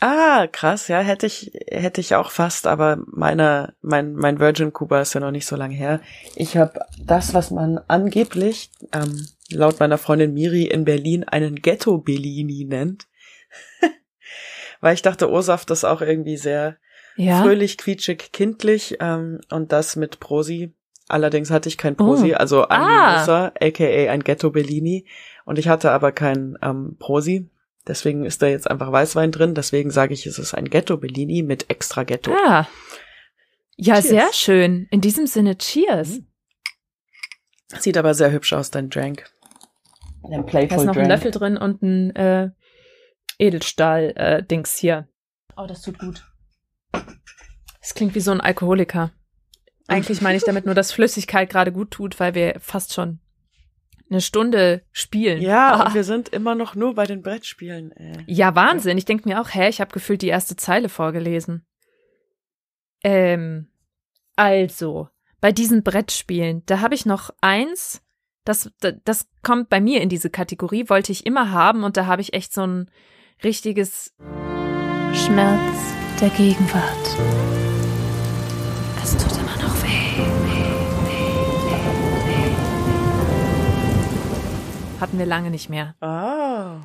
Ah, 0.00 0.46
krass, 0.50 0.88
ja, 0.88 1.00
hätte 1.00 1.26
ich, 1.26 1.52
hätte 1.68 2.00
ich 2.00 2.14
auch 2.14 2.30
fast, 2.30 2.66
aber 2.66 2.98
meiner, 3.06 3.74
mein, 3.82 4.14
mein 4.14 4.38
Virgin 4.40 4.72
Cuba 4.72 5.00
ist 5.02 5.12
ja 5.14 5.20
noch 5.20 5.30
nicht 5.30 5.46
so 5.46 5.56
lange 5.56 5.74
her. 5.74 6.00
Ich 6.36 6.56
habe 6.56 6.80
das, 7.04 7.34
was 7.34 7.50
man 7.50 7.78
angeblich, 7.86 8.70
ähm, 8.94 9.26
laut 9.50 9.78
meiner 9.78 9.98
Freundin 9.98 10.32
Miri 10.32 10.64
in 10.64 10.84
Berlin 10.84 11.24
einen 11.24 11.56
Ghetto 11.56 11.98
Bellini 11.98 12.64
nennt. 12.64 13.08
Weil 14.80 14.94
ich 14.94 15.02
dachte, 15.02 15.30
O-Saft 15.30 15.70
ist 15.70 15.84
auch 15.84 16.00
irgendwie 16.00 16.38
sehr 16.38 16.76
Ja. 17.16 17.42
fröhlich, 17.42 17.76
quietschig, 17.76 18.32
kindlich, 18.32 18.96
ähm, 19.00 19.40
und 19.50 19.72
das 19.72 19.96
mit 19.96 20.18
Prosi. 20.20 20.72
Allerdings 21.08 21.50
hatte 21.50 21.68
ich 21.68 21.76
kein 21.76 21.96
Prosi, 21.96 22.32
Oh. 22.32 22.36
also 22.36 22.68
ein 22.68 22.80
Ah. 22.80 23.52
Aka 23.60 23.84
ein 24.10 24.22
Ghetto 24.24 24.50
Bellini. 24.50 25.06
Und 25.44 25.58
ich 25.58 25.68
hatte 25.68 25.90
aber 25.90 26.12
kein 26.12 26.56
ähm, 26.62 26.96
Prosi. 26.98 27.50
Deswegen 27.90 28.24
ist 28.24 28.40
da 28.40 28.46
jetzt 28.46 28.70
einfach 28.70 28.92
Weißwein 28.92 29.32
drin. 29.32 29.56
Deswegen 29.56 29.90
sage 29.90 30.14
ich, 30.14 30.24
es 30.24 30.38
ist 30.38 30.54
ein 30.54 30.70
Ghetto 30.70 30.96
Bellini 30.96 31.42
mit 31.42 31.68
extra 31.70 32.04
Ghetto. 32.04 32.32
Ah. 32.46 32.68
Ja, 33.76 33.94
Cheers. 33.94 34.08
sehr 34.08 34.32
schön. 34.32 34.86
In 34.92 35.00
diesem 35.00 35.26
Sinne, 35.26 35.58
cheers. 35.58 36.20
Sieht 37.80 37.96
aber 37.96 38.14
sehr 38.14 38.30
hübsch 38.30 38.52
aus, 38.52 38.70
dein 38.70 38.90
Drank. 38.90 39.28
Ein 40.22 40.30
Da 40.30 40.38
ist 40.38 40.46
Playful 40.46 40.84
noch 40.84 40.94
ein 40.94 41.08
Drank. 41.08 41.08
Löffel 41.08 41.30
drin 41.32 41.56
und 41.56 41.82
ein 41.82 42.14
äh, 42.14 42.50
Edelstahl-Dings 43.40 44.76
hier. 44.76 45.08
Oh, 45.56 45.66
das 45.66 45.82
tut 45.82 45.98
gut. 45.98 46.24
Es 47.80 47.94
klingt 47.94 48.14
wie 48.14 48.20
so 48.20 48.30
ein 48.30 48.40
Alkoholiker. 48.40 49.10
Eigentlich 49.88 50.20
meine 50.20 50.36
ich 50.36 50.44
damit 50.44 50.64
nur, 50.64 50.76
dass 50.76 50.92
Flüssigkeit 50.92 51.50
gerade 51.50 51.72
gut 51.72 51.90
tut, 51.90 52.20
weil 52.20 52.36
wir 52.36 52.54
fast 52.60 52.94
schon 52.94 53.18
eine 54.10 54.20
Stunde 54.20 54.82
spielen. 54.92 55.40
Ja, 55.40 55.74
Ah. 55.74 55.86
und 55.86 55.94
wir 55.94 56.04
sind 56.04 56.28
immer 56.30 56.54
noch 56.54 56.74
nur 56.74 56.94
bei 56.94 57.06
den 57.06 57.22
Brettspielen. 57.22 57.92
Äh. 57.92 58.24
Ja, 58.26 58.54
Wahnsinn. 58.56 58.98
Ich 58.98 59.04
denke 59.04 59.28
mir 59.28 59.40
auch, 59.40 59.48
hä, 59.54 59.68
ich 59.68 59.80
habe 59.80 59.92
gefühlt 59.92 60.22
die 60.22 60.28
erste 60.28 60.56
Zeile 60.56 60.88
vorgelesen. 60.88 61.64
Ähm, 63.02 63.68
also, 64.36 65.08
bei 65.40 65.52
diesen 65.52 65.82
Brettspielen, 65.82 66.62
da 66.66 66.80
habe 66.80 66.94
ich 66.94 67.06
noch 67.06 67.30
eins, 67.40 68.02
das, 68.44 68.70
das, 68.80 68.94
das 69.04 69.28
kommt 69.42 69.68
bei 69.70 69.80
mir 69.80 70.00
in 70.02 70.08
diese 70.08 70.28
Kategorie, 70.30 70.88
wollte 70.88 71.12
ich 71.12 71.24
immer 71.24 71.50
haben 71.52 71.84
und 71.84 71.96
da 71.96 72.06
habe 72.06 72.22
ich 72.22 72.34
echt 72.34 72.52
so 72.52 72.66
ein 72.66 72.90
richtiges 73.44 74.14
Schmerz 75.14 75.94
der 76.20 76.28
Gegenwart. 76.30 77.69
Hatten 85.00 85.18
wir 85.18 85.26
lange 85.26 85.50
nicht 85.50 85.70
mehr. 85.70 85.94
Ah. 86.00 86.80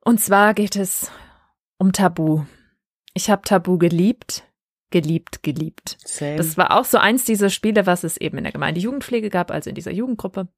Und 0.00 0.20
zwar 0.20 0.52
geht 0.54 0.76
es 0.76 1.10
um 1.78 1.92
Tabu. 1.92 2.44
Ich 3.14 3.30
habe 3.30 3.42
Tabu 3.42 3.78
geliebt, 3.78 4.42
geliebt, 4.90 5.42
geliebt. 5.42 5.96
Same. 6.04 6.36
Das 6.36 6.56
war 6.56 6.76
auch 6.76 6.84
so 6.84 6.98
eins 6.98 7.24
dieser 7.24 7.50
Spiele, 7.50 7.86
was 7.86 8.02
es 8.04 8.16
eben 8.16 8.38
in 8.38 8.44
der 8.44 8.52
Gemeinde 8.52 8.80
Jugendpflege 8.80 9.30
gab, 9.30 9.50
also 9.50 9.70
in 9.70 9.76
dieser 9.76 9.92
Jugendgruppe. 9.92 10.48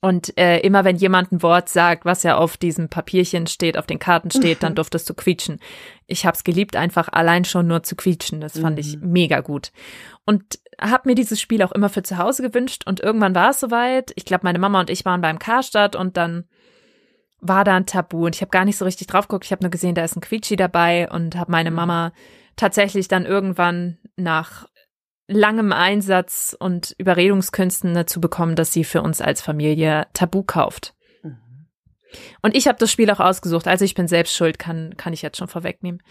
Und 0.00 0.36
äh, 0.38 0.60
immer 0.60 0.84
wenn 0.84 0.96
jemand 0.96 1.30
ein 1.30 1.42
Wort 1.42 1.68
sagt, 1.68 2.06
was 2.06 2.22
ja 2.22 2.38
auf 2.38 2.56
diesem 2.56 2.88
Papierchen 2.88 3.46
steht, 3.46 3.76
auf 3.76 3.86
den 3.86 3.98
Karten 3.98 4.30
steht, 4.30 4.62
dann 4.62 4.74
durftest 4.74 5.08
du 5.10 5.14
quietschen. 5.14 5.60
Ich 6.06 6.24
hab's 6.24 6.42
geliebt, 6.44 6.74
einfach 6.74 7.08
allein 7.12 7.44
schon 7.44 7.66
nur 7.66 7.82
zu 7.82 7.94
quietschen. 7.94 8.40
Das 8.40 8.58
fand 8.58 8.78
ich 8.78 8.96
Mhm. 8.96 9.10
mega 9.12 9.40
gut. 9.40 9.72
Und 10.24 10.58
hab 10.80 11.06
mir 11.06 11.14
dieses 11.14 11.40
Spiel 11.40 11.62
auch 11.62 11.72
immer 11.72 11.88
für 11.88 12.02
zu 12.02 12.18
Hause 12.18 12.42
gewünscht. 12.42 12.82
Und 12.86 13.00
irgendwann 13.00 13.34
war 13.34 13.50
es 13.50 13.60
soweit. 13.60 14.12
Ich 14.16 14.24
glaube, 14.24 14.44
meine 14.44 14.58
Mama 14.58 14.80
und 14.80 14.90
ich 14.90 15.04
waren 15.04 15.20
beim 15.20 15.38
Karstadt 15.38 15.96
und 15.96 16.16
dann 16.16 16.44
war 17.40 17.64
da 17.64 17.76
ein 17.76 17.86
Tabu. 17.86 18.26
Und 18.26 18.34
ich 18.34 18.40
habe 18.40 18.50
gar 18.50 18.64
nicht 18.64 18.78
so 18.78 18.84
richtig 18.84 19.06
drauf 19.06 19.28
geguckt. 19.28 19.44
Ich 19.44 19.52
habe 19.52 19.62
nur 19.62 19.70
gesehen, 19.70 19.94
da 19.94 20.04
ist 20.04 20.16
ein 20.16 20.20
Quietschi 20.20 20.56
dabei 20.56 21.10
und 21.10 21.36
habe 21.36 21.52
meine 21.52 21.70
Mhm. 21.70 21.76
Mama 21.76 22.12
tatsächlich 22.56 23.08
dann 23.08 23.26
irgendwann 23.26 23.98
nach 24.16 24.66
langem 25.26 25.72
Einsatz 25.72 26.56
und 26.58 26.94
Überredungskünsten 26.98 27.94
dazu 27.94 28.20
bekommen, 28.20 28.56
dass 28.56 28.72
sie 28.72 28.84
für 28.84 29.02
uns 29.02 29.20
als 29.20 29.40
Familie 29.40 30.06
Tabu 30.12 30.42
kauft. 30.42 30.94
Mhm. 31.22 31.66
Und 32.42 32.56
ich 32.56 32.66
habe 32.66 32.78
das 32.78 32.90
Spiel 32.90 33.10
auch 33.10 33.20
ausgesucht. 33.20 33.66
Also 33.66 33.84
ich 33.84 33.94
bin 33.94 34.08
selbst 34.08 34.34
schuld, 34.34 34.58
kann, 34.58 34.96
kann 34.96 35.12
ich 35.12 35.22
jetzt 35.22 35.38
schon 35.38 35.48
vorwegnehmen. 35.48 36.02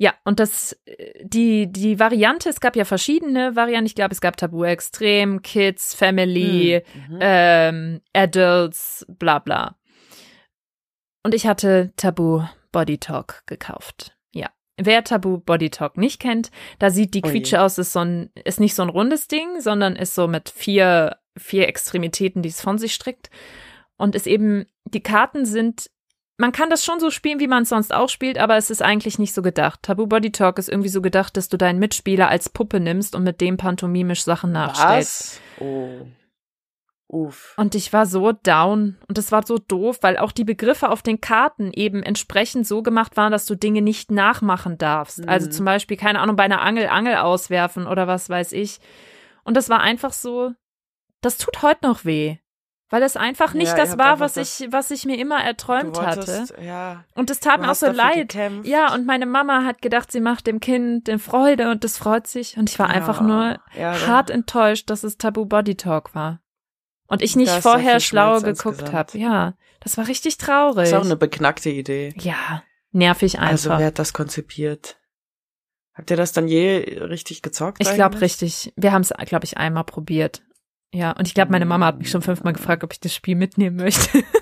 Ja, 0.00 0.14
und 0.24 0.38
das, 0.40 0.78
äh, 0.84 1.12
die, 1.24 1.70
die 1.70 1.98
Variante, 1.98 2.48
es 2.48 2.60
gab 2.60 2.76
ja 2.76 2.84
verschiedene 2.84 3.56
Varianten. 3.56 3.86
Ich 3.86 3.94
glaube, 3.96 4.12
es 4.12 4.20
gab 4.20 4.36
Tabu 4.36 4.62
Extrem, 4.64 5.42
Kids, 5.42 5.92
Family, 5.94 6.82
Mhm. 7.08 7.18
ähm, 7.20 8.00
Adults, 8.12 9.04
bla 9.08 9.40
bla. 9.40 9.76
Und 11.24 11.34
ich 11.34 11.46
hatte 11.46 11.92
Tabu 11.96 12.42
Body 12.72 12.98
Talk 12.98 13.42
gekauft. 13.46 14.16
Ja. 14.32 14.50
Wer 14.76 15.02
Tabu 15.02 15.38
Body 15.38 15.70
Talk 15.70 15.96
nicht 15.96 16.20
kennt, 16.20 16.50
da 16.78 16.90
sieht 16.90 17.14
die 17.14 17.22
Oh. 17.24 17.28
Quietsche 17.28 17.60
aus, 17.60 17.76
ist 17.78 17.92
so 17.92 18.00
ein, 18.00 18.30
ist 18.44 18.60
nicht 18.60 18.74
so 18.76 18.82
ein 18.82 18.88
rundes 18.88 19.26
Ding, 19.26 19.60
sondern 19.60 19.96
ist 19.96 20.14
so 20.14 20.28
mit 20.28 20.48
vier, 20.48 21.16
vier 21.36 21.66
Extremitäten, 21.66 22.42
die 22.42 22.48
es 22.50 22.60
von 22.60 22.78
sich 22.78 22.94
strickt. 22.94 23.30
Und 23.96 24.14
ist 24.14 24.28
eben, 24.28 24.66
die 24.84 25.02
Karten 25.02 25.44
sind, 25.44 25.90
man 26.38 26.52
kann 26.52 26.70
das 26.70 26.84
schon 26.84 27.00
so 27.00 27.10
spielen, 27.10 27.40
wie 27.40 27.48
man 27.48 27.64
es 27.64 27.68
sonst 27.68 27.92
auch 27.92 28.08
spielt, 28.08 28.38
aber 28.38 28.56
es 28.56 28.70
ist 28.70 28.80
eigentlich 28.82 29.18
nicht 29.18 29.34
so 29.34 29.42
gedacht. 29.42 29.80
Tabu 29.82 30.06
Body 30.06 30.32
Talk 30.32 30.58
ist 30.58 30.68
irgendwie 30.68 30.88
so 30.88 31.02
gedacht, 31.02 31.36
dass 31.36 31.48
du 31.48 31.56
deinen 31.58 31.78
Mitspieler 31.78 32.28
als 32.28 32.48
Puppe 32.48 32.80
nimmst 32.80 33.14
und 33.14 33.24
mit 33.24 33.40
dem 33.40 33.56
pantomimisch 33.56 34.22
Sachen 34.22 34.52
nachstellst. 34.52 35.40
Was? 35.58 35.60
Oh. 35.60 36.06
Uff. 37.10 37.54
Und 37.56 37.74
ich 37.74 37.92
war 37.94 38.04
so 38.04 38.32
down 38.32 38.98
und 39.08 39.16
es 39.16 39.32
war 39.32 39.44
so 39.46 39.56
doof, 39.58 39.98
weil 40.02 40.18
auch 40.18 40.30
die 40.30 40.44
Begriffe 40.44 40.90
auf 40.90 41.00
den 41.02 41.22
Karten 41.22 41.72
eben 41.72 42.02
entsprechend 42.02 42.66
so 42.66 42.82
gemacht 42.82 43.16
waren, 43.16 43.32
dass 43.32 43.46
du 43.46 43.54
Dinge 43.54 43.80
nicht 43.80 44.10
nachmachen 44.10 44.76
darfst. 44.76 45.26
Also 45.26 45.46
Mhm. 45.46 45.52
zum 45.52 45.64
Beispiel, 45.64 45.96
keine 45.96 46.20
Ahnung, 46.20 46.36
bei 46.36 46.44
einer 46.44 46.60
Angel 46.60 46.86
Angel 46.88 47.16
auswerfen 47.16 47.86
oder 47.86 48.06
was 48.06 48.28
weiß 48.28 48.52
ich. 48.52 48.78
Und 49.42 49.56
das 49.56 49.70
war 49.70 49.80
einfach 49.80 50.12
so, 50.12 50.52
das 51.22 51.38
tut 51.38 51.62
heute 51.62 51.86
noch 51.86 52.04
weh. 52.04 52.36
Weil 52.90 53.02
es 53.02 53.16
einfach 53.16 53.52
nicht 53.52 53.68
Ja, 53.68 53.76
das 53.76 53.98
war, 53.98 54.12
einfach 54.12 54.20
was 54.20 54.32
das- 54.34 54.60
ich, 54.60 54.72
was 54.72 54.90
ich 54.90 55.04
mir 55.04 55.18
immer 55.18 55.42
erträumt 55.44 55.96
du 55.96 56.00
hatte. 56.02 56.26
wolltest, 56.26 56.54
Ja. 56.62 57.04
Und 57.14 57.28
es 57.30 57.38
tat 57.38 57.60
mir 57.60 57.70
auch 57.70 57.74
so 57.74 57.90
leid. 57.90 58.28
gekämpft. 58.30 58.66
Ja, 58.66 58.94
und 58.94 59.04
meine 59.04 59.26
Mama 59.26 59.64
hat 59.64 59.82
gedacht, 59.82 60.10
sie 60.10 60.20
macht 60.20 60.46
dem 60.46 60.58
Kind 60.60 61.08
eine 61.08 61.18
Freude 61.18 61.70
und 61.70 61.84
es 61.84 61.98
freut 61.98 62.26
sich. 62.26 62.56
Und 62.56 62.70
ich 62.70 62.78
war 62.78 62.88
einfach 62.88 63.20
Ja, 63.20 63.26
nur 63.26 63.44
ja, 63.76 63.92
dann- 63.92 64.06
hart 64.06 64.30
enttäuscht, 64.30 64.88
dass 64.88 65.04
es 65.04 65.18
Tabu 65.18 65.44
Body 65.44 65.74
Talk 65.74 66.14
war. 66.14 66.40
Und 67.08 67.20
ich 67.22 67.36
nicht 67.36 67.52
vorher 67.52 68.00
schlau 68.00 68.40
geguckt 68.40 68.92
habe. 68.92 69.18
Ja, 69.18 69.54
das 69.80 69.96
war 69.98 70.08
richtig 70.08 70.38
traurig. 70.38 70.84
Ist 70.84 70.94
auch 70.94 71.04
eine 71.04 71.16
beknackte 71.16 71.68
Idee. 71.70 72.14
ja, 72.18 72.62
nervig 72.92 73.38
Also 73.38 73.68
einfach. 73.70 73.80
wer 73.80 73.86
hat 73.88 73.98
das 73.98 74.12
konzipiert? 74.14 74.98
Habt 75.94 76.10
ihr 76.10 76.16
das 76.16 76.32
dann 76.32 76.48
je 76.48 76.98
richtig 77.02 77.42
gezockt? 77.42 77.78
ich 77.82 77.92
glaube 77.94 78.20
richtig. 78.20 78.72
Wir 78.76 78.92
haben 78.92 79.02
es, 79.02 79.12
glaube 79.26 79.44
ich, 79.44 79.56
einmal 79.58 79.84
probiert. 79.84 80.42
Ja, 80.92 81.12
und 81.12 81.26
ich 81.28 81.34
glaube, 81.34 81.52
meine 81.52 81.66
Mama 81.66 81.86
hat 81.86 81.98
mich 81.98 82.10
schon 82.10 82.22
fünfmal 82.22 82.54
gefragt, 82.54 82.82
ob 82.84 82.92
ich 82.92 83.00
das 83.00 83.14
Spiel 83.14 83.36
mitnehmen 83.36 83.76
möchte. 83.76 84.22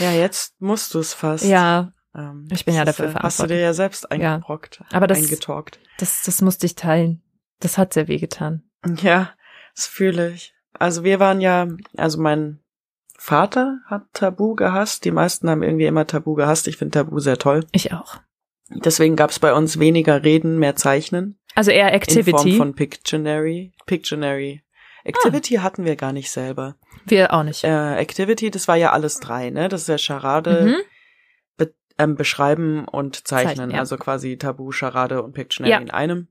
Ja, 0.00 0.10
jetzt 0.10 0.60
musst 0.60 0.92
du 0.94 0.98
es 0.98 1.14
fast. 1.14 1.44
ja, 1.44 1.92
Ähm, 2.16 2.48
Ich 2.50 2.64
bin 2.64 2.74
ja 2.74 2.84
dafür 2.84 3.06
ist, 3.06 3.14
äh, 3.14 3.18
Hast 3.20 3.38
du 3.40 3.42
dir 3.44 3.48
verantwortlich. 3.48 3.60
ja 3.62 3.74
selbst 3.74 4.06
Ja. 4.10 4.34
eingebrockt. 4.34 4.82
Aber 4.92 5.06
das- 5.06 5.18
Eingetalkt. 5.18 5.78
das, 5.98 6.22
das 6.24 6.40
musste 6.42 6.66
ich 6.66 6.74
teilen. 6.76 7.22
Das 7.60 7.76
hat 7.78 7.92
sehr 7.92 8.08
weh 8.08 8.18
getan. 8.18 8.62
Ja, 9.02 9.30
das 9.74 9.86
fühle 9.86 10.30
ich. 10.30 10.54
Also 10.78 11.02
wir 11.04 11.20
waren 11.20 11.40
ja, 11.40 11.68
also 11.96 12.20
mein 12.20 12.60
Vater 13.18 13.78
hat 13.86 14.02
Tabu 14.12 14.54
gehasst. 14.54 15.04
Die 15.04 15.10
meisten 15.12 15.48
haben 15.50 15.62
irgendwie 15.62 15.86
immer 15.86 16.06
Tabu 16.06 16.34
gehasst. 16.34 16.66
Ich 16.68 16.76
finde 16.76 16.98
Tabu 16.98 17.18
sehr 17.20 17.38
toll. 17.38 17.66
Ich 17.72 17.92
auch. 17.92 18.20
Deswegen 18.68 19.14
gab 19.16 19.30
es 19.30 19.38
bei 19.38 19.52
uns 19.52 19.78
weniger 19.78 20.22
Reden, 20.24 20.58
mehr 20.58 20.74
Zeichnen. 20.76 21.38
Also 21.54 21.70
eher 21.70 21.92
In 21.92 22.00
Form 22.00 22.02
Activity. 22.02 22.56
von 22.56 22.74
Pictionary. 22.74 23.72
Pictionary. 23.86 24.62
Activity 25.04 25.56
hatten 25.56 25.84
wir 25.84 25.96
gar 25.96 26.12
nicht 26.12 26.30
selber. 26.30 26.76
Wir 27.04 27.32
auch 27.34 27.42
nicht. 27.42 27.62
Äh, 27.64 27.96
Activity, 27.98 28.50
das 28.50 28.68
war 28.68 28.76
ja 28.76 28.92
alles 28.92 29.20
drei, 29.20 29.50
ne? 29.50 29.68
Das 29.68 29.82
ist 29.82 29.88
ja 29.88 29.98
Charade, 29.98 30.62
Mhm. 30.64 30.76
be 31.58 31.74
ähm, 31.98 32.14
beschreiben 32.16 32.86
und 32.88 33.26
zeichnen. 33.28 33.48
Zeichnen, 33.56 33.70
ja. 33.72 33.78
Also 33.80 33.96
quasi 33.98 34.38
Tabu, 34.38 34.72
Charade 34.72 35.22
und 35.22 35.34
Pictionary 35.34 35.70
Ja. 35.72 35.78
in 35.78 35.90
einem. 35.90 36.28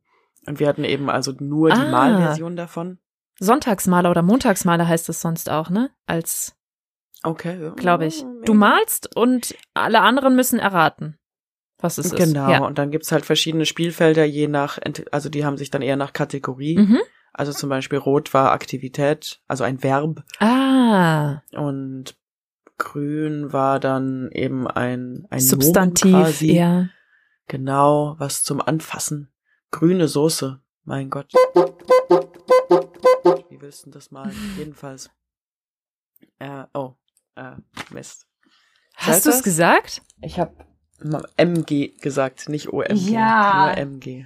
Und 0.47 0.59
wir 0.59 0.67
hatten 0.67 0.83
eben 0.83 1.09
also 1.09 1.33
nur 1.39 1.69
die 1.69 1.79
Ah. 1.79 1.89
Malversion 1.91 2.55
davon. 2.55 2.97
Sonntagsmaler 3.39 4.09
oder 4.11 4.21
Montagsmaler 4.23 4.87
heißt 4.87 5.07
es 5.09 5.21
sonst 5.21 5.49
auch, 5.49 5.69
ne? 5.69 5.89
Als, 6.05 6.55
Okay. 7.23 7.71
glaube 7.75 8.05
ich. 8.07 8.25
Du 8.45 8.53
malst 8.53 9.15
und 9.15 9.55
alle 9.73 10.01
anderen 10.01 10.35
müssen 10.35 10.59
erraten, 10.59 11.17
was 11.83 11.97
es 11.97 12.07
ist. 12.07 12.15
Genau, 12.15 12.49
Ja. 12.49 12.65
und 12.65 12.77
dann 12.77 12.89
gibt's 12.91 13.11
halt 13.11 13.25
verschiedene 13.25 13.65
Spielfelder, 13.65 14.23
je 14.25 14.47
nach, 14.47 14.79
also 15.11 15.29
die 15.29 15.45
haben 15.45 15.57
sich 15.57 15.69
dann 15.69 15.81
eher 15.81 15.95
nach 15.97 16.13
Kategorie. 16.13 16.77
Mhm. 16.77 16.99
Also 17.33 17.51
zum 17.51 17.69
Beispiel 17.69 17.97
Rot 17.97 18.33
war 18.33 18.51
Aktivität, 18.51 19.41
also 19.47 19.63
ein 19.63 19.81
Verb. 19.83 20.23
Ah, 20.39 21.41
Und 21.51 22.15
Grün 22.77 23.51
war 23.53 23.79
dann 23.79 24.29
eben 24.31 24.67
ein, 24.67 25.25
ein 25.29 25.39
Substantiv, 25.39 26.11
Nomen 26.11 26.23
quasi. 26.25 26.51
ja. 26.53 26.89
Genau, 27.47 28.15
was 28.19 28.43
zum 28.43 28.61
Anfassen. 28.61 29.29
Grüne 29.71 30.07
Soße, 30.07 30.61
mein 30.85 31.09
Gott. 31.09 31.31
Wie 33.49 33.61
willst 33.61 33.85
du 33.85 33.91
das 33.91 34.11
malen? 34.11 34.35
Jedenfalls. 34.57 35.09
Äh, 36.39 36.63
oh, 36.73 36.93
äh, 37.35 37.53
Mist. 37.91 38.27
Hast 38.95 39.25
du 39.25 39.29
es 39.31 39.43
gesagt? 39.43 40.01
Ich 40.21 40.39
habe 40.39 40.55
MG 41.37 41.93
gesagt, 42.01 42.49
nicht 42.49 42.71
OMG. 42.71 43.09
Ja. 43.11 43.67
Nur 43.67 43.77
MG. 43.77 44.25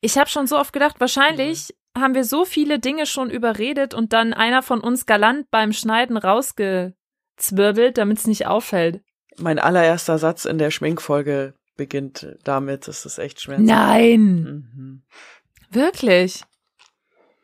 Ich 0.00 0.16
habe 0.18 0.30
schon 0.30 0.46
so 0.46 0.58
oft 0.58 0.72
gedacht, 0.72 1.00
wahrscheinlich 1.00 1.74
haben 1.96 2.14
wir 2.14 2.24
so 2.24 2.44
viele 2.44 2.78
Dinge 2.78 3.06
schon 3.06 3.30
überredet 3.30 3.94
und 3.94 4.12
dann 4.12 4.32
einer 4.32 4.62
von 4.62 4.80
uns 4.80 5.06
galant 5.06 5.50
beim 5.50 5.72
Schneiden 5.72 6.16
rausgezwirbelt, 6.16 7.98
damit 7.98 8.18
es 8.18 8.26
nicht 8.26 8.46
auffällt. 8.46 9.02
Mein 9.38 9.58
allererster 9.58 10.18
Satz 10.18 10.44
in 10.44 10.58
der 10.58 10.70
Schminkfolge 10.70 11.54
beginnt 11.76 12.36
damit. 12.44 12.86
Das 12.88 13.04
ist 13.06 13.18
echt 13.18 13.40
schmerzhaft. 13.40 13.66
Nein, 13.68 14.20
Mhm. 14.74 15.02
wirklich. 15.70 16.44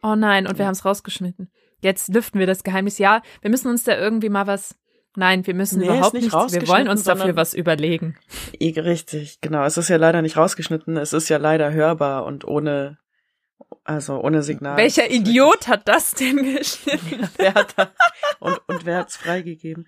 Oh 0.02 0.14
nein, 0.14 0.46
und 0.46 0.58
wir 0.58 0.66
haben 0.66 0.72
es 0.72 0.84
rausgeschnitten. 0.84 1.50
Jetzt 1.80 2.12
lüften 2.12 2.38
wir 2.38 2.46
das 2.46 2.62
Geheimnis. 2.62 2.98
Ja, 2.98 3.22
wir 3.40 3.50
müssen 3.50 3.68
uns 3.68 3.84
da 3.84 3.96
irgendwie 3.96 4.28
mal 4.28 4.46
was. 4.46 4.76
Nein, 5.16 5.46
wir 5.46 5.54
müssen 5.54 5.78
Nee, 5.80 5.86
überhaupt 5.86 6.14
nicht 6.14 6.32
nichts. 6.32 6.52
Wir 6.52 6.68
wollen 6.68 6.88
uns 6.88 7.04
dafür 7.04 7.36
was 7.36 7.54
überlegen. 7.54 8.16
Richtig, 8.60 9.40
genau. 9.40 9.64
Es 9.64 9.76
ist 9.76 9.88
ja 9.88 9.96
leider 9.96 10.22
nicht 10.22 10.36
rausgeschnitten. 10.36 10.96
Es 10.96 11.12
ist 11.12 11.28
ja 11.28 11.36
leider 11.36 11.72
hörbar 11.72 12.24
und 12.24 12.44
ohne, 12.44 12.98
also 13.84 14.20
ohne 14.20 14.42
Signal. 14.42 14.76
Welcher 14.76 15.10
Idiot 15.10 15.68
hat 15.68 15.86
das 15.88 16.12
denn 16.12 16.54
geschnitten? 16.56 17.28
wer 17.36 17.54
hat 17.54 17.74
da, 17.76 17.92
und, 18.40 18.60
und 18.66 18.84
wer 18.86 18.98
hat's 18.98 19.16
freigegeben? 19.16 19.86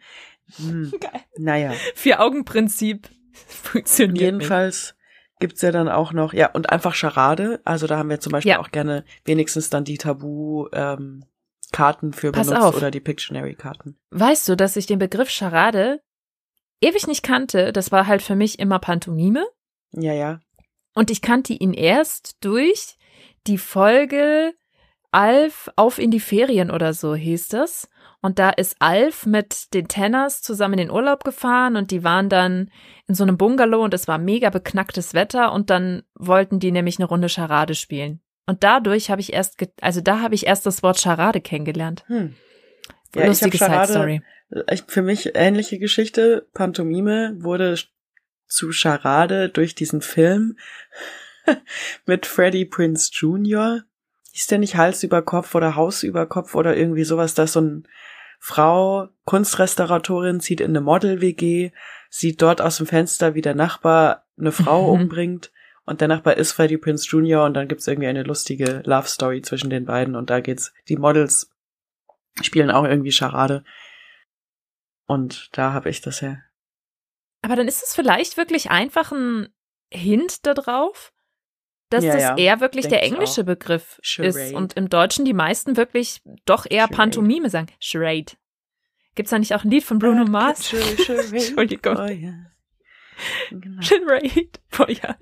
Hm. 0.56 0.92
Geil. 1.00 1.22
Naja, 1.38 1.72
Vier-Augen-Prinzip 1.94 3.08
funktioniert 3.32 4.18
jedenfalls 4.20 4.94
gibt's 5.38 5.60
ja 5.62 5.70
dann 5.70 5.88
auch 5.88 6.12
noch, 6.12 6.32
ja, 6.32 6.50
und 6.52 6.70
einfach 6.70 6.94
Charade. 6.94 7.60
Also 7.64 7.86
da 7.86 7.98
haben 7.98 8.08
wir 8.08 8.20
zum 8.20 8.32
Beispiel 8.32 8.52
Ja. 8.52 8.58
auch 8.60 8.70
gerne 8.70 9.04
wenigstens 9.24 9.68
dann 9.70 9.84
die 9.84 9.98
Tabu, 9.98 10.68
ähm, 10.72 11.24
Karten 11.72 12.12
für 12.12 12.32
Pass 12.32 12.46
benutzt 12.46 12.64
auf. 12.64 12.76
oder 12.76 12.90
die 12.90 13.00
Pictionary-Karten. 13.00 13.98
Weißt 14.10 14.48
du, 14.48 14.56
dass 14.56 14.76
ich 14.76 14.86
den 14.86 14.98
Begriff 14.98 15.30
Charade 15.30 16.00
ewig 16.80 17.06
nicht 17.06 17.22
kannte? 17.22 17.72
Das 17.72 17.92
war 17.92 18.06
halt 18.06 18.22
für 18.22 18.36
mich 18.36 18.58
immer 18.58 18.78
Pantomime. 18.78 19.46
Ja, 19.92 20.12
ja. 20.12 20.40
Und 20.94 21.10
ich 21.10 21.22
kannte 21.22 21.52
ihn 21.52 21.74
erst 21.74 22.36
durch 22.40 22.96
die 23.46 23.58
Folge 23.58 24.54
Alf 25.12 25.70
auf 25.76 25.98
in 25.98 26.10
die 26.10 26.20
Ferien 26.20 26.70
oder 26.70 26.92
so 26.92 27.14
hieß 27.14 27.48
das. 27.48 27.88
Und 28.20 28.38
da 28.38 28.50
ist 28.50 28.76
Alf 28.80 29.24
mit 29.24 29.72
den 29.72 29.88
Tenners 29.88 30.42
zusammen 30.42 30.74
in 30.74 30.88
den 30.88 30.90
Urlaub 30.90 31.24
gefahren 31.24 31.76
und 31.76 31.90
die 31.90 32.02
waren 32.02 32.28
dann 32.28 32.70
in 33.06 33.14
so 33.14 33.22
einem 33.22 33.38
Bungalow 33.38 33.82
und 33.84 33.94
es 33.94 34.08
war 34.08 34.18
mega 34.18 34.50
beknacktes 34.50 35.14
Wetter 35.14 35.52
und 35.52 35.70
dann 35.70 36.02
wollten 36.14 36.58
die 36.58 36.72
nämlich 36.72 36.98
eine 36.98 37.06
Runde 37.06 37.28
Charade 37.28 37.74
spielen. 37.74 38.20
Und 38.46 38.62
dadurch 38.62 39.10
habe 39.10 39.20
ich 39.20 39.32
erst, 39.32 39.58
ge- 39.58 39.68
also 39.80 40.00
da 40.00 40.20
habe 40.20 40.34
ich 40.34 40.46
erst 40.46 40.66
das 40.66 40.82
Wort 40.82 41.00
Charade 41.00 41.40
kennengelernt. 41.40 42.04
Hm. 42.06 42.34
Ja, 43.14 43.22
ich 43.22 43.28
Lustige 43.28 43.58
hab 43.58 43.68
Charade- 43.70 43.86
Side 43.86 43.98
Story. 43.98 44.22
Echt 44.68 44.90
für 44.90 45.02
mich 45.02 45.32
ähnliche 45.34 45.78
Geschichte. 45.78 46.46
Pantomime 46.54 47.36
wurde 47.40 47.76
zu 48.46 48.70
Charade 48.70 49.48
durch 49.48 49.74
diesen 49.74 50.00
Film 50.00 50.56
mit 52.06 52.26
Freddie 52.26 52.64
Prince 52.64 53.10
Jr. 53.12 53.82
hieß 54.32 54.46
der 54.46 54.58
nicht 54.58 54.76
Hals 54.76 55.02
über 55.02 55.22
Kopf 55.22 55.54
oder 55.56 55.74
Haus 55.74 56.04
über 56.04 56.26
Kopf 56.26 56.54
oder 56.54 56.76
irgendwie 56.76 57.04
sowas, 57.04 57.34
dass 57.34 57.54
so 57.54 57.60
ein 57.60 57.88
Frau, 58.38 59.08
Kunstrestauratorin, 59.24 60.40
zieht 60.40 60.60
in 60.60 60.70
eine 60.70 60.80
Model-WG, 60.82 61.72
sieht 62.10 62.42
dort 62.42 62.60
aus 62.60 62.76
dem 62.76 62.86
Fenster, 62.86 63.34
wie 63.34 63.40
der 63.40 63.54
Nachbar 63.54 64.26
eine 64.38 64.52
Frau 64.52 64.90
umbringt 64.92 65.50
und 65.86 66.00
der 66.00 66.08
Nachbar 66.08 66.36
ist 66.36 66.52
Freddie 66.52 66.76
Prince 66.76 67.06
Jr. 67.08 67.44
und 67.44 67.54
dann 67.54 67.68
gibt's 67.68 67.86
irgendwie 67.86 68.08
eine 68.08 68.22
lustige 68.24 68.82
Love-Story 68.84 69.40
zwischen 69.42 69.70
den 69.70 69.86
beiden 69.86 70.14
und 70.16 70.28
da 70.28 70.40
geht's, 70.40 70.74
die 70.88 70.96
Models 70.96 71.50
spielen 72.42 72.70
auch 72.70 72.84
irgendwie 72.84 73.12
Charade 73.12 73.64
und 75.06 75.48
da 75.56 75.72
habe 75.72 75.88
ich 75.88 76.00
das 76.00 76.20
her. 76.20 76.42
Aber 77.42 77.56
dann 77.56 77.68
ist 77.68 77.82
es 77.82 77.94
vielleicht 77.94 78.36
wirklich 78.36 78.70
einfach 78.70 79.12
ein 79.12 79.48
Hint 79.90 80.44
darauf, 80.46 81.12
dass 81.90 82.02
Ja, 82.04 82.12
das 82.14 82.22
ja, 82.22 82.36
eher 82.36 82.60
wirklich 82.60 82.88
denk 82.88 83.00
der 83.00 83.02
englische. 83.04 83.44
Begriff 83.44 84.00
Charade. 84.02 84.40
ist 84.48 84.54
und 84.54 84.72
im 84.74 84.88
Deutschen 84.88 85.24
die 85.24 85.32
meisten 85.32 85.76
wirklich 85.76 86.20
doch 86.44 86.66
eher 86.68 86.82
Charade. 86.88 86.96
Pantomime 86.96 87.48
sagen. 87.48 87.68
Charade. 87.78 88.32
Gibt's 89.14 89.30
da 89.30 89.38
nicht 89.38 89.54
auch 89.54 89.62
ein 89.64 89.70
Lied 89.70 89.84
von 89.84 89.98
Bruno 90.00 90.24
Mars? 90.24 90.72
Entschuldigung. 91.32 91.96
Oh, 91.96 92.06
ja. 92.06 92.34
Genau. 93.50 93.82
Charade. 93.82 94.48
Boah, 94.76 94.90
ja. 94.90 95.16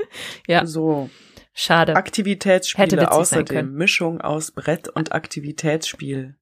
ja, 0.46 0.66
So, 0.66 1.10
schade. 1.52 1.92
Hätte 1.92 1.98
Aktivitätsspiele 1.98 3.10
außerdem. 3.12 3.72
Mischung 3.72 4.20
aus 4.20 4.52
Brett 4.52 4.88
und 4.88 5.12
Aktivitätsspiel. 5.12 6.36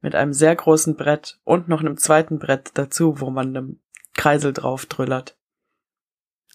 Mit 0.00 0.14
einem 0.14 0.32
sehr 0.32 0.56
großen 0.56 0.96
Brett 0.96 1.38
und 1.44 1.68
noch 1.68 1.80
einem 1.80 1.96
zweiten 1.96 2.38
Brett 2.38 2.70
dazu, 2.74 3.20
wo 3.20 3.30
man 3.30 3.48
einem 3.56 3.80
Kreisel 4.14 4.52
drauf 4.52 4.86
drüllert. 4.86 5.36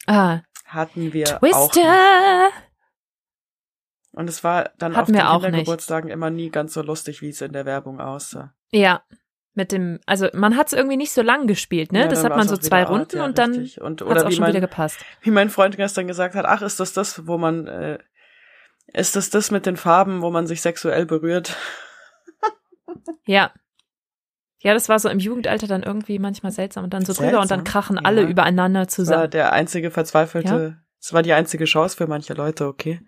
Ah, 0.06 0.42
Hatten 0.66 1.14
wir 1.14 1.38
auch. 1.38 1.42
Nicht. 1.42 1.54
Twister. 1.54 2.50
Und 4.12 4.30
es 4.30 4.44
war 4.44 4.72
dann 4.78 4.98
Hatten 4.98 5.16
auf 5.16 5.18
den 5.18 5.22
auch. 5.22 5.42
Kindergeburtstagen 5.44 6.10
immer 6.10 6.30
nie 6.30 6.50
ganz 6.50 6.74
so 6.74 6.82
lustig, 6.82 7.22
wie 7.22 7.30
es 7.30 7.42
in 7.42 7.54
der 7.54 7.66
Werbung 7.66 8.02
aussah. 8.02 8.54
Ja, 8.72 9.04
mit 9.58 9.72
dem, 9.74 10.00
also 10.06 10.30
man 10.34 10.56
hat 10.56 10.68
es 10.68 10.74
irgendwie 10.74 10.96
nicht 10.98 11.12
so 11.12 11.22
lang 11.22 11.48
gespielt, 11.48 11.92
ne? 11.92 12.02
Ja, 12.02 12.08
das 12.08 12.24
hat 12.24 12.36
man 12.36 12.48
so 12.48 12.56
zwei 12.56 12.82
wieder 12.82 12.90
Art, 12.90 13.00
Runden 13.00 13.18
ja, 13.18 13.26
und 13.26 13.38
dann 13.38 13.52
richtig. 13.56 13.84
hat 13.84 14.00
es 14.02 14.02
auch 14.24 14.32
schon 14.32 14.32
wieder 14.32 14.54
mein, 14.54 14.62
gepasst. 14.62 15.00
wie 15.22 15.32
mein 15.32 15.50
Freund 15.50 15.76
gestern 15.76 16.08
gesagt 16.08 16.36
hat, 16.36 16.46
ach, 16.46 16.62
ist 16.62 16.80
das 16.80 16.94
das, 16.94 17.28
wo 17.28 17.38
man, 17.38 17.68
äh, 17.68 17.98
ist 18.94 19.16
das 19.18 19.30
das 19.30 19.52
mit 19.52 19.66
den 19.66 19.76
Farben, 19.76 20.22
wo 20.22 20.30
man 20.30 20.48
sich 20.48 20.62
sexuell 20.62 21.06
berührt? 21.06 21.56
Ja. 23.26 23.52
Ja, 24.60 24.74
das 24.74 24.90
war 24.90 24.98
so 25.00 25.08
im 25.10 25.20
Jugendalter 25.20 25.68
dann 25.68 25.84
irgendwie 25.84 26.18
manchmal 26.20 26.52
seltsam 26.52 26.86
und 26.86 26.94
dann 26.94 27.06
so 27.06 27.14
drüber 27.14 27.42
und 27.42 27.52
dann 27.52 27.60
Seltsam? 27.60 27.64
krachen 27.64 28.00
alle 28.00 28.24
Ja. 28.24 28.28
übereinander 28.30 28.86
Das 28.86 28.98
war 28.98 29.06
zusammen. 29.06 29.30
der 29.32 29.54
einzige 29.54 29.92
verzweifelte, 29.92 30.78
es 31.00 31.14
war 31.14 31.22
die 31.22 31.34
einzige 31.34 31.66
Chance 31.66 31.96
für 31.98 32.08
manche 32.08 32.34
Leute, 32.34 32.66
okay? 32.68 33.02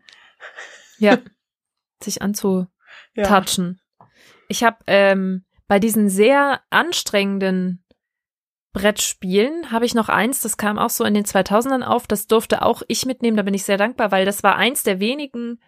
Ja. 1.00 1.18
Sich 2.04 2.22
anzutatschen. 2.22 3.82
Ich 4.48 4.64
habe 4.64 4.78
ähm, 4.88 5.44
bei 5.70 5.80
diesen 5.80 6.10
sehr 6.10 6.62
anstrengenden 6.72 7.86
Brettspielen 8.74 9.72
habe 9.72 9.86
ich 9.86 9.94
noch 9.94 10.10
eins, 10.10 10.42
das 10.42 10.58
kam 10.58 10.80
auch 10.80 10.90
so 10.90 11.06
in 11.06 11.14
den 11.14 11.26
2000ern 11.26 11.84
auf, 11.84 12.08
das 12.08 12.28
durfte 12.28 12.64
auch 12.64 12.82
ich 12.88 13.06
mitnehmen, 13.06 13.38
da 13.38 13.44
bin 13.44 13.54
ich 13.54 13.64
sehr 13.64 13.78
dankbar, 13.78 14.12
weil 14.12 14.26
das 14.26 14.44
war 14.44 14.56
eins 14.56 14.84
der 14.84 15.00
wenigen 15.00 15.62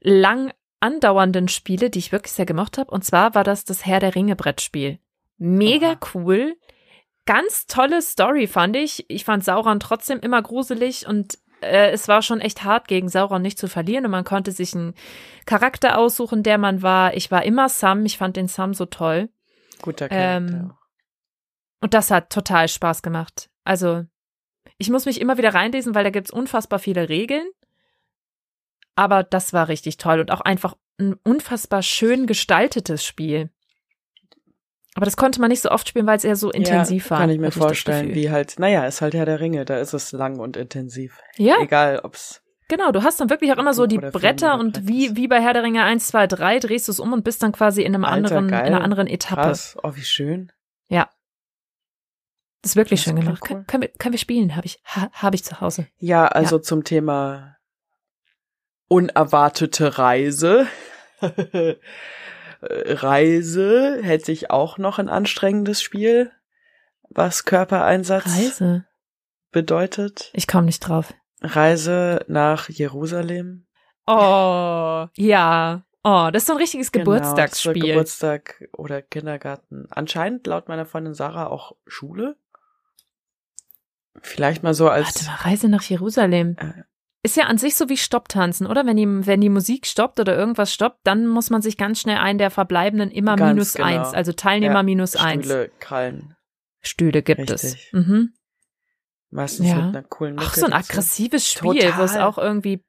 lang 0.00 0.52
andauernden 0.78 1.48
Spiele, 1.48 1.90
die 1.90 1.98
ich 1.98 2.12
wirklich 2.12 2.32
sehr 2.32 2.46
gemocht 2.46 2.78
habe. 2.78 2.90
Und 2.92 3.04
zwar 3.04 3.34
war 3.34 3.42
das 3.42 3.64
das 3.64 3.84
Herr 3.84 4.00
der 4.00 4.14
Ringe 4.14 4.36
Brettspiel. 4.36 4.98
Mega 5.36 5.92
Aha. 5.92 6.00
cool. 6.14 6.56
Ganz 7.26 7.66
tolle 7.66 8.02
Story 8.02 8.46
fand 8.46 8.76
ich. 8.76 9.04
Ich 9.08 9.24
fand 9.24 9.44
Sauron 9.44 9.80
trotzdem 9.80 10.20
immer 10.20 10.42
gruselig 10.42 11.08
und 11.08 11.38
äh, 11.64 11.90
es 11.90 12.08
war 12.08 12.22
schon 12.22 12.40
echt 12.40 12.64
hart, 12.64 12.88
gegen 12.88 13.08
Sauron 13.08 13.42
nicht 13.42 13.58
zu 13.58 13.68
verlieren. 13.68 14.04
Und 14.04 14.10
man 14.10 14.24
konnte 14.24 14.52
sich 14.52 14.74
einen 14.74 14.94
Charakter 15.46 15.98
aussuchen, 15.98 16.42
der 16.42 16.58
man 16.58 16.82
war. 16.82 17.14
Ich 17.14 17.30
war 17.30 17.44
immer 17.44 17.68
Sam. 17.68 18.04
Ich 18.04 18.18
fand 18.18 18.36
den 18.36 18.48
Sam 18.48 18.74
so 18.74 18.86
toll. 18.86 19.28
Guter 19.82 20.08
Charakter. 20.08 20.36
Ähm, 20.36 20.72
Und 21.80 21.94
das 21.94 22.10
hat 22.10 22.30
total 22.30 22.68
Spaß 22.68 23.02
gemacht. 23.02 23.50
Also, 23.64 24.04
ich 24.78 24.90
muss 24.90 25.06
mich 25.06 25.20
immer 25.20 25.36
wieder 25.38 25.54
reinlesen, 25.54 25.94
weil 25.94 26.04
da 26.04 26.10
gibt's 26.10 26.30
unfassbar 26.30 26.78
viele 26.78 27.08
Regeln. 27.08 27.46
Aber 28.96 29.22
das 29.22 29.52
war 29.52 29.68
richtig 29.68 29.96
toll 29.96 30.20
und 30.20 30.30
auch 30.30 30.40
einfach 30.40 30.76
ein 30.98 31.14
unfassbar 31.24 31.82
schön 31.82 32.26
gestaltetes 32.26 33.04
Spiel. 33.04 33.50
Aber 34.94 35.04
das 35.04 35.16
konnte 35.16 35.40
man 35.40 35.50
nicht 35.50 35.60
so 35.60 35.70
oft 35.70 35.88
spielen, 35.88 36.06
weil 36.06 36.16
es 36.16 36.24
eher 36.24 36.36
so 36.36 36.50
intensiv 36.50 37.06
ja, 37.06 37.10
war. 37.10 37.18
Kann 37.18 37.30
ich 37.30 37.38
mir 37.38 37.50
vorstellen, 37.50 38.14
wie 38.14 38.30
halt, 38.30 38.58
naja, 38.58 38.86
ist 38.86 39.00
halt 39.00 39.14
Herr 39.14 39.26
der 39.26 39.40
Ringe, 39.40 39.64
da 39.64 39.78
ist 39.78 39.92
es 39.92 40.12
lang 40.12 40.38
und 40.38 40.56
intensiv. 40.56 41.18
Ja, 41.36 41.56
Egal, 41.60 42.00
ob's, 42.04 42.42
genau. 42.68 42.92
Du 42.92 43.02
hast 43.02 43.20
dann 43.20 43.28
wirklich 43.28 43.52
auch 43.52 43.58
immer 43.58 43.74
so 43.74 43.86
die 43.86 43.98
Bretter 43.98 44.58
und 44.58 44.86
wie, 44.86 45.16
wie 45.16 45.26
bei 45.26 45.40
Herr 45.40 45.52
der 45.52 45.64
Ringe 45.64 45.82
1, 45.82 46.06
2, 46.06 46.28
3 46.28 46.58
drehst 46.60 46.86
du 46.88 46.92
es 46.92 47.00
um 47.00 47.12
und 47.12 47.24
bist 47.24 47.42
dann 47.42 47.52
quasi 47.52 47.82
in 47.82 47.94
einem 47.94 48.04
Alter, 48.04 48.16
anderen, 48.36 48.48
geil. 48.48 48.66
in 48.68 48.74
einer 48.74 48.84
anderen 48.84 49.08
Etappe. 49.08 49.42
krass, 49.42 49.76
oh, 49.82 49.92
wie 49.94 50.04
schön. 50.04 50.52
Das 52.64 52.70
ist 52.70 52.76
wirklich 52.76 53.00
Das 53.00 53.04
schön 53.04 53.20
gemacht. 53.20 53.42
cool. 53.50 53.64
Können, 53.66 53.82
wir, 53.82 53.88
können 53.90 54.14
wir 54.14 54.18
spielen? 54.18 54.56
Habe 54.56 54.64
ich, 54.64 54.78
ha, 54.86 55.10
hab 55.12 55.34
ich 55.34 55.44
zu 55.44 55.60
Hause. 55.60 55.86
Ja, 55.98 56.26
also 56.26 56.58
zum 56.58 56.82
Thema 56.82 57.58
unerwartete 58.88 59.98
Reise. 59.98 60.66
Reise 62.68 64.00
hätte 64.02 64.32
ich 64.32 64.50
auch 64.50 64.78
noch 64.78 64.98
ein 64.98 65.08
anstrengendes 65.08 65.82
Spiel, 65.82 66.32
was 67.10 67.44
Körpereinsatz 67.44 68.26
Reise. 68.26 68.86
bedeutet. 69.50 70.30
Ich 70.32 70.46
komme 70.46 70.66
nicht 70.66 70.80
drauf. 70.80 71.14
Reise 71.42 72.24
nach 72.28 72.68
Jerusalem. 72.68 73.66
Oh, 74.06 75.06
ja. 75.16 75.84
Oh, 76.02 76.28
das 76.30 76.42
ist 76.42 76.46
so 76.48 76.52
ein 76.52 76.58
richtiges 76.58 76.92
Genau, 76.92 77.12
das 77.12 77.20
Geburtstagsspiel. 77.20 77.86
Geburtstag 77.86 78.68
oder 78.72 79.00
Kindergarten. 79.00 79.86
Anscheinend 79.90 80.46
laut 80.46 80.68
meiner 80.68 80.84
Freundin 80.84 81.14
Sarah 81.14 81.46
auch 81.46 81.76
Schule. 81.86 82.36
Vielleicht 84.20 84.62
mal 84.62 84.74
so 84.74 84.88
als 84.88 85.06
Warte 85.06 85.24
mal, 85.24 85.50
Reise 85.50 85.68
nach 85.68 85.82
Jerusalem. 85.82 86.56
Äh. 86.58 86.82
Ist 87.24 87.36
ja 87.38 87.44
an 87.44 87.56
sich 87.58 87.74
so 87.74 87.88
wie 87.88 87.96
Stopptanzen, 87.96 88.66
oder? 88.66 88.84
Wenn 88.84 88.96
die, 88.98 89.06
wenn 89.26 89.40
die 89.40 89.48
Musik 89.48 89.86
stoppt 89.86 90.20
oder 90.20 90.36
irgendwas 90.36 90.72
stoppt, 90.72 91.00
dann 91.04 91.26
muss 91.26 91.48
man 91.48 91.62
sich 91.62 91.78
ganz 91.78 91.98
schnell 92.00 92.18
einen 92.18 92.38
der 92.38 92.50
verbleibenden 92.50 93.10
immer 93.10 93.34
Ganz 93.36 93.52
minus 93.54 93.72
genau. 93.74 93.86
eins, 93.88 94.12
also 94.14 94.32
Teilnehmer 94.32 94.74
Ja, 94.74 94.82
minus 94.82 95.16
eins. 95.16 95.46
Stühle 95.46 95.70
krallen. 95.80 96.36
Stühle 96.82 97.22
gibt 97.22 97.40
Richtig. 97.50 97.62
es. 97.64 97.92
Mhm. 97.92 98.34
Meistens 99.30 99.68
Ja. 99.68 99.76
mit 99.76 99.84
einer 99.96 100.02
coolen 100.02 100.38
Auch 100.38 100.44
Mucke 100.44 100.60
so 100.60 100.66
ein 100.66 100.74
aggressives 100.74 101.50
Spiel, 101.50 101.92
wo 101.96 102.02
es 102.02 102.14
auch 102.14 102.36
irgendwie. 102.36 102.84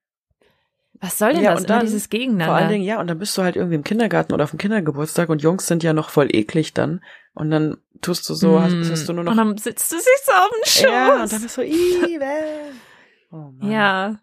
Was 1.00 1.18
soll 1.18 1.34
denn 1.34 1.42
Ja, 1.44 1.52
das? 1.52 1.62
und 1.62 1.66
Immer 1.70 1.78
dann 1.78 1.86
dieses 1.86 2.10
Gegeneinander. 2.10 2.46
Vor 2.46 2.56
allen 2.56 2.70
Dingen, 2.70 2.84
ja, 2.84 3.00
und 3.00 3.08
dann 3.08 3.18
bist 3.20 3.38
du 3.38 3.42
halt 3.42 3.56
irgendwie 3.56 3.76
im 3.76 3.84
Kindergarten 3.86 4.34
oder 4.34 4.44
auf 4.44 4.52
dem 4.52 4.60
Kindergeburtstag 4.60 5.30
und 5.30 5.42
Jungs 5.42 5.66
sind 5.66 5.82
ja 5.82 5.94
noch 5.94 6.10
voll 6.10 6.28
eklig 6.36 6.74
dann. 6.74 7.02
Und 7.34 7.52
dann 7.52 7.78
tust 8.02 8.30
du 8.30 8.34
so, 8.34 8.62
hast, 8.62 8.74
Mm. 8.74 8.92
hast 8.92 9.08
du 9.10 9.14
nur 9.14 9.24
noch. 9.24 9.32
Und 9.32 9.38
dann 9.38 9.58
sitzt 9.58 9.92
du 9.92 9.96
sich 9.98 10.06
so 10.26 10.32
auf 10.34 10.50
dem 10.50 10.66
Schoß. 10.66 10.82
ja, 10.84 11.24
und 11.24 11.32
dann 11.34 11.42
bist 11.42 11.58
du, 11.58 11.62
bäh. 11.62 12.20
oh 13.32 13.36
Mann. 13.58 13.72
Ja. 13.72 14.20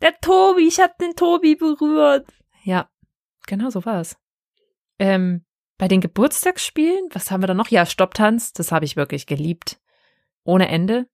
Der 0.00 0.14
Tobi, 0.20 0.68
ich 0.68 0.80
hab 0.80 0.96
den 0.98 1.14
Tobi 1.16 1.56
berührt. 1.56 2.26
Ja, 2.62 2.88
genau 3.46 3.70
so 3.70 3.84
war 3.84 4.00
es. 4.00 4.16
Ähm, 4.98 5.44
bei 5.76 5.88
den 5.88 6.00
Geburtstagsspielen, 6.00 7.08
was 7.12 7.30
haben 7.30 7.42
wir 7.42 7.46
da 7.46 7.54
noch? 7.54 7.68
Ja, 7.68 7.86
Stopptanz, 7.86 8.52
das 8.52 8.72
habe 8.72 8.84
ich 8.84 8.96
wirklich 8.96 9.26
geliebt. 9.26 9.80
Ohne 10.44 10.68
Ende. 10.68 11.06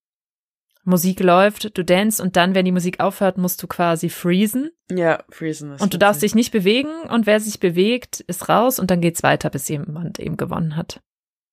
Musik 0.84 1.20
läuft, 1.20 1.76
du 1.76 1.82
dance 1.82 2.22
und 2.22 2.36
dann, 2.36 2.54
wenn 2.54 2.66
die 2.66 2.72
Musik 2.72 3.00
aufhört, 3.00 3.38
musst 3.38 3.62
du 3.62 3.66
quasi 3.66 4.10
freezen. 4.10 4.70
Ja, 4.90 5.24
Friesen 5.30 5.72
ist. 5.72 5.80
Und 5.80 5.94
du 5.94 5.98
darfst 5.98 6.22
dich 6.22 6.34
nicht 6.34 6.52
bewegen 6.52 6.90
und 7.08 7.26
wer 7.26 7.40
sich 7.40 7.58
bewegt, 7.58 8.20
ist 8.20 8.50
raus 8.50 8.78
und 8.78 8.90
dann 8.90 9.00
geht's 9.00 9.22
weiter, 9.22 9.48
bis 9.48 9.66
jemand 9.68 10.18
eben 10.18 10.36
gewonnen 10.36 10.76
hat. 10.76 11.00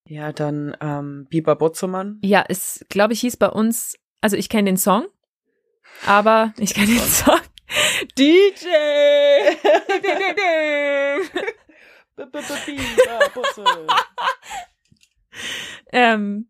Ja, 0.06 0.34
dann 0.34 0.76
ähm, 0.82 1.28
Biber 1.30 1.56
Butzemann. 1.56 2.20
Ja, 2.24 2.44
es, 2.50 2.86
glaube 2.90 3.14
ich, 3.14 3.22
hieß 3.22 3.38
bei 3.38 3.48
uns, 3.48 3.96
also 4.20 4.36
ich 4.36 4.50
kenne 4.50 4.66
den 4.66 4.78
Song, 4.78 5.06
aber 6.06 6.54
ich 6.58 6.74
kenne 6.74 6.88
den 6.88 7.00
Song. 7.00 7.40
DJ! 8.18 8.66
Ähm, 15.92 16.48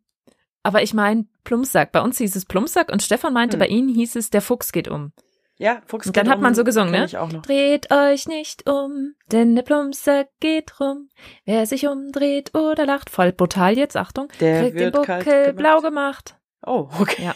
aber 0.63 0.83
ich 0.83 0.93
meine 0.93 1.25
Plumpsack. 1.43 1.91
Bei 1.91 2.01
uns 2.01 2.17
hieß 2.17 2.35
es 2.35 2.45
Plumpsack 2.45 2.91
und 2.91 3.01
Stefan 3.01 3.33
meinte, 3.33 3.55
Hm. 3.55 3.59
bei 3.59 3.67
ihnen 3.67 3.89
hieß 3.89 4.15
es 4.15 4.29
Der 4.29 4.41
Fuchs 4.41 4.71
geht 4.71 4.87
um. 4.87 5.11
Ja, 5.57 5.81
Fuchs 5.85 6.07
Und 6.07 6.17
dann 6.17 6.23
geht 6.25 6.33
hat 6.33 6.41
man 6.41 6.51
um, 6.51 6.55
so 6.55 6.63
gesungen, 6.63 6.91
ne? 6.91 7.05
Ich 7.05 7.17
auch 7.17 7.31
noch. 7.31 7.43
Dreht 7.43 7.91
euch 7.91 8.27
nicht 8.27 8.67
um, 8.67 9.13
denn 9.31 9.55
der 9.55 9.61
Plumpsack 9.61 10.29
geht 10.39 10.79
rum. 10.79 11.09
Wer 11.45 11.67
sich 11.67 11.85
umdreht 11.87 12.55
oder 12.55 12.85
lacht, 12.87 13.11
voll 13.11 13.31
brutal 13.31 13.77
jetzt, 13.77 13.95
Achtung, 13.95 14.27
Der 14.39 14.61
kriegt 14.63 14.79
den 14.79 14.91
Buckel 14.91 15.23
gemacht. 15.23 15.55
blau 15.55 15.81
gemacht. 15.81 16.35
Oh, 16.65 16.89
okay. 16.99 17.23
Ja. 17.25 17.35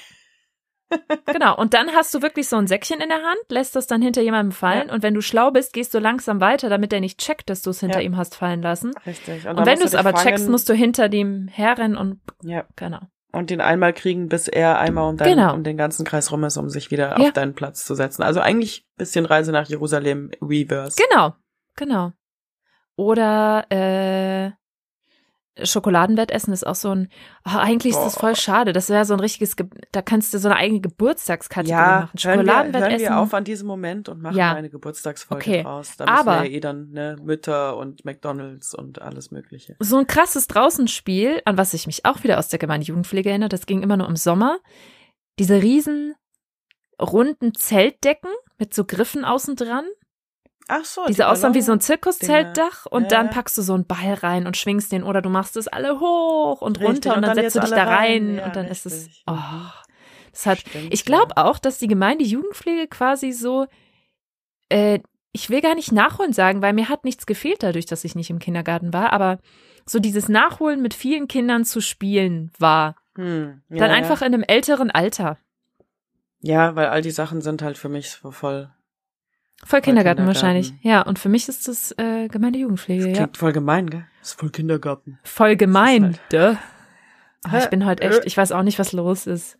Genau, 1.25 1.57
und 1.57 1.73
dann 1.73 1.89
hast 1.91 2.13
du 2.13 2.21
wirklich 2.21 2.47
so 2.47 2.55
ein 2.57 2.67
Säckchen 2.67 3.01
in 3.01 3.09
der 3.09 3.23
Hand, 3.23 3.39
lässt 3.49 3.75
das 3.75 3.87
dann 3.87 4.01
hinter 4.01 4.21
jemandem 4.21 4.51
fallen 4.51 4.87
Ja. 4.89 4.93
und 4.93 5.03
wenn 5.03 5.13
du 5.13 5.21
schlau 5.21 5.51
bist, 5.51 5.73
gehst 5.73 5.93
du 5.93 5.99
langsam 5.99 6.39
weiter, 6.39 6.69
damit 6.69 6.93
er 6.93 6.99
nicht 6.99 7.19
checkt, 7.19 7.49
dass 7.49 7.61
du 7.61 7.71
es 7.71 7.79
hinter 7.79 7.99
Ja. 7.99 8.05
ihm 8.05 8.17
hast 8.17 8.35
fallen 8.35 8.61
lassen. 8.61 8.91
Richtig. 9.05 9.47
Und, 9.47 9.57
dann 9.57 9.65
wenn 9.65 9.79
du 9.79 9.85
es 9.85 9.95
aber 9.95 10.13
checkst, 10.13 10.43
fangen. 10.43 10.51
musst 10.51 10.69
du 10.69 10.73
hinter 10.73 11.09
dem 11.09 11.47
herrennen 11.47 11.97
und 11.97 12.21
Ja, 12.43 12.65
genau. 12.75 12.99
und 13.31 13.49
den 13.49 13.61
einmal 13.61 13.93
kriegen, 13.93 14.29
bis 14.29 14.47
er 14.47 14.79
einmal 14.79 15.09
um, 15.09 15.17
dein, 15.17 15.35
Genau. 15.35 15.53
um 15.55 15.63
den 15.63 15.75
ganzen 15.77 16.05
Kreis 16.05 16.31
rum 16.31 16.43
ist, 16.43 16.57
um 16.57 16.69
sich 16.69 16.91
wieder 16.91 17.17
Ja. 17.19 17.27
auf 17.27 17.33
deinen 17.33 17.55
Platz 17.55 17.83
zu 17.83 17.95
setzen. 17.95 18.21
Also 18.23 18.39
eigentlich 18.39 18.85
bisschen 18.97 19.25
Reise 19.25 19.51
nach 19.51 19.67
Jerusalem 19.67 20.31
Reverse. 20.41 20.95
Genau. 21.09 21.33
genau. 21.75 22.11
Oder 22.95 23.65
äh, 23.71 24.51
Schokoladenwettessen 25.63 26.51
ist 26.53 26.67
auch 26.67 26.75
so 26.75 26.91
ein, 26.93 27.09
oh, 27.45 27.51
eigentlich 27.57 27.93
ist 27.93 28.01
das 28.01 28.17
voll 28.17 28.35
schade. 28.35 28.73
Das 28.73 28.89
wäre 28.89 29.05
so 29.05 29.13
ein 29.13 29.19
richtiges, 29.21 29.55
Ge 29.55 29.67
da 29.93 30.01
kannst 30.01 30.33
du 30.33 30.37
so 30.39 30.49
eine 30.49 30.57
eigene 30.57 30.81
Geburtstagskategorie 30.81 31.71
Ja, 31.71 31.99
machen. 32.13 32.19
hören 32.21 32.45
wir, 32.45 32.79
hören 32.81 32.99
wir 32.99 33.17
auf 33.17 33.33
an 33.33 33.43
diesem 33.45 33.67
Moment 33.67 34.09
und 34.09 34.21
machen 34.21 34.35
Ja. 34.37 34.53
eine 34.53 34.69
Geburtstagsfolge 34.69 35.41
Okay, 35.43 35.63
draus. 35.63 35.95
Da 35.97 36.05
müssen 36.05 36.17
aber- 36.17 36.43
wir 36.43 36.49
ja 36.49 36.55
eh 36.57 36.59
dann 36.59 36.89
ne, 36.91 37.15
Mütter 37.23 37.77
und 37.77 38.03
McDonalds 38.03 38.73
und 38.75 39.01
alles 39.01 39.31
mögliche. 39.31 39.75
so 39.79 39.97
ein 39.97 40.07
krasses 40.07 40.47
Draußenspiel, 40.47 41.41
an 41.45 41.57
was 41.57 41.73
ich 41.73 41.87
mich 41.87 42.05
auch 42.05 42.23
wieder 42.23 42.37
aus 42.37 42.49
der 42.49 42.59
Gemeinde 42.59 42.87
Jugendpflege 42.87 43.29
erinnere, 43.29 43.49
das 43.49 43.65
ging 43.65 43.81
immer 43.81 43.95
nur 43.97 44.07
im 44.09 44.17
Sommer. 44.17 44.59
Diese 45.39 45.61
riesen 45.61 46.15
runden 47.01 47.53
Zeltdecken 47.55 48.29
mit 48.57 48.73
so 48.73 48.85
Griffen 48.85 49.25
außen 49.25 49.55
dran, 49.55 49.85
Ach 50.67 50.83
so, 50.83 51.05
die 51.05 51.13
so 51.13 51.23
aussahen 51.23 51.53
wie 51.53 51.61
so 51.61 51.71
ein 51.73 51.79
Zirkuszeltdach 51.79 52.87
und 52.87 53.03
Ja, 53.03 53.07
dann 53.09 53.29
packst 53.29 53.57
du 53.57 53.61
so 53.61 53.73
einen 53.73 53.85
Ball 53.85 54.15
rein 54.15 54.47
und 54.47 54.57
schwingst 54.57 54.91
den 54.91 55.03
oder 55.03 55.21
du 55.21 55.29
machst 55.29 55.57
es 55.57 55.67
alle 55.67 55.99
hoch 55.99 56.61
und 56.61 56.79
Richtig, 56.79 56.95
runter 56.95 57.09
und, 57.11 57.15
und 57.17 57.21
dann, 57.23 57.35
dann 57.35 57.43
setzt 57.43 57.55
du 57.55 57.59
dich 57.61 57.69
da 57.69 57.83
rein. 57.83 57.95
rein 58.29 58.37
Ja, 58.37 58.45
und 58.45 58.55
dann 58.55 58.65
ist 58.67 58.85
es, 58.85 59.05
richtig. 59.05 59.23
oh, 59.27 59.33
Mhm. 59.33 59.71
das 60.31 60.45
hat, 60.47 60.59
Stimmt, 60.59 60.93
ich 60.93 61.05
glaube 61.05 61.33
ja. 61.37 61.45
auch, 61.45 61.59
dass 61.59 61.77
die 61.77 61.87
Gemeinde 61.87 62.23
Jugendpflege 62.25 62.87
quasi 62.87 63.31
so, 63.31 63.67
äh, 64.69 64.99
ich 65.31 65.49
will 65.49 65.61
gar 65.61 65.75
nicht 65.75 65.91
nachholen 65.91 66.33
sagen, 66.33 66.61
weil 66.61 66.73
mir 66.73 66.89
hat 66.89 67.03
nichts 67.03 67.25
gefehlt 67.25 67.61
dadurch, 67.61 67.85
dass 67.85 68.03
ich 68.03 68.15
nicht 68.15 68.29
im 68.29 68.39
Kindergarten 68.39 68.91
war, 68.93 69.13
aber 69.13 69.37
so 69.85 69.99
dieses 69.99 70.29
Nachholen 70.29 70.81
mit 70.81 70.93
vielen 70.95 71.27
Kindern 71.27 71.63
zu 71.65 71.79
spielen 71.81 72.51
war. 72.57 72.95
Hm, 73.15 73.61
Dann 73.69 73.91
einfach 73.91 74.21
in 74.21 74.33
einem 74.33 74.43
älteren 74.43 74.89
Alter. 74.89 75.37
Ja, 76.41 76.75
weil 76.75 76.87
all 76.87 77.01
die 77.01 77.11
Sachen 77.11 77.41
sind 77.41 77.61
halt 77.61 77.77
für 77.77 77.89
mich 77.89 78.09
so 78.11 78.31
voll. 78.31 78.71
Voll 79.63 79.81
Kindergarten, 79.81 80.17
Kindergarten. 80.19 80.27
wahrscheinlich. 80.27 80.73
Ja, 80.81 81.01
und 81.01 81.17
für 81.17 81.29
mich 81.29 81.47
ist 81.47 81.67
das 81.67 81.91
äh, 81.97 82.27
Gemeinde 82.27 82.59
Jugendpflege, 82.59 83.03
Das 83.03 83.09
ja. 83.09 83.15
klingt 83.23 83.37
voll 83.37 83.53
gemein, 83.53 83.89
gell? 83.89 84.05
Das 84.19 84.29
ist 84.29 84.39
voll 84.39 84.49
Kindergarten. 84.51 85.19
Voll 85.23 85.55
gemein. 85.55 86.17
Das 86.29 86.53
duh. 86.53 86.59
Ah, 87.47 87.59
ich 87.59 87.67
bin 87.67 87.85
heute 87.85 88.03
echt, 88.03 88.25
ich 88.25 88.35
weiß 88.37 88.51
auch 88.51 88.63
nicht, 88.63 88.79
was 88.79 88.91
los 88.91 89.27
ist. 89.27 89.57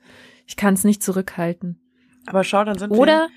Ich 0.48 0.56
kann 0.56 0.74
es 0.74 0.84
nicht 0.84 1.04
zurückhalten. 1.04 1.80
Aber 2.26 2.44
schau, 2.44 2.64
dann 2.64 2.78
sind 2.78 2.92
Oder, 2.92 3.28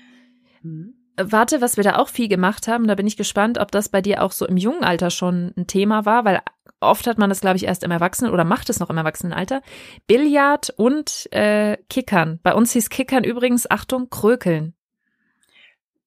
wir. 0.61 0.69
Hm? 0.69 0.93
äh, 1.17 1.25
warte, 1.27 1.61
was 1.61 1.77
wir 1.77 1.83
da 1.83 1.97
auch 1.97 2.09
viel 2.09 2.27
gemacht 2.27 2.67
haben, 2.67 2.87
da 2.87 2.95
bin 2.95 3.07
ich 3.07 3.15
gespannt, 3.17 3.59
ob 3.59 3.71
das 3.71 3.89
bei 3.89 4.01
dir 4.01 4.23
auch 4.23 4.31
so 4.31 4.47
im 4.47 4.57
jungen 4.57 4.83
Alter 4.83 5.11
schon 5.11 5.53
ein 5.55 5.67
Thema 5.67 6.05
war, 6.05 6.25
weil 6.25 6.41
oft 6.79 7.05
hat 7.07 7.17
man 7.17 7.29
das, 7.29 7.41
glaube 7.41 7.57
ich, 7.57 7.65
erst 7.65 7.83
im 7.83 7.91
Erwachsenen 7.91 8.31
oder 8.33 8.43
macht 8.43 8.69
es 8.69 8.79
noch 8.79 8.89
im 8.89 8.97
Erwachsenenalter. 8.97 9.61
Billard 10.07 10.71
und 10.77 11.31
äh, 11.31 11.77
Kickern. 11.89 12.39
Bei 12.41 12.53
uns 12.53 12.71
hieß 12.73 12.89
Kickern 12.89 13.23
übrigens, 13.23 13.69
Achtung, 13.69 14.09
Krökeln. 14.09 14.73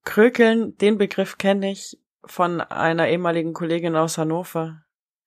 Krökeln, 0.05 0.77
den 0.79 0.99
Begriff 0.99 1.39
kenne 1.39 1.71
ich 1.71 1.99
von 2.25 2.61
einer 2.61 3.09
ehemaligen 3.09 3.53
Kollegin 3.53 3.97
aus 3.97 4.19
Hannover. 4.19 4.85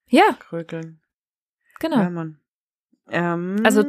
Ja, 0.07 0.35
Krökeln. 0.39 1.01
genau. 1.79 1.97
Ja, 1.97 2.09
Mann. 2.09 2.39
Ähm, 3.09 3.57
Also, 3.63 3.83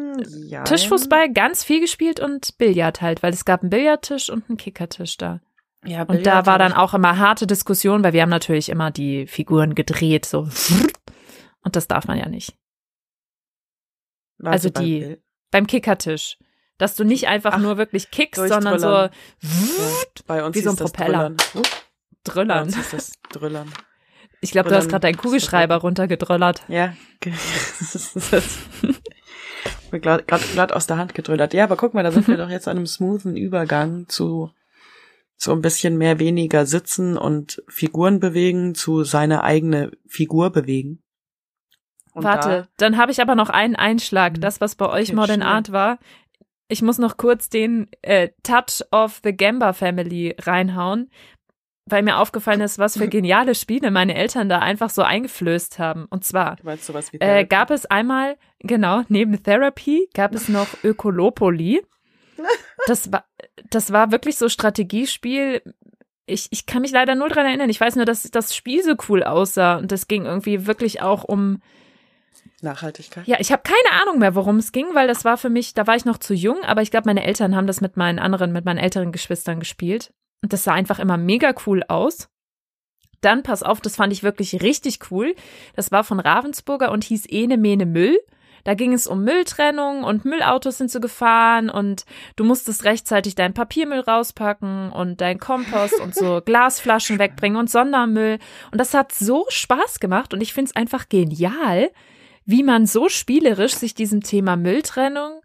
ja. 0.47 0.65
Tischfußball 0.65 1.33
ganz 1.33 1.65
viel 1.65 1.81
gespielt 1.81 2.21
und 2.21 2.59
Billard 2.59 3.01
halt, 3.01 3.23
weil 3.23 3.33
es 3.33 3.45
gab 3.45 3.63
einen 3.63 3.71
Billardtisch 3.71 4.29
und 4.31 4.49
einen 4.49 4.59
Kickertisch 4.59 5.17
da. 5.17 5.41
Ja, 5.85 6.03
Und 6.03 6.27
da 6.27 6.47
war 6.47 6.59
dann 6.59 6.73
auch 6.73 6.95
immer 6.95 7.19
harte 7.19 7.47
Diskussion, 7.47 8.03
weil 8.03 8.13
wir 8.13 8.23
haben 8.23 8.29
natürlich 8.31 8.69
immer 8.69 8.91
die 8.91 9.27
Figuren 9.27 9.75
gedreht, 9.75 10.27
so. 10.27 10.49
Und 11.63 11.77
das 11.77 11.87
darf 11.89 12.07
man 12.07 12.19
ja 12.19 12.29
nicht. 12.29 12.57
also 14.43 14.69
die- 14.69 15.17
Beim 15.51 15.67
Kickertisch. 15.67 16.39
Dass 16.79 16.95
du 16.95 17.05
nicht 17.05 17.29
einfach 17.29 17.55
Ach, 17.55 17.59
nur 17.59 17.79
wirklich 17.79 18.11
kickst, 18.11 18.49
sondern 18.49 18.79
so 18.79 18.89
durchdrüllern. 18.89 19.11
bei 20.27 20.45
uns 20.45 20.57
wie 20.57 20.61
so 20.61 20.71
ein 20.71 20.77
Propeller. 20.77 21.33
Drüllern. 22.25 22.65
uns 22.65 22.77
hieß 22.77 22.91
das 22.91 23.13
Drüllern. 23.31 23.73
Ich 24.41 24.51
glaube, 24.51 24.69
du 24.69 24.77
hast 24.77 24.89
gerade 24.89 25.01
deinen 25.01 25.17
Kugelschreiber 25.17 25.77
runtergedröllert. 25.77 26.63
Ja. 26.69 26.95
Glatt, 29.91 30.31
aus 30.73 30.87
der 30.87 30.99
Hand 30.99 31.15
gedrüllert. 31.15 31.55
Ja, 31.55 31.65
aber 31.65 31.77
guck 31.77 31.95
mal, 31.95 32.03
da 32.03 32.13
sind 32.13 32.29
wir 32.29 32.37
doch 32.37 32.51
jetzt 32.51 32.69
an 32.69 32.77
einem 32.77 32.87
smoothen 32.87 33.37
Übergang 33.37 34.09
zu 34.09 34.51
so 35.39 35.53
ein 35.53 35.63
bisschen 35.63 35.99
mehr 35.99 36.19
weniger 36.19 36.67
sitzen 36.67 37.17
und 37.17 37.63
Figuren 37.69 38.21
bewegen 38.21 38.75
zu 38.75 39.05
seine 39.05 39.43
eigene 39.43 39.93
Figur 40.07 40.51
bewegen. 40.51 41.03
Und 42.13 42.25
Warte, 42.25 42.69
dann 42.79 42.97
habe 42.97 43.13
ich 43.13 43.21
aber 43.21 43.35
noch 43.35 43.51
einen 43.51 43.77
Einschlag. 43.77 44.35
Hm. 44.35 44.41
Das, 44.41 44.61
was 44.61 44.75
bei 44.75 44.89
euch 44.89 45.13
Modern 45.13 45.41
schnell. 45.41 45.49
Art 45.49 45.73
war. 45.73 45.99
Ich 46.69 46.83
muss 46.83 46.99
noch 46.99 47.17
kurz 47.17 47.49
den 47.49 47.89
äh, 48.03 48.31
Touch 48.43 48.83
of 48.91 49.21
the 49.23 49.37
Gamba 49.37 49.73
Family 49.73 50.35
reinhauen, 50.41 51.11
weil 51.87 52.03
mir 52.03 52.19
aufgefallen 52.19 52.61
ist, 52.61 52.79
was 52.79 52.99
für 52.99 53.09
geniale 53.09 53.55
Spiele 53.55 53.91
meine 53.91 54.15
Eltern 54.15 54.49
da 54.49 54.59
einfach 54.59 54.91
so 54.91 55.03
eingeflößt 55.03 55.79
haben. 55.79 56.07
Und 56.07 56.25
zwar 56.25 56.57
äh, 57.21 57.45
gab 57.45 57.71
es 57.71 57.87
einmal, 57.87 58.37
genau, 58.59 59.03
neben 59.09 59.41
Therapy 59.43 60.09
gab 60.15 60.35
es 60.35 60.49
noch 60.49 60.69
Ökolopoli. 60.85 61.83
Das 62.87 63.11
war, 63.11 63.25
das 63.71 63.93
war 63.93 64.13
wirklich 64.13 64.37
so 64.37 64.49
Strategiespiel. 64.49 65.63
Ich, 66.27 66.47
ich 66.51 66.67
kann 66.67 66.83
mich 66.83 66.93
leider 66.93 67.17
null 67.17 67.31
dran 67.31 67.47
erinnern. 67.47 67.71
Ich 67.71 67.81
weiß 67.81 67.97
nur, 67.97 68.05
dass 68.05 68.31
das 68.31 68.55
Spiel 68.55 68.85
so 68.85 68.95
cool 69.09 69.25
aussah 69.25 69.79
und 69.79 69.91
es 69.91 70.07
ging 70.07 70.27
irgendwie 70.27 70.67
wirklich 70.67 71.03
auch 71.03 71.25
um 71.25 71.63
Nachhaltigkeit. 72.63 73.27
ja, 73.27 73.37
ich 73.39 73.53
habe 73.53 73.63
keine 73.63 74.03
Ahnung 74.03 74.19
mehr, 74.19 74.35
worum 74.35 74.57
es 74.57 74.73
ging, 74.73 74.87
weil 74.95 75.07
das 75.07 75.25
war 75.25 75.37
für 75.37 75.51
mich, 75.51 75.75
da 75.75 75.87
war 75.87 75.97
ich 75.97 76.05
noch 76.05 76.19
zu 76.19 76.35
jung, 76.35 76.63
aber 76.65 76.83
ich 76.83 76.91
glaube, 76.91 77.09
meine 77.09 77.25
Eltern 77.25 77.55
haben 77.55 77.67
das 77.67 77.81
mit 77.81 77.97
meinen 77.97 78.19
anderen, 78.19 78.53
mit 78.53 78.65
meinen 78.65 78.79
älteren 78.79 79.13
Geschwistern 79.13 79.61
gespielt. 79.61 80.13
Und 80.43 80.53
das 80.53 80.65
sah 80.65 80.73
einfach 80.73 80.99
immer 80.99 81.17
mega 81.17 81.55
cool 81.67 81.83
aus. 81.89 82.29
Dann, 83.21 83.43
pass 83.43 83.63
auf, 83.63 83.81
das 83.81 83.97
fand 83.97 84.13
ich 84.13 84.23
wirklich 84.23 84.63
richtig 84.63 85.11
cool. 85.11 85.35
Das 85.75 85.91
war 85.91 86.05
von 86.05 86.21
Ravensburger 86.21 86.93
und 86.93 87.05
hieß 87.05 87.27
Ene 87.27 87.57
Mene 87.57 87.87
Müll. 87.87 88.19
Da 88.67 88.75
ging 88.75 88.93
es 88.93 89.07
um 89.07 89.23
Mülltrennung 89.23 90.03
und 90.03 90.25
Müllautos 90.25 90.79
sind 90.79 90.91
so 90.91 90.99
gefahren 90.99 91.71
und 91.71 92.05
du 92.35 92.43
musstest 92.43 92.85
rechtzeitig 92.85 93.37
deinen 93.37 93.55
Papiermüll 93.55 94.01
rauspacken 94.01 94.91
und 94.91 95.21
dein 95.21 95.39
Kompost 95.39 96.01
und 96.01 96.17
so 96.17 96.41
Glasflaschen 96.45 97.21
wegbringen 97.21 97.59
und 97.59 97.71
Sondermüll. 97.71 98.41
Und 98.73 98.81
das 98.81 98.93
hat 98.93 99.13
so 99.13 99.47
Spaß 99.49 100.01
gemacht 100.01 100.35
und 100.35 100.41
ich 100.41 100.53
finde 100.53 100.71
es 100.71 100.77
einfach 100.77 101.09
genial, 101.09 101.93
wie 102.47 102.63
man 102.63 102.87
so 102.87 103.09
spielerisch 103.09 103.75
sich 103.75 103.95
diesem 103.95 104.23
Thema 104.23 104.57
Mülltrennung 104.57 105.41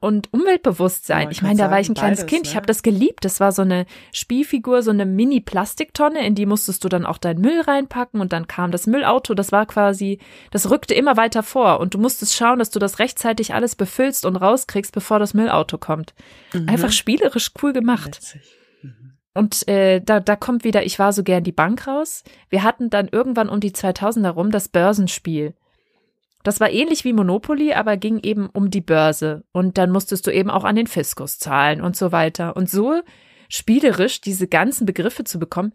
und 0.00 0.32
Umweltbewusstsein. 0.32 1.24
Ja, 1.24 1.30
ich 1.30 1.42
meine, 1.42 1.58
da 1.58 1.70
war 1.70 1.80
ich 1.80 1.88
ein 1.88 1.94
kleines 1.94 2.20
beides, 2.20 2.30
Kind. 2.30 2.46
Ich 2.46 2.52
ne? 2.52 2.56
habe 2.56 2.66
das 2.66 2.82
geliebt. 2.82 3.24
Das 3.24 3.40
war 3.40 3.52
so 3.52 3.62
eine 3.62 3.86
Spielfigur, 4.12 4.82
so 4.82 4.90
eine 4.90 5.06
Mini-Plastiktonne, 5.06 6.26
in 6.26 6.34
die 6.34 6.46
musstest 6.46 6.84
du 6.84 6.88
dann 6.88 7.06
auch 7.06 7.18
deinen 7.18 7.40
Müll 7.40 7.60
reinpacken 7.60 8.20
und 8.20 8.32
dann 8.32 8.46
kam 8.46 8.70
das 8.70 8.86
Müllauto. 8.86 9.34
Das 9.34 9.52
war 9.52 9.66
quasi, 9.66 10.18
das 10.50 10.70
rückte 10.70 10.94
immer 10.94 11.16
weiter 11.16 11.42
vor 11.42 11.80
und 11.80 11.94
du 11.94 11.98
musstest 11.98 12.34
schauen, 12.34 12.58
dass 12.58 12.70
du 12.70 12.78
das 12.78 12.98
rechtzeitig 12.98 13.54
alles 13.54 13.74
befüllst 13.74 14.26
und 14.26 14.36
rauskriegst, 14.36 14.92
bevor 14.92 15.18
das 15.18 15.34
Müllauto 15.34 15.78
kommt. 15.78 16.14
Mhm. 16.52 16.68
Einfach 16.68 16.92
spielerisch 16.92 17.52
cool 17.62 17.72
gemacht. 17.72 18.20
Mhm. 18.82 19.12
Und 19.34 19.68
äh, 19.68 20.00
da, 20.00 20.20
da 20.20 20.34
kommt 20.34 20.64
wieder, 20.64 20.84
ich 20.86 20.98
war 20.98 21.12
so 21.12 21.22
gern 21.22 21.44
die 21.44 21.52
Bank 21.52 21.86
raus. 21.86 22.24
Wir 22.48 22.62
hatten 22.62 22.88
dann 22.88 23.08
irgendwann 23.08 23.50
um 23.50 23.60
die 23.60 23.72
2000er 23.72 24.30
rum 24.30 24.50
das 24.50 24.68
Börsenspiel. 24.68 25.54
Das 26.46 26.60
war 26.60 26.70
ähnlich 26.70 27.04
wie 27.04 27.12
Monopoly, 27.12 27.72
aber 27.72 27.96
ging 27.96 28.20
eben 28.20 28.48
um 28.48 28.70
die 28.70 28.80
Börse. 28.80 29.44
Und 29.52 29.78
dann 29.78 29.90
musstest 29.90 30.26
du 30.26 30.30
eben 30.32 30.50
auch 30.50 30.64
an 30.64 30.76
den 30.76 30.86
Fiskus 30.86 31.38
zahlen 31.38 31.80
und 31.80 31.96
so 31.96 32.12
weiter. 32.12 32.56
Und 32.56 32.70
so 32.70 33.00
spielerisch 33.48 34.20
diese 34.20 34.46
ganzen 34.48 34.86
Begriffe 34.86 35.24
zu 35.24 35.38
bekommen, 35.38 35.72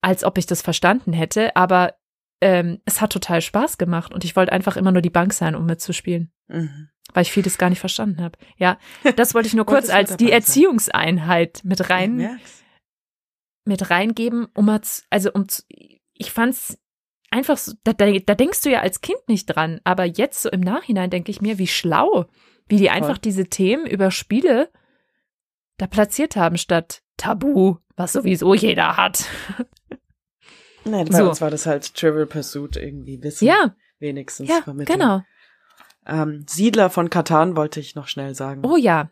als 0.00 0.24
ob 0.24 0.38
ich 0.38 0.46
das 0.46 0.62
verstanden 0.62 1.12
hätte, 1.12 1.56
aber 1.56 1.94
ähm, 2.40 2.80
es 2.84 3.00
hat 3.00 3.12
total 3.12 3.40
Spaß 3.40 3.78
gemacht 3.78 4.12
und 4.12 4.24
ich 4.24 4.36
wollte 4.36 4.52
einfach 4.52 4.76
immer 4.76 4.92
nur 4.92 5.02
die 5.02 5.10
Bank 5.10 5.32
sein, 5.32 5.54
um 5.54 5.64
mitzuspielen, 5.66 6.30
Mhm. 6.48 6.90
weil 7.14 7.22
ich 7.22 7.32
vieles 7.32 7.56
gar 7.58 7.70
nicht 7.70 7.80
verstanden 7.80 8.22
habe. 8.22 8.38
Ja, 8.58 8.78
das 9.16 9.34
wollte 9.34 9.48
ich 9.48 9.54
nur 9.54 9.64
kurz 9.66 9.88
als 9.88 10.16
die 10.16 10.26
sein? 10.26 10.32
Erziehungseinheit 10.34 11.60
mit 11.64 11.88
rein 11.90 12.38
mit 13.64 13.90
reingeben, 13.90 14.46
um 14.54 14.68
also 15.10 15.32
um 15.32 15.48
zu, 15.48 15.62
ich 16.14 16.30
fand's 16.30 16.78
einfach 17.30 17.56
so, 17.58 17.72
da, 17.84 17.92
da, 17.92 18.10
da 18.12 18.34
denkst 18.34 18.62
du 18.62 18.70
ja 18.70 18.80
als 18.80 19.00
Kind 19.00 19.20
nicht 19.28 19.46
dran, 19.46 19.80
aber 19.84 20.04
jetzt 20.04 20.42
so 20.42 20.50
im 20.50 20.60
Nachhinein 20.60 21.10
denke 21.10 21.30
ich 21.30 21.40
mir, 21.40 21.58
wie 21.58 21.66
schlau, 21.66 22.26
wie 22.68 22.76
die 22.76 22.90
einfach 22.90 23.18
diese 23.18 23.46
Themen 23.46 23.86
über 23.86 24.10
Spiele 24.10 24.70
da 25.78 25.86
platziert 25.86 26.36
haben 26.36 26.56
statt 26.56 27.02
Tabu, 27.16 27.76
was 27.96 28.12
sowieso 28.12 28.54
jeder 28.54 28.96
hat. 28.96 29.24
Nein, 30.84 31.06
bei 31.08 31.18
So. 31.18 31.28
uns 31.28 31.40
war 31.40 31.50
das 31.50 31.66
halt 31.66 31.94
Trivial 31.94 32.26
Pursuit 32.26 32.76
irgendwie 32.76 33.22
wissen. 33.22 33.46
Ja, 33.46 33.74
Wenigstens 33.98 34.48
ja, 34.48 34.60
vermitteln. 34.62 34.98
genau. 34.98 35.22
Ähm, 36.06 36.44
Siedler 36.48 36.90
von 36.90 37.10
Katan 37.10 37.56
wollte 37.56 37.80
ich 37.80 37.94
noch 37.94 38.06
schnell 38.08 38.34
sagen. 38.34 38.62
Oh 38.64 38.76
ja, 38.76 39.10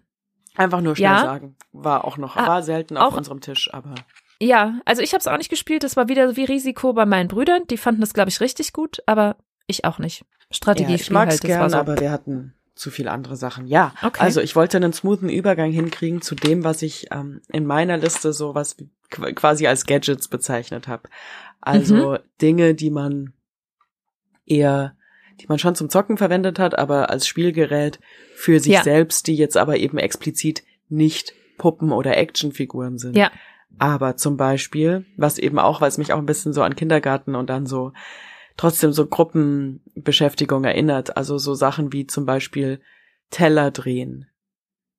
Einfach 0.57 0.81
nur 0.83 0.95
schnell 0.95 1.11
Ja. 1.11 1.21
sagen. 1.21 1.57
War 1.73 2.05
auch 2.05 2.17
noch, 2.17 2.37
Ah, 2.37 2.47
war 2.47 2.63
selten 2.63 2.97
auf 2.97 3.13
auch- 3.15 3.17
unserem 3.17 3.41
Tisch, 3.41 3.75
aber 3.75 3.97
ja, 4.41 4.81
also 4.85 5.03
ich 5.03 5.13
habe 5.13 5.21
es 5.21 5.27
auch 5.27 5.37
nicht 5.39 5.51
gespielt, 5.51 5.83
das 5.85 5.97
war 5.97 6.09
wieder 6.09 6.37
wie 6.37 6.45
Risiko 6.45 6.93
bei 6.93 7.07
meinen 7.07 7.29
Brüdern, 7.29 7.63
die 7.69 7.77
fanden 7.77 8.01
das 8.01 8.15
glaube 8.15 8.31
ich 8.31 8.41
richtig 8.41 8.73
gut, 8.73 9.03
aber 9.07 9.37
ich 9.67 9.85
auch 9.85 9.99
nicht. 9.99 10.25
Strategie 10.51 10.91
ja, 10.91 10.97
ich 10.97 11.11
mag's 11.11 11.31
halt, 11.33 11.45
das 11.45 11.51
war 11.51 11.59
gern, 11.59 11.71
so. 11.71 11.77
aber 11.79 12.01
wir 12.01 12.11
hatten 12.11 12.55
zu 12.75 12.91
viele 12.91 13.11
andere 13.13 13.37
Sachen. 13.37 13.67
Ja, 13.67 13.95
Okay. 14.03 14.21
also 14.21 14.41
ich 14.41 14.57
wollte 14.57 14.77
einen 14.77 14.93
smoothen 14.93 15.29
Übergang 15.29 15.71
hinkriegen 15.71 16.21
zu 16.23 16.35
dem, 16.35 16.65
was 16.65 16.83
ich 16.83 17.07
ähm, 17.13 17.41
in 17.49 17.67
meiner 17.67 17.97
Liste 17.97 18.33
so 18.33 18.55
was 18.55 18.77
quasi 19.11 19.67
als 19.69 19.87
Gadgets 19.87 20.27
bezeichnet 20.29 20.89
habe. 20.89 21.09
Also 21.61 22.19
Dinge, 22.43 22.75
die 22.75 22.91
man 22.91 23.33
eher, 24.45 24.97
die 25.41 25.47
man 25.47 25.59
schon 25.59 25.75
zum 25.75 25.89
Zocken 25.89 26.17
verwendet 26.19 26.59
hat, 26.59 26.77
aber 26.79 27.11
als 27.11 27.27
Spielgerät 27.27 28.01
für 28.35 28.61
sich 28.61 28.73
Ja. 28.73 28.83
selbst, 28.83 29.27
die 29.29 29.37
jetzt 29.37 29.57
aber 29.57 29.77
eben 29.77 29.99
explizit 29.99 30.63
nicht 30.89 31.33
Puppen 31.59 31.93
oder 31.93 32.17
Actionfiguren 32.17 32.99
sind. 32.99 33.17
Ja. 33.17 33.31
Aber 33.79 34.17
zum 34.17 34.37
Beispiel, 34.37 35.05
was 35.17 35.39
eben 35.39 35.59
auch, 35.59 35.81
weil 35.81 35.89
es 35.89 35.99
mich 35.99 36.13
auch 36.13 36.19
ein 36.19 36.27
bisschen 36.27 36.53
so 36.53 36.63
an 36.63 36.77
Kindergarten 36.77 37.35
und 37.35 37.51
dann 37.51 37.67
so 37.67 37.93
trotzdem 38.57 38.93
so 38.93 39.07
Gruppenbeschäftigung 39.07 40.65
erinnert. 40.65 41.17
Also 41.17 41.39
so 41.39 41.55
Sachen 41.55 41.93
wie 41.93 42.07
zum 42.07 42.25
Beispiel 42.27 42.81
Teller 43.31 43.71
drehen, 43.73 44.29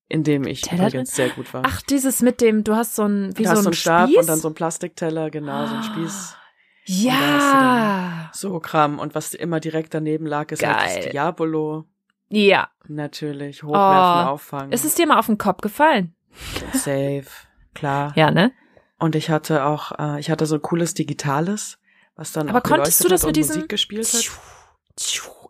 in 0.09 0.23
dem 0.23 0.45
ich 0.45 0.61
Teller 0.61 0.87
übrigens 0.87 1.15
sehr 1.15 1.29
gut 1.29 1.53
war. 1.53 1.63
Ach, 1.65 1.81
dieses 1.81 2.21
mit 2.21 2.41
dem, 2.41 2.63
du 2.63 2.75
hast 2.75 2.95
so 2.95 3.03
ein, 3.03 3.37
wie 3.37 3.43
du 3.43 3.49
so 3.49 3.51
hast 3.51 3.57
ein 3.59 3.63
so 3.63 3.69
einen 3.69 3.73
Stab 3.75 4.07
Spieß? 4.09 4.17
und 4.19 4.27
dann 4.27 4.39
so 4.39 4.47
ein 4.49 4.53
Plastikteller, 4.55 5.29
genau, 5.29 5.65
so 5.67 5.75
ein 5.75 5.83
Spieß. 5.83 6.35
Ja. 6.87 8.29
So 8.33 8.59
Kram. 8.59 8.99
Und 8.99 9.15
was 9.15 9.33
immer 9.33 9.59
direkt 9.59 9.93
daneben 9.93 10.25
lag, 10.25 10.51
ist 10.51 10.65
halt 10.65 10.77
Geil. 10.77 10.95
das 11.03 11.11
Diabolo. 11.11 11.85
Ja. 12.29 12.69
Natürlich. 12.87 13.63
Hochwerfen, 13.63 14.27
Oh. 14.27 14.31
auffangen. 14.31 14.71
Ist 14.71 14.85
es 14.85 14.95
dir 14.95 15.07
mal 15.07 15.17
auf 15.19 15.25
den 15.27 15.37
Kopf 15.37 15.61
gefallen? 15.61 16.13
safe. 16.73 17.25
Klar. 17.73 18.13
Ja, 18.15 18.31
ne? 18.31 18.51
Und 19.05 19.13
ich 19.15 19.29
hatte 19.29 19.65
auch, 19.65 19.91
äh, 19.99 20.19
ich 20.19 20.31
hatte 20.31 20.47
so 20.47 20.55
ein 20.55 20.61
cooles 20.63 20.95
Digitales, 20.95 21.77
was 22.15 22.31
dann 22.31 22.49
Aber 22.49 22.57
auch 22.57 22.63
konntest 22.63 23.03
du 23.03 23.07
das 23.07 23.21
mit 23.21 23.27
und 23.27 23.35
diesem 23.35 23.55
Musik 23.57 23.69
gespielt 23.69 24.11
hat. 24.11 24.31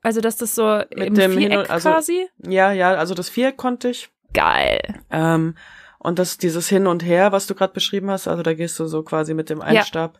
Also, 0.03 0.19
dass 0.19 0.35
das 0.35 0.55
so 0.55 0.79
im 0.89 1.15
dem 1.15 1.31
Viereck 1.37 1.69
also- 1.69 1.89
quasi? 1.89 2.27
Ja, 2.45 2.73
ja, 2.73 2.95
also 2.95 3.13
das 3.13 3.29
Viereck 3.29 3.55
konnte 3.55 3.87
ich. 3.89 4.09
Geil. 4.33 4.81
Ähm, 5.09 5.55
und 5.99 6.19
das 6.19 6.37
dieses 6.37 6.67
Hin 6.67 6.85
und 6.85 7.01
Her, 7.05 7.31
was 7.31 7.47
du 7.47 7.55
gerade 7.55 7.71
beschrieben 7.71 8.11
hast, 8.11 8.27
also 8.27 8.43
da 8.43 8.53
gehst 8.53 8.77
du 8.77 8.87
so 8.87 9.03
quasi 9.03 9.33
mit 9.33 9.49
dem 9.49 9.61
Einstab 9.61 10.19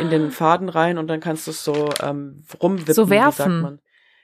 in 0.00 0.08
den 0.08 0.30
Faden 0.30 0.70
rein 0.70 0.96
und 0.96 1.06
dann 1.08 1.20
kannst 1.20 1.48
du 1.48 1.50
es 1.50 1.62
so 1.62 1.90
ähm, 2.02 2.44
rumwippen, 2.62 2.94
So 2.94 3.10
wie 3.10 3.16
sagt 3.18 3.38
werfen. 3.40 3.60
man. 3.60 3.78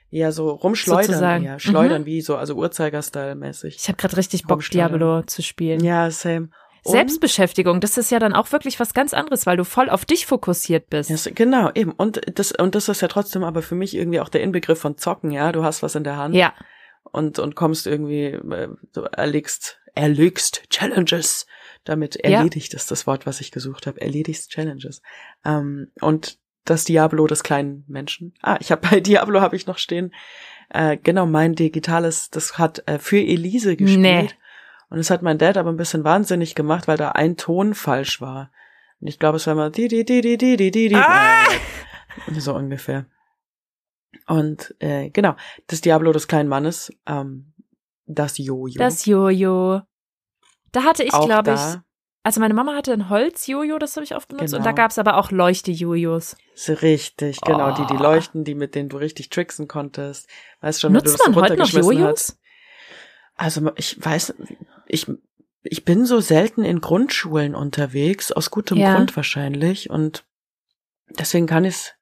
Ja, 0.09 0.31
so 0.31 0.49
rumschleudern, 0.49 1.05
Sozusagen. 1.05 1.43
ja, 1.43 1.59
schleudern 1.59 2.01
Mhm. 2.01 2.05
wie 2.07 2.21
so, 2.21 2.37
also 2.37 2.55
Uhrzeiger-Style-mäßig. 2.55 3.75
Ich 3.75 3.87
habe 3.87 3.97
gerade 3.97 4.17
richtig 4.17 4.43
Bock. 4.45 4.61
Diablo 4.61 5.21
zu 5.23 5.43
spielen. 5.43 5.83
Ja, 5.83 6.09
same. 6.09 6.49
Und- 6.87 6.93
Selbstbeschäftigung, 6.93 7.79
das 7.81 7.97
ist 7.97 8.11
ja 8.11 8.19
dann 8.19 8.33
auch 8.33 8.51
wirklich 8.51 8.79
was 8.79 8.93
ganz 8.93 9.13
anderes, 9.13 9.45
weil 9.45 9.57
du 9.57 9.63
voll 9.65 9.89
auf 9.89 10.05
dich 10.05 10.25
fokussiert 10.25 10.89
bist. 10.89 11.09
Ja, 11.09 11.17
so- 11.17 11.31
genau, 11.33 11.69
eben. 11.75 11.91
Und 11.91 12.21
das, 12.39 12.51
und 12.51 12.75
das 12.75 12.89
ist 12.89 13.01
ja 13.01 13.07
trotzdem 13.07 13.43
aber 13.43 13.61
für 13.61 13.75
mich 13.75 13.95
irgendwie 13.95 14.19
auch 14.19 14.29
der 14.29 14.41
Inbegriff 14.41 14.79
von 14.79 14.97
Zocken, 14.97 15.31
ja. 15.31 15.51
Du 15.51 15.63
hast 15.63 15.83
was 15.83 15.95
in 15.95 16.03
der 16.03 16.17
Hand 16.17 16.35
Ja, 16.35 16.53
und, 17.11 17.39
und 17.39 17.55
kommst 17.55 17.87
irgendwie, 17.87 18.25
äh, 18.25 18.69
du 18.93 19.01
erlegst, 19.01 19.79
erlegst 19.95 20.63
Challenges. 20.69 21.45
Damit 21.83 22.15
Ja. 22.15 22.39
erledigt 22.39 22.73
ist 22.73 22.91
das 22.91 23.07
Wort, 23.07 23.25
was 23.25 23.39
ich 23.39 23.51
gesucht 23.51 23.87
habe. 23.87 24.01
Erledigst 24.01 24.51
Challenges. 24.51 25.01
Ähm, 25.45 25.91
und 26.01 26.37
das 26.65 26.83
Diablo 26.83 27.27
des 27.27 27.43
kleinen 27.43 27.85
Menschen. 27.87 28.33
Ah, 28.41 28.57
ich 28.59 28.71
habe 28.71 28.81
bei 28.91 28.99
Diablo 28.99 29.39
habe 29.41 29.55
ich 29.55 29.67
noch 29.67 29.77
stehen. 29.77 30.13
Äh, 30.69 30.97
genau, 30.97 31.25
mein 31.25 31.55
digitales, 31.55 32.29
das 32.29 32.57
hat 32.57 32.83
äh, 32.87 32.99
für 32.99 33.19
Elise 33.19 33.77
gespielt. 33.77 33.99
Nee. 34.01 34.29
Und 34.89 34.97
das 34.97 35.09
hat 35.09 35.21
mein 35.21 35.37
Dad 35.37 35.57
aber 35.57 35.69
ein 35.71 35.77
bisschen 35.77 36.03
wahnsinnig 36.03 36.55
gemacht, 36.55 36.87
weil 36.87 36.97
da 36.97 37.11
ein 37.11 37.35
Ton 37.37 37.73
falsch 37.73 38.21
war. 38.21 38.51
Und 38.99 39.07
ich 39.07 39.19
glaube, 39.19 39.37
es 39.37 39.45
war 39.47 39.53
immer 39.53 39.69
die, 39.69 39.87
die, 39.87 40.05
die, 40.05 40.21
die, 40.21 40.37
die, 40.37 40.57
die, 40.57 40.71
die, 40.71 40.89
die. 40.89 40.95
Ah! 40.95 41.45
So 42.37 42.55
ungefähr. 42.55 43.05
Und 44.27 44.73
äh, 44.79 45.09
genau, 45.09 45.35
das 45.67 45.81
Diablo 45.81 46.11
des 46.11 46.27
kleinen 46.27 46.49
Mannes, 46.49 46.91
ähm, 47.05 47.53
das 48.05 48.37
Jojo. 48.37 48.77
das 48.79 49.05
Jojo. 49.05 49.81
Da 50.71 50.83
hatte 50.83 51.03
ich, 51.03 51.11
glaube 51.11 51.53
ich, 51.53 51.79
also 52.23 52.39
meine 52.41 52.53
Mama 52.53 52.75
hatte 52.75 52.91
ein 52.91 53.09
Holz-Jojo, 53.09 53.77
das 53.79 53.95
habe 53.95 54.03
ich 54.03 54.15
oft 54.15 54.27
benutzt. 54.27 54.53
Und 54.53 54.65
da 54.65 54.71
Genau. 54.71 54.75
gab's 54.83 54.97
aber 54.99 55.17
auch 55.17 55.31
Leuchte-Jojos. 55.31 56.35
richtig, 56.81 57.39
genau, 57.41 57.71
die, 57.73 57.85
die 57.85 57.95
Oh. 57.99 58.03
leuchten, 58.03 58.43
die 58.43 58.55
mit 58.55 58.75
denen 58.75 58.89
du 58.89 58.97
richtig 58.97 59.29
tricksen 59.29 59.67
konntest. 59.67 60.27
Weißt 60.61 60.81
schon, 60.81 60.91
du 60.93 60.99
Nutzt 60.99 61.13
das 61.13 61.25
so 61.25 61.31
man 61.31 61.41
heute 61.43 61.55
noch 61.57 61.69
Jojos? 61.69 62.09
hast. 62.09 62.39
Also 63.35 63.71
ich 63.75 64.03
weiß, 64.03 64.33
ich, 64.87 65.07
ich 65.63 65.85
bin 65.85 66.05
so 66.05 66.19
selten 66.19 66.63
in 66.63 66.81
Grundschulen 66.81 67.55
unterwegs, 67.55 68.31
aus 68.31 68.51
gutem 68.51 68.77
Ja. 68.77 68.95
Grund 68.95 69.15
wahrscheinlich. 69.15 69.89
Und 69.89 70.25
deswegen 71.19 71.47
kann 71.47 71.65
ich 71.65 71.93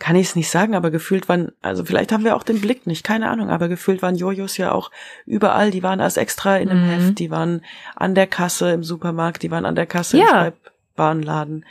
kann 0.00 0.16
ich 0.16 0.26
es 0.26 0.34
nicht 0.36 0.50
sagen, 0.50 0.74
aber 0.74 0.90
gefühlt 0.90 1.28
waren, 1.28 1.52
also 1.62 1.84
vielleicht 1.84 2.10
haben 2.10 2.24
wir 2.24 2.34
auch 2.34 2.42
den 2.42 2.60
Blick 2.60 2.84
nicht, 2.84 3.04
keine 3.04 3.30
Ahnung, 3.30 3.48
aber 3.48 3.68
gefühlt 3.68 4.02
waren 4.02 4.16
Jojos 4.16 4.56
ja 4.56 4.72
auch 4.72 4.90
überall, 5.24 5.70
die 5.70 5.84
waren 5.84 6.00
als 6.00 6.16
extra 6.16 6.56
in 6.56 6.68
einem 6.68 6.82
Mhm. 6.84 6.90
Heft, 6.90 7.18
die 7.20 7.30
waren 7.30 7.64
an 7.94 8.16
der 8.16 8.26
Kasse 8.26 8.72
im 8.72 8.82
Supermarkt, 8.82 9.44
die 9.44 9.52
waren 9.52 9.64
an 9.64 9.76
der 9.76 9.86
Kasse 9.86 10.16
im 10.18 10.24
Ja. 10.24 10.52
Schreibwarenladen. 10.96 11.64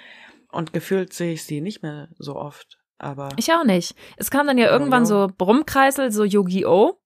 Und 0.54 0.72
gefühlt 0.72 1.12
sehe 1.14 1.34
ich 1.34 1.44
sie 1.44 1.60
nicht 1.60 1.84
mehr 1.84 2.08
so 2.18 2.36
oft. 2.38 2.78
Aber 2.98 3.28
Ich 3.36 3.52
auch 3.52 3.66
nicht. 3.66 3.94
Es 4.16 4.32
kam 4.32 4.48
dann 4.48 4.58
ja 4.58 4.70
irgendwann 4.72 5.04
jo. 5.04 5.08
so 5.28 5.32
Brummkreisel, 5.38 6.10
so 6.14 6.24
Yu-Gi-Oh! 6.24 6.98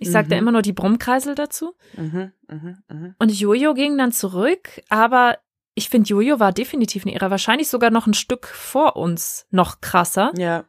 Ich 0.00 0.10
sag 0.10 0.28
da 0.28 0.34
Mhm. 0.36 0.42
immer 0.42 0.52
nur 0.52 0.62
die 0.62 0.72
Brummkreisel 0.72 1.34
dazu. 1.34 1.74
mhm, 1.96 2.32
mhm, 2.48 2.78
mhm. 2.88 3.14
Und 3.18 3.30
Jojo 3.32 3.74
ging 3.74 3.96
dann 3.96 4.12
zurück, 4.12 4.82
aber 4.88 5.38
ich 5.74 5.88
finde, 5.88 6.08
Jojo 6.08 6.40
war 6.40 6.52
definitiv 6.52 7.04
eine 7.06 7.14
Ära, 7.14 7.30
wahrscheinlich 7.30 7.68
sogar 7.68 7.90
noch 7.90 8.06
ein 8.06 8.14
Stück 8.14 8.46
vor 8.46 8.96
uns 8.96 9.46
noch 9.50 9.80
krasser. 9.80 10.32
ja, 10.36 10.64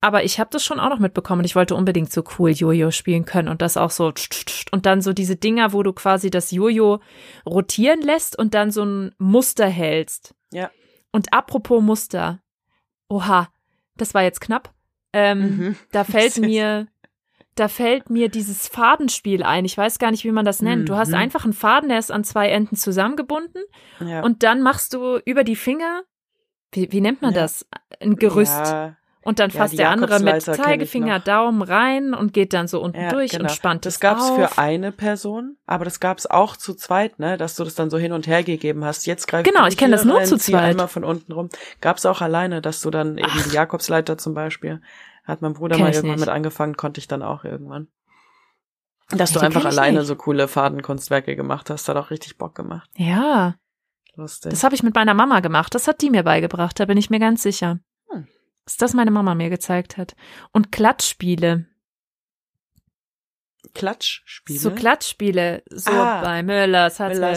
Aber 0.00 0.22
ich 0.24 0.38
habe 0.38 0.50
das 0.50 0.62
schon 0.64 0.80
auch 0.80 0.90
noch 0.90 0.98
mitbekommen. 0.98 1.44
Ich 1.44 1.56
wollte 1.56 1.74
unbedingt 1.74 2.12
so 2.12 2.22
cool 2.38 2.50
Jojo 2.50 2.90
spielen 2.90 3.24
können 3.24 3.48
und 3.48 3.62
das 3.62 3.76
auch 3.78 3.90
so 3.90 4.12
tsch, 4.12 4.28
tsch, 4.28 4.44
tsch. 4.46 4.64
und 4.70 4.84
dann 4.84 5.00
so 5.00 5.12
diese 5.14 5.36
Dinger, 5.36 5.72
wo 5.72 5.82
du 5.82 5.94
quasi 5.94 6.28
das 6.30 6.50
Jojo 6.50 7.00
rotieren 7.46 8.02
lässt 8.02 8.38
und 8.38 8.52
dann 8.52 8.70
so 8.70 8.84
ein 8.84 9.14
Muster 9.18 9.66
hältst. 9.66 10.34
Ja. 10.52 10.70
Und 11.10 11.32
apropos 11.32 11.82
Muster. 11.82 12.40
Oha, 13.08 13.48
das 13.96 14.12
war 14.12 14.22
jetzt 14.22 14.40
knapp. 14.42 14.74
Ähm, 15.14 15.38
Mhm. 15.40 15.76
Da 15.90 16.04
fällt 16.04 16.36
mir, 16.38 16.86
da 17.56 17.68
fällt 17.68 18.10
mir 18.10 18.28
dieses 18.28 18.66
Fadenspiel 18.68 19.42
ein. 19.42 19.64
Ich 19.64 19.76
weiß 19.78 19.98
gar 19.98 20.10
nicht, 20.10 20.24
wie 20.24 20.32
man 20.32 20.44
das 20.44 20.60
nennt. 20.62 20.88
Du 20.88 20.96
hast 20.96 21.08
Mhm. 21.08 21.14
einfach 21.14 21.44
einen 21.44 21.52
Faden, 21.52 21.88
der 21.88 21.98
ist 21.98 22.10
an 22.10 22.24
zwei 22.24 22.48
Enden 22.48 22.76
zusammengebunden 22.76 23.62
ja. 24.00 24.22
und 24.22 24.42
dann 24.42 24.60
machst 24.62 24.94
du 24.94 25.18
über 25.24 25.44
die 25.44 25.56
Finger, 25.56 26.02
wie, 26.72 26.90
wie 26.92 27.00
nennt 27.00 27.22
man 27.22 27.32
Ja. 27.34 27.42
das? 27.42 27.66
Ein 28.00 28.16
Gerüst. 28.16 28.52
Ja, 28.52 28.96
Und 29.22 29.38
dann 29.38 29.50
fasst 29.50 29.78
der 29.78 29.88
andere 29.88 30.20
mit 30.20 30.42
Zeigefinger. 30.42 31.18
Daumen 31.20 31.62
rein 31.62 32.12
und 32.12 32.32
geht 32.34 32.52
dann 32.52 32.68
so 32.68 32.82
unten 32.82 33.08
durch 33.08 33.30
genau. 33.30 33.44
und 33.44 33.50
spannt 33.52 33.86
Das 33.86 33.94
es 33.94 34.00
gab's 34.00 34.22
auf. 34.30 34.36
für 34.36 34.58
eine 34.58 34.92
Person, 34.92 35.56
aber 35.66 35.84
das 35.86 35.98
gab's 36.00 36.26
auch 36.26 36.56
zu 36.58 36.74
zweit, 36.74 37.18
ne, 37.18 37.38
dass 37.38 37.54
du 37.56 37.64
das 37.64 37.74
dann 37.74 37.88
so 37.88 37.96
hin 37.96 38.12
und 38.12 38.26
her 38.26 38.42
gegeben 38.42 38.84
hast. 38.84 39.06
Jetzt 39.06 39.26
greif 39.28 39.44
Genau, 39.44 39.66
ich 39.66 39.76
kenn 39.78 39.88
hier 39.88 39.96
das 39.96 40.04
nur 40.04 40.18
rein, 40.18 40.26
zu 40.26 40.36
zweit. 40.36 40.62
einmal 40.64 40.88
von 40.88 41.04
unten 41.04 41.32
rum. 41.32 41.48
Gab's 41.80 42.04
auch 42.04 42.20
alleine, 42.20 42.60
dass 42.60 42.82
du 42.82 42.90
dann 42.90 43.16
eben 43.16 43.26
Ach. 43.30 43.44
die 43.48 43.54
Jakobsleiter 43.54 44.18
zum 44.18 44.34
Beispiel, 44.34 44.82
hat 45.24 45.42
mein 45.42 45.54
Bruder 45.54 45.76
Kenn 45.76 45.84
mal 45.84 45.90
ich 45.90 45.96
irgendwann 45.96 46.16
nicht. 46.16 46.26
mit 46.26 46.34
angefangen, 46.34 46.76
konnte 46.76 46.98
ich 47.00 47.08
dann 47.08 47.22
auch 47.22 47.44
irgendwann. 47.44 47.88
Dass 49.10 49.30
Ja, 49.30 49.34
du 49.34 49.40
die 49.40 49.46
einfach 49.46 49.60
ich 49.60 49.66
alleine 49.66 49.98
nicht. 49.98 50.06
so 50.06 50.16
coole 50.16 50.48
Fadenkunstwerke 50.48 51.36
gemacht 51.36 51.68
hast, 51.70 51.88
hat 51.88 51.96
auch 51.96 52.10
richtig 52.10 52.38
Bock 52.38 52.54
gemacht. 52.54 52.88
Ja, 52.96 53.54
Lustig. 54.16 54.50
das 54.50 54.64
habe 54.64 54.74
ich 54.74 54.82
mit 54.82 54.94
meiner 54.94 55.14
Mama 55.14 55.40
gemacht. 55.40 55.74
Das 55.74 55.88
hat 55.88 56.00
die 56.02 56.10
mir 56.10 56.22
beigebracht, 56.22 56.78
da 56.80 56.84
bin 56.86 56.96
ich 56.98 57.10
mir 57.10 57.18
ganz 57.20 57.42
sicher. 57.42 57.80
Hm. 58.10 58.26
Dass 58.64 58.76
das 58.78 58.94
meine 58.94 59.10
Mama 59.10 59.34
mir 59.34 59.50
gezeigt 59.50 59.96
hat. 59.98 60.14
Und 60.52 60.72
Klatschspiele. 60.72 61.66
Klatschspiele. 63.74 64.58
So 64.58 64.70
Klatschspiele. 64.70 65.62
So 65.70 65.90
Ah. 65.90 66.20
bei 66.22 66.42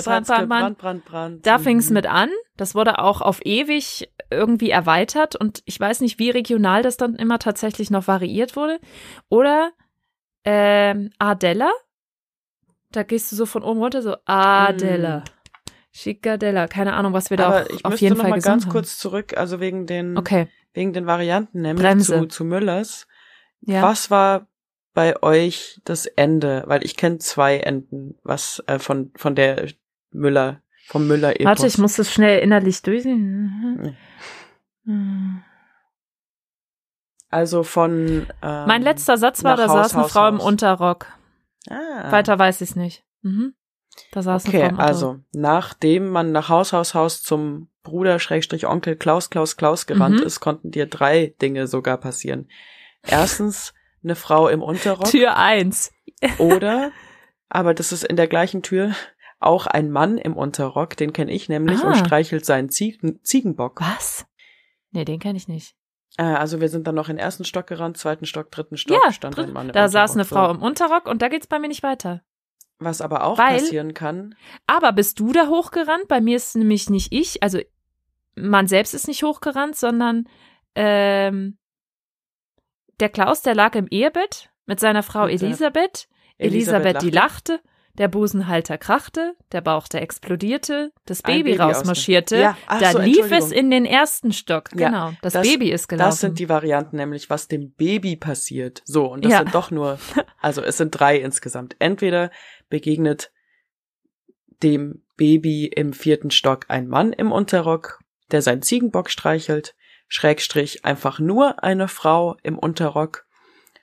Brand, 0.05 0.29
Hatzke, 0.29 0.47
Brand, 0.47 0.49
Brand. 0.49 0.77
Brand, 0.77 1.05
Brand. 1.05 1.45
Da 1.45 1.57
Mhm. 1.89 1.95
mit 1.95 2.07
an. 2.07 2.29
Das 2.57 2.75
wurde 2.75 2.99
auch 2.99 3.21
auf 3.21 3.39
ewig 3.45 4.11
irgendwie 4.31 4.69
erweitert 4.71 5.35
und 5.35 5.61
ich 5.65 5.79
weiß 5.79 6.01
nicht, 6.01 6.19
wie 6.19 6.29
regional 6.29 6.81
das 6.83 6.97
dann 6.97 7.15
immer 7.15 7.39
tatsächlich 7.39 7.89
noch 7.91 8.07
variiert 8.07 8.55
wurde. 8.55 8.79
Oder 9.29 9.71
ähm, 10.43 11.11
Adella. 11.19 11.71
Da 12.91 13.03
gehst 13.03 13.31
du 13.31 13.35
so 13.35 13.45
von 13.45 13.63
oben 13.63 13.79
runter, 13.79 14.01
so 14.01 14.15
Adella. 14.25 15.23
Chicadella. 15.91 16.67
Keine 16.67 16.93
Ahnung, 16.93 17.13
was 17.13 17.29
wir 17.29 17.37
da. 17.37 17.47
Aber 17.47 17.61
auch 17.65 17.69
ich 17.69 17.85
auf 17.85 17.99
jeden 18.01 18.15
noch 18.15 18.21
Fall 18.21 18.29
mal 18.31 18.39
ganz 18.41 18.63
haben. 18.65 18.71
kurz 18.71 18.97
zurück, 18.97 19.35
also 19.35 19.59
wegen 19.59 19.87
den, 19.87 20.17
Okay, 20.17 20.47
wegen 20.73 20.93
den 20.93 21.05
Varianten, 21.07 21.61
nämlich 21.61 21.83
Bremse. 21.85 22.19
zu, 22.19 22.25
zu 22.27 22.45
Müllers. 22.45 23.07
ja. 23.61 23.81
Was 23.81 24.11
war 24.11 24.47
bei 24.98 25.22
euch 25.22 25.80
das 25.86 26.07
Ende? 26.07 26.64
Weil 26.65 26.84
ich 26.84 26.98
kenne 26.98 27.19
zwei 27.19 27.57
Enden, 27.60 28.18
was 28.24 28.64
äh, 28.65 28.80
von 28.80 29.11
von 29.15 29.36
der 29.36 29.68
Müller 30.10 30.61
vom 30.88 31.06
Müller 31.06 31.36
Epos. 31.36 31.45
Warte, 31.45 31.68
ich 31.68 31.78
muss 31.78 31.98
das 31.98 32.11
schnell 32.11 32.40
innerlich 32.40 32.82
durchsehen. 32.82 33.95
Mhm. 34.86 35.44
also 37.30 37.64
von 37.64 38.26
ähm, 38.41 38.68
Mein 38.68 38.82
letzter 38.82 39.18
Satz 39.18 39.44
war, 39.44 39.56
da 39.57 39.68
Haus, 39.68 39.74
saß 39.74 39.94
eine 39.94 40.03
Haus, 40.03 40.11
Frau 40.11 40.28
im 40.30 40.38
Haus. 40.40 40.45
Unterrock. 40.45 41.07
ah, 41.69 42.11
Weiter 42.11 42.40
weiß 42.40 42.61
ich 42.61 42.76
nicht. 42.76 43.03
Mhm. 43.22 43.53
Da 44.11 44.22
saß 44.24 44.45
eine 44.45 44.52
Frau 44.52 44.57
Okay, 44.57 44.68
im 44.69 44.74
Unterrock. 44.76 44.90
also 44.90 45.19
nachdem 45.34 46.10
man 46.10 46.32
nach 46.32 46.49
Haus 46.49 46.74
Haus 46.74 46.94
Haus 46.95 47.22
zum 47.22 47.69
Bruder 47.84 48.19
Schrägstrich 48.19 48.65
Onkel 48.65 48.95
Klaus 48.95 49.30
Klaus 49.30 49.57
Klaus 49.57 49.86
gerannt 49.86 50.22
Mhm. 50.22 50.26
ist, 50.26 50.40
konnten 50.40 50.72
dir 50.72 50.88
drei 50.88 51.36
Dinge 51.41 51.68
sogar 51.68 51.98
passieren. 51.98 52.49
Erstens 53.03 53.74
eine 54.03 54.15
Frau 54.15 54.48
im 54.48 54.61
Unterrock. 54.61 55.06
Tür 55.10 55.36
eins. 55.38 55.91
Oder, 56.38 56.91
aber 57.49 57.74
das 57.74 57.91
ist 57.91 58.03
in 58.03 58.15
der 58.15 58.28
gleichen 58.28 58.61
Tür, 58.64 58.94
auch 59.40 59.68
ein 59.68 59.91
Mann 59.91 60.18
im 60.18 60.36
Unterrock, 60.36 60.98
den 60.98 61.14
kenne 61.14 61.32
ich 61.32 61.48
nämlich, 61.49 61.82
Ah. 61.84 61.88
und 61.90 61.95
streichelt 61.95 62.45
seinen 62.45 62.69
Ziegen, 62.69 63.19
Ziegenbock. 63.24 63.82
Was? 63.82 64.26
Nee, 64.91 65.06
den 65.06 65.19
kenne 65.19 65.38
ich 65.38 65.48
nicht. 65.48 65.76
Äh, 66.18 66.24
also 66.24 66.60
wir 66.61 66.69
sind 66.69 66.88
dann 66.88 66.95
noch 66.95 67.10
in 67.10 67.18
den 67.18 67.24
ersten 67.24 67.45
Stock 67.45 67.68
gerannt, 67.68 67.98
zweiten 67.98 68.26
Stock, 68.26 68.49
dritten 68.49 68.78
Stock, 68.78 68.99
ja, 69.06 69.11
stand 69.11 69.38
dritt- 69.38 69.48
ein 69.48 69.53
Mann 69.53 69.68
im 69.68 69.74
da 69.74 69.90
saß 69.90 70.14
eine 70.14 70.24
Unterrock. 70.24 70.45
Frau 70.48 70.52
im 70.56 70.61
Unterrock 70.64 71.06
und 71.07 71.22
da 71.22 71.28
geht's 71.28 71.45
bei 71.48 71.60
mir 71.60 71.68
nicht 71.68 71.84
weiter. 71.84 72.24
Was 72.80 73.02
aber 73.02 73.24
auch 73.24 73.38
Weil- 73.38 73.60
passieren 73.60 73.94
kann, 73.94 74.36
Aber 74.68 74.91
bist 74.94 75.19
du 75.19 75.32
da 75.34 75.48
hochgerannt? 75.48 76.07
Bei 76.07 76.22
mir 76.22 76.36
ist 76.38 76.56
nämlich 76.56 76.90
nicht 76.90 77.11
ich, 77.11 77.41
also 77.44 77.60
man 78.36 78.68
selbst 78.68 78.94
ist 78.94 79.07
nicht 79.07 79.24
hochgerannt, 79.24 79.76
sondern 79.76 80.28
ähm, 80.76 81.57
der 82.99 83.10
Klaus, 83.10 83.41
der 83.41 83.56
lag 83.56 83.76
im 83.76 83.88
Ehebett 83.88 84.49
mit 84.65 84.80
seiner 84.80 85.03
Frau 85.03 85.26
Mit 85.28 85.40
seiner- 85.40 85.49
Elisabeth. 85.52 86.07
Elisabeth, 86.38 87.02
die 87.02 87.10
lachte. 87.10 87.60
der 87.98 88.07
Busenhalter 88.10 88.78
krachte, 88.78 89.34
der 89.52 89.61
Bauch, 89.61 89.88
der 89.88 90.03
explodierte, 90.03 90.91
das 91.06 91.24
Baby, 91.24 91.53
Baby 91.53 91.56
rausmarschierte. 91.64 92.38
Ja, 92.38 92.57
ach 92.68 92.80
da 92.80 92.91
so, 92.91 92.99
lief 92.99 93.32
es 93.32 93.52
in 93.52 93.72
den 93.72 93.86
ersten 93.86 94.32
Stock. 94.34 94.69
Ja, 94.76 94.90
Genau, 94.90 95.11
das, 95.24 95.34
das- 95.34 95.48
Baby 95.48 95.72
ist 95.72 95.88
gelaufen. 95.88 96.10
Das 96.11 96.19
sind 96.22 96.38
die 96.38 96.48
Varianten, 96.48 96.98
nämlich 96.98 97.32
was 97.32 97.48
dem 97.48 97.72
Baby 97.72 98.15
passiert. 98.15 98.84
So, 98.86 99.07
und 99.11 99.26
das 99.26 99.32
Ja. 99.32 99.40
sind 99.40 99.56
doch 99.56 99.72
nur, 99.72 99.98
also 100.40 100.61
es 100.61 100.78
sind 100.78 100.91
drei 100.91 101.18
insgesamt. 101.18 101.76
Entweder 101.80 102.30
begegnet 102.69 103.32
dem 104.61 105.03
Baby 105.15 105.65
im 105.65 105.94
vierten 105.94 106.30
Stock 106.30 106.65
ein 106.68 106.88
Mann 106.88 107.14
im 107.14 107.32
Unterrock, 107.32 107.99
der 108.32 108.44
seinen 108.44 108.61
Ziegenbock 108.61 109.10
streichelt, 109.10 109.76
Schrägstrich 110.07 110.85
einfach 110.85 111.19
nur 111.19 111.63
eine 111.63 111.88
Frau 111.88 112.38
im 112.43 112.57
Unterrock. 112.57 113.25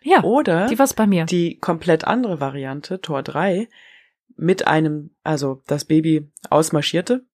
ja, 0.03 0.23
Oder 0.23 0.67
die 0.67 0.79
war's 0.79 0.95
bei 0.95 1.07
mir. 1.07 1.25
die 1.27 1.59
komplett 1.59 2.05
andere 2.05 2.41
Variante, 2.41 3.01
Tor 3.01 3.23
3, 3.23 3.69
mit 4.37 4.67
einem, 4.67 5.11
also 5.23 5.63
das 5.67 5.85
Baby 5.85 6.31
ausmarschierte, 6.51 7.25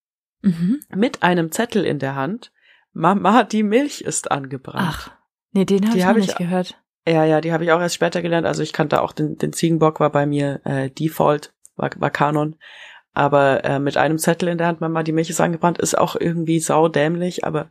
Mhm. 0.43 0.81
mit 0.95 1.23
einem 1.23 1.53
Zettel 1.53 1.85
in 1.85 1.99
der 1.99 2.15
Hand, 2.15 2.53
Mama, 2.93 3.45
die 3.45 3.63
Milch 3.63 4.01
ist 4.01 4.31
angebrannt. 4.31 4.87
Ach, 4.89 5.11
nee, 5.53 5.65
den 5.65 5.87
habe 5.89 5.99
ich 5.99 6.05
hab 6.05 6.17
noch 6.17 6.21
ich- 6.23 6.27
nicht 6.29 6.39
gehört. 6.39 6.77
Ja, 7.07 7.25
ja, 7.25 7.41
die 7.41 7.53
habe 7.53 7.65
ich 7.65 7.73
auch 7.73 7.81
erst 7.81 7.95
später 7.95 8.21
gelernt. 8.23 8.47
Also 8.47 8.63
ich 8.63 8.73
kannte 8.73 9.01
auch 9.03 9.13
den, 9.13 9.37
den 9.39 9.53
Ziegenbock, 9.53 10.01
war 10.01 10.11
bei 10.11 10.27
mir 10.27 10.61
äh, 10.65 10.91
Default, 10.91 11.53
war, 11.77 11.91
war 11.97 12.11
Kanon. 12.11 12.57
Aber 13.13 13.65
äh, 13.65 13.79
mit 13.79 13.97
einem 13.97 14.19
Zettel 14.19 14.49
in 14.49 14.59
der 14.59 14.67
Hand, 14.69 14.81
Mama, 14.81 15.03
die 15.03 15.13
Milch 15.13 15.31
ist 15.31 15.41
angebrannt, 15.41 15.79
ist 15.79 15.97
auch 15.99 16.15
irgendwie 16.15 16.61
saudämlich, 16.61 17.45
aber 17.45 17.71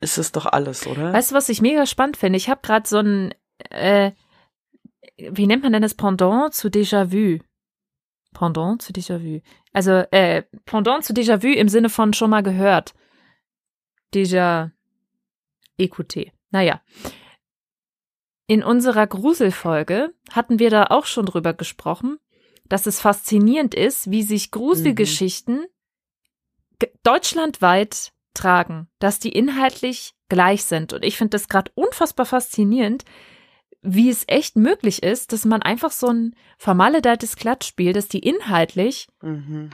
ist 0.00 0.18
es 0.18 0.32
doch 0.32 0.46
alles, 0.46 0.86
oder? 0.86 1.12
Weißt 1.12 1.30
du, 1.30 1.34
was 1.34 1.48
ich 1.48 1.60
mega 1.62 1.86
spannend 1.86 2.16
finde? 2.16 2.36
Ich 2.36 2.48
habe 2.48 2.60
gerade 2.62 2.88
so 2.88 2.98
ein, 2.98 3.34
äh, 3.70 4.12
wie 5.16 5.46
nennt 5.46 5.62
man 5.62 5.72
denn 5.72 5.82
das 5.82 5.94
Pendant 5.94 6.52
zu 6.54 6.68
Déjà-vu? 6.68 7.38
Pendant 8.32 8.82
zu 8.82 8.92
Déjà-vu. 8.92 9.40
Also, 9.72 9.92
äh, 10.10 10.42
Pendant 10.64 11.04
zu 11.04 11.12
Déjà-vu 11.12 11.48
im 11.48 11.68
Sinne 11.68 11.88
von 11.88 12.12
schon 12.12 12.30
mal 12.30 12.42
gehört. 12.42 12.94
Déjà 14.12 14.70
écouté. 15.78 16.32
Naja. 16.50 16.80
In 18.46 18.62
unserer 18.62 19.06
Gruselfolge 19.06 20.12
hatten 20.30 20.58
wir 20.58 20.70
da 20.70 20.84
auch 20.88 21.06
schon 21.06 21.26
drüber 21.26 21.54
gesprochen, 21.54 22.18
dass 22.68 22.86
es 22.86 23.00
faszinierend 23.00 23.74
ist, 23.74 24.10
wie 24.10 24.22
sich 24.22 24.50
Gruselgeschichten 24.50 25.66
ge- 26.78 26.92
deutschlandweit 27.02 28.12
tragen, 28.34 28.88
dass 28.98 29.18
die 29.18 29.30
inhaltlich 29.30 30.14
gleich 30.28 30.64
sind. 30.64 30.92
Und 30.92 31.04
ich 31.04 31.16
finde 31.16 31.30
das 31.30 31.48
gerade 31.48 31.70
unfassbar 31.74 32.26
faszinierend, 32.26 33.04
wie 33.82 34.08
es 34.10 34.24
echt 34.26 34.56
möglich 34.56 35.02
ist, 35.02 35.32
dass 35.32 35.44
man 35.44 35.62
einfach 35.62 35.92
so 35.92 36.08
ein 36.08 36.34
vermaledeitetes 36.58 37.36
Klatschspiel, 37.36 37.92
dass 37.92 38.08
die 38.08 38.20
inhaltlich 38.20 39.08
Mhm. 39.22 39.70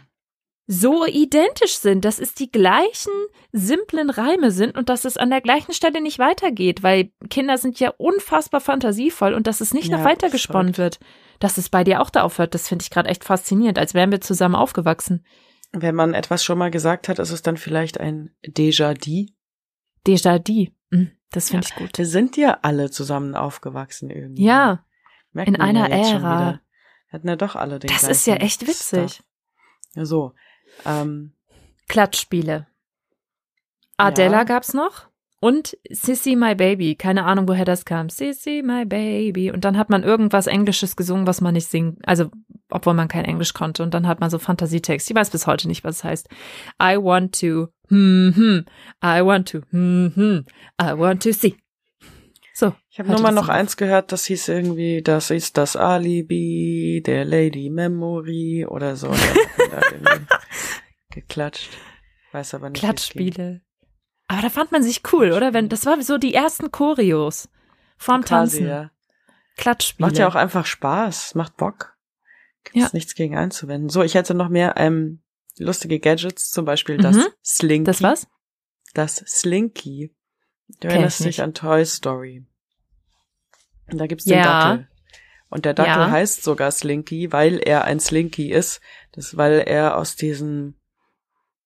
so 0.67 1.05
identisch 1.07 1.79
sind, 1.79 2.05
dass 2.05 2.19
es 2.19 2.35
die 2.35 2.51
gleichen 2.51 3.13
simplen 3.53 4.11
Reime 4.11 4.51
sind 4.51 4.77
und 4.77 4.89
dass 4.89 5.05
es 5.05 5.17
an 5.17 5.31
der 5.31 5.41
gleichen 5.41 5.73
Stelle 5.73 6.01
nicht 6.01 6.19
weitergeht, 6.19 6.83
weil 6.83 7.11
Kinder 7.29 7.59
sind 7.59 7.81
ja 7.81 7.91
unfassbar 7.99 8.61
fantasievoll 8.61 9.35
und 9.35 9.47
dass 9.47 9.61
es 9.61 9.75
nicht 9.75 9.91
Ja, 9.91 9.99
noch 9.99 10.05
weitergesponnen 10.05 10.77
wird, 10.77 10.99
dass 11.39 11.57
es 11.59 11.69
bei 11.69 11.83
dir 11.85 12.01
auch 12.01 12.11
da 12.11 12.23
aufhört, 12.23 12.55
das 12.55 12.69
finde 12.69 12.83
ich 12.83 12.91
gerade 12.91 13.09
echt 13.09 13.25
faszinierend, 13.25 13.79
als 13.79 13.95
wären 13.95 14.11
wir 14.13 14.21
zusammen 14.21 14.55
aufgewachsen. 14.55 15.25
Wenn 15.73 15.95
man 15.95 16.15
etwas 16.15 16.43
schon 16.45 16.59
mal 16.59 16.71
gesagt 16.71 17.09
hat, 17.09 17.19
ist 17.19 17.31
es 17.31 17.43
dann 17.43 17.57
vielleicht 17.57 18.01
ein 18.01 18.35
Déjà-di. 18.45 19.35
Déjà-di. 20.07 20.75
Mm, 20.91 21.05
Das 21.31 21.51
finde 21.51 21.67
ich 21.69 21.75
gut. 21.77 21.97
Wir 21.97 22.07
sind 22.07 22.37
ja 22.37 22.59
alle 22.63 22.91
zusammen 22.91 23.35
aufgewachsen 23.37 24.11
irgendwie. 24.11 24.45
Ja, 24.45 24.85
Merkt 25.33 25.49
in 25.49 25.57
einer 25.61 25.89
ja 25.89 25.97
Ära. 26.15 26.61
Hatten 27.13 27.29
ja 27.29 27.37
doch 27.37 27.55
alle 27.57 27.79
den 27.79 27.89
das 27.89 28.03
ist 28.05 28.27
ja 28.27 28.35
echt 28.37 28.63
witzig. 28.67 29.13
Stuff. 29.13 29.25
Ja, 29.95 30.05
so. 30.05 30.35
Ähm, 30.85 31.35
Klatschspiele. 31.89 32.67
Adela 33.97 34.39
Ja. 34.39 34.45
gab's 34.45 34.75
noch. 34.75 35.09
Und 35.41 35.77
Sissy 35.91 36.37
My 36.37 36.55
Baby. 36.55 36.95
Keine 36.97 37.25
Ahnung, 37.25 37.49
woher 37.49 37.65
das 37.65 37.87
kam. 37.87 38.11
Sissy 38.11 38.63
My 38.63 38.85
Baby. 38.85 39.51
Und 39.51 39.65
dann 39.65 39.79
hat 39.79 39.89
man 39.89 40.03
irgendwas 40.03 40.47
Englisches 40.47 40.97
gesungen, 40.97 41.27
was 41.27 41.41
man 41.41 41.55
nicht 41.55 41.67
singen. 41.67 41.97
Also, 42.05 42.31
obwohl 42.69 42.93
man 42.93 43.09
kein 43.09 43.25
Englisch 43.25 43.55
konnte. 43.55 43.83
Und 43.83 43.95
dann 43.95 44.07
hat 44.07 44.21
man 44.21 44.29
so 44.29 44.39
Fantasietext. 44.39 45.11
Ich 45.11 45.17
weiß 45.17 45.31
bis 45.31 45.47
heute 45.47 45.67
nicht, 45.67 45.83
was 45.83 45.97
es 45.97 46.05
heißt. 46.05 46.29
I 46.81 46.97
want 46.99 47.41
to, 47.41 47.69
hm, 47.89 48.35
hm. 48.37 48.65
I 49.03 49.25
want 49.25 49.49
to, 49.49 49.61
hm, 49.71 50.13
hm. 50.15 50.45
I 50.81 50.99
want 50.99 51.23
to 51.23 51.33
see. 51.33 51.57
So. 52.53 52.75
ich 52.91 52.99
habe 52.99 53.09
nur 53.09 53.23
mal 53.23 53.33
noch 53.33 53.49
eins 53.49 53.79
gehört, 53.79 54.13
das 54.13 54.27
hieß 54.27 54.49
irgendwie, 54.49 55.01
das 55.01 55.31
ist 55.31 55.57
das 55.57 55.77
Alibi 55.77 57.03
der 57.07 57.25
Lady 57.25 57.71
Memory 57.71 58.67
oder 58.69 58.97
so. 58.97 59.11
Geklatscht. 61.11 61.71
Weiß 62.33 62.53
aber 62.53 62.69
nicht. 62.69 62.81
Klatschspiele. 62.81 63.63
Aber 64.31 64.43
da 64.43 64.49
fand 64.49 64.71
man 64.71 64.83
sich 64.83 65.03
cool, 65.13 65.33
oder? 65.33 65.53
Wenn, 65.53 65.69
das 65.69 65.87
war 65.87 66.01
so 66.03 66.17
die 66.17 66.35
ersten 66.35 66.71
Choreos. 66.71 67.49
Vorm 67.99 68.23
Quasi, 68.23 68.59
Tanzen. 68.59 68.69
ja. 68.69 68.91
Klatschspiele. 69.57 70.07
Macht 70.07 70.19
ja 70.19 70.29
auch 70.29 70.37
einfach 70.37 70.67
Spaß, 70.67 71.35
macht 71.35 71.57
Bock. 71.57 71.97
Gibt's 72.65 72.79
Ja. 72.81 72.89
nichts 72.93 73.15
gegen 73.17 73.37
einzuwenden. 73.37 73.89
So, 73.89 74.03
ich 74.03 74.15
hätte 74.15 74.35
noch 74.35 74.49
mehr 74.49 74.75
ähm, 74.77 75.21
lustige 75.59 75.99
Gadgets, 75.99 76.51
zum 76.51 76.65
Beispiel 76.65 76.97
das 76.99 77.17
Mhm. 77.17 77.27
Slinky. 77.45 77.85
Das 77.85 78.03
was? 78.03 78.29
Das 78.95 79.17
Slinky. 79.17 80.15
Du 80.81 80.89
erinnerst 80.89 81.21
ich 81.21 81.27
dich 81.27 81.39
nicht. 81.39 81.43
an 81.43 81.53
Toy 81.55 81.85
Story. 81.85 82.47
Und 83.91 83.99
da 83.99 84.07
gibt's 84.07 84.25
den 84.27 84.39
Ja. 84.39 84.45
Dackel. 84.75 84.89
Und 85.49 85.65
der 85.65 85.75
Dackel 85.75 85.93
Ja. 86.05 86.11
heißt 86.11 86.45
sogar 86.45 86.71
Slinky, 86.71 87.33
weil 87.33 87.59
er 87.59 87.85
ein 87.85 87.99
Slinky 87.99 88.53
ist. 88.53 88.81
Das, 89.13 89.37
weil 89.37 89.65
er 89.67 89.97
aus 89.97 90.15
diesen, 90.15 90.80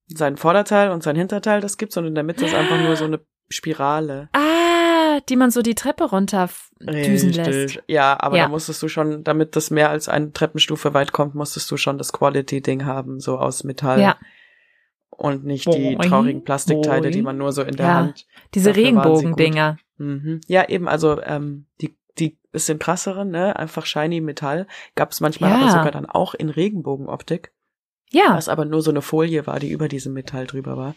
sein 0.09 0.37
Vorderteil 0.37 0.91
und 0.91 1.03
sein 1.03 1.17
Hinterteil 1.17 1.61
das 1.61 1.79
gibt's 1.79 1.97
und 1.97 2.07
in 2.07 2.15
der 2.15 2.25
Mitte 2.25 2.45
ist 2.45 2.55
einfach 2.55 2.81
nur 2.81 2.97
so 2.97 3.05
eine 3.05 3.21
Spirale. 3.49 4.29
Ah, 4.33 5.21
die 5.29 5.37
man 5.37 5.51
so 5.51 5.63
die 5.63 5.75
Treppe 5.75 6.05
runter 6.05 6.49
düsen 6.81 7.33
lässt. 7.33 7.83
Ja, 7.87 8.17
aber 8.21 8.37
Ja. 8.37 8.45
da 8.45 8.49
musstest 8.49 8.83
du 8.83 8.89
schon, 8.89 9.23
damit 9.25 9.55
das 9.57 9.71
mehr 9.71 9.91
als 9.91 10.09
eine 10.09 10.33
Treppenstufe 10.33 10.93
weit 10.95 11.13
kommt, 11.13 11.35
musstest 11.35 11.71
du 11.71 11.77
schon 11.77 11.99
das 11.99 12.13
Quality-Ding 12.13 12.85
haben, 12.85 13.21
so 13.21 13.39
aus 13.39 13.65
Metall. 13.65 14.01
Ja, 14.01 14.17
Und 15.11 15.45
nicht 15.45 15.67
die 15.67 15.95
Boing, 15.95 16.01
traurigen 16.01 16.45
Plastikteile, 16.45 17.11
die 17.11 17.19
boing. 17.19 17.25
man 17.25 17.39
nur 17.39 17.53
so 17.53 17.63
in 17.63 17.77
der 17.77 17.87
Ja. 17.87 17.95
Hand. 17.95 18.27
diese 18.55 18.75
Regenbogendinger. 18.75 19.79
Mhm. 19.99 20.41
Ja, 20.49 20.69
eben, 20.69 20.89
also 20.89 21.21
ähm, 21.23 21.67
die, 21.81 21.97
die 22.19 22.37
bisschen 22.51 22.79
krasseren, 22.81 23.31
ne? 23.31 23.57
Einfach 23.57 23.87
shiny 23.87 24.21
Metall. 24.21 24.67
Gab's 24.97 25.21
manchmal 25.21 25.51
Ja. 25.51 25.57
aber 25.61 25.71
sogar 25.71 25.91
dann 25.93 26.07
auch 26.07 26.35
in 26.35 26.49
Regenbogenoptik, 26.51 27.53
Ja, 28.15 28.35
was 28.35 28.49
aber 28.49 28.65
nur 28.65 28.83
so 28.83 28.91
eine 28.91 29.03
Folie 29.03 29.47
war, 29.47 29.59
die 29.59 29.71
über 29.71 29.89
diesem 29.89 30.13
Metall 30.13 30.47
drüber 30.47 30.77
war. 30.77 30.95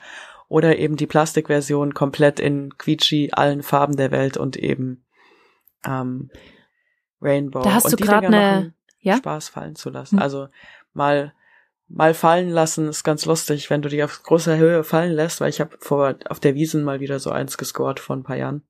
Oder 0.47 0.77
eben 0.77 0.95
die 0.95 1.07
Plastikversion 1.07 1.93
komplett 1.93 2.39
in 2.39 2.77
quietschi 2.77 3.31
allen 3.33 3.63
Farben 3.63 3.97
der 3.97 4.11
Welt 4.11 4.37
und 4.37 4.55
eben 4.55 5.03
ähm, 5.85 6.31
Rainbow. 7.21 7.61
Da 7.61 7.73
hast 7.73 7.85
und 7.85 7.91
du 7.93 7.95
die 7.97 8.03
grad 8.03 8.23
Dinger 8.23 8.29
ne- 8.29 8.55
machen 8.55 8.73
ja? 9.07 9.17
Spaß 9.17 9.49
fallen 9.49 9.75
zu 9.75 9.89
lassen. 9.89 10.17
Hm. 10.17 10.23
Also 10.23 10.47
mal 10.93 11.33
mal 11.89 12.13
fallen 12.13 12.49
lassen 12.49 12.89
ist 12.89 13.05
ganz 13.05 13.25
lustig, 13.25 13.69
wenn 13.69 13.81
du 13.81 13.87
die 13.87 14.03
auf 14.03 14.21
großer 14.21 14.57
Höhe 14.57 14.83
fallen 14.83 15.13
lässt, 15.13 15.39
weil 15.39 15.49
ich 15.49 15.61
habe 15.61 15.77
vor 15.79 16.15
auf 16.27 16.41
der 16.41 16.53
Wiesen 16.53 16.83
mal 16.83 16.99
wieder 16.99 17.19
so 17.19 17.31
eins 17.31 17.57
gescored 17.57 18.01
vor 18.01 18.17
ein 18.17 18.23
paar 18.23 18.35
Jahren. 18.35 18.63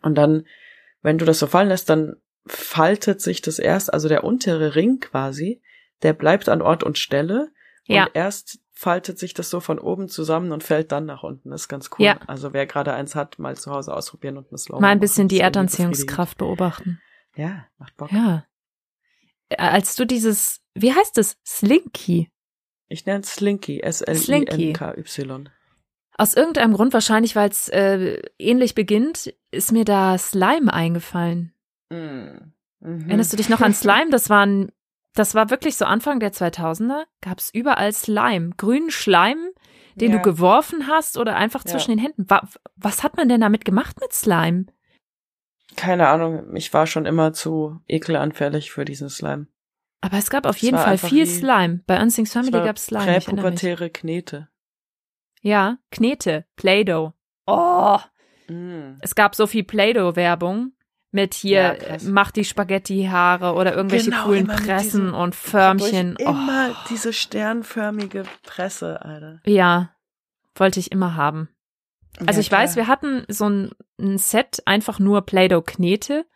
Und 0.00 0.14
dann, 0.14 0.46
wenn 1.02 1.18
du 1.18 1.26
das 1.26 1.38
so 1.38 1.46
fallen 1.46 1.68
lässt, 1.68 1.90
dann 1.90 2.16
faltet 2.46 3.20
sich 3.20 3.42
das 3.42 3.58
erst, 3.58 3.92
also 3.92 4.08
der 4.08 4.24
untere 4.24 4.74
Ring 4.74 4.98
quasi, 5.00 5.60
der 6.02 6.12
bleibt 6.12 6.48
an 6.48 6.62
Ort 6.62 6.82
und 6.84 6.98
Stelle 6.98 7.50
Ja. 7.84 8.04
und 8.04 8.10
erst 8.14 8.58
faltet 8.72 9.18
sich 9.18 9.32
das 9.32 9.48
so 9.48 9.60
von 9.60 9.78
oben 9.78 10.08
zusammen 10.08 10.52
und 10.52 10.62
fällt 10.62 10.92
dann 10.92 11.06
nach 11.06 11.22
unten. 11.22 11.50
Das 11.50 11.62
ist 11.62 11.68
ganz 11.68 11.88
cool. 11.98 12.04
Ja. 12.04 12.18
Also 12.26 12.52
wer 12.52 12.66
gerade 12.66 12.92
eins 12.92 13.14
hat, 13.14 13.38
mal 13.38 13.56
zu 13.56 13.70
Hause 13.70 13.94
ausprobieren 13.94 14.36
und 14.36 14.48
eine 14.50 14.58
Slow 14.58 14.80
mal 14.80 14.88
ein 14.88 15.00
bisschen 15.00 15.28
die 15.28 15.40
Erdanziehungskraft 15.40 16.36
beobachten. 16.36 17.00
Ja, 17.36 17.66
macht 17.78 17.96
Bock. 17.96 18.12
Ja. 18.12 18.44
Äh, 19.48 19.56
Als 19.62 19.96
du 19.96 20.04
dieses, 20.06 20.60
wie 20.74 20.92
heißt 20.92 21.16
es? 21.18 21.38
Slinky. 21.46 22.30
Ich 22.88 23.06
nenne 23.06 23.20
es 23.20 23.34
Slinky, 23.34 23.80
S-L-I-N-K-Y. 23.80 25.48
Aus 26.18 26.34
irgendeinem 26.34 26.72
Grund, 26.74 26.92
wahrscheinlich 26.94 27.36
weil 27.36 27.50
es 27.50 27.68
äh, 27.68 28.22
ähnlich 28.38 28.74
beginnt, 28.74 29.34
ist 29.50 29.72
mir 29.72 29.84
da 29.84 30.16
Slime 30.18 30.72
eingefallen. 30.72 31.52
Mm. 31.90 32.52
Mhm. 32.80 33.08
Erinnerst 33.08 33.32
du 33.32 33.36
dich 33.36 33.48
noch 33.48 33.60
an 33.60 33.74
Slime? 33.74 34.10
Das 34.10 34.30
waren, 34.30 34.70
das 35.16 35.34
war 35.34 35.50
wirklich 35.50 35.76
so 35.76 35.84
Anfang 35.84 36.20
der 36.20 36.32
2000er, 36.32 37.04
gab 37.20 37.38
es 37.38 37.52
überall 37.52 37.92
Slime, 37.92 38.50
grünen 38.56 38.90
Schleim, 38.90 39.38
den 39.96 40.12
Ja. 40.12 40.18
du 40.18 40.22
geworfen 40.22 40.86
hast 40.86 41.16
oder 41.18 41.36
einfach 41.36 41.64
Ja. 41.64 41.72
zwischen 41.72 41.90
den 41.90 41.98
Händen. 41.98 42.28
Wa 42.30 42.46
was 42.76 43.02
hat 43.02 43.16
man 43.16 43.28
denn 43.28 43.40
damit 43.40 43.64
gemacht 43.64 43.96
mit 44.00 44.12
Slime? 44.12 44.66
Keine 45.76 46.08
Ahnung, 46.08 46.54
ich 46.54 46.72
war 46.72 46.86
schon 46.86 47.06
immer 47.06 47.32
zu 47.32 47.80
ekelanfällig 47.88 48.70
für 48.70 48.84
diesen 48.84 49.08
Slime. 49.08 49.46
Aber 50.00 50.18
es 50.18 50.30
gab 50.30 50.46
auf 50.46 50.56
Es 50.56 50.62
jeden 50.62 50.78
Fall 50.78 50.98
viel 50.98 51.26
Slime. 51.26 51.80
Bei 51.86 52.00
Unsings 52.00 52.32
Family 52.32 52.52
gab 52.52 52.76
es 52.76 52.86
Slime. 52.86 53.04
Präpubertäre 53.20 53.90
Knete. 53.90 54.48
Ja, 55.42 55.78
Knete, 55.90 56.44
Play-Doh. 56.56 57.12
Oh, 57.46 57.98
Mm. 58.48 58.98
es 59.00 59.14
gab 59.16 59.34
so 59.34 59.46
viel 59.48 59.64
Play-Doh-Werbung 59.64 60.72
mit 61.12 61.34
hier, 61.34 61.60
Ja, 61.60 61.72
äh, 61.72 61.98
mach 62.04 62.30
die 62.30 62.44
Spaghetti-Haare 62.44 63.54
oder 63.54 63.74
irgendwelche 63.74 64.10
Genau, 64.10 64.24
coolen 64.24 64.44
immer 64.44 64.56
Pressen 64.56 65.14
und 65.14 65.34
Förmchen. 65.34 66.14
Durch 66.16 66.28
Oh, 66.28 66.32
Immer 66.32 66.74
diese 66.90 67.12
sternförmige 67.12 68.24
Presse, 68.42 69.00
Alter. 69.02 69.40
ja, 69.46 69.90
wollte 70.54 70.80
ich 70.80 70.92
immer 70.92 71.14
haben. 71.14 71.48
Also 72.26 72.32
Ja, 72.32 72.40
ich 72.40 72.52
weiß, 72.52 72.72
klar. 72.74 72.84
wir 72.86 72.90
hatten 72.92 73.24
so 73.28 73.48
ein, 73.48 73.70
ein 74.00 74.18
Set 74.18 74.62
einfach 74.66 74.98
nur 74.98 75.22
Play-Doh-Knete. 75.22 76.26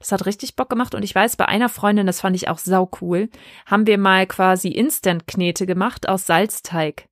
Das 0.00 0.12
hat 0.12 0.26
richtig 0.26 0.54
Bock 0.54 0.68
gemacht 0.68 0.94
und 0.94 1.02
ich 1.02 1.12
weiß, 1.14 1.36
bei 1.36 1.46
einer 1.46 1.68
Freundin, 1.68 2.06
das 2.06 2.20
fand 2.20 2.36
ich 2.36 2.48
auch 2.48 2.58
sau 2.58 2.88
cool, 3.00 3.28
haben 3.66 3.86
wir 3.88 3.98
mal 3.98 4.26
quasi 4.28 4.68
Instant-Knete 4.68 5.66
gemacht 5.66 6.08
aus 6.08 6.26
Salzteig. 6.26 7.08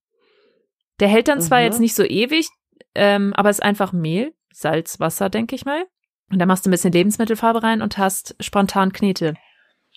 Der 1.01 1.09
hält 1.09 1.26
dann 1.28 1.40
zwar 1.40 1.59
Mhm. 1.59 1.64
jetzt 1.64 1.80
nicht 1.80 1.94
so 1.97 2.05
ewig, 2.05 2.48
ähm, 2.94 3.32
aber 3.34 3.51
ist 3.51 3.62
einfach 3.62 3.93
Mehl, 3.93 4.32
Salz, 4.52 5.01
Wasser, 5.01 5.28
denke 5.30 5.55
ich 5.56 5.64
mal. 5.64 5.84
Und 6.31 6.39
da 6.39 6.47
machst 6.47 6.66
du 6.66 6.70
ein 6.70 6.73
bisschen 6.73 6.93
Lebensmittelfarbe 6.93 7.62
rein 7.62 7.82
und 7.82 7.98
hast 7.98 8.35
spontan 8.40 8.93
Knete. 8.93 9.35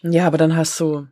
Ja, 0.02 0.28
aber 0.28 0.38
dann 0.38 0.56
hast 0.56 0.80
du, 0.80 1.08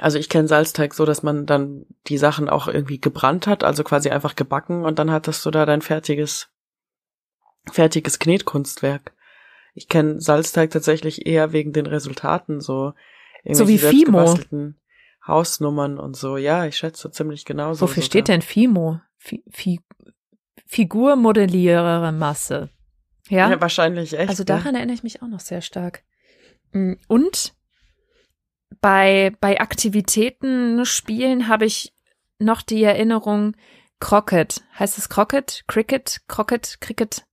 also 0.00 0.18
ich 0.18 0.28
kenne 0.28 0.48
Salzteig 0.48 0.92
so, 0.94 1.04
dass 1.04 1.22
man 1.22 1.46
dann 1.46 1.86
die 2.08 2.18
Sachen 2.18 2.48
auch 2.48 2.66
irgendwie 2.68 3.00
gebrannt 3.00 3.46
hat, 3.46 3.64
also 3.64 3.84
quasi 3.84 4.10
einfach 4.10 4.36
gebacken 4.36 4.84
und 4.84 4.98
dann 4.98 5.10
hattest 5.10 5.44
du 5.46 5.50
da 5.50 5.64
dein 5.66 5.82
fertiges, 5.82 6.48
fertiges 7.70 8.18
Knetkunstwerk. 8.18 9.12
Ich 9.74 9.88
kenne 9.88 10.20
Salzteig 10.20 10.70
tatsächlich 10.70 11.26
eher 11.26 11.52
wegen 11.52 11.72
den 11.72 11.86
Resultaten, 11.86 12.60
so 12.60 12.92
So 13.44 13.68
wie 13.68 13.78
Fimo. 13.78 14.36
Hausnummern 15.26 15.98
und 15.98 16.16
so. 16.16 16.36
Ja, 16.36 16.66
ich 16.66 16.76
schätze 16.76 17.10
ziemlich 17.10 17.44
genauso. 17.44 17.82
Wofür 17.82 18.02
sogar. 18.02 18.06
steht 18.06 18.28
denn 18.28 18.42
FIMO? 18.42 19.00
Fi 19.16 19.42
Fi 19.50 19.80
Figurmodellierer 20.66 22.12
Masse. 22.12 22.70
Ja? 23.28 23.50
Ja, 23.50 23.60
wahrscheinlich 23.60 24.18
echt. 24.18 24.28
Also 24.28 24.42
ne? 24.42 24.46
daran 24.46 24.74
erinnere 24.74 24.94
ich 24.94 25.02
mich 25.02 25.22
auch 25.22 25.28
noch 25.28 25.40
sehr 25.40 25.60
stark. 25.62 26.02
Mm, 26.72 26.94
Und 27.08 27.54
bei, 28.80 29.32
bei 29.40 29.60
Aktivitäten, 29.60 30.84
Spielen 30.84 31.48
habe 31.48 31.64
ich 31.64 31.92
noch 32.38 32.62
die 32.62 32.82
Erinnerung 32.82 33.54
Crockett. 34.00 34.62
Heißt 34.78 34.98
es 34.98 35.08
Crockett? 35.08 35.64
Cricket? 35.68 36.20
Crockett? 36.28 36.78
Cricket? 36.80 37.24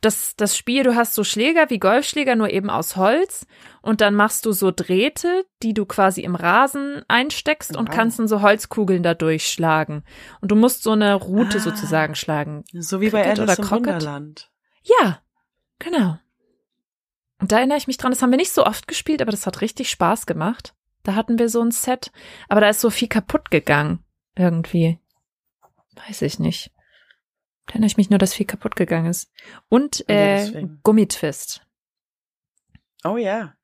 Das, 0.00 0.34
das 0.36 0.56
Spiel, 0.56 0.84
du 0.84 0.94
hast 0.94 1.14
so 1.14 1.24
Schläger 1.24 1.70
wie 1.70 1.78
Golfschläger, 1.80 2.36
nur 2.36 2.50
eben 2.50 2.70
aus 2.70 2.94
Holz. 2.96 3.46
Und 3.82 4.00
dann 4.00 4.14
machst 4.14 4.46
du 4.46 4.52
so 4.52 4.70
Drähte, 4.70 5.44
die 5.62 5.74
du 5.74 5.86
quasi 5.86 6.20
im 6.22 6.36
Rasen 6.36 7.02
einsteckst 7.08 7.76
und 7.76 7.88
Wow. 7.88 7.94
kannst 7.94 8.18
dann 8.20 8.28
so 8.28 8.40
Holzkugeln 8.40 9.02
da 9.02 9.14
durchschlagen. 9.14 10.04
Und 10.40 10.50
du 10.52 10.56
musst 10.56 10.84
so 10.84 10.92
eine 10.92 11.14
Route 11.14 11.58
Ah. 11.58 11.60
sozusagen 11.60 12.14
schlagen. 12.14 12.64
So 12.72 13.00
wie 13.00 13.10
bei 13.10 13.22
Cricket 13.22 13.38
Alice 13.40 13.58
oder 13.58 13.62
im 13.62 13.68
Crockett? 13.68 13.94
Wunderland. 13.94 14.50
Ja, 15.00 15.20
genau. 15.78 16.18
Und 17.40 17.52
da 17.52 17.58
erinnere 17.58 17.78
ich 17.78 17.86
mich 17.86 17.98
dran, 17.98 18.10
das 18.10 18.20
haben 18.22 18.30
wir 18.30 18.36
nicht 18.36 18.52
so 18.52 18.64
oft 18.66 18.88
gespielt, 18.88 19.22
aber 19.22 19.30
das 19.30 19.46
hat 19.46 19.60
richtig 19.60 19.90
Spaß 19.90 20.26
gemacht. 20.26 20.74
Da 21.04 21.14
hatten 21.14 21.38
wir 21.38 21.48
so 21.48 21.62
ein 21.62 21.70
Set, 21.70 22.10
aber 22.48 22.60
da 22.60 22.68
ist 22.68 22.80
so 22.80 22.90
viel 22.90 23.08
kaputt 23.08 23.50
gegangen. 23.50 24.04
Irgendwie. 24.34 24.98
Weiß 26.06 26.22
ich 26.22 26.38
nicht. 26.38 26.72
Da 27.66 27.72
erinnere 27.74 27.88
ich 27.88 27.96
mich 27.96 28.10
nur, 28.10 28.18
dass 28.18 28.34
viel 28.34 28.46
kaputt 28.46 28.76
gegangen 28.76 29.06
ist. 29.06 29.30
Und 29.68 30.00
Ja, 30.08 30.14
äh, 30.14 30.36
deswegen. 30.46 30.80
Gummitwist. 30.82 31.62
Oh 33.04 33.16
ja. 33.16 33.54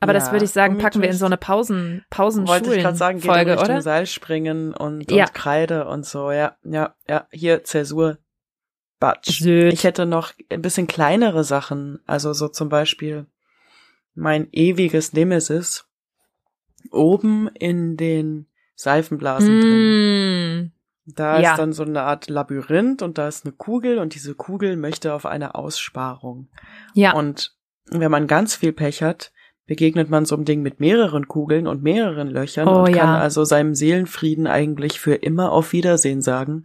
Aber 0.00 0.12
das 0.12 0.26
Ja, 0.26 0.32
würde 0.32 0.44
ich 0.44 0.52
sagen, 0.52 0.78
packen 0.78 1.02
wir 1.02 1.10
in 1.10 1.16
so 1.16 1.26
eine 1.26 1.36
Pausen, 1.36 2.04
Wollte 2.10 2.74
ich 2.74 2.82
gerade 2.82 2.96
sagen, 2.96 3.18
geht 3.18 3.24
in 3.24 3.30
Pausen-Folge, 3.30 3.52
Richtung 3.52 3.68
oder? 3.74 3.82
Seilspringen 3.82 4.72
und, 4.74 5.10
Ja. 5.10 5.24
und 5.24 5.34
Kreide 5.34 5.88
und 5.88 6.06
so. 6.06 6.30
Ja, 6.30 6.56
ja, 6.64 6.94
ja. 7.08 7.26
Hier 7.32 7.64
Zäsur. 7.64 8.18
Batsch. 9.00 9.40
Söd. 9.42 9.72
Ich 9.72 9.84
hätte 9.84 10.06
noch 10.06 10.32
ein 10.50 10.62
bisschen 10.62 10.86
kleinere 10.86 11.44
Sachen. 11.44 12.00
Also 12.06 12.32
so 12.32 12.48
zum 12.48 12.68
Beispiel 12.68 13.26
mein 14.14 14.48
ewiges 14.52 15.12
Nemesis. 15.12 15.84
Oben 16.90 17.48
in 17.54 17.96
den 17.96 18.46
Seifenblasen 18.74 19.60
drin. 19.60 20.64
Mm, 20.64 20.72
Da 21.14 21.40
Ja. 21.40 21.52
ist 21.52 21.58
dann 21.58 21.72
so 21.72 21.84
eine 21.84 22.02
Art 22.02 22.28
Labyrinth 22.28 23.00
und 23.02 23.16
da 23.18 23.28
ist 23.28 23.44
eine 23.46 23.52
Kugel 23.52 23.98
und 23.98 24.14
diese 24.14 24.34
Kugel 24.34 24.76
möchte 24.76 25.14
auf 25.14 25.24
eine 25.26 25.54
Aussparung. 25.54 26.48
ja, 26.94 27.12
Und 27.14 27.54
wenn 27.90 28.10
man 28.10 28.26
ganz 28.26 28.54
viel 28.54 28.72
Pech 28.74 29.02
hat, 29.02 29.32
begegnet 29.66 30.10
man 30.10 30.24
so 30.26 30.34
einem 30.34 30.44
Ding 30.44 30.60
mit 30.62 30.80
mehreren 30.80 31.26
Kugeln 31.26 31.66
und 31.66 31.82
mehreren 31.82 32.28
Löchern 32.28 32.68
Oh, 32.68 32.80
und 32.80 32.84
kann 32.92 32.94
ja. 32.94 33.18
also 33.18 33.44
seinem 33.44 33.74
Seelenfrieden 33.74 34.46
eigentlich 34.46 35.00
für 35.00 35.14
immer 35.14 35.50
auf 35.52 35.72
Wiedersehen 35.72 36.20
sagen, 36.22 36.64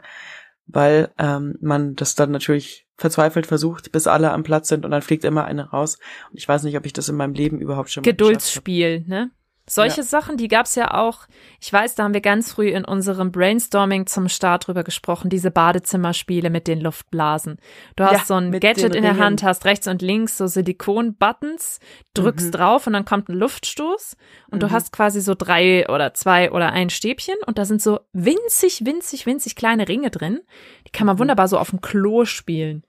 weil 0.67 1.11
ähm, 1.17 1.57
man 1.61 1.95
das 1.95 2.15
dann 2.15 2.31
natürlich 2.31 2.87
verzweifelt 2.95 3.47
versucht, 3.47 3.91
bis 3.91 4.07
alle 4.07 4.31
am 4.31 4.43
Platz 4.43 4.69
sind 4.69 4.85
und 4.85 4.91
dann 4.91 5.01
fliegt 5.01 5.23
immer 5.23 5.45
eine 5.45 5.69
raus. 5.69 5.97
Und 6.31 6.37
ich 6.37 6.47
weiß 6.47 6.63
nicht, 6.63 6.77
ob 6.77 6.85
ich 6.85 6.93
das 6.93 7.09
in 7.09 7.15
meinem 7.15 7.33
Leben 7.33 7.59
überhaupt 7.59 7.89
schon 7.89 8.01
mal 8.01 8.11
Geduldsspiel, 8.11 9.05
ne? 9.07 9.31
Solche 9.65 10.01
Ja. 10.01 10.03
Sachen, 10.03 10.35
die 10.35 10.49
gab's 10.49 10.75
ja 10.75 10.93
auch. 10.93 11.19
Ich 11.61 11.71
weiß, 11.71 11.95
da 11.95 12.03
haben 12.03 12.13
wir 12.13 12.19
ganz 12.19 12.51
früh 12.51 12.67
in 12.67 12.83
unserem 12.83 13.31
Brainstorming 13.31 14.07
zum 14.07 14.27
Start 14.27 14.67
drüber 14.67 14.83
gesprochen, 14.83 15.29
diese 15.29 15.51
Badezimmerspiele 15.51 16.49
mit 16.49 16.67
den 16.67 16.81
Luftblasen. 16.81 17.57
Du 17.95 18.03
hast 18.03 18.11
Ja, 18.11 18.25
so 18.25 18.33
ein 18.33 18.51
Gadget 18.59 18.93
in 18.93 19.03
der. 19.03 19.17
Hand, 19.17 19.41
hast 19.41 19.63
rechts 19.63 19.87
und 19.87 20.01
links 20.01 20.37
so 20.37 20.47
Silikon-Buttons, 20.47 21.79
drückst 22.13 22.47
Mhm. 22.47 22.51
drauf 22.51 22.87
und 22.87 22.93
dann 22.93 23.05
kommt 23.05 23.29
ein 23.29 23.35
Luftstoß 23.35 24.17
und 24.51 24.61
du 24.61 24.67
Mhm. 24.67 24.71
hast 24.71 24.91
quasi 24.91 25.21
so 25.21 25.33
drei 25.33 25.87
oder 25.87 26.13
zwei 26.13 26.51
oder 26.51 26.71
ein 26.73 26.89
Stäbchen 26.89 27.35
und 27.45 27.57
da 27.57 27.63
sind 27.65 27.81
so 27.81 28.01
winzig, 28.11 28.85
winzig, 28.85 29.25
winzig 29.25 29.55
kleine 29.55 29.87
Ringe 29.87 30.09
drin. 30.11 30.41
Die 30.87 30.91
kann 30.91 31.07
man 31.07 31.15
Mhm. 31.15 31.19
wunderbar 31.21 31.47
so 31.47 31.57
auf 31.57 31.69
dem 31.69 31.79
Klo 31.81 32.25
spielen. 32.25 32.83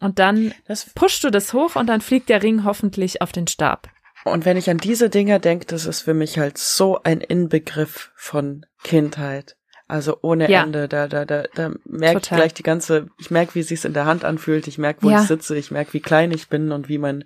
Und 0.00 0.18
dann 0.18 0.54
Das, 0.66 0.88
pushst 0.94 1.22
du 1.24 1.30
das 1.30 1.52
hoch 1.52 1.76
und 1.76 1.86
dann 1.88 2.00
fliegt 2.00 2.30
der 2.30 2.42
Ring 2.42 2.64
hoffentlich 2.64 3.20
auf 3.20 3.32
den 3.32 3.46
Stab. 3.46 3.88
Und 4.24 4.44
wenn 4.44 4.56
ich 4.56 4.68
an 4.70 4.78
diese 4.78 5.10
Dinger 5.10 5.38
denke, 5.38 5.66
das 5.66 5.86
ist 5.86 6.02
für 6.02 6.14
mich 6.14 6.38
halt 6.38 6.58
so 6.58 7.02
ein 7.02 7.20
Inbegriff 7.20 8.12
von 8.14 8.66
Kindheit. 8.82 9.56
Also 9.88 10.18
ohne 10.22 10.48
Ja. 10.50 10.62
Ende. 10.62 10.86
Da, 10.88 11.08
da, 11.08 11.24
da, 11.24 11.44
da 11.54 11.72
merke 11.84 12.20
ich 12.22 12.28
gleich 12.28 12.54
die 12.54 12.62
ganze, 12.62 13.08
ich 13.18 13.30
merke, 13.30 13.54
wie 13.56 13.60
es 13.60 13.68
sich 13.68 13.84
in 13.84 13.92
der 13.92 14.04
Hand 14.06 14.24
anfühlt, 14.24 14.68
ich 14.68 14.78
merke, 14.78 15.02
wo 15.02 15.10
Ja. 15.10 15.22
ich 15.22 15.26
sitze, 15.28 15.56
ich 15.56 15.70
merke, 15.72 15.92
wie 15.94 16.00
klein 16.00 16.30
ich 16.30 16.48
bin 16.48 16.70
und 16.70 16.88
wie 16.88 16.98
mein 16.98 17.24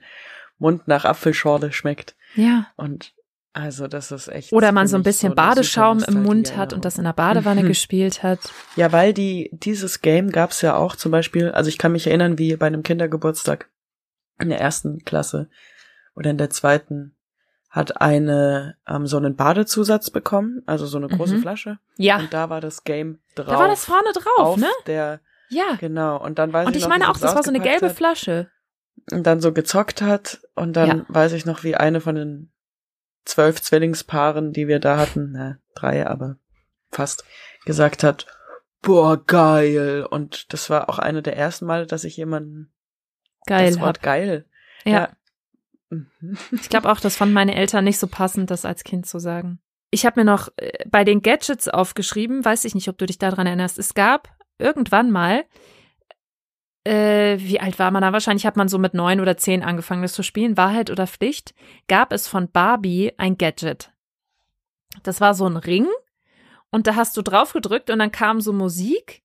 Mund 0.58 0.88
nach 0.88 1.04
Apfelschorle 1.04 1.72
schmeckt. 1.72 2.14
Ja. 2.36 2.68
Und 2.76 3.12
also 3.52 3.86
das 3.86 4.10
ist 4.10 4.28
echt. 4.28 4.52
Oder 4.52 4.72
man 4.72 4.86
so 4.88 4.96
ein 4.96 5.02
bisschen 5.02 5.30
super 5.32 5.42
Badeschaum 5.48 6.02
im 6.08 6.22
Mund 6.22 6.56
hat 6.56 6.72
und 6.72 6.84
das 6.84 6.96
in 6.98 7.04
der 7.04 7.12
Badewanne 7.12 7.62
Mhm. 7.62 7.68
gespielt 7.68 8.22
hat. 8.22 8.40
Ja, 8.76 8.90
weil 8.92 9.12
die, 9.12 9.50
dieses 9.52 10.00
Game 10.00 10.30
gab's 10.32 10.62
ja 10.62 10.74
auch 10.74 10.96
zum 10.96 11.12
Beispiel, 11.12 11.50
also 11.50 11.68
ich 11.68 11.76
kann 11.78 11.92
mich 11.92 12.06
erinnern, 12.06 12.38
wie 12.38 12.56
bei 12.56 12.66
einem 12.66 12.82
Kindergeburtstag 12.82 13.68
in 14.40 14.48
der 14.48 14.60
ersten 14.60 15.04
Klasse 15.04 15.50
oder 16.14 16.30
in 16.30 16.38
der 16.38 16.50
zweiten 16.50 17.14
hat 17.70 18.00
eine 18.00 18.76
ähm, 18.86 19.06
so 19.06 19.16
einen 19.16 19.34
Badezusatz 19.34 20.10
bekommen, 20.10 20.62
also 20.66 20.86
so 20.86 20.96
eine 20.96 21.08
große 21.08 21.36
Mhm. 21.36 21.42
Flasche. 21.42 21.78
Ja. 21.96 22.18
Und 22.18 22.32
da 22.32 22.48
war 22.48 22.60
das 22.60 22.84
Game 22.84 23.18
drauf. 23.34 23.46
Da 23.48 23.58
war 23.58 23.68
das 23.68 23.84
vorne 23.84 24.12
drauf, 24.12 24.38
auf 24.38 24.56
ne? 24.58 24.68
der, 24.86 25.20
Ja. 25.48 25.74
genau. 25.80 26.22
Und 26.22 26.38
dann 26.38 26.52
weiß 26.52 26.66
Und 26.68 26.72
ich 26.76 26.78
ich 26.78 26.82
noch, 26.84 26.88
meine 26.90 27.10
auch, 27.10 27.18
das 27.18 27.34
war 27.34 27.42
so 27.42 27.50
eine 27.50 27.58
gelbe 27.60 27.88
hat 27.88 27.96
Flasche. 27.96 28.48
Und 29.10 29.26
dann 29.26 29.40
so 29.40 29.52
gezockt 29.52 30.02
hat. 30.02 30.40
Und 30.54 30.74
dann 30.74 30.98
Ja. 30.98 31.04
weiß 31.08 31.32
ich 31.32 31.46
noch, 31.46 31.64
wie 31.64 31.74
eine 31.74 32.00
von 32.00 32.14
den 32.14 32.52
zwölf 33.24 33.60
Zwillingspaaren, 33.60 34.52
die 34.52 34.68
wir 34.68 34.78
da 34.78 34.96
hatten, 34.96 35.32
na, 35.32 35.56
drei, 35.74 36.06
aber 36.06 36.36
fast, 36.92 37.24
gesagt 37.66 38.04
hat, 38.04 38.26
boah, 38.82 39.16
geil. 39.26 40.06
Und 40.08 40.52
das 40.52 40.70
war 40.70 40.88
auch 40.88 41.00
eine 41.00 41.22
der 41.22 41.36
ersten 41.36 41.66
Male, 41.66 41.86
dass 41.86 42.04
ich 42.04 42.16
jemanden 42.16 42.72
Geil. 43.46 43.66
das 43.72 43.80
Wort 43.80 43.96
Hab. 43.98 44.02
geil. 44.02 44.44
Ja. 44.84 45.08
Mhm. 45.08 45.16
Ich 46.52 46.68
glaube 46.68 46.90
auch, 46.90 47.00
das 47.00 47.16
fanden 47.16 47.34
meine 47.34 47.54
Eltern 47.54 47.84
nicht 47.84 47.98
so 47.98 48.06
passend, 48.06 48.50
das 48.50 48.64
als 48.64 48.84
Kind 48.84 49.06
zu 49.06 49.18
sagen. 49.18 49.60
Ich 49.90 50.04
habe 50.04 50.20
mir 50.20 50.24
noch 50.24 50.48
äh, 50.56 50.84
bei 50.88 51.04
den 51.04 51.22
Gadgets 51.22 51.68
aufgeschrieben, 51.68 52.44
weiß 52.44 52.64
ich 52.64 52.74
nicht, 52.74 52.88
ob 52.88 52.98
du 52.98 53.06
dich 53.06 53.18
daran 53.18 53.46
erinnerst. 53.46 53.78
Es 53.78 53.94
gab 53.94 54.28
irgendwann 54.58 55.10
mal, 55.10 55.44
äh, 56.84 57.38
wie 57.38 57.60
alt 57.60 57.78
war 57.78 57.90
man 57.90 58.02
da? 58.02 58.12
Wahrscheinlich 58.12 58.46
hat 58.46 58.56
man 58.56 58.68
so 58.68 58.78
mit 58.78 58.94
neun 58.94 59.20
oder 59.20 59.36
zehn 59.36 59.62
angefangen, 59.62 60.02
das 60.02 60.12
zu 60.12 60.22
spielen. 60.22 60.56
Wahrheit 60.56 60.90
oder 60.90 61.06
Pflicht? 61.06 61.54
Gab 61.88 62.12
es 62.12 62.28
von 62.28 62.50
Barbie 62.50 63.12
ein 63.16 63.38
Gadget. 63.38 63.92
Das 65.02 65.20
war 65.20 65.34
so 65.34 65.46
ein 65.46 65.56
Ring 65.56 65.86
und 66.70 66.86
da 66.86 66.94
hast 66.94 67.16
du 67.16 67.22
drauf 67.22 67.52
gedrückt 67.52 67.90
und 67.90 67.98
dann 67.98 68.12
kam 68.12 68.40
so 68.40 68.52
Musik 68.52 69.23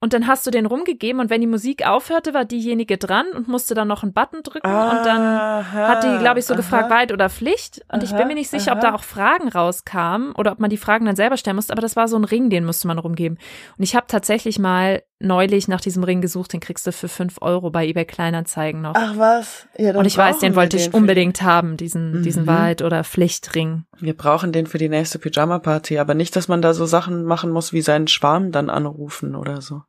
und 0.00 0.12
dann 0.12 0.26
hast 0.26 0.46
du 0.46 0.50
den 0.50 0.66
rumgegeben 0.66 1.20
und 1.20 1.30
wenn 1.30 1.40
die 1.40 1.46
Musik 1.46 1.86
aufhörte, 1.86 2.34
war 2.34 2.44
diejenige 2.44 2.98
dran 2.98 3.26
und 3.34 3.48
musste 3.48 3.74
dann 3.74 3.88
noch 3.88 4.02
einen 4.02 4.12
Button 4.12 4.42
drücken 4.42 4.66
und 4.66 5.06
dann 5.06 5.72
hat 5.72 6.04
die, 6.04 6.18
glaube 6.18 6.40
ich, 6.40 6.46
so 6.46 6.54
gefragt, 6.54 6.90
Wahrheit 6.90 7.12
oder 7.12 7.30
Pflicht. 7.30 7.84
Und 7.90 8.02
ich 8.02 8.14
bin 8.14 8.28
mir 8.28 8.34
nicht 8.34 8.50
sicher, 8.50 8.72
ob 8.72 8.80
da 8.80 8.94
auch 8.94 9.02
Fragen 9.02 9.48
rauskamen 9.48 10.32
oder 10.32 10.52
ob 10.52 10.60
man 10.60 10.70
die 10.70 10.76
Fragen 10.76 11.06
dann 11.06 11.16
selber 11.16 11.36
stellen 11.36 11.56
musste, 11.56 11.72
aber 11.72 11.82
das 11.82 11.96
war 11.96 12.08
so 12.08 12.16
ein 12.16 12.24
Ring, 12.24 12.50
den 12.50 12.64
musste 12.64 12.86
man 12.86 12.98
rumgeben. 12.98 13.38
Und 13.78 13.84
ich 13.84 13.96
habe 13.96 14.06
tatsächlich 14.06 14.58
mal 14.58 15.02
neulich 15.20 15.68
nach 15.68 15.80
diesem 15.80 16.04
Ring 16.04 16.20
gesucht, 16.20 16.52
den 16.52 16.60
kriegst 16.60 16.86
du 16.86 16.92
für 16.92 17.08
fünf 17.08 17.38
Euro 17.40 17.70
bei 17.70 17.86
eBay 17.86 18.04
Kleinanzeigen 18.04 18.82
noch. 18.82 18.94
Ach 18.96 19.16
was? 19.16 19.66
Ja, 19.78 19.92
dann 19.92 20.00
und 20.00 20.06
ich 20.06 20.16
weiß, 20.16 20.40
den 20.40 20.54
wollte 20.56 20.76
wir 20.76 20.86
ich 20.86 20.94
unbedingt 20.94 21.42
haben, 21.42 21.76
diesen, 21.76 22.22
diesen 22.22 22.42
Mhm. 22.42 22.46
Wahrheit- 22.48 22.82
oder 22.82 23.04
Pflichtring. 23.04 23.84
Wir 23.98 24.16
brauchen 24.16 24.52
den 24.52 24.66
für 24.66 24.78
die 24.78 24.88
nächste 24.88 25.18
Pyjama-Party, 25.18 25.98
aber 25.98 26.14
nicht, 26.14 26.36
dass 26.36 26.48
man 26.48 26.62
da 26.62 26.74
so 26.74 26.84
Sachen 26.86 27.24
machen 27.24 27.50
muss, 27.50 27.72
wie 27.72 27.80
seinen 27.82 28.08
Schwarm 28.08 28.52
dann 28.52 28.70
anrufen 28.70 29.34
oder 29.34 29.62
so. 29.62 29.82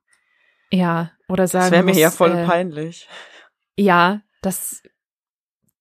Ja, 0.71 1.11
oder 1.27 1.47
sagen 1.47 1.65
Das 1.65 1.71
wäre 1.71 1.83
mir 1.83 1.95
ja 1.95 2.11
voll 2.11 2.31
äh, 2.31 2.45
peinlich. 2.45 3.07
Ja, 3.77 4.21
das, 4.41 4.81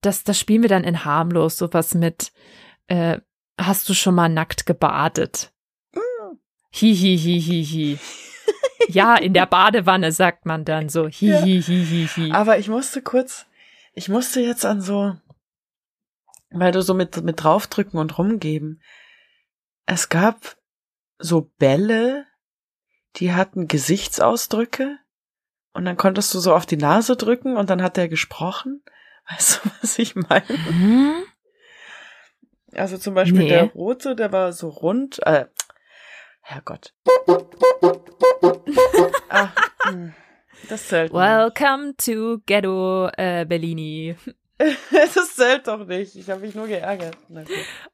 das, 0.01 0.25
das 0.25 0.39
spielen 0.39 0.62
wir 0.62 0.69
dann 0.69 0.85
in 0.85 1.05
harmlos, 1.05 1.57
sowas 1.57 1.95
mit, 1.95 2.33
äh, 2.89 3.19
hast 3.59 3.89
du 3.89 3.95
schon 3.95 4.15
mal 4.15 4.29
nackt 4.29 4.66
gebadet? 4.66 5.53
Hi, 6.73 6.93
hi, 6.93 7.16
hi, 7.16 7.41
hi, 7.41 7.65
hi. 7.65 7.99
Ja, 8.89 9.16
in 9.16 9.35
der 9.35 9.47
Badewanne 9.47 10.12
sagt 10.12 10.47
man 10.47 10.65
dann 10.65 10.89
so, 10.89 11.06
hi, 11.09 11.31
Ja. 11.31 11.40
hi, 11.40 11.62
hi, 11.62 11.86
hi, 11.86 12.09
hi. 12.16 12.32
Aber 12.32 12.59
ich 12.59 12.69
musste 12.69 13.02
kurz, 13.02 13.47
ich 13.94 14.09
musste 14.09 14.40
jetzt 14.40 14.65
an 14.65 14.81
so, 14.81 15.16
weil 16.51 16.73
du 16.73 16.82
so 16.82 16.94
mit, 16.94 17.23
mit 17.23 17.43
draufdrücken 17.43 17.98
und 17.98 18.16
rumgeben. 18.19 18.82
Es 19.86 20.09
gab 20.09 20.56
so 21.19 21.51
Bälle, 21.59 22.27
die 23.16 23.32
hatten 23.32 23.69
Gesichtsausdrücke 23.69 24.98
und 25.73 25.85
dann 25.85 25.97
konntest 25.97 26.32
du 26.35 26.40
so 26.40 26.55
auf 26.55 26.66
die 26.66 26.77
Nase 26.77 27.16
drücken 27.16 27.56
und 27.56 27.70
dann 27.70 27.82
hat 27.82 27.97
der 27.97 28.09
gesprochen. 28.09 28.82
Weißt 29.31 29.61
du, 29.65 29.70
was 29.81 29.98
ich 29.98 30.15
meine? 30.16 30.44
Hm? 30.48 31.24
Also 32.73 32.98
zum 32.98 33.15
Beispiel 33.15 33.39
Nee. 33.40 33.48
der 33.48 33.65
rote, 33.65 34.15
der 34.16 34.32
war 34.32 34.52
so 34.52 34.69
rund, 34.69 35.24
äh, 35.27 35.47
Herrgott. 36.45 36.93
ah, 39.31 39.49
hm, 39.85 40.12
das 40.69 40.89
zählt 40.89 41.12
nicht. 41.12 41.21
Welcome 41.21 41.95
to 41.97 42.43
Ghetto 42.45 43.09
äh, 43.16 43.47
Bellini. 43.47 44.15
das 45.15 45.37
zählt 45.37 45.66
doch 45.66 45.87
nicht. 45.87 46.15
Ich 46.16 46.29
habe 46.29 46.43
mich 46.43 46.55
nur 46.55 46.66
geärgert. 46.66 47.16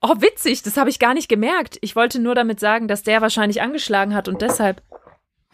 Oh, 0.02 0.16
witzig, 0.20 0.62
das 0.62 0.76
habe 0.76 0.90
ich 0.90 0.98
gar 0.98 1.14
nicht 1.14 1.28
gemerkt. 1.28 1.78
Ich 1.80 1.94
wollte 1.94 2.18
nur 2.18 2.34
damit 2.34 2.58
sagen, 2.58 2.88
dass 2.88 3.04
der 3.04 3.20
wahrscheinlich 3.20 3.62
angeschlagen 3.62 4.14
hat 4.14 4.26
und 4.26 4.42
deshalb. 4.42 4.82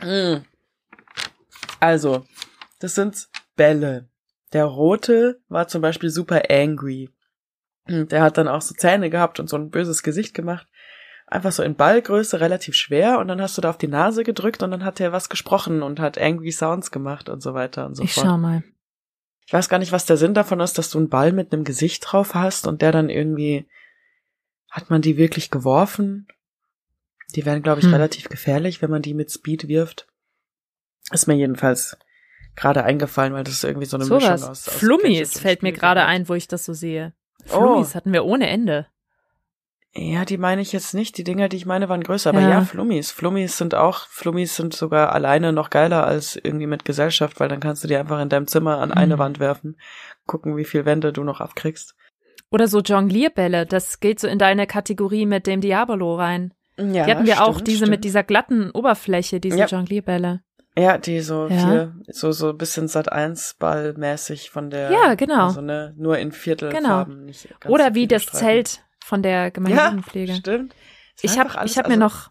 Mm. 0.01 0.37
Also, 1.79 2.25
das 2.81 2.95
sind 2.95 3.29
Bälle. 3.57 4.09
Der 4.55 4.65
rote 4.65 5.43
war 5.49 5.69
zum 5.69 5.83
Beispiel 5.83 6.09
super 6.09 6.45
angry. 6.49 7.11
Und 7.87 8.11
Der 8.11 8.23
hat 8.23 8.39
dann 8.39 8.49
auch 8.49 8.63
so 8.63 8.75
Zähne 8.75 9.11
gehabt 9.11 9.39
und 9.39 9.51
so 9.51 9.57
ein 9.57 9.71
böses 9.71 10.03
Gesicht 10.03 10.33
gemacht. 10.33 10.67
Einfach 11.29 11.51
so 11.53 11.63
in 11.63 11.75
Ballgröße, 11.75 12.41
relativ 12.41 12.75
schwer. 12.77 13.19
Und 13.19 13.29
dann 13.29 13.41
hast 13.43 13.57
du 13.59 13.61
da 13.63 13.71
auf 13.71 13.79
die 13.79 13.89
Nase 13.89 14.23
gedrückt 14.23 14.63
und 14.63 14.71
dann 14.71 14.85
hat 14.85 15.01
er 15.01 15.11
was 15.13 15.29
gesprochen 15.29 15.83
und 15.83 15.99
hat 15.99 16.19
angry 16.19 16.53
Sounds 16.53 16.91
gemacht 16.93 17.29
und 17.29 17.43
so 17.43 17.53
weiter 17.55 17.85
und 17.87 17.97
so 17.97 18.05
ich 18.05 18.15
fort. 18.15 18.27
schau 18.27 18.39
mal. 18.39 18.63
Ich 19.47 19.53
weiß 19.53 19.69
gar 19.69 19.79
nicht, 19.79 19.93
was 19.93 20.07
der 20.07 20.17
Sinn 20.17 20.35
davon 20.35 20.61
ist, 20.61 20.79
dass 20.79 20.91
du 20.91 20.99
einen 20.99 21.09
Ball 21.09 21.33
mit 21.33 21.53
einem 21.53 21.65
Gesicht 21.65 22.05
drauf 22.07 22.35
hast 22.35 22.67
und 22.67 22.81
der 22.83 22.93
dann 22.93 23.09
irgendwie, 23.11 23.67
hat 24.71 24.91
man 24.91 25.03
die 25.03 25.17
wirklich 25.17 25.51
geworfen? 25.51 26.27
Die 27.35 27.45
werden, 27.45 27.63
glaube 27.63 27.81
ich, 27.81 27.87
Hm. 27.87 27.95
relativ 27.95 28.29
gefährlich, 28.29 28.81
wenn 28.83 28.91
man 28.91 29.03
die 29.03 29.15
mit 29.15 29.31
Speed 29.33 29.67
wirft. 29.69 30.07
Ist 31.13 31.27
mir 31.27 31.35
jedenfalls 31.35 31.97
gerade 32.55 32.85
eingefallen, 32.85 33.35
weil 33.35 33.45
das 33.45 33.55
ist 33.55 33.65
irgendwie 33.65 33.87
so 33.87 33.97
eine 33.97 34.05
Mischung 34.05 34.21
Sowas. 34.21 34.43
aus. 34.45 34.69
aus 34.69 34.75
Flummis 34.77 35.39
fällt 35.39 35.63
mir 35.63 35.73
gerade 35.73 36.05
ein, 36.05 36.29
wo 36.29 36.35
ich 36.35 36.47
das 36.49 36.65
so 36.65 36.73
sehe. 36.73 37.13
Oh. 37.53 37.59
Flummis 37.59 37.95
hatten 37.97 38.13
wir 38.13 38.25
ohne 38.25 38.49
Ende. 38.49 38.87
Ja, 39.99 40.25
die 40.25 40.37
meine 40.37 40.61
ich 40.61 40.73
jetzt 40.73 40.95
nicht. 40.95 41.17
Die 41.17 41.25
Dinger, 41.25 41.49
die 41.49 41.57
ich 41.57 41.65
meine, 41.67 41.89
waren 41.89 42.03
größer. 42.03 42.31
Aber 42.31 42.41
Ja. 42.41 42.51
ja, 42.51 42.61
Flummis. 42.63 43.11
Flummis 43.13 43.57
sind 43.57 43.75
auch, 43.75 44.07
Flummis 44.09 44.55
sind 44.57 44.75
sogar 44.75 45.13
alleine 45.13 45.53
noch 45.53 45.71
geiler 45.71 46.07
als 46.07 46.37
irgendwie 46.37 46.67
mit 46.67 46.85
Gesellschaft, 46.85 47.41
weil 47.41 47.49
dann 47.49 47.61
kannst 47.61 47.83
du 47.85 47.89
die 47.89 47.97
einfach 47.97 48.21
in 48.21 48.29
deinem 48.29 48.47
Zimmer 48.47 48.79
an 48.79 48.93
eine 48.93 49.15
Mhm. 49.17 49.19
Wand 49.21 49.41
werfen, 49.41 49.79
gucken, 50.27 50.57
wie 50.57 50.65
viel 50.65 50.85
Wände 50.85 51.13
du 51.13 51.25
noch 51.25 51.41
abkriegst. 51.41 51.95
Oder 52.51 52.69
so 52.69 52.81
Jonglierbälle, 52.81 53.65
das 53.67 53.99
geht 54.01 54.21
so 54.21 54.29
in 54.29 54.39
deine 54.39 54.67
Kategorie 54.67 55.27
mit 55.27 55.47
dem 55.47 55.61
Diabolo 55.61 56.15
rein. 56.17 56.53
Ja, 56.79 57.05
Die 57.07 57.11
hatten 57.13 57.27
wir 57.27 57.43
auch, 57.43 57.55
stimmt, 57.55 57.69
diese 57.69 57.77
stimmt. 57.79 57.91
mit 57.93 58.05
dieser 58.05 58.23
glatten 58.23 58.71
Oberfläche, 58.73 59.41
diese 59.41 59.59
Ja. 59.59 59.67
Jonglierbälle. 59.67 60.43
Ja, 60.79 60.99
die 60.99 61.21
so 61.21 61.47
Ja. 61.49 61.57
vier, 61.57 61.95
so, 62.09 62.33
so 62.33 62.51
ein 62.51 62.59
bisschen 62.59 62.87
Sat 62.87 63.11
1 63.11 63.55
Ball 63.59 63.95
mäßig 63.97 64.51
von 64.51 64.69
der. 64.69 64.91
Ja, 64.91 65.15
genau. 65.15 65.47
Also 65.47 65.63
ne, 65.63 65.95
nur 65.97 66.19
in 66.19 66.33
Viertelfarben. 66.33 67.27
Ganz 67.29 67.47
Oder 67.67 67.95
wie 67.95 68.07
das 68.07 68.25
Streifen. 68.25 68.39
Zelt 68.47 68.86
von 69.07 69.23
der 69.23 69.45
Ja, 69.45 69.49
Gemeindejugendpflege. 69.51 70.35
stimmt. 70.35 70.75
Ich 71.23 71.39
habe 71.39 71.51
ich 71.65 71.79
hab 71.79 71.87
mir 71.89 71.95
also- 71.95 72.05
noch 72.05 72.31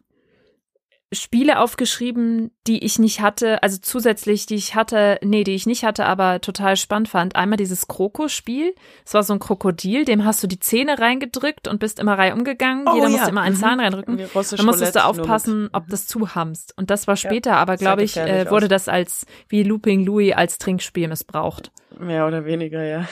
Spiele 1.13 1.59
aufgeschrieben, 1.59 2.51
die 2.67 2.83
ich 2.83 2.99
nicht 2.99 3.21
hatte, 3.21 3.63
also 3.63 3.77
zusätzlich, 3.81 4.47
die 4.47 4.55
ich 4.55 4.75
hatte, 4.75 5.17
nee, 5.23 5.43
die 5.45 5.53
ich 5.53 5.65
nicht 5.65 5.85
hatte, 5.85 6.05
aber 6.05 6.41
total 6.41 6.75
spannend 6.75 7.07
fand. 7.07 7.35
Einmal 7.37 7.55
dieses 7.57 7.87
Kroko-Spiel. 7.87 8.73
Es 9.05 9.13
war 9.13 9.23
so 9.23 9.31
ein 9.33 9.39
Krokodil, 9.39 10.03
dem 10.03 10.25
hast 10.25 10.43
du 10.43 10.47
die 10.47 10.59
Zähne 10.59 10.99
reingedrückt 10.99 11.67
und 11.69 11.79
bist 11.79 11.99
immer 11.99 12.17
reihum 12.17 12.43
gegangen. 12.43 12.85
Oh, 12.87 12.95
Jeder 12.95 13.05
ja. 13.07 13.11
musste 13.11 13.29
immer 13.29 13.41
einen 13.43 13.55
Mhm. 13.55 13.59
Zahn 13.59 13.79
reindrücken. 13.79 14.17
Dann 14.17 14.29
musstest 14.33 14.59
du 14.59 14.65
Roulette, 14.67 15.05
aufpassen, 15.05 15.69
ob 15.71 15.87
das 15.87 16.07
zuhamst. 16.07 16.73
Und 16.75 16.89
das 16.89 17.07
war 17.07 17.15
später, 17.15 17.55
aber 17.55 17.77
sehr 17.77 17.85
glaube 17.87 18.03
ich, 18.03 18.17
äh, 18.17 18.49
wurde 18.49 18.65
aus. 18.65 18.69
das 18.71 18.87
als 18.89 19.25
wie 19.47 19.63
Looping 19.63 20.03
Louis 20.05 20.33
als 20.35 20.57
Trinkspiel 20.57 21.07
missbraucht. 21.07 21.71
Mehr 21.97 22.27
oder 22.27 22.43
weniger, 22.45 22.83
ja. 22.83 23.07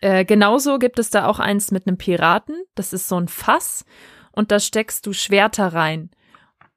Äh, 0.00 0.24
genauso 0.24 0.78
gibt 0.78 0.98
es 0.98 1.10
da 1.10 1.26
auch 1.26 1.38
eins 1.40 1.70
mit 1.70 1.86
einem 1.86 1.98
Piraten. 1.98 2.56
Das 2.74 2.92
ist 2.92 3.08
so 3.08 3.18
ein 3.18 3.28
Fass 3.28 3.84
und 4.32 4.50
da 4.52 4.60
steckst 4.60 5.06
du 5.06 5.12
Schwerter 5.12 5.72
rein. 5.74 6.10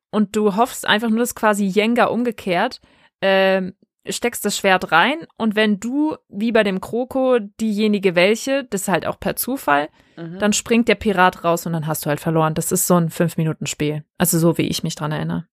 Und 0.10 0.36
du 0.36 0.56
hoffst 0.56 0.88
einfach 0.88 1.10
nur, 1.10 1.20
dass 1.20 1.36
quasi 1.36 1.66
Jenga 1.66 2.06
umgekehrt, 2.06 2.82
ähm, 3.22 3.74
steckst 4.10 4.44
das 4.44 4.58
Schwert 4.58 4.92
rein 4.92 5.28
und 5.38 5.56
wenn 5.56 5.80
du, 5.80 6.16
wie 6.28 6.52
bei 6.52 6.64
dem 6.64 6.82
Kroko, 6.82 7.38
diejenige 7.60 8.16
welche, 8.16 8.64
das 8.66 8.82
ist 8.82 8.88
halt 8.88 9.06
auch 9.06 9.20
per 9.20 9.36
Zufall, 9.36 9.90
Mhm. 10.18 10.40
dann 10.40 10.54
springt 10.54 10.88
der 10.88 10.96
Pirat 10.96 11.44
raus 11.44 11.66
und 11.66 11.74
dann 11.74 11.88
hast 11.88 12.06
du 12.06 12.10
halt 12.10 12.20
verloren. 12.20 12.54
Das 12.56 12.72
ist 12.72 12.86
so 12.88 12.96
ein 12.96 13.10
Fünf-Minuten-Spiel. 13.12 14.04
Also 14.18 14.40
so, 14.40 14.58
wie 14.58 14.64
ich 14.68 14.84
mich 14.84 14.96
dran 14.96 15.12
erinnere. 15.12 15.46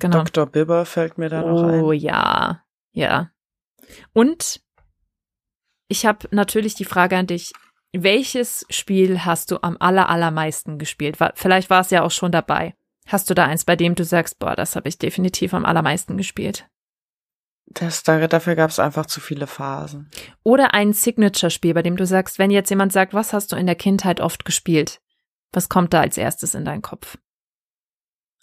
Genau. 0.00 0.18
Dr. 0.24 0.46
Bibber 0.46 0.84
fällt 0.84 1.16
mir 1.18 1.28
da 1.28 1.42
noch 1.42 1.62
Oh 1.62 1.90
ein. 1.90 1.98
ja, 1.98 2.62
ja. 2.92 3.30
Und 4.12 4.60
ich 5.92 6.06
habe 6.06 6.26
natürlich 6.30 6.74
die 6.74 6.86
Frage 6.86 7.18
an 7.18 7.26
dich, 7.26 7.52
welches 7.92 8.64
Spiel 8.70 9.26
hast 9.26 9.50
du 9.50 9.58
am 9.60 9.76
aller, 9.78 10.08
allermeisten 10.08 10.78
gespielt? 10.78 11.18
Vielleicht 11.34 11.68
war 11.68 11.82
es 11.82 11.90
ja 11.90 12.02
auch 12.02 12.10
schon 12.10 12.32
dabei. 12.32 12.74
Hast 13.06 13.28
du 13.28 13.34
da 13.34 13.44
eins, 13.44 13.66
bei 13.66 13.76
dem 13.76 13.94
du 13.94 14.02
sagst, 14.02 14.38
boah, 14.38 14.56
das 14.56 14.74
habe 14.74 14.88
ich 14.88 14.96
definitiv 14.96 15.52
am 15.52 15.66
allermeisten 15.66 16.16
gespielt? 16.16 16.66
Das, 17.66 18.02
da, 18.02 18.26
dafür 18.26 18.54
gab 18.54 18.70
es 18.70 18.78
einfach 18.78 19.04
zu 19.04 19.20
viele 19.20 19.46
Phasen. 19.46 20.10
Oder 20.42 20.72
ein 20.72 20.94
Signature-Spiel, 20.94 21.74
bei 21.74 21.82
dem 21.82 21.96
du 21.96 22.06
sagst, 22.06 22.38
wenn 22.38 22.50
jetzt 22.50 22.70
jemand 22.70 22.92
sagt, 22.92 23.12
was 23.12 23.34
hast 23.34 23.52
du 23.52 23.56
in 23.56 23.66
der 23.66 23.74
Kindheit 23.74 24.20
oft 24.20 24.46
gespielt? 24.46 25.02
Was 25.52 25.68
kommt 25.68 25.92
da 25.92 26.00
als 26.00 26.16
erstes 26.16 26.54
in 26.54 26.64
deinen 26.64 26.82
Kopf? 26.82 27.18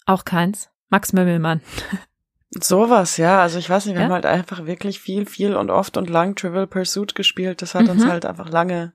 Auch 0.06 0.24
keins? 0.24 0.70
Max 0.88 1.12
Mümmelmann. 1.12 1.62
Sowas, 2.50 3.16
ja. 3.16 3.40
Also 3.40 3.58
ich 3.58 3.70
weiß 3.70 3.86
nicht, 3.86 3.94
wir 3.94 4.00
Ja? 4.00 4.06
haben 4.06 4.12
halt 4.14 4.26
einfach 4.26 4.66
wirklich 4.66 5.00
viel, 5.00 5.26
viel 5.26 5.54
und 5.54 5.70
oft 5.70 5.96
und 5.96 6.10
lang 6.10 6.34
Trivial 6.34 6.66
Pursuit 6.66 7.14
gespielt. 7.14 7.62
Das 7.62 7.74
hat 7.74 7.88
uns 7.88 8.04
Mhm. 8.04 8.08
halt 8.10 8.26
einfach 8.26 8.48
lange, 8.48 8.92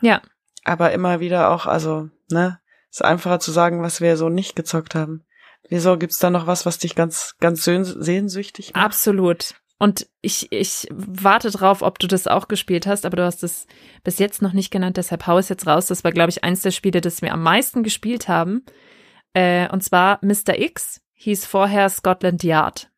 Ja, 0.00 0.20
aber 0.64 0.92
immer 0.92 1.20
wieder 1.20 1.50
auch, 1.50 1.66
also, 1.66 2.08
ne, 2.30 2.58
ist 2.90 3.04
einfacher 3.04 3.40
zu 3.40 3.50
sagen, 3.52 3.82
was 3.82 4.00
wir 4.00 4.16
so 4.16 4.28
nicht 4.28 4.56
gezockt 4.56 4.94
haben. 4.94 5.24
Wieso 5.68 5.96
gibt's 5.98 6.18
da 6.18 6.30
noch 6.30 6.46
was, 6.46 6.66
was 6.66 6.78
dich 6.78 6.94
ganz, 6.94 7.36
ganz 7.40 7.64
sehns- 7.64 7.94
sehnsüchtig 7.98 8.72
macht? 8.74 8.84
Absolut. 8.84 9.54
Und 9.78 10.06
ich, 10.20 10.52
ich 10.52 10.86
warte 10.92 11.50
drauf, 11.50 11.82
ob 11.82 11.98
du 11.98 12.06
das 12.06 12.26
auch 12.26 12.48
gespielt 12.48 12.86
hast, 12.86 13.04
aber 13.04 13.16
du 13.16 13.24
hast 13.24 13.42
es 13.42 13.66
bis 14.02 14.18
jetzt 14.18 14.40
noch 14.40 14.52
nicht 14.52 14.70
genannt, 14.70 14.96
deshalb 14.96 15.26
hau 15.26 15.36
es 15.38 15.48
jetzt 15.48 15.66
raus. 15.66 15.86
Das 15.86 16.04
war, 16.04 16.12
glaube 16.12 16.30
ich, 16.30 16.44
eins 16.44 16.62
der 16.62 16.70
Spiele, 16.70 17.00
das 17.00 17.20
wir 17.22 17.32
am 17.32 17.42
meisten 17.42 17.82
gespielt 17.82 18.28
haben. 18.28 18.64
Äh, 19.34 19.68
und 19.70 19.82
zwar 19.82 20.18
Mr. 20.22 20.56
X 20.58 21.00
hieß 21.14 21.44
vorher 21.46 21.88
Scotland 21.88 22.42
Yard. 22.44 22.90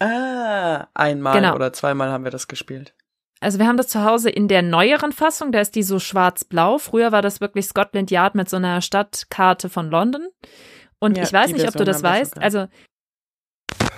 Ah, 0.00 0.86
einmal 0.94 1.34
Genau. 1.34 1.54
oder 1.54 1.72
zweimal 1.72 2.10
haben 2.10 2.24
wir 2.24 2.30
das 2.30 2.48
gespielt. 2.48 2.94
Also 3.40 3.58
wir 3.58 3.66
haben 3.66 3.76
das 3.78 3.88
zu 3.88 4.04
Hause 4.04 4.28
in 4.30 4.48
der 4.48 4.62
neueren 4.62 5.12
Fassung, 5.12 5.50
da 5.52 5.60
ist 5.60 5.74
die 5.74 5.82
so 5.82 5.98
schwarz-blau. 5.98 6.78
Früher 6.78 7.10
war 7.12 7.22
das 7.22 7.40
wirklich 7.40 7.66
Scotland 7.66 8.10
Yard 8.10 8.34
mit 8.34 8.48
so 8.50 8.56
einer 8.56 8.80
Stadtkarte 8.82 9.68
von 9.70 9.90
London. 9.90 10.26
Und 10.98 11.16
Ja, 11.16 11.22
ich 11.24 11.32
weiß 11.32 11.52
nicht, 11.52 11.66
ob 11.66 11.72
du 11.72 11.84
Version 11.84 11.86
das 11.86 12.02
weißt. 12.02 12.34
sogar. 12.34 12.44
Also 12.44 12.66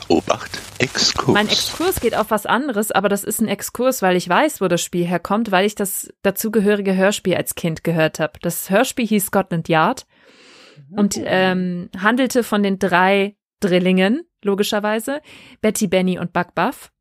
Obacht, 0.09 0.51
Exkurs. 0.79 1.29
Mein 1.35 1.49
Exkurs 1.49 2.01
geht 2.01 2.15
auf 2.17 2.31
was 2.31 2.45
anderes, 2.47 2.93
aber 2.93 3.09
das 3.09 3.25
ist 3.25 3.41
ein 3.41 3.49
Exkurs, 3.49 4.03
weil 4.03 4.17
ich 4.17 4.29
weiß, 4.29 4.61
wo 4.61 4.69
das 4.69 4.83
Spiel 4.83 5.07
herkommt, 5.07 5.51
weil 5.51 5.65
ich 5.65 5.75
das 5.75 6.13
dazugehörige 6.23 6.95
Hörspiel 6.97 7.35
als 7.37 7.55
Kind 7.55 7.83
gehört 7.83 8.21
habe. 8.21 8.39
Das 8.43 8.69
Hörspiel 8.71 9.07
hieß 9.07 9.27
Scotland 9.27 9.69
Yard 9.69 10.07
und 10.91 11.15
ähm, 11.25 11.89
handelte 11.99 12.43
von 12.45 12.63
den 12.63 12.79
drei 12.79 13.37
Drillingen, 13.63 14.23
logischerweise, 14.45 15.21
Betty 15.61 15.87
Benny 15.87 16.19
und 16.19 16.33
Buck 16.33 16.55
Buff, 16.55 16.93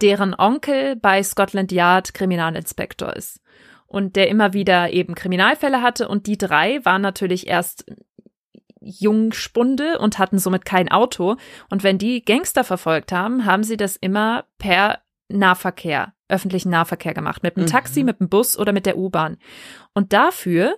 deren 0.00 0.34
Onkel 0.38 0.96
bei 0.96 1.22
Scotland 1.22 1.72
Yard 1.72 2.14
Kriminalinspektor 2.14 3.14
ist 3.16 3.40
und 3.86 4.14
der 4.16 4.28
immer 4.28 4.52
wieder 4.52 4.90
eben 4.92 5.14
Kriminalfälle 5.14 5.82
hatte 5.82 6.08
und 6.08 6.26
die 6.26 6.38
drei 6.38 6.84
waren 6.84 7.02
natürlich 7.02 7.46
erst 7.46 7.84
Jungspunde 8.80 9.98
und 9.98 10.18
hatten 10.18 10.38
somit 10.38 10.64
kein 10.64 10.90
Auto 10.90 11.36
und 11.70 11.82
wenn 11.82 11.98
die 11.98 12.24
Gangster 12.24 12.64
verfolgt 12.64 13.12
haben, 13.12 13.44
haben 13.46 13.62
sie 13.64 13.76
das 13.76 13.96
immer 13.96 14.44
per 14.58 15.00
Nahverkehr, 15.28 16.14
öffentlichen 16.28 16.70
Nahverkehr 16.70 17.14
gemacht, 17.14 17.42
mit 17.42 17.56
dem 17.56 17.66
Taxi, 17.66 18.00
Mhm. 18.00 18.06
mit 18.06 18.20
dem 18.20 18.28
Bus 18.28 18.58
oder 18.58 18.72
mit 18.72 18.84
der 18.86 18.98
U-Bahn. 18.98 19.38
Und 19.94 20.12
dafür 20.12 20.76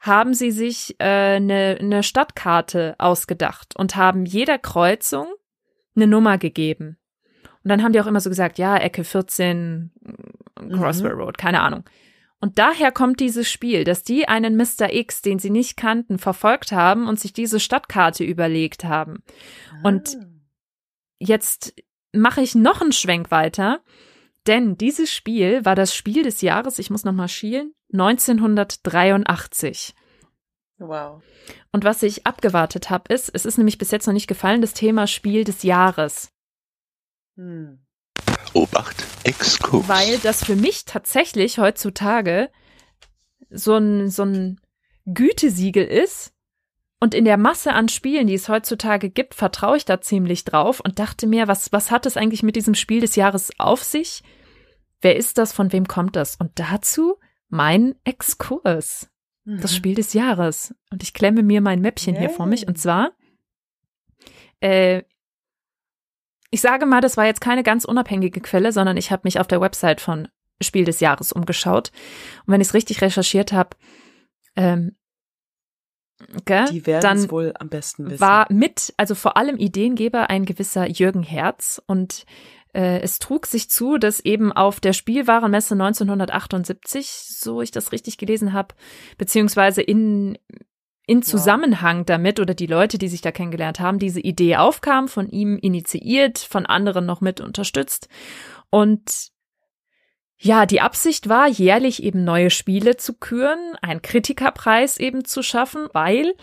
haben 0.00 0.34
sie 0.34 0.50
sich 0.50 0.96
eine 0.98 1.36
äh, 1.36 1.40
ne 1.40 1.78
ne 1.82 2.02
Stadtkarte 2.02 2.94
ausgedacht 2.98 3.76
und 3.76 3.96
haben 3.96 4.24
jeder 4.24 4.58
Kreuzung 4.58 5.26
eine 5.94 6.06
Nummer 6.06 6.38
gegeben. 6.38 6.96
Und 7.62 7.68
dann 7.68 7.82
haben 7.82 7.92
die 7.92 8.00
auch 8.00 8.06
immer 8.06 8.20
so 8.20 8.30
gesagt, 8.30 8.58
ja, 8.58 8.76
Ecke 8.78 9.04
14, 9.04 9.92
Crosswell 10.72 11.12
Road, 11.12 11.36
keine 11.36 11.60
Ahnung. 11.60 11.84
Und 12.40 12.58
daher 12.58 12.90
kommt 12.90 13.20
dieses 13.20 13.50
Spiel, 13.50 13.84
dass 13.84 14.02
die 14.02 14.26
einen 14.26 14.56
Mr. 14.56 14.90
X, 14.94 15.20
den 15.20 15.38
sie 15.38 15.50
nicht 15.50 15.76
kannten, 15.76 16.18
verfolgt 16.18 16.72
haben 16.72 17.06
und 17.06 17.20
sich 17.20 17.34
diese 17.34 17.60
Stadtkarte 17.60 18.24
überlegt 18.24 18.84
haben. 18.84 19.22
Und 19.82 20.16
Ah. 20.18 20.24
jetzt 21.18 21.74
mache 22.14 22.40
ich 22.40 22.54
noch 22.54 22.80
einen 22.80 22.92
Schwenk 22.92 23.30
weiter, 23.30 23.80
denn 24.46 24.76
dieses 24.76 25.12
Spiel 25.12 25.64
war 25.64 25.74
das 25.74 25.94
Spiel 25.94 26.22
des 26.22 26.40
Jahres, 26.40 26.78
ich 26.78 26.90
muss 26.90 27.04
noch 27.04 27.12
mal 27.12 27.28
schielen, 27.28 27.74
1983. 27.92 29.94
Wow. 30.78 31.22
Und 31.72 31.84
was 31.84 32.02
ich 32.02 32.26
abgewartet 32.26 32.90
habe, 32.90 33.12
ist, 33.12 33.30
es 33.34 33.44
ist 33.44 33.58
nämlich 33.58 33.78
bis 33.78 33.90
jetzt 33.90 34.06
noch 34.06 34.14
nicht 34.14 34.28
gefallen, 34.28 34.62
das 34.62 34.72
Thema 34.72 35.06
Spiel 35.06 35.44
des 35.44 35.62
Jahres. 35.62 36.32
Hm. 37.36 37.84
Obacht, 38.54 39.04
Exkurs. 39.24 39.88
Weil 39.88 40.18
das 40.18 40.44
für 40.44 40.56
mich 40.56 40.86
tatsächlich 40.86 41.58
heutzutage 41.58 42.50
so 43.50 43.76
ein, 43.76 44.10
so 44.10 44.24
ein 44.24 44.60
Gütesiegel 45.04 45.84
ist. 45.84 46.32
Und 47.00 47.14
in 47.14 47.24
der 47.24 47.38
Masse 47.38 47.72
an 47.72 47.88
Spielen, 47.88 48.26
die 48.26 48.34
es 48.34 48.50
heutzutage 48.50 49.08
gibt, 49.08 49.34
vertraue 49.34 49.78
ich 49.78 49.86
da 49.86 50.02
ziemlich 50.02 50.44
drauf 50.44 50.80
und 50.80 50.98
dachte 50.98 51.26
mir, 51.26 51.48
was, 51.48 51.72
was 51.72 51.90
hat 51.90 52.04
es 52.04 52.18
eigentlich 52.18 52.42
mit 52.42 52.56
diesem 52.56 52.74
Spiel 52.74 53.00
des 53.00 53.16
Jahres 53.16 53.50
auf 53.58 53.82
sich? 53.82 54.22
Wer 55.00 55.16
ist 55.16 55.38
das? 55.38 55.52
Von 55.52 55.72
wem 55.72 55.88
kommt 55.88 56.14
das? 56.14 56.36
Und 56.36 56.52
dazu 56.56 57.16
mein 57.48 57.94
Exkurs. 58.04 59.10
Das 59.46 59.72
Mhm. 59.72 59.76
Spiel 59.76 59.94
des 59.94 60.12
Jahres. 60.12 60.74
Und 60.90 61.02
ich 61.02 61.14
klemme 61.14 61.42
mir 61.42 61.62
mein 61.62 61.80
Mäppchen 61.80 62.14
hier 62.14 62.28
vor 62.28 62.44
mich. 62.46 62.68
Und 62.68 62.78
zwar, 62.78 63.12
äh, 64.60 65.02
ich 66.50 66.60
sage 66.60 66.84
mal, 66.84 67.00
das 67.00 67.16
war 67.16 67.24
jetzt 67.24 67.40
keine 67.40 67.62
ganz 67.62 67.86
unabhängige 67.86 68.40
Quelle, 68.40 68.72
sondern 68.72 68.98
ich 68.98 69.10
habe 69.10 69.22
mich 69.24 69.40
auf 69.40 69.46
der 69.46 69.60
Website 69.62 70.02
von 70.02 70.28
Spiel 70.60 70.84
des 70.84 71.00
Jahres 71.00 71.32
umgeschaut. 71.32 71.90
Und 72.46 72.52
wenn 72.52 72.60
ich 72.60 72.68
es 72.68 72.74
richtig 72.74 73.00
recherchiert 73.00 73.52
habe, 73.52 73.76
ähm, 74.56 74.96
gell, 76.44 76.66
Die 76.70 76.86
werden 76.86 77.18
es 77.18 77.30
wohl 77.30 77.52
am 77.58 77.68
besten 77.68 78.10
wissen. 78.10 78.20
war 78.20 78.46
mit, 78.50 78.94
also 78.96 79.14
vor 79.14 79.36
allem 79.36 79.56
Ideengeber 79.56 80.30
ein 80.30 80.44
gewisser 80.44 80.88
Jürgen 80.88 81.22
Herz 81.22 81.80
und 81.86 82.24
äh, 82.72 83.00
es 83.00 83.18
trug 83.18 83.46
sich 83.46 83.70
zu, 83.70 83.98
dass 83.98 84.20
eben 84.20 84.52
auf 84.52 84.80
der 84.80 84.92
Spielwarenmesse 84.92 85.74
1978, 85.74 87.10
so 87.10 87.62
ich 87.62 87.70
das 87.70 87.92
richtig 87.92 88.18
gelesen 88.18 88.52
habe, 88.52 88.74
beziehungsweise 89.18 89.82
in 89.82 90.38
in 91.06 91.22
Zusammenhang 91.22 92.06
damit 92.06 92.38
oder 92.38 92.54
die 92.54 92.68
Leute, 92.68 92.96
die 92.96 93.08
sich 93.08 93.20
da 93.20 93.32
kennengelernt 93.32 93.80
haben, 93.80 93.98
diese 93.98 94.20
Idee 94.20 94.54
aufkam, 94.54 95.08
von 95.08 95.28
ihm 95.28 95.58
initiiert, 95.58 96.38
von 96.38 96.66
anderen 96.66 97.04
noch 97.04 97.20
mit 97.20 97.40
unterstützt. 97.40 98.08
Und 98.70 99.32
ja, 100.42 100.64
die 100.64 100.80
Absicht 100.80 101.28
war, 101.28 101.48
jährlich 101.48 102.02
eben 102.02 102.24
neue 102.24 102.48
Spiele 102.48 102.96
zu 102.96 103.12
küren, 103.12 103.76
einen 103.82 104.00
Kritikerpreis 104.00 104.96
eben 104.96 105.26
zu 105.26 105.42
schaffen, 105.42 105.88
weil 105.92 106.34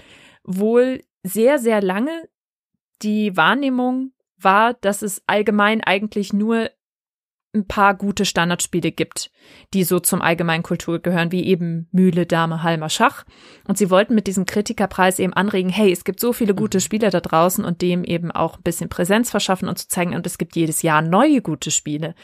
wohl 0.43 1.01
sehr, 1.23 1.57
sehr 1.57 1.81
lange 1.81 2.29
die 3.01 3.35
Wahrnehmung 3.35 4.11
war, 4.37 4.75
dass 4.75 5.01
es 5.01 5.23
allgemein 5.25 5.81
eigentlich 5.83 6.31
nur 6.31 6.69
ein 7.57 7.67
paar 7.67 7.95
gute 7.95 8.25
Standardspiele 8.25 8.91
gibt, 8.91 9.31
die 9.73 9.83
so 9.83 9.99
zum 9.99 10.21
allgemeinen 10.21 10.63
Kultur 10.63 10.99
gehören, 10.99 11.31
wie 11.31 11.45
eben 11.45 11.87
Mühle, 11.91 12.25
Dame, 12.25 12.63
Halmer, 12.63 12.89
Schach. 12.89 13.25
Und 13.67 13.77
sie 13.77 13.89
wollten 13.89 14.15
mit 14.15 14.27
diesem 14.27 14.45
Kritikerpreis 14.45 15.19
eben 15.19 15.33
anregen, 15.33 15.69
hey, 15.69 15.91
es 15.91 16.03
gibt 16.03 16.19
so 16.19 16.33
viele 16.33 16.55
gute 16.55 16.79
Spiele 16.79 17.09
da 17.09 17.19
draußen 17.19 17.65
und 17.65 17.81
dem 17.81 18.03
eben 18.03 18.31
auch 18.31 18.57
ein 18.57 18.63
bisschen 18.63 18.89
Präsenz 18.89 19.29
verschaffen 19.29 19.67
und 19.67 19.77
zu 19.77 19.87
zeigen, 19.87 20.15
und 20.15 20.25
es 20.25 20.37
gibt 20.37 20.55
jedes 20.55 20.81
Jahr 20.81 21.01
neue 21.01 21.41
gute 21.41 21.71
Spiele. 21.71 22.15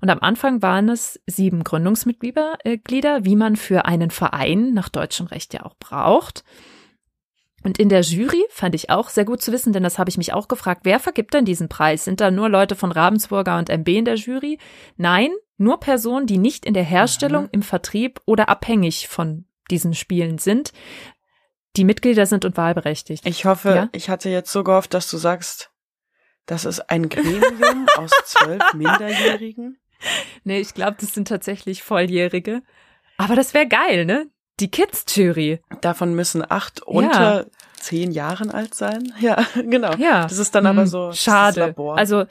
Und 0.00 0.10
am 0.10 0.20
Anfang 0.20 0.62
waren 0.62 0.88
es 0.88 1.20
sieben 1.26 1.64
Gründungsmitglieder, 1.64 2.58
äh, 2.64 2.78
Glieder, 2.78 3.24
wie 3.24 3.36
man 3.36 3.56
für 3.56 3.84
einen 3.84 4.10
Verein 4.10 4.74
nach 4.74 4.88
deutschem 4.88 5.26
Recht 5.26 5.54
ja 5.54 5.64
auch 5.64 5.76
braucht. 5.78 6.44
Und 7.62 7.78
in 7.78 7.88
der 7.90 8.00
Jury 8.00 8.42
fand 8.50 8.74
ich 8.74 8.88
auch 8.90 9.10
sehr 9.10 9.24
gut 9.26 9.42
zu 9.42 9.52
wissen, 9.52 9.72
denn 9.72 9.82
das 9.82 9.98
habe 9.98 10.08
ich 10.08 10.16
mich 10.16 10.32
auch 10.32 10.48
gefragt, 10.48 10.80
wer 10.84 10.98
vergibt 10.98 11.34
denn 11.34 11.44
diesen 11.44 11.68
Preis? 11.68 12.04
Sind 12.04 12.20
da 12.20 12.30
nur 12.30 12.48
Leute 12.48 12.74
von 12.74 12.90
Ravensburger 12.90 13.58
und 13.58 13.68
MB 13.68 13.88
in 13.88 14.04
der 14.06 14.14
Jury? 14.14 14.58
Nein, 14.96 15.30
nur 15.58 15.78
Personen, 15.78 16.26
die 16.26 16.38
nicht 16.38 16.64
in 16.64 16.72
der 16.74 16.84
Herstellung, 16.84 17.48
im 17.52 17.62
Vertrieb 17.62 18.20
oder 18.24 18.48
abhängig 18.48 19.08
von 19.08 19.44
diesen 19.70 19.94
Spielen 19.94 20.38
sind, 20.38 20.72
die 21.76 21.84
Mitglieder 21.84 22.24
sind 22.26 22.44
und 22.46 22.56
wahlberechtigt. 22.56 23.26
Ich 23.26 23.44
hoffe, 23.44 23.68
Ja? 23.68 23.88
ich 23.92 24.08
hatte 24.08 24.30
jetzt 24.30 24.50
so 24.50 24.64
gehofft, 24.64 24.94
dass 24.94 25.10
du 25.10 25.18
sagst, 25.18 25.70
das 26.46 26.64
ist 26.64 26.80
ein 26.90 27.08
Gremium 27.10 27.86
aus 27.96 28.10
zwölf 28.24 28.72
Minderjährigen. 28.74 29.78
Nee, 30.44 30.60
ich 30.60 30.72
glaube, 30.74 30.96
das 30.98 31.12
sind 31.12 31.28
tatsächlich 31.28 31.82
Volljährige. 31.82 32.62
Aber 33.18 33.36
das 33.36 33.52
wäre 33.52 33.68
geil, 33.68 34.06
ne? 34.06 34.28
Die 34.60 34.70
Kids-Jury. 34.70 35.60
Davon 35.80 36.14
müssen 36.14 36.44
acht 36.48 36.82
unter 36.82 37.46
zehn 37.78 38.12
Jahren 38.12 38.50
alt 38.50 38.74
sein. 38.74 39.12
Ja, 39.20 39.44
genau. 39.54 39.94
Ja. 39.96 40.22
Das 40.22 40.38
ist 40.38 40.54
dann 40.54 40.66
aber 40.66 40.82
Hm, 40.82 40.86
so 40.88 41.12
Schade. 41.12 41.74
Also, 41.96 42.26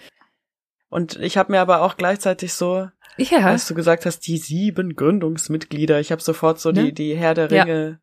Und 0.89 1.17
ich 1.19 1.37
habe 1.37 1.51
mir 1.51 1.59
aber 1.61 1.81
auch 1.81 1.97
gleichzeitig 1.97 2.53
so, 2.53 2.87
ja. 3.17 3.39
als 3.39 3.67
du 3.67 3.73
gesagt 3.73 4.05
hast, 4.05 4.19
die 4.27 4.37
sieben 4.37 4.95
Gründungsmitglieder, 4.95 5.99
ich 5.99 6.11
habe 6.11 6.21
sofort 6.21 6.59
so 6.59 6.71
Ne? 6.71 6.85
die, 6.85 6.93
die 6.93 7.15
Herr 7.17 7.33
der 7.33 7.51
Ja. 7.51 7.63
Ringe 7.63 7.99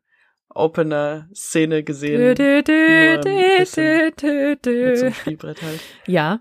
Opener-Szene 0.49 1.77
Dö, 1.77 1.83
gesehen. 1.83 2.35
dö, 2.35 2.63
dö, 2.63 2.73
Nur 2.73 3.15
ein 3.15 3.21
dö, 3.21 3.57
bisschen 3.59 4.11
dö, 4.21 4.55
dö, 4.55 4.85
Mit 4.89 4.97
so 4.97 5.05
einem 5.05 5.13
Spielbrett 5.13 5.61
halt. 5.61 5.79
Ja, 6.05 6.39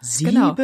Sieben 0.00 0.32
Genau. 0.34 0.54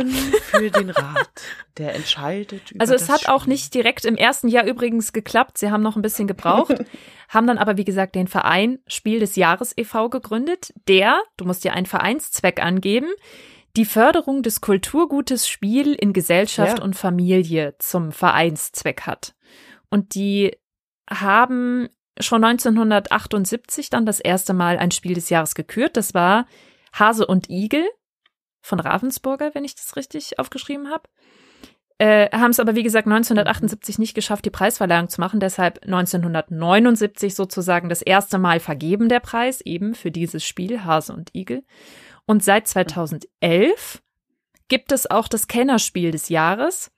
für 0.42 0.70
den 0.70 0.90
Rat, 0.90 1.30
der 1.78 1.94
entscheidet 1.94 2.70
über 2.70 2.80
also 2.82 2.94
es 2.94 3.08
hat 3.08 3.28
auch 3.28 3.42
Spiel. 3.42 3.52
nicht 3.54 3.74
direkt 3.74 4.04
im 4.04 4.16
ersten 4.16 4.48
Jahr 4.48 4.64
übrigens 4.66 5.12
geklappt. 5.12 5.58
Sie 5.58 5.70
haben 5.70 5.82
noch 5.82 5.96
ein 5.96 6.02
bisschen 6.02 6.26
gebraucht, 6.28 6.74
haben 7.28 7.46
dann 7.46 7.58
aber, 7.58 7.76
wie 7.76 7.84
gesagt, 7.84 8.14
den 8.14 8.28
Verein 8.28 8.78
Spiel 8.86 9.20
des 9.20 9.36
Jahres 9.36 9.72
e.V. 9.76 10.10
gegründet, 10.10 10.72
der, 10.86 11.20
du 11.38 11.44
musst 11.44 11.64
dir 11.64 11.72
einen 11.72 11.86
Vereinszweck 11.86 12.62
angeben, 12.62 13.08
die 13.76 13.86
Förderung 13.86 14.42
des 14.42 14.60
Kulturgutes 14.60 15.48
Spiel 15.48 15.94
in 15.94 16.12
Gesellschaft 16.12 16.78
Ja. 16.78 16.84
und 16.84 16.94
Familie 16.94 17.74
zum 17.78 18.12
Vereinszweck 18.12 19.02
hat. 19.02 19.34
Und 19.88 20.14
die 20.14 20.54
haben 21.10 21.88
schon 22.20 22.44
1978 22.44 23.88
dann 23.90 24.04
das 24.06 24.20
erste 24.20 24.52
Mal 24.52 24.76
ein 24.78 24.90
Spiel 24.90 25.14
des 25.14 25.30
Jahres 25.30 25.54
gekürt. 25.54 25.96
Das 25.96 26.12
war 26.12 26.46
Hase 26.92 27.26
und 27.26 27.48
Igel 27.48 27.84
von 28.62 28.80
Ravensburger, 28.80 29.54
wenn 29.54 29.64
ich 29.64 29.74
das 29.74 29.96
richtig 29.96 30.38
aufgeschrieben 30.38 30.90
habe. 30.90 31.08
Äh, 31.98 32.30
haben 32.36 32.50
es 32.50 32.58
aber, 32.58 32.74
wie 32.74 32.82
gesagt, 32.82 33.06
1978 33.06 33.98
nicht 33.98 34.14
geschafft, 34.14 34.44
die 34.44 34.50
Preisverleihung 34.50 35.08
zu 35.08 35.20
machen. 35.20 35.40
Deshalb 35.40 35.84
1979 35.84 37.34
sozusagen 37.34 37.88
das 37.88 38.02
erste 38.02 38.38
Mal 38.38 38.60
vergeben 38.60 39.08
der 39.08 39.20
Preis, 39.20 39.60
eben 39.60 39.94
für 39.94 40.10
dieses 40.10 40.44
Spiel 40.44 40.84
Hase 40.84 41.12
und 41.12 41.34
Igel. 41.34 41.62
Und 42.26 42.42
seit 42.42 42.66
2011 42.66 44.02
gibt 44.68 44.90
es 44.90 45.10
auch 45.10 45.28
das 45.28 45.48
Kennerspiel 45.48 46.10
des 46.10 46.28
Jahres. 46.28 46.90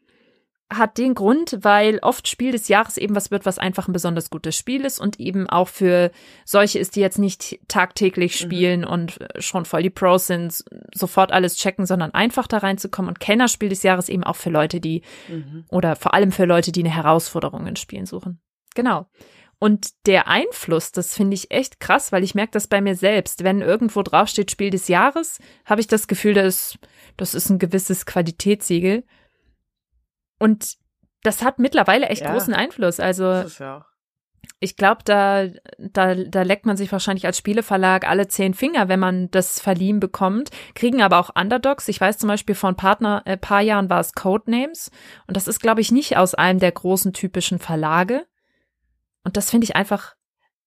Hat 0.77 0.99
den 0.99 1.15
Grund, 1.15 1.59
weil 1.63 1.99
oft 2.01 2.29
Spiel 2.29 2.53
des 2.53 2.69
Jahres 2.69 2.97
eben 2.97 3.15
was 3.15 3.31
wird, 3.31 3.47
was 3.47 3.59
einfach 3.59 3.89
ein 3.89 3.93
besonders 3.93 4.31
gutes 4.31 4.57
Spiel 4.57 4.85
ist 4.85 5.01
und 5.01 5.21
eben 5.21 5.49
auch 5.49 5.69
für 5.69 6.11
solche 6.45 6.79
ist, 6.79 6.97
die 6.97 7.01
jetzt 7.01 7.19
nicht 7.19 7.61
tagtäglich 7.69 8.37
spielen 8.39 8.85
und 8.85 9.21
äh, 9.21 9.41
schon 9.41 9.65
voll 9.65 9.83
die 9.83 9.91
Pros 9.91 10.27
sind, 10.27 10.65
sofort 10.95 11.33
alles 11.33 11.57
checken, 11.57 11.87
sondern 11.87 12.13
einfach 12.13 12.47
da 12.47 12.59
reinzukommen. 12.59 13.09
Und 13.09 13.21
Kennerspiel 13.21 13.69
des 13.69 13.83
Jahres 13.83 14.09
eben 14.09 14.25
auch 14.25 14.37
für 14.37 14.51
Leute, 14.51 14.81
die 14.81 15.03
Mhm. 15.29 15.65
oder 15.69 15.97
vor 15.97 16.15
allem 16.15 16.33
für 16.33 16.45
Leute, 16.45 16.73
die 16.73 16.81
eine 16.81 16.95
Herausforderung 16.95 17.67
in 17.67 17.77
Spielen 17.77 18.07
suchen. 18.07 18.41
Genau. 18.75 19.07
Und 19.59 20.07
der 20.07 20.29
Einfluss, 20.29 20.93
das 20.93 21.15
finde 21.15 21.35
ich 21.35 21.51
echt 21.51 21.81
krass, 21.81 22.13
weil 22.13 22.25
ich 22.25 22.35
merke 22.35 22.53
das 22.53 22.67
bei 22.67 22.81
mir 22.81 22.97
selbst. 22.97 23.45
Wenn 23.45 23.63
irgendwo 23.63 24.03
draufsteht 24.03 24.51
Spiel 24.51 24.71
des 24.71 24.89
Jahres, 24.89 25.39
habe 25.65 25.81
ich 25.81 25.87
das 25.87 26.07
Gefühl, 26.09 26.35
das, 26.35 26.79
das 27.17 27.35
ist 27.35 27.49
ein 27.51 27.59
gewisses 27.59 28.05
Qualitätssiegel. 28.05 29.05
Und 30.45 30.75
das 31.23 31.43
hat 31.43 31.59
mittlerweile 31.59 32.07
echt 32.09 32.21
Ja. 32.21 32.33
großen 32.33 32.53
Einfluss. 32.53 33.01
Also 33.01 33.25
ja. 33.25 33.87
Ich 34.61 34.77
glaube, 34.77 35.01
da, 35.05 35.47
da, 35.79 36.15
da 36.15 36.43
leckt 36.43 36.67
man 36.67 36.77
sich 36.77 36.93
wahrscheinlich 36.93 37.25
als 37.25 37.39
Spieleverlag 37.39 38.07
alle 38.07 38.29
zehn 38.29 38.53
Finger, 38.53 38.89
wenn 38.89 39.01
man 39.01 39.31
das 39.31 39.59
verliehen 39.59 40.01
bekommt. 40.01 40.51
Kriegen 40.75 41.01
aber 41.01 41.19
auch 41.19 41.35
Underdogs. 41.35 41.89
Ich 41.89 41.99
weiß 41.99 42.19
zum 42.19 42.29
Beispiel 42.29 42.55
vor 42.55 42.69
ein 42.69 42.77
Partner, 42.77 43.23
äh, 43.25 43.39
paar 43.39 43.63
Jahren 43.63 43.89
war 43.89 44.01
es 44.01 44.13
Codenames. 44.13 44.91
Und 45.27 45.39
das 45.39 45.49
ist, 45.49 45.61
glaube 45.61 45.81
ich, 45.81 45.91
nicht 45.91 46.19
aus 46.19 46.35
einem 46.35 46.59
der 46.59 46.73
großen 46.73 47.15
typischen 47.15 47.59
Verlage. 47.59 48.27
Und 49.23 49.39
das 49.39 49.49
finde 49.49 49.65
ich 49.65 49.77
einfach 49.77 50.15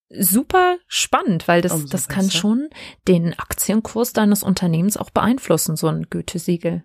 super 0.10 0.78
spannend, 0.88 1.48
weil 1.48 1.62
das, 1.62 1.74
Umso 1.74 1.90
das 1.90 2.08
kann 2.08 2.32
schon 2.32 2.70
den 3.08 3.38
Aktienkurs 3.38 4.12
deines 4.14 4.42
Unternehmens 4.42 4.98
auch 4.98 5.12
beeinflussen, 5.12 5.76
so 5.76 5.88
ein 5.88 6.08
Gütesiegel. 6.10 6.84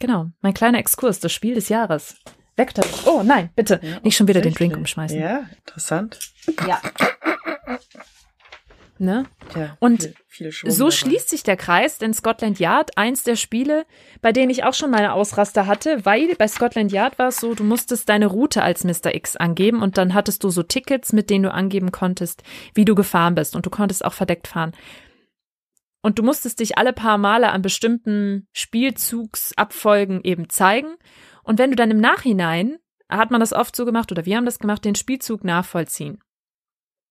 Ja, 0.00 0.06
genau. 0.06 0.30
Mein 0.40 0.54
kleiner 0.54 0.78
Exkurs, 0.78 1.20
das 1.20 1.32
Spiel 1.32 1.54
des 1.54 1.68
Jahres. 1.68 2.16
Weg 2.56 2.74
da. 2.74 2.82
Oh 3.04 3.22
nein, 3.22 3.50
bitte. 3.54 3.80
Nicht 4.02 4.16
schon 4.16 4.28
wieder 4.28 4.40
den 4.40 4.54
Drink 4.54 4.76
umschmeißen. 4.76 5.18
Ja, 5.20 5.40
interessant. 5.64 6.18
Ja. 6.66 6.80
Ne? 8.98 9.26
Ja, 9.54 9.76
Und 9.78 10.04
viel, 10.04 10.14
viel 10.26 10.52
Schwung 10.52 10.70
So 10.70 10.84
dabei. 10.84 10.96
schließt 10.96 11.28
sich 11.28 11.42
der 11.42 11.58
Kreis, 11.58 11.98
denn 11.98 12.14
Scotland 12.14 12.58
Yard, 12.58 12.96
eins 12.96 13.24
der 13.24 13.36
Spiele, 13.36 13.84
bei 14.22 14.32
denen 14.32 14.48
ich 14.48 14.64
auch 14.64 14.72
schon 14.72 14.90
meine 14.90 15.12
Ausraster 15.12 15.66
hatte, 15.66 16.06
weil 16.06 16.34
bei 16.36 16.48
Scotland 16.48 16.92
Yard 16.92 17.18
war 17.18 17.28
es 17.28 17.36
so, 17.36 17.54
du 17.54 17.62
musstest 17.62 18.08
deine 18.08 18.26
Route 18.26 18.62
als 18.62 18.84
Mr. 18.84 19.14
X 19.14 19.36
angeben 19.36 19.82
und 19.82 19.98
dann 19.98 20.14
hattest 20.14 20.42
du 20.44 20.48
so 20.48 20.62
Tickets, 20.62 21.12
mit 21.12 21.28
denen 21.28 21.42
du 21.44 21.52
angeben 21.52 21.92
konntest, 21.92 22.42
wie 22.72 22.86
du 22.86 22.94
gefahren 22.94 23.34
bist 23.34 23.54
und 23.54 23.66
du 23.66 23.70
konntest 23.70 24.02
auch 24.02 24.14
verdeckt 24.14 24.48
fahren. 24.48 24.72
Und 26.06 26.20
du 26.20 26.22
musstest 26.22 26.60
dich 26.60 26.78
alle 26.78 26.92
paar 26.92 27.18
Male 27.18 27.50
an 27.50 27.62
bestimmten 27.62 28.46
Spielzugsabfolgen 28.52 30.22
eben 30.22 30.48
zeigen. 30.48 30.94
Und 31.42 31.58
wenn 31.58 31.70
du 31.70 31.76
dann 31.76 31.90
im 31.90 31.98
Nachhinein, 31.98 32.78
hat 33.08 33.32
man 33.32 33.40
das 33.40 33.52
oft 33.52 33.74
so 33.74 33.84
gemacht 33.84 34.12
oder 34.12 34.24
wir 34.24 34.36
haben 34.36 34.44
das 34.44 34.60
gemacht, 34.60 34.84
den 34.84 34.94
Spielzug 34.94 35.42
nachvollziehen. 35.42 36.20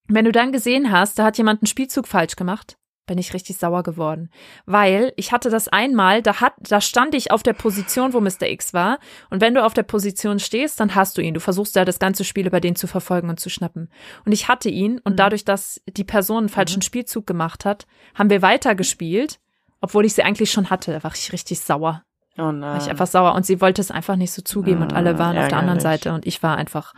Wenn 0.08 0.24
du 0.24 0.32
dann 0.32 0.54
gesehen 0.54 0.94
hast, 0.94 1.20
da 1.20 1.26
hat 1.26 1.38
jemand 1.38 1.62
einen 1.62 1.68
Spielzug 1.68 2.08
falsch 2.08 2.38
gemacht, 2.38 2.78
bin 3.06 3.18
ich 3.18 3.34
richtig 3.34 3.58
sauer 3.58 3.84
geworden. 3.84 4.30
Weil 4.66 5.14
ich 5.16 5.32
hatte 5.32 5.50
das 5.50 5.68
einmal, 5.68 6.22
da 6.22 6.42
hat, 6.42 6.54
da 6.60 6.82
stand 6.82 7.14
ich 7.16 7.32
auf 7.32 7.44
der 7.44 7.54
Position, 7.54 8.14
wo 8.14 8.20
Mr. 8.22 8.44
X 8.50 8.74
war. 8.74 9.00
Und 9.30 9.42
wenn 9.42 9.54
du 9.54 9.64
auf 9.64 9.74
der 9.74 9.84
Position 9.84 10.40
stehst, 10.40 10.80
dann 10.80 10.96
hast 10.96 11.18
du 11.18 11.22
ihn. 11.22 11.34
Du 11.34 11.40
versuchst 11.40 11.76
ja 11.76 11.86
das 11.86 12.00
ganze 12.00 12.24
Spiel 12.24 12.48
über 12.48 12.60
den 12.60 12.76
zu 12.76 12.88
verfolgen 12.88 13.30
und 13.30 13.40
zu 13.40 13.50
schnappen. 13.50 13.90
Und 14.26 14.32
ich 14.32 14.48
hatte 14.48 14.70
ihn 14.70 15.00
und 15.04 15.14
Mhm. 15.14 15.18
dadurch, 15.18 15.46
dass 15.46 15.82
die 15.88 16.04
Person 16.04 16.40
einen 16.40 16.50
falschen 16.50 16.82
Spielzug 16.82 17.28
gemacht 17.28 17.66
hat, 17.66 17.86
haben 18.16 18.30
wir 18.30 18.42
weitergespielt, 18.42 19.40
obwohl 19.82 20.06
ich 20.06 20.14
sie 20.14 20.24
eigentlich 20.24 20.52
schon 20.52 20.70
hatte. 20.70 20.92
Da 20.92 21.04
war 21.04 21.14
ich 21.14 21.32
richtig 21.32 21.60
sauer. 21.60 22.04
Oh 22.38 22.42
War 22.44 22.52
nein. 22.52 22.82
ich 22.82 22.90
einfach 22.90 23.08
sauer. 23.08 23.34
Und 23.36 23.46
sie 23.46 23.62
wollte 23.62 23.82
es 23.82 23.92
einfach 23.92 24.16
nicht 24.16 24.32
so 24.34 24.42
zugeben 24.42 24.82
und 24.82 24.94
alle 24.94 25.16
Ah, 25.16 25.20
waren 25.20 25.38
auf 25.38 25.48
der 25.48 25.58
anderen 25.58 25.78
ärgerlich. 25.80 26.02
Seite 26.04 26.14
und 26.14 26.26
ich 26.26 26.42
war 26.44 26.58
einfach 26.58 26.94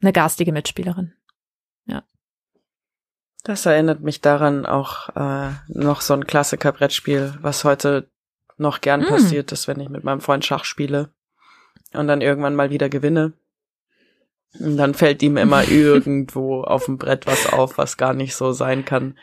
eine 0.00 0.12
garstige 0.12 0.52
Mitspielerin. 0.52 1.12
Das 3.44 3.66
erinnert 3.66 4.00
mich 4.00 4.22
daran 4.22 4.64
auch 4.64 5.10
äh, 5.14 5.50
noch 5.68 6.00
so 6.00 6.14
ein 6.14 6.26
Klassiker-Brettspiel, 6.26 7.34
was 7.42 7.62
heute 7.64 8.08
noch 8.56 8.80
gern 8.80 9.02
Mm. 9.02 9.06
passiert 9.06 9.52
ist, 9.52 9.68
wenn 9.68 9.80
ich 9.80 9.90
mit 9.90 10.02
meinem 10.02 10.22
Freund 10.22 10.44
Schach 10.44 10.64
spiele 10.64 11.10
und 11.92 12.08
dann 12.08 12.22
irgendwann 12.22 12.56
mal 12.56 12.70
wieder 12.70 12.88
gewinne. 12.88 13.34
Und 14.58 14.78
dann 14.78 14.94
fällt 14.94 15.22
ihm 15.22 15.36
immer 15.36 15.68
irgendwo 15.68 16.62
auf 16.62 16.86
dem 16.86 16.96
Brett 16.96 17.26
was 17.26 17.52
auf, 17.52 17.76
was 17.76 17.98
gar 17.98 18.14
nicht 18.14 18.34
so 18.34 18.52
sein 18.52 18.86
kann. 18.86 19.18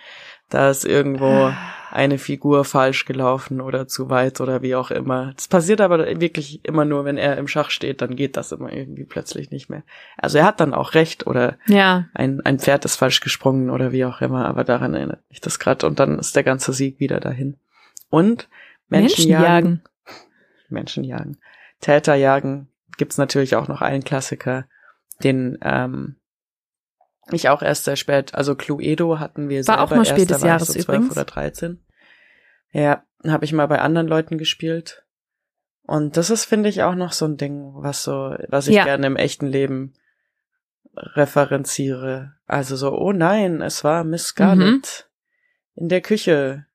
Da 0.52 0.70
ist 0.70 0.86
irgendwo 0.86 1.52
eine 1.92 2.18
Figur 2.18 2.64
falsch 2.64 3.06
gelaufen 3.06 3.60
oder 3.60 3.88
zu 3.88 4.10
weit 4.10 4.40
oder 4.40 4.62
wie 4.62 4.76
auch 4.76 4.92
immer. 4.92 5.34
Das 5.36 5.48
passiert 5.48 5.82
aber 5.82 6.20
wirklich 6.22 6.64
immer 6.64 6.86
nur, 6.86 7.06
wenn 7.06 7.18
er 7.18 7.38
im 7.38 7.48
Schach 7.48 7.70
steht, 7.70 8.02
dann 8.02 8.16
geht 8.16 8.38
das 8.38 8.52
immer 8.52 8.72
irgendwie 8.72 9.06
plötzlich 9.06 9.50
nicht 9.50 9.70
mehr. 9.70 9.84
Also 10.18 10.38
er 10.38 10.46
hat 10.46 10.60
dann 10.60 10.74
auch 10.74 10.94
recht 10.94 11.28
oder 11.28 11.58
Ja, 11.68 12.06
ein, 12.14 12.42
ein 12.46 12.60
Pferd 12.60 12.86
ist 12.86 12.96
falsch 12.96 13.22
gesprungen 13.22 13.70
oder 13.70 13.92
wie 13.92 14.06
auch 14.06 14.22
immer, 14.22 14.46
aber 14.46 14.64
daran 14.64 14.94
erinnert 14.94 15.22
mich 15.30 15.42
das 15.42 15.60
gerade 15.60 15.88
und 15.88 16.00
dann 16.00 16.20
ist 16.20 16.36
der 16.36 16.44
ganze 16.44 16.74
Sieg 16.74 17.00
wieder 17.00 17.20
dahin. 17.20 17.58
Und 18.10 18.48
Menschen, 18.88 19.30
jagen. 19.30 19.82
Menschen 20.70 21.04
jagen. 21.04 21.38
Täter 21.80 22.16
jagen 22.16 22.68
gibt's 22.98 23.18
natürlich 23.18 23.56
auch 23.56 23.68
noch 23.68 23.82
einen 23.82 24.04
Klassiker, 24.04 24.66
den 25.24 25.58
ähm, 25.62 26.16
ich 27.32 27.50
auch 27.50 27.62
erst 27.62 27.86
sehr 27.86 27.96
spät, 27.96 28.34
also 28.36 28.56
Cluedo 28.56 29.20
hatten 29.20 29.50
wir 29.50 29.66
War 29.68 29.82
auch 29.82 29.90
mal 29.92 30.04
da 30.04 30.16
des 30.16 30.42
Jahres 30.42 30.68
so 30.68 30.74
12 30.74 30.84
übrigens. 30.88 31.12
oder 31.12 31.26
13. 31.26 31.84
Ja, 32.72 33.04
habe 33.28 33.46
ich 33.46 33.54
mal 33.54 33.68
bei 33.68 33.80
anderen 33.80 34.08
Leuten 34.08 34.38
gespielt. 34.38 35.06
Und 35.84 36.16
das 36.18 36.30
ist, 36.30 36.46
finde 36.46 36.70
ich, 36.70 36.84
auch 36.84 36.96
noch 36.96 37.12
so 37.12 37.26
ein 37.26 37.38
Ding, 37.38 37.72
was 37.76 38.04
so, 38.04 38.36
was 38.48 38.68
ich 38.68 38.76
Ja. 38.76 38.86
gerne 38.86 39.08
im 39.08 39.16
echten 39.18 39.48
Leben 39.48 39.94
referenziere. 40.96 42.34
Also 42.46 42.76
so, 42.76 42.92
oh 42.98 43.12
nein, 43.12 43.62
es 43.62 43.84
war 43.84 44.04
Miss 44.04 44.28
Scarlett 44.28 45.08
Mhm. 45.76 45.84
in 45.84 45.90
der 45.90 46.02
Küche 46.02 46.66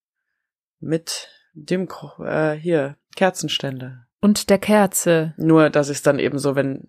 mit 0.81 1.29
dem 1.55 1.89
äh, 2.21 2.53
hier 2.53 2.97
Kerzenständer. 3.15 4.07
und 4.21 4.51
der 4.51 4.59
Kerze. 4.59 5.35
Nur, 5.37 5.71
dass 5.71 5.89
ich 5.89 6.03
dann 6.03 6.19
eben 6.19 6.39
so, 6.39 6.55
wenn 6.55 6.89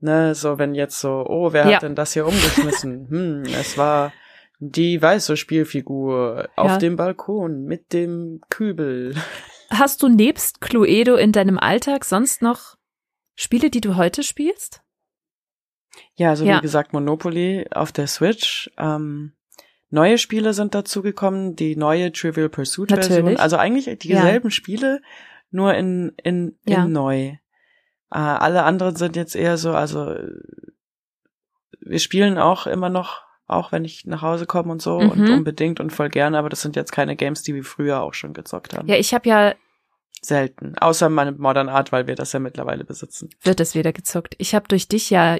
ne, 0.00 0.34
so 0.34 0.58
wenn 0.58 0.74
jetzt 0.74 1.00
so, 1.00 1.24
oh, 1.28 1.52
wer 1.52 1.66
Ja. 1.68 1.74
hat 1.76 1.82
denn 1.82 1.94
das 1.94 2.12
hier 2.12 2.26
umgeschmissen? 2.26 3.08
hm, 3.10 3.42
es 3.54 3.76
war 3.76 4.12
die 4.60 5.00
weiße 5.00 5.36
Spielfigur 5.36 6.48
auf 6.56 6.72
Ja. 6.72 6.78
dem 6.78 6.96
Balkon 6.96 7.64
mit 7.64 7.92
dem 7.92 8.40
Kübel. 8.50 9.14
Hast 9.70 10.02
du 10.02 10.08
nebst 10.08 10.60
Cluedo 10.60 11.14
in 11.16 11.32
deinem 11.32 11.58
Alltag 11.58 12.04
sonst 12.04 12.42
noch 12.42 12.76
Spiele, 13.34 13.70
die 13.70 13.80
du 13.80 13.96
heute 13.96 14.22
spielst? 14.22 14.82
Ja, 16.14 16.34
so 16.36 16.44
Ja. 16.44 16.56
wie 16.58 16.62
gesagt, 16.62 16.92
Monopoly 16.92 17.66
auf 17.70 17.92
der 17.92 18.06
Switch. 18.06 18.70
Ähm, 18.78 19.32
neue 19.90 20.18
Spiele 20.18 20.52
sind 20.54 20.74
dazugekommen, 20.74 21.54
die 21.54 21.76
neue 21.76 22.10
Trivial 22.12 22.48
Pursuit 22.48 22.90
Version. 22.90 23.18
Natürlich. 23.18 23.40
Also 23.40 23.56
eigentlich 23.56 23.98
dieselben 23.98 24.50
Spiele, 24.50 25.00
nur 25.50 25.74
in, 25.74 26.12
in, 26.22 26.58
in 26.64 26.72
Ja. 26.72 26.84
neu. 26.86 27.36
Äh, 28.10 28.18
alle 28.18 28.62
anderen 28.64 28.96
sind 28.96 29.16
jetzt 29.16 29.36
eher 29.36 29.58
so, 29.58 29.72
also 29.72 30.14
wir 31.80 31.98
spielen 31.98 32.38
auch 32.38 32.66
immer 32.66 32.88
noch, 32.88 33.22
auch 33.46 33.72
wenn 33.72 33.84
ich 33.84 34.04
nach 34.06 34.22
Hause 34.22 34.46
komme 34.46 34.72
und 34.72 34.82
so 34.82 35.00
Mhm. 35.00 35.10
und 35.10 35.30
unbedingt 35.30 35.80
und 35.80 35.90
voll 35.90 36.08
gerne, 36.08 36.38
aber 36.38 36.48
das 36.48 36.60
sind 36.62 36.76
jetzt 36.76 36.92
keine 36.92 37.16
Games, 37.16 37.42
die 37.42 37.54
wir 37.54 37.64
früher 37.64 38.00
auch 38.02 38.14
schon 38.14 38.34
gezockt 38.34 38.74
haben. 38.76 38.88
Ja, 38.88 38.96
ich 38.96 39.14
habe 39.14 39.28
ja, 39.28 39.54
Selten. 40.20 40.76
Außer 40.78 41.08
meine 41.10 41.30
Modern 41.30 41.68
Art, 41.68 41.92
weil 41.92 42.08
wir 42.08 42.16
das 42.16 42.32
ja 42.32 42.40
mittlerweile 42.40 42.82
besitzen. 42.84 43.30
wird 43.44 43.60
es 43.60 43.76
wieder 43.76 43.92
gezockt. 43.92 44.34
Ich 44.38 44.52
habe 44.52 44.66
durch 44.66 44.88
dich 44.88 45.10
ja 45.10 45.36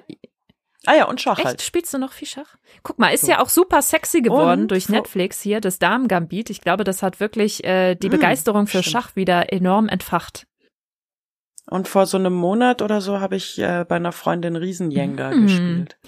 Ah 0.87 0.95
ja, 0.95 1.07
und 1.07 1.21
Schach 1.21 1.39
Echt? 1.39 1.47
halt. 1.49 1.63
Spielst 1.63 1.93
du 1.93 1.99
noch 1.99 2.13
viel 2.13 2.29
Schach? 2.29 2.55
Guck 2.85 3.01
mal, 3.01 3.09
ist 3.09 3.23
So. 3.23 3.33
ja 3.33 3.43
auch 3.43 3.49
super 3.49 3.83
sexy 3.83 4.23
geworden 4.23 4.63
Und 4.63 4.69
durch 4.71 4.89
Netflix 4.89 5.41
hier, 5.43 5.61
das 5.61 5.81
Damen-Gambit. 5.81 6.49
Ich 6.51 6.61
glaube, 6.61 6.85
das 6.85 7.03
hat 7.03 7.19
wirklich 7.19 7.65
äh, 7.65 7.97
die 7.97 8.07
Mm, 8.07 8.13
Begeisterung 8.13 8.67
für 8.69 8.79
stimmt. 8.85 8.93
Schach 8.93 9.17
wieder 9.17 9.53
enorm 9.53 9.89
entfacht. 9.89 10.47
Und 11.71 11.87
vor 11.89 12.07
so 12.07 12.17
einem 12.17 12.33
Monat 12.33 12.81
oder 12.83 13.01
so 13.01 13.21
habe 13.21 13.37
ich 13.37 13.59
äh, 13.59 13.85
bei 13.89 13.97
einer 13.97 14.13
Freundin 14.13 14.57
Riesenjenga 14.57 15.31
Mhm. 15.33 15.43
gespielt. 15.43 15.99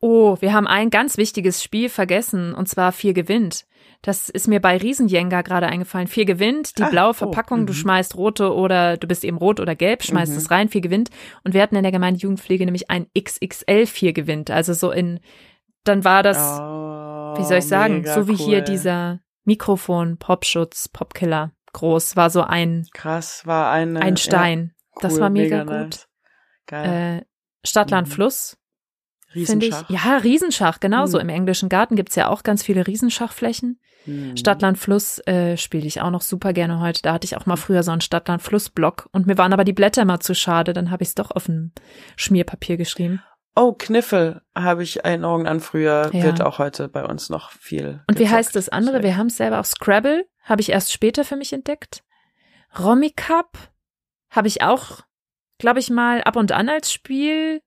Oh, 0.00 0.36
wir 0.40 0.52
haben 0.52 0.66
ein 0.68 0.90
ganz 0.90 1.16
wichtiges 1.16 1.62
Spiel 1.62 1.88
vergessen, 1.88 2.54
und 2.54 2.68
zwar 2.68 2.92
Vier 2.92 3.14
gewinnt. 3.14 3.64
Das 4.02 4.28
ist 4.28 4.46
mir 4.46 4.60
bei 4.60 4.76
Riesenjenga 4.76 5.42
gerade 5.42 5.66
eingefallen. 5.66 6.06
Vier 6.06 6.24
gewinnt, 6.24 6.78
die 6.78 6.84
Ah, 6.84 6.88
blaue 6.88 7.10
oh, 7.10 7.14
Verpackung, 7.14 7.66
du 7.66 7.72
mhm. 7.72 7.76
schmeißt 7.78 8.16
rote 8.16 8.54
oder 8.54 8.96
du 8.96 9.08
bist 9.08 9.24
eben 9.24 9.38
rot 9.38 9.58
oder 9.58 9.74
gelb, 9.74 10.04
schmeißt 10.04 10.30
Mhm. 10.32 10.38
es 10.38 10.50
rein, 10.52 10.68
Vier 10.68 10.82
gewinnt. 10.82 11.10
Und 11.42 11.52
wir 11.52 11.62
hatten 11.62 11.74
in 11.74 11.82
der 11.82 11.90
Gemeinde 11.90 12.20
Jugendpflege 12.20 12.64
nämlich 12.64 12.88
ein 12.90 13.06
XXL 13.18 13.86
Vier 13.86 14.12
gewinnt. 14.12 14.52
Also 14.52 14.72
so 14.72 14.92
in, 14.92 15.18
dann 15.82 16.04
war 16.04 16.22
das, 16.22 16.38
oh, 16.60 17.38
wie 17.38 17.44
soll 17.44 17.58
ich 17.58 17.66
sagen, 17.66 17.98
mega 18.02 18.14
so 18.14 18.28
wie 18.28 18.36
hier 18.36 18.58
cool. 18.58 18.64
dieser 18.64 19.18
Mikrofon, 19.44 20.16
Popschutz, 20.18 20.88
Popkiller 20.88 21.50
groß, 21.72 22.14
war 22.14 22.30
so 22.30 22.42
ein, 22.42 22.86
Krass, 22.94 23.46
war 23.46 23.72
eine, 23.72 24.00
ein 24.00 24.16
Stein. 24.16 24.74
Ja, 25.02 25.08
das 25.08 25.14
cool, 25.14 25.20
war 25.20 25.30
mega, 25.30 25.64
mega 25.64 25.82
gut. 25.82 25.90
nice. 25.92 26.08
Geil. 26.66 27.18
Äh, 27.20 27.66
Stadtland 27.66 28.08
Mhm. 28.08 28.12
Fluss, 28.12 28.56
finde 29.32 29.66
ich. 29.66 29.74
Riesenschach. 29.74 29.90
Ja, 29.90 30.16
Riesenschach, 30.18 30.80
genau 30.80 31.06
so. 31.06 31.18
Mhm. 31.18 31.22
Im 31.22 31.28
englischen 31.30 31.68
Garten 31.68 31.96
gibt's 31.96 32.14
ja 32.14 32.28
auch 32.28 32.42
ganz 32.42 32.62
viele 32.62 32.86
Riesenschachflächen. 32.86 33.80
Hm. 34.04 34.36
Stadtland 34.36 34.78
Fluss 34.78 35.18
äh, 35.26 35.56
spiele 35.56 35.86
ich 35.86 36.00
auch 36.00 36.10
noch 36.10 36.22
super 36.22 36.52
gerne 36.52 36.80
heute. 36.80 37.02
Da 37.02 37.12
hatte 37.14 37.24
ich 37.26 37.36
auch 37.36 37.46
mal 37.46 37.56
früher 37.56 37.82
so 37.82 37.90
einen 37.90 38.00
Stadtland 38.00 38.42
Fluss 38.42 38.70
Block 38.70 39.08
und 39.12 39.26
mir 39.26 39.36
waren 39.36 39.52
aber 39.52 39.64
die 39.64 39.72
Blätter 39.72 40.04
mal 40.04 40.20
zu 40.20 40.34
schade, 40.34 40.72
dann 40.72 40.90
habe 40.90 41.02
ich 41.02 41.10
es 41.10 41.14
doch 41.14 41.30
auf 41.32 41.48
ein 41.48 41.72
Schmierpapier 42.16 42.76
geschrieben. 42.76 43.20
Oh, 43.56 43.72
Kniffel 43.72 44.40
habe 44.54 44.84
ich 44.84 45.04
Erinnerungen 45.04 45.48
an 45.48 45.58
früher. 45.60 46.10
Ja. 46.12 46.22
Wird 46.22 46.40
auch 46.40 46.58
heute 46.58 46.88
bei 46.88 47.04
uns 47.04 47.28
noch 47.28 47.50
viel. 47.50 48.02
Und 48.06 48.20
wie 48.20 48.28
heißt 48.28 48.54
das 48.54 48.68
andere? 48.68 49.02
Wir 49.02 49.16
haben 49.16 49.26
es 49.26 49.36
selber 49.36 49.58
auch 49.58 49.64
Scrabble, 49.64 50.26
habe 50.44 50.60
ich 50.60 50.70
erst 50.70 50.92
später 50.92 51.24
für 51.24 51.34
mich 51.36 51.52
entdeckt. 51.52 52.04
Romy 52.78 53.10
Cup 53.10 53.58
habe 54.30 54.48
ich 54.48 54.62
auch, 54.62 55.00
glaube 55.58 55.78
ich 55.80 55.90
mal 55.90 56.22
ab 56.22 56.36
und 56.36 56.52
an 56.52 56.68
als 56.68 56.92
Spiel 56.92 57.60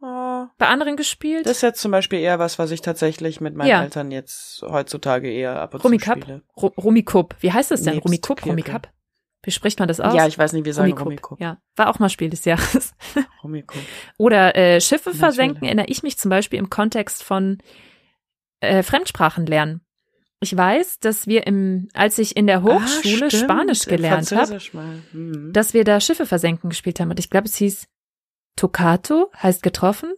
Oh, 0.00 0.46
bei 0.58 0.68
anderen 0.68 0.96
gespielt. 0.96 1.44
das 1.46 1.56
ist 1.56 1.62
jetzt 1.62 1.80
zum 1.80 1.90
Beispiel 1.90 2.20
eher 2.20 2.38
was, 2.38 2.56
was 2.60 2.70
ich 2.70 2.82
tatsächlich 2.82 3.40
mit 3.40 3.56
meinen 3.56 3.66
Ja. 3.68 3.82
Eltern 3.82 4.12
jetzt 4.12 4.62
heutzutage 4.62 5.28
eher 5.28 5.60
ab 5.60 5.74
und 5.74 5.82
Rummy 5.82 5.98
zu 5.98 6.04
Cup? 6.04 6.18
spiele. 6.22 6.42
Ru- 6.56 6.72
Rummikub. 6.80 7.34
Wie 7.40 7.52
heißt 7.52 7.72
das 7.72 7.82
denn? 7.82 7.94
Nebst 7.94 8.06
Rummikub. 8.06 8.46
Rummikub? 8.46 8.88
Wie 9.42 9.50
spricht 9.50 9.80
man 9.80 9.88
das 9.88 9.98
aus? 9.98 10.14
Ja, 10.14 10.28
ich 10.28 10.38
weiß 10.38 10.52
nicht, 10.52 10.64
wir 10.64 10.72
sagen. 10.74 10.92
Rummikub. 10.96 11.40
Ja, 11.40 11.58
war 11.74 11.88
auch 11.88 11.98
mal 11.98 12.08
Spiel 12.10 12.30
des 12.30 12.44
Jahres. 12.44 12.92
Rummikub. 13.42 13.80
Oder 14.18 14.54
äh, 14.54 14.80
Schiffe 14.80 15.10
Natürlich. 15.10 15.18
versenken 15.18 15.64
erinnere 15.64 15.86
ich 15.88 16.04
mich 16.04 16.16
zum 16.16 16.28
Beispiel 16.28 16.60
im 16.60 16.70
Kontext 16.70 17.24
von 17.24 17.58
äh, 18.60 18.84
Fremdsprachen 18.84 19.46
lernen. 19.46 19.80
Ich 20.40 20.56
weiß, 20.56 21.00
dass 21.00 21.26
wir 21.26 21.46
im, 21.48 21.88
als 21.94 22.18
ich 22.18 22.36
in 22.36 22.46
der 22.46 22.62
Hochschule 22.62 23.26
Ah, 23.26 23.30
Spanisch 23.30 23.84
gelernt 23.86 24.30
habe. 24.30 24.58
Mhm. 25.12 25.52
dass 25.52 25.74
wir 25.74 25.82
da 25.84 26.00
Schiffe 26.00 26.26
versenken 26.26 26.70
gespielt 26.70 27.00
haben. 27.00 27.10
Und 27.10 27.18
ich 27.18 27.28
glaube, 27.30 27.46
es 27.46 27.56
hieß 27.56 27.88
Tocato 28.56 29.30
heißt 29.36 29.62
getroffen 29.62 30.14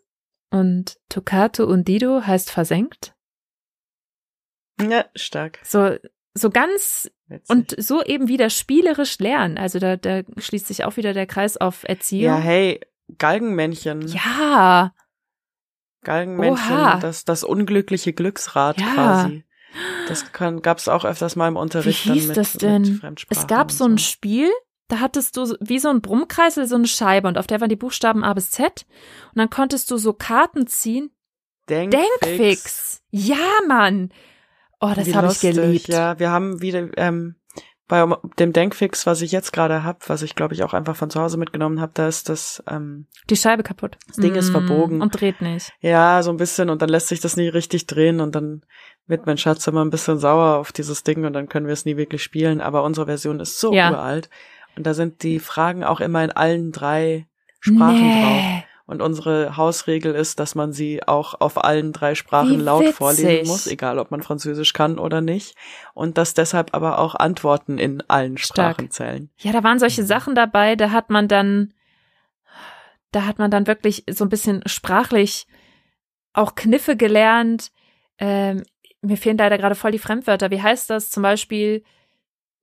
und 0.50 0.98
Tocato 1.08 1.64
und 1.64 1.88
Dido 1.88 2.22
heißt 2.26 2.50
versenkt. 2.50 3.14
ja, 4.80 5.04
stark. 5.14 5.58
So, 5.62 5.96
so 6.34 6.50
ganz 6.50 7.10
Witzig. 7.28 7.50
und 7.50 7.74
so 7.82 8.02
eben 8.02 8.28
wieder 8.28 8.50
spielerisch 8.50 9.18
lernen. 9.18 9.56
Also 9.58 9.78
da, 9.78 9.96
da 9.96 10.22
schließt 10.36 10.66
sich 10.66 10.84
auch 10.84 10.96
wieder 10.96 11.12
der 11.14 11.26
Kreis 11.26 11.56
auf 11.56 11.84
Erziehung. 11.84 12.24
ja, 12.24 12.36
hey, 12.38 12.80
Galgenmännchen. 13.18 14.06
Ja, 14.08 14.92
Galgenmännchen, 16.02 16.72
Oha. 16.76 16.98
das, 17.00 17.24
das 17.24 17.42
unglückliche 17.44 18.12
Glücksrad 18.12 18.80
Ja. 18.80 18.94
quasi. 18.94 19.44
Das 20.08 20.32
kann, 20.32 20.62
gab's 20.62 20.88
auch 20.88 21.04
öfters 21.04 21.36
mal 21.36 21.48
im 21.48 21.56
Unterricht. 21.56 22.06
Wie 22.06 22.12
hieß 22.12 22.28
mit, 22.28 22.36
das 22.36 22.54
denn? 22.54 23.00
Es 23.28 23.46
gab 23.46 23.70
so 23.70 23.84
ein 23.84 23.98
Spiel, 23.98 24.50
da 24.88 25.00
hattest 25.00 25.36
du 25.36 25.54
wie 25.60 25.78
so 25.78 25.88
ein 25.88 26.00
Brummkreisel 26.00 26.66
so 26.66 26.74
eine 26.74 26.88
Scheibe 26.88 27.28
und 27.28 27.38
auf 27.38 27.46
der 27.46 27.60
waren 27.60 27.68
die 27.68 27.76
Buchstaben 27.76 28.24
A 28.24 28.34
bis 28.34 28.50
Z 28.50 28.86
und 29.32 29.38
dann 29.38 29.50
konntest 29.50 29.90
du 29.90 29.96
so 29.96 30.12
Karten 30.12 30.66
ziehen. 30.66 31.10
Denkfix. 31.68 32.20
Denkfix. 32.20 33.02
Ja, 33.10 33.36
Mann. 33.68 34.10
Oh, 34.80 34.92
das 34.94 35.14
habe 35.14 35.28
ich 35.30 35.40
geliebt. 35.40 35.88
Ja, 35.88 36.18
wir 36.18 36.30
haben 36.30 36.60
wieder 36.60 36.88
ähm, 36.96 37.36
bei 37.90 38.06
dem 38.38 38.52
Denkfix, 38.54 39.04
was 39.04 39.20
ich 39.20 39.32
jetzt 39.32 39.52
gerade 39.52 39.84
hab, 39.84 40.08
was 40.08 40.22
ich 40.22 40.34
glaube 40.34 40.54
ich 40.54 40.62
auch 40.62 40.72
einfach 40.72 40.96
von 40.96 41.10
zu 41.10 41.20
Hause 41.20 41.36
mitgenommen 41.36 41.80
habe, 41.80 41.92
da 41.94 42.08
ist 42.08 42.28
das 42.30 42.62
ähm, 42.68 43.06
Die 43.28 43.36
Scheibe 43.36 43.62
kaputt. 43.62 43.98
Das 44.06 44.16
Ding 44.16 44.34
ist 44.36 44.48
Mm, 44.50 44.52
verbogen. 44.52 45.02
Und 45.02 45.20
dreht 45.20 45.42
nicht. 45.42 45.72
ja 45.80 46.22
so 46.22 46.30
ein 46.30 46.36
bisschen 46.38 46.70
und 46.70 46.80
dann 46.80 46.88
lässt 46.88 47.08
sich 47.08 47.20
das 47.20 47.36
nie 47.36 47.48
richtig 47.48 47.86
drehen 47.86 48.20
und 48.20 48.34
dann 48.34 48.62
wird 49.06 49.26
mein 49.26 49.36
Schatz 49.38 49.66
immer 49.66 49.84
ein 49.84 49.90
bisschen 49.90 50.18
sauer 50.18 50.56
auf 50.58 50.72
dieses 50.72 51.02
Ding 51.02 51.24
und 51.26 51.32
dann 51.32 51.48
können 51.48 51.66
wir 51.66 51.72
es 51.74 51.84
nie 51.84 51.96
wirklich 51.96 52.22
spielen. 52.22 52.60
Aber 52.60 52.84
unsere 52.84 53.06
Version 53.06 53.40
ist 53.40 53.58
so 53.58 53.74
Ja. 53.74 53.90
uralt 53.90 54.30
und 54.76 54.86
da 54.86 54.94
sind 54.94 55.22
die 55.24 55.40
Fragen 55.40 55.82
auch 55.84 56.00
immer 56.00 56.22
in 56.24 56.30
allen 56.30 56.70
drei 56.72 57.26
Sprachen 57.58 58.12
drauf. 58.12 58.44
Und 58.90 59.02
unsere 59.02 59.56
Hausregel 59.56 60.14
ist, 60.16 60.40
dass 60.40 60.56
man 60.56 60.72
sie 60.72 61.06
auch 61.06 61.40
auf 61.40 61.62
allen 61.62 61.92
drei 61.92 62.16
Sprachen 62.16 62.58
Wie 62.58 62.62
laut 62.62 62.82
witzig. 62.82 62.96
vorlesen 62.96 63.46
muss, 63.48 63.68
egal 63.68 64.00
ob 64.00 64.10
man 64.10 64.20
Französisch 64.22 64.72
kann 64.72 64.98
oder 64.98 65.20
nicht. 65.20 65.54
Und 65.94 66.18
dass 66.18 66.34
deshalb 66.34 66.74
aber 66.74 66.98
auch 66.98 67.14
Antworten 67.14 67.78
in 67.78 68.02
allen 68.08 68.36
Stark. 68.36 68.74
Sprachen 68.74 68.90
zählen. 68.90 69.30
Ja, 69.38 69.52
da 69.52 69.62
waren 69.62 69.76
Mhm. 69.76 69.80
solche 69.80 70.02
Sachen 70.04 70.34
dabei, 70.34 70.74
da 70.74 70.90
hat 70.90 71.08
man 71.08 71.28
dann, 71.28 71.72
da 73.12 73.26
hat 73.26 73.38
man 73.38 73.50
dann 73.50 73.66
wirklich 73.68 74.04
so 74.10 74.24
ein 74.24 74.28
bisschen 74.28 74.62
sprachlich 74.66 75.46
auch 76.32 76.54
Kniffe 76.56 76.96
gelernt. 76.96 77.70
Ähm, 78.18 78.64
mir 79.02 79.16
fehlen 79.16 79.38
leider 79.38 79.56
gerade 79.56 79.74
voll 79.76 79.92
die 79.92 79.98
Fremdwörter. 79.98 80.50
Wie 80.50 80.60
heißt 80.62 80.90
das 80.90 81.10
zum 81.10 81.22
Beispiel, 81.22 81.84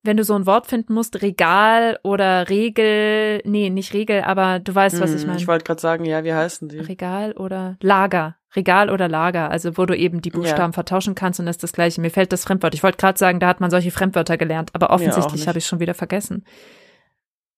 wenn 0.03 0.17
du 0.17 0.23
so 0.23 0.35
ein 0.35 0.45
Wort 0.45 0.67
finden 0.67 0.93
musst, 0.93 1.21
Regal 1.21 1.99
oder 2.03 2.49
Regel? 2.49 3.41
Nee, 3.45 3.69
nicht 3.69 3.93
Regel, 3.93 4.21
aber 4.21 4.59
du 4.59 4.73
weißt, 4.73 5.01
was 5.01 5.13
ich 5.13 5.21
Hm, 5.21 5.27
meine. 5.27 5.39
Ich 5.39 5.47
wollte 5.47 5.65
gerade 5.65 5.81
sagen, 5.81 6.05
ja, 6.05 6.23
wie 6.23 6.33
heißen 6.33 6.69
die? 6.69 6.79
Regal 6.79 7.33
oder 7.33 7.77
Lager. 7.81 8.35
Regal 8.55 8.89
oder 8.89 9.07
Lager, 9.09 9.51
also 9.51 9.77
wo 9.77 9.85
du 9.85 9.95
eben 9.95 10.21
die 10.21 10.29
Buchstaben 10.31 10.71
Ja. 10.71 10.73
vertauschen 10.73 11.15
kannst 11.15 11.39
und 11.39 11.45
das 11.45 11.57
ist 11.57 11.63
das 11.63 11.73
gleiche. 11.73 11.99
Mir 11.99 12.09
fällt 12.09 12.31
das 12.31 12.45
Fremdwort. 12.45 12.73
Ich 12.73 12.81
wollte 12.81 12.97
gerade 12.97 13.19
sagen, 13.19 13.39
da 13.39 13.47
hat 13.47 13.59
man 13.59 13.69
solche 13.69 13.91
Fremdwörter 13.91 14.37
gelernt, 14.37 14.69
aber 14.73 14.89
offensichtlich 14.91 15.47
habe 15.47 15.57
ich 15.59 15.65
schon 15.67 15.79
wieder 15.81 15.93
vergessen. 15.93 16.45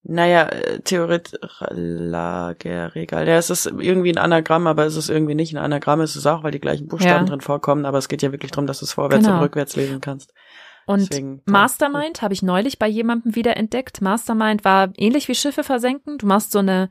Naja, 0.04 0.44
äh, 0.48 0.80
theoretisch 0.80 1.38
Lagerregal. 1.70 3.28
Ja, 3.28 3.36
es 3.38 3.50
ist 3.50 3.66
irgendwie 3.66 4.12
ein 4.12 4.18
Anagramm, 4.18 4.66
aber 4.66 4.86
es 4.86 4.96
ist 4.96 5.10
irgendwie 5.10 5.36
nicht 5.36 5.54
ein 5.54 5.58
Anagramm. 5.64 6.00
Es 6.02 6.16
ist 6.16 6.26
auch, 6.26 6.42
weil 6.44 6.52
die 6.52 6.60
gleichen 6.62 6.88
Buchstaben 6.88 7.26
Ja. 7.26 7.30
drin 7.30 7.42
vorkommen, 7.42 7.86
aber 7.86 7.98
es 7.98 8.08
geht 8.08 8.22
ja 8.22 8.32
wirklich 8.32 8.52
darum, 8.52 8.66
dass 8.66 8.80
du 8.80 8.86
es 8.86 8.94
vorwärts 8.94 9.26
Genau. 9.26 9.38
und 9.38 9.44
rückwärts 9.44 9.76
lesen 9.76 10.00
kannst. 10.02 10.34
Und 10.90 11.12
Deswegen. 11.12 11.42
Mastermind 11.46 12.24
habe 12.24 12.34
ich 12.34 12.42
neulich 12.42 12.80
bei 12.80 12.88
jemandem 12.88 13.36
wieder 13.36 13.56
entdeckt. 13.58 14.02
Mastermind 14.02 14.66
war 14.66 14.92
ähnlich 14.98 15.28
wie 15.28 15.36
Schiffe 15.36 15.64
versenken. 15.64 16.18
Du 16.18 16.26
machst 16.26 16.52
so 16.52 16.58
eine, 16.58 16.90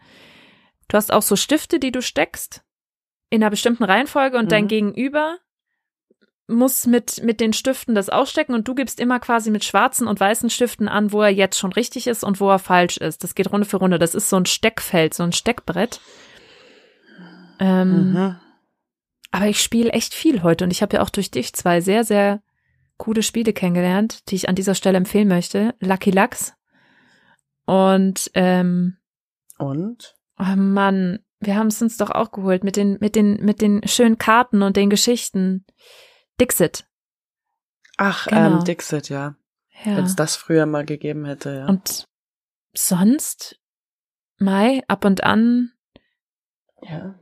du 0.86 0.96
hast 0.96 1.12
auch 1.12 1.22
so 1.22 1.34
Stifte, 1.34 1.80
die 1.80 1.90
du 1.90 2.00
steckst 2.00 2.62
in 3.28 3.42
einer 3.42 3.50
bestimmten 3.50 3.82
Reihenfolge 3.82 4.38
und 4.38 4.52
dein 4.52 4.64
Mhm. 4.64 4.68
Gegenüber 4.68 5.38
muss 6.46 6.86
mit, 6.86 7.24
mit 7.24 7.40
den 7.40 7.52
Stiften 7.52 7.96
das 7.96 8.08
ausstecken 8.08 8.54
und 8.54 8.68
du 8.68 8.76
gibst 8.76 9.00
immer 9.00 9.18
quasi 9.18 9.50
mit 9.50 9.64
schwarzen 9.64 10.06
und 10.06 10.20
weißen 10.20 10.48
Stiften 10.48 10.86
an, 10.86 11.10
wo 11.10 11.20
er 11.22 11.30
jetzt 11.30 11.58
schon 11.58 11.72
richtig 11.72 12.06
ist 12.06 12.22
und 12.22 12.38
wo 12.38 12.48
er 12.48 12.60
falsch 12.60 12.98
ist. 12.98 13.24
Das 13.24 13.34
geht 13.34 13.50
Runde 13.50 13.66
für 13.66 13.78
Runde. 13.78 13.98
Das 13.98 14.14
ist 14.14 14.30
so 14.30 14.36
ein 14.36 14.46
Steckfeld, 14.46 15.12
so 15.12 15.24
ein 15.24 15.32
Steckbrett. 15.32 16.00
Ähm, 17.58 18.12
Mhm. 18.12 18.36
aber 19.32 19.46
ich 19.48 19.60
spiele 19.60 19.90
echt 19.90 20.14
viel 20.14 20.44
heute 20.44 20.62
und 20.64 20.70
ich 20.70 20.82
habe 20.82 20.96
ja 20.98 21.02
auch 21.02 21.10
durch 21.10 21.32
dich 21.32 21.52
zwei 21.52 21.80
sehr, 21.80 22.04
sehr 22.04 22.40
coole 22.98 23.22
Spiele 23.22 23.52
kennengelernt, 23.52 24.28
die 24.30 24.34
ich 24.36 24.48
an 24.48 24.54
dieser 24.54 24.74
Stelle 24.74 24.98
empfehlen 24.98 25.28
möchte. 25.28 25.74
Lucky 25.80 26.10
Lux 26.10 26.52
und 27.64 28.30
ähm, 28.34 28.96
Und? 29.58 30.16
oh 30.38 30.56
Mann, 30.56 31.20
wir 31.40 31.56
haben 31.56 31.68
es 31.68 31.80
uns 31.80 31.96
doch 31.96 32.10
auch 32.10 32.30
geholt 32.32 32.64
mit 32.64 32.76
den 32.76 32.98
mit 33.00 33.14
den 33.16 33.36
mit 33.44 33.60
den 33.62 33.86
schönen 33.86 34.18
Karten 34.18 34.62
und 34.62 34.76
den 34.76 34.90
Geschichten. 34.90 35.64
Dixit. 36.40 36.86
Ach, 37.96 38.26
Genau. 38.26 38.58
ähm, 38.58 38.64
Dixit, 38.64 39.08
ja. 39.08 39.34
Ja. 39.84 39.96
Wenn 39.96 40.04
es 40.04 40.16
das 40.16 40.36
früher 40.36 40.66
mal 40.66 40.84
gegeben 40.84 41.24
hätte, 41.24 41.54
ja. 41.54 41.66
Und 41.66 42.08
sonst 42.74 43.60
Mai 44.38 44.82
ab 44.88 45.04
und 45.04 45.24
an 45.24 45.72
ja. 46.82 47.14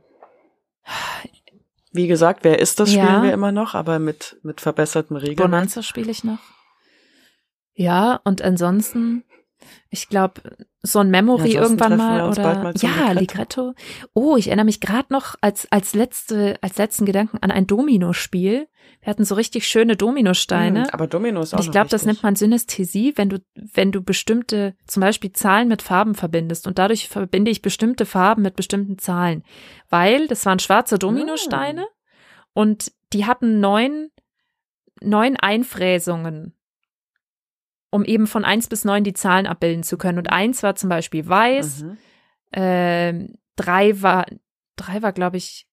Wie 1.97 2.07
gesagt, 2.07 2.43
wer 2.43 2.59
ist 2.59 2.79
das, 2.79 2.93
Ja. 2.93 3.03
spielen 3.03 3.23
wir 3.23 3.33
immer 3.33 3.51
noch, 3.51 3.73
aber 3.73 3.97
mit, 3.99 4.37
mit 4.43 4.61
verbesserten 4.61 5.17
Regeln. 5.17 5.35
Bonanza 5.35 5.81
spiele 5.81 6.11
ich 6.11 6.23
noch. 6.23 6.37
Ja, 7.73 8.21
und 8.23 8.41
ansonsten, 8.41 9.23
ich 9.89 10.09
glaube, 10.09 10.41
so 10.81 10.99
ein 10.99 11.09
Memory 11.09 11.53
Ja, 11.53 11.61
irgendwann 11.61 11.97
mal 11.97 12.29
oder 12.29 12.63
mal 12.63 12.73
ja, 12.77 13.11
Ligretto. 13.11 13.19
Ligretto. 13.19 13.73
Oh, 14.13 14.37
ich 14.37 14.47
erinnere 14.47 14.65
mich 14.65 14.79
gerade 14.79 15.11
noch 15.11 15.35
als 15.41 15.71
als 15.71 15.93
letzte 15.93 16.57
als 16.61 16.77
letzten 16.77 17.05
Gedanken 17.05 17.37
an 17.41 17.51
ein 17.51 17.67
Domino-Spiel. 17.67 18.67
Wir 19.01 19.09
hatten 19.09 19.25
so 19.25 19.35
richtig 19.35 19.67
schöne 19.67 19.95
Dominosteine. 19.95 20.83
Hm, 20.83 20.89
aber 20.91 21.07
Domino 21.07 21.41
ist 21.41 21.53
auch 21.53 21.59
Und 21.59 21.65
ich 21.65 21.71
glaube, 21.71 21.89
das 21.89 22.05
nennt 22.05 22.23
man 22.23 22.35
Synästhesie, 22.35 23.13
wenn 23.15 23.29
du, 23.29 23.39
wenn 23.55 23.91
du 23.91 24.01
bestimmte, 24.01 24.75
zum 24.85 25.01
Beispiel 25.01 25.31
Zahlen 25.31 25.67
mit 25.67 25.81
Farben 25.81 26.15
verbindest. 26.15 26.67
Und 26.67 26.79
dadurch 26.79 27.07
verbinde 27.07 27.51
ich 27.51 27.61
bestimmte 27.61 28.05
Farben 28.05 28.41
mit 28.41 28.55
bestimmten 28.55 28.97
Zahlen. 28.97 29.43
Weil 29.89 30.27
das 30.27 30.45
waren 30.45 30.59
schwarze 30.59 30.97
Dominosteine 30.97 31.85
und 32.53 32.91
die 33.13 33.25
hatten 33.25 33.59
neun, 33.59 34.09
neun 35.01 35.37
Einfräsungen, 35.37 36.56
um 37.97 38.05
eben 38.05 38.27
von 38.27 38.45
eins 38.45 38.67
bis 38.67 38.85
neun 38.85 39.03
die 39.03 39.13
Zahlen 39.13 39.47
abbilden 39.47 39.83
zu 39.83 39.97
können. 39.97 40.17
Und 40.19 40.31
eins 40.31 40.63
war 40.63 40.75
zum 40.75 40.89
Beispiel 40.89 41.27
weiß, 41.27 41.83
Mhm. 41.83 41.97
ähm, 42.53 43.35
drei 43.57 44.01
war, 44.01 44.25
drei 44.77 45.01
war, 45.01 45.11
glaube 45.11 45.37
ich, 45.37 45.67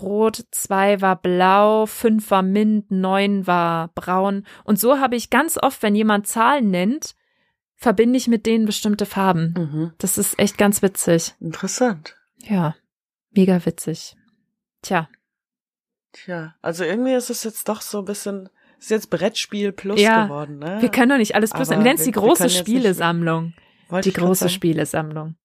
rot, 0.00 0.44
zwei 0.52 1.00
war 1.00 1.20
blau, 1.20 1.86
fünf 1.86 2.30
war 2.30 2.42
mint, 2.42 2.90
neun 2.90 3.46
war 3.46 3.88
braun. 3.88 4.46
Und 4.64 4.78
so 4.78 4.98
habe 5.00 5.16
ich 5.16 5.28
ganz 5.30 5.58
oft, 5.60 5.82
wenn 5.82 5.94
jemand 5.94 6.26
Zahlen 6.26 6.70
nennt, 6.70 7.14
verbinde 7.76 8.16
ich 8.16 8.28
mit 8.28 8.46
denen 8.46 8.64
bestimmte 8.64 9.06
Farben. 9.06 9.54
Mhm. 9.56 9.92
Das 9.98 10.16
ist 10.18 10.38
echt 10.38 10.56
ganz 10.56 10.82
witzig. 10.82 11.34
Interessant. 11.40 12.16
Ja, 12.38 12.74
mega 13.32 13.64
witzig. 13.66 14.16
Tja, 14.82 15.08
Tja, 16.14 16.54
also 16.60 16.84
irgendwie 16.84 17.14
ist 17.14 17.30
es 17.30 17.42
jetzt 17.42 17.68
doch 17.70 17.80
so 17.80 18.00
ein 18.00 18.04
bisschen, 18.04 18.50
ist 18.82 18.90
jetzt 18.90 19.10
Brettspiel 19.10 19.72
plus 19.72 20.00
Ja, 20.00 20.24
geworden, 20.26 20.58
ne? 20.58 20.78
wir 20.80 20.88
können 20.90 21.10
doch 21.10 21.16
nicht 21.18 21.34
alles 21.34 21.50
plus. 21.50 21.68
Aber 21.68 21.78
Wir 21.78 21.84
nennen 21.84 21.98
es 21.98 22.04
die 22.04 22.12
große 22.12 22.50
Spielesammlung. 22.50 23.54
Die 24.04 24.12
große. 24.12 24.48
Spielesammlung. 24.48 25.36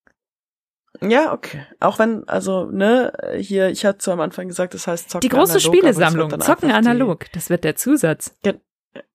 Ja, 1.02 1.34
okay. 1.34 1.64
Auch 1.80 2.00
wenn, 2.00 2.28
also, 2.28 2.66
ne, 2.72 3.14
hier, 3.38 3.70
ich 3.70 3.86
hatte 3.86 4.00
zu 4.00 4.12
am 4.12 4.20
Anfang 4.22 4.48
gesagt, 4.48 4.74
das 4.74 4.88
heißt 4.88 5.10
Zocken 5.10 5.22
Die 5.22 5.30
große 5.30 5.54
analog, 5.54 5.76
Spielesammlung. 5.76 6.30
Zocken 6.32 6.42
einfach 6.42 6.60
die- 6.62 6.72
analog. 6.74 7.26
Das 7.34 7.50
wird 7.50 7.64
der 7.64 7.76
Zusatz. 7.76 8.36
Äh, 8.44 8.54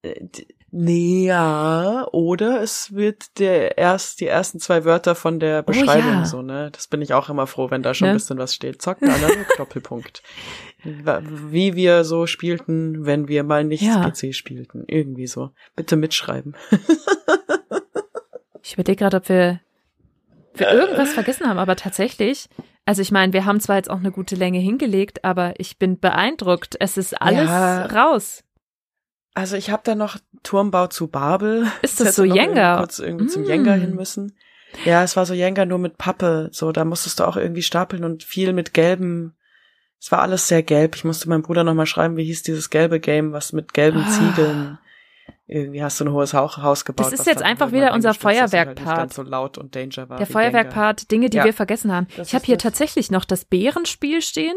die- 0.02 0.46
ja, 0.74 2.06
oder 2.12 2.62
es 2.62 2.94
wird 2.94 3.38
der 3.38 3.76
erst 3.76 4.20
die 4.20 4.26
ersten 4.26 4.58
zwei 4.58 4.84
Wörter 4.86 5.14
von 5.14 5.38
der 5.38 5.62
Beschreibung 5.62 6.10
Oh 6.10 6.14
ja. 6.20 6.24
so, 6.24 6.40
ne? 6.40 6.70
Das 6.72 6.86
bin 6.86 7.02
ich 7.02 7.12
auch 7.12 7.28
immer 7.28 7.46
froh, 7.46 7.70
wenn 7.70 7.82
da 7.82 7.92
schon 7.92 8.06
Ne? 8.08 8.12
ein 8.12 8.16
bisschen 8.16 8.38
was 8.38 8.54
steht. 8.54 8.80
Zocken 8.80 9.10
analog 9.10 9.46
Doppelpunkt. 9.58 10.22
Wie 10.82 11.74
wir 11.76 12.04
so 12.04 12.26
spielten, 12.26 13.04
wenn 13.04 13.28
wir 13.28 13.44
mal 13.44 13.64
nicht 13.64 13.82
Ja. 13.82 14.08
PC 14.08 14.34
spielten. 14.34 14.84
Irgendwie 14.86 15.26
so. 15.26 15.50
Bitte 15.76 15.96
mitschreiben. 15.96 16.56
Ich 18.62 18.72
überlege 18.74 18.96
gerade, 18.96 19.18
ob 19.18 19.28
wir, 19.28 19.60
wir 20.54 20.70
irgendwas 20.72 21.12
vergessen 21.12 21.46
haben, 21.48 21.58
aber 21.58 21.76
tatsächlich, 21.76 22.48
also 22.86 23.02
ich 23.02 23.10
meine, 23.12 23.32
wir 23.32 23.44
haben 23.44 23.60
zwar 23.60 23.76
jetzt 23.76 23.90
auch 23.90 23.98
eine 23.98 24.10
gute 24.12 24.36
Länge 24.36 24.58
hingelegt, 24.58 25.24
aber 25.24 25.54
ich 25.58 25.78
bin 25.78 25.98
beeindruckt. 25.98 26.76
Es 26.80 26.96
ist 26.96 27.20
alles 27.20 27.48
Ja. 27.50 27.86
raus. 27.86 28.42
Also 29.34 29.56
ich 29.56 29.70
habe 29.70 29.82
da 29.84 29.94
noch 29.94 30.16
Turmbau 30.42 30.88
zu 30.88 31.06
Babel. 31.08 31.66
Ist 31.82 32.00
das 32.00 32.08
Hätte 32.08 32.16
so 32.16 32.24
Jenga? 32.24 32.78
Kurz 32.78 32.98
irgendwie 32.98 33.26
zum 33.28 33.42
Mm. 33.42 33.46
Jenga 33.46 33.72
hin 33.74 33.94
müssen. 33.94 34.36
Ja, 34.84 35.02
es 35.02 35.16
war 35.16 35.26
so 35.26 35.34
Jenga 35.34 35.64
nur 35.64 35.78
mit 35.78 35.98
Pappe. 35.98 36.48
So, 36.52 36.72
da 36.72 36.84
musstest 36.84 37.20
du 37.20 37.24
auch 37.24 37.36
irgendwie 37.36 37.62
stapeln 37.62 38.04
und 38.04 38.22
viel 38.24 38.52
mit 38.52 38.74
gelben. 38.74 39.34
Es 40.00 40.10
war 40.12 40.20
alles 40.20 40.48
sehr 40.48 40.62
gelb. 40.62 40.96
Ich 40.96 41.04
musste 41.04 41.28
meinem 41.28 41.42
Bruder 41.42 41.62
nochmal 41.64 41.86
schreiben, 41.86 42.16
wie 42.16 42.24
hieß 42.24 42.42
dieses 42.42 42.70
gelbe 42.70 42.98
Game, 43.00 43.32
was 43.32 43.52
mit 43.52 43.72
gelben 43.72 44.04
Ah. 44.06 44.10
Ziegeln. 44.10 44.78
Irgendwie 45.46 45.82
hast 45.82 46.00
du 46.00 46.04
ein 46.04 46.12
hohes 46.12 46.34
Hau- 46.34 46.56
Haus 46.56 46.84
gebaut. 46.84 47.06
Das 47.06 47.12
ist 47.12 47.26
jetzt 47.26 47.42
einfach 47.42 47.72
wieder 47.72 47.92
unser 47.92 48.10
halt 48.10 48.18
Feuerwerkpart. 48.18 48.96
ganz 48.96 49.14
so 49.14 49.22
laut 49.22 49.58
und 49.58 49.76
Danger 49.76 50.08
war. 50.08 50.16
Der. 50.18 50.26
Feuerwerkpart, 50.26 51.10
Dinge, 51.10 51.28
die 51.30 51.36
Ja. 51.38 51.44
wir 51.44 51.52
vergessen 51.54 51.92
haben. 51.92 52.06
Das 52.16 52.28
ich 52.28 52.34
habe 52.34 52.44
hier 52.44 52.56
das. 52.56 52.62
tatsächlich 52.64 53.10
noch 53.10 53.24
das 53.24 53.44
Bärenspiel 53.44 54.22
stehen. 54.22 54.56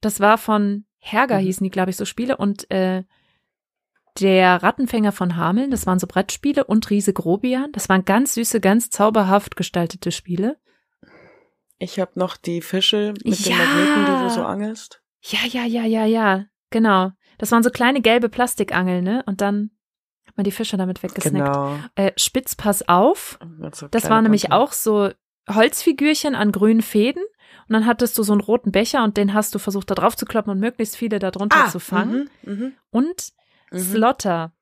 Das 0.00 0.20
war 0.20 0.38
von 0.38 0.84
Herger, 0.98 1.36
Mhm. 1.38 1.42
hießen 1.44 1.64
die, 1.64 1.70
glaube 1.70 1.90
ich, 1.90 1.96
so 1.96 2.04
Spiele. 2.04 2.36
Und 2.36 2.70
äh, 2.70 3.04
der 4.20 4.62
Rattenfänger 4.62 5.12
von 5.12 5.36
Hameln, 5.36 5.70
das 5.70 5.86
waren 5.86 5.98
so 5.98 6.06
Brettspiele. 6.06 6.64
Und 6.64 6.88
Riese 6.90 7.12
Grobian, 7.12 7.72
das 7.72 7.88
waren 7.88 8.04
ganz 8.04 8.34
süße, 8.34 8.60
ganz 8.60 8.90
zauberhaft 8.90 9.56
gestaltete 9.56 10.12
Spiele. 10.12 10.56
Ich 11.78 12.00
habe 12.00 12.12
noch 12.14 12.36
die 12.36 12.62
Fische 12.62 13.12
mit 13.24 13.38
Ja. 13.40 13.56
den 13.56 13.58
Magneten, 13.58 14.06
die 14.06 14.22
du 14.22 14.30
so 14.30 14.44
angelst. 14.44 15.02
Ja, 15.22 15.40
ja, 15.46 15.64
ja, 15.64 15.84
ja, 15.84 16.04
ja, 16.04 16.44
genau. 16.70 17.10
Das 17.38 17.52
waren 17.52 17.62
so 17.62 17.70
kleine 17.70 18.00
gelbe 18.00 18.28
Plastikangeln, 18.28 19.04
ne? 19.04 19.22
Und 19.26 19.40
dann 19.40 19.70
hat 20.26 20.36
man 20.36 20.44
die 20.44 20.52
Fische 20.52 20.76
damit 20.76 21.02
weggesnackt. 21.02 21.52
Genau. 21.52 21.78
Äh, 21.96 22.12
Spitz, 22.16 22.54
pass 22.54 22.88
auf. 22.88 23.38
So 23.74 23.88
Das 23.88 24.02
kleine 24.02 24.14
war 24.14 24.22
nämlich 24.22 24.52
auch 24.52 24.72
so 24.72 25.10
Holzfigürchen 25.52 26.34
an 26.34 26.52
grünen 26.52 26.82
Fäden. 26.82 27.22
Und 27.68 27.72
dann 27.72 27.86
hattest 27.86 28.16
du 28.16 28.22
so 28.22 28.32
einen 28.32 28.40
roten 28.40 28.72
Becher 28.72 29.02
und 29.04 29.16
den 29.16 29.34
hast 29.34 29.54
du 29.54 29.58
versucht, 29.58 29.90
da 29.90 29.94
drauf 29.94 30.16
zu 30.16 30.24
kloppen 30.24 30.50
und 30.52 30.60
möglichst 30.60 30.96
viele 30.96 31.18
da 31.18 31.30
drunter 31.30 31.64
ah, 31.66 31.68
zu 31.70 31.80
fangen. 31.80 32.30
Mhm, 32.42 32.52
mhm, 32.52 32.72
Und 32.90 33.32
mhm. 33.76 33.82
Slotter. 33.82 34.52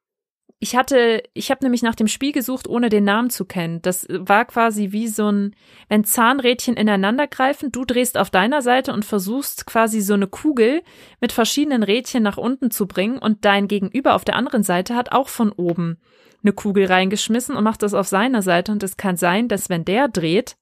Ich 0.60 0.76
hatte, 0.76 1.22
ich 1.34 1.50
habe 1.50 1.62
nämlich 1.62 1.82
nach 1.82 1.94
dem 1.94 2.08
Spiel 2.08 2.32
gesucht, 2.32 2.66
ohne 2.68 2.88
den 2.88 3.04
Namen 3.04 3.28
zu 3.28 3.44
kennen. 3.44 3.82
Das 3.82 4.06
war 4.08 4.46
quasi 4.46 4.92
wie 4.92 5.08
so 5.08 5.30
ein, 5.30 5.54
wenn 5.88 6.04
Zahnrädchen 6.04 6.76
ineinander 6.76 7.26
greifen, 7.26 7.70
du 7.70 7.84
drehst 7.84 8.16
auf 8.16 8.30
deiner 8.30 8.62
Seite 8.62 8.92
und 8.94 9.04
versuchst 9.04 9.66
quasi 9.66 10.00
so 10.00 10.14
eine 10.14 10.26
Kugel 10.26 10.82
mit 11.20 11.32
verschiedenen 11.32 11.82
Rädchen 11.82 12.22
nach 12.22 12.38
unten 12.38 12.70
zu 12.70 12.86
bringen 12.86 13.18
und 13.18 13.44
dein 13.44 13.68
Gegenüber 13.68 14.14
auf 14.14 14.24
der 14.24 14.36
anderen 14.36 14.62
Seite 14.62 14.94
hat 14.94 15.12
auch 15.12 15.28
von 15.28 15.52
oben 15.52 15.98
eine 16.42 16.52
Kugel 16.52 16.86
reingeschmissen 16.86 17.56
und 17.56 17.64
macht 17.64 17.82
das 17.82 17.92
auf 17.92 18.06
seiner 18.06 18.40
Seite 18.40 18.72
und 18.72 18.82
es 18.82 18.96
kann 18.96 19.16
sein, 19.16 19.48
dass 19.48 19.68
wenn 19.68 19.84
der 19.84 20.08
dreht, 20.08 20.56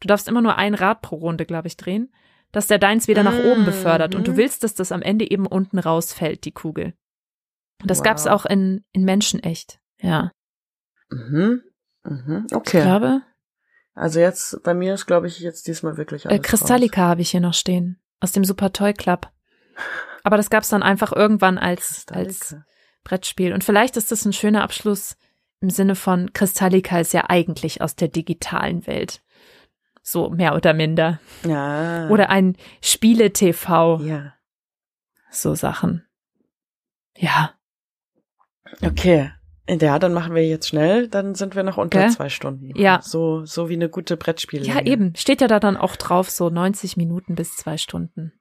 du 0.00 0.08
darfst 0.08 0.28
immer 0.28 0.42
nur 0.42 0.56
ein 0.56 0.74
Rad 0.74 1.00
pro 1.00 1.16
Runde, 1.16 1.46
glaube 1.46 1.68
ich, 1.68 1.76
drehen, 1.76 2.12
dass 2.52 2.66
der 2.66 2.78
deins 2.78 3.08
wieder 3.08 3.22
nach 3.22 3.38
oben 3.44 3.64
befördert 3.64 4.14
und 4.14 4.26
du 4.28 4.32
Mhm. 4.32 4.36
willst, 4.36 4.62
dass 4.62 4.74
das 4.74 4.92
am 4.92 5.00
Ende 5.02 5.28
eben 5.28 5.46
unten 5.46 5.78
rausfällt, 5.78 6.44
die 6.44 6.52
Kugel. 6.52 6.92
Und 7.82 7.90
das 7.90 7.98
Wow. 7.98 8.04
gab's 8.04 8.26
auch 8.26 8.46
in, 8.46 8.84
in 8.92 9.04
Menschen 9.04 9.42
echt. 9.42 9.78
Ja. 10.00 10.32
Mhm. 11.10 11.62
Mhm. 12.04 12.46
Ich 12.48 12.56
Okay. 12.56 12.82
glaube, 12.82 13.22
Also 13.94 14.18
jetzt, 14.20 14.62
bei 14.62 14.72
mir 14.74 14.94
ist, 14.94 15.06
glaube 15.06 15.26
ich, 15.26 15.38
jetzt 15.40 15.66
diesmal 15.66 15.96
wirklich 15.96 16.26
alles 16.26 16.38
äh, 16.38 16.42
Kristallika 16.42 17.02
habe 17.02 17.20
ich 17.20 17.30
hier 17.30 17.40
noch 17.40 17.54
stehen. 17.54 18.00
Aus 18.20 18.32
dem 18.32 18.44
Super 18.44 18.72
Toy 18.72 18.92
Club. 18.94 19.30
Aber 20.24 20.36
das 20.36 20.48
gab's 20.50 20.68
dann 20.68 20.82
einfach 20.82 21.12
irgendwann 21.12 21.58
als, 21.58 22.06
als. 22.10 22.56
Brettspiel. 23.04 23.52
Und 23.52 23.64
vielleicht 23.64 23.96
ist 23.96 24.12
das 24.12 24.24
ein 24.24 24.32
schöner 24.32 24.62
Abschluss 24.62 25.16
im 25.60 25.70
Sinne 25.70 25.96
von 25.96 26.32
Kristallika 26.32 27.00
ist 27.00 27.12
ja 27.12 27.24
eigentlich 27.28 27.80
aus 27.82 27.96
der 27.96 28.06
digitalen 28.08 28.86
Welt. 28.86 29.22
So 30.02 30.30
mehr 30.30 30.54
oder 30.54 30.72
minder. 30.72 31.20
Ja. 31.44 32.08
Oder 32.10 32.30
ein 32.30 32.56
Spiele-TV. 32.80 34.00
Ja. 34.02 34.34
So 35.30 35.54
Sachen. 35.56 36.04
Ja. 37.16 37.54
Okay. 38.80 39.30
Ja, 39.68 39.98
dann 39.98 40.12
machen 40.12 40.34
wir 40.34 40.46
jetzt 40.46 40.68
schnell, 40.68 41.06
dann 41.08 41.34
sind 41.34 41.54
wir 41.54 41.62
noch 41.62 41.78
unter 41.78 42.00
Gell? 42.00 42.10
zwei 42.10 42.28
Stunden. 42.28 42.72
Ja. 42.76 43.00
So, 43.00 43.44
so 43.44 43.68
wie 43.68 43.74
eine 43.74 43.88
gute 43.88 44.16
Brettspiellänge. 44.16 44.74
Ja, 44.74 44.84
eben. 44.84 45.14
Steht 45.16 45.40
ja 45.40 45.46
da 45.46 45.60
dann 45.60 45.76
auch 45.76 45.94
drauf, 45.96 46.30
so 46.30 46.50
90 46.50 46.96
Minuten 46.96 47.36
bis 47.36 47.56
zwei 47.56 47.76
Stunden. 47.76 48.32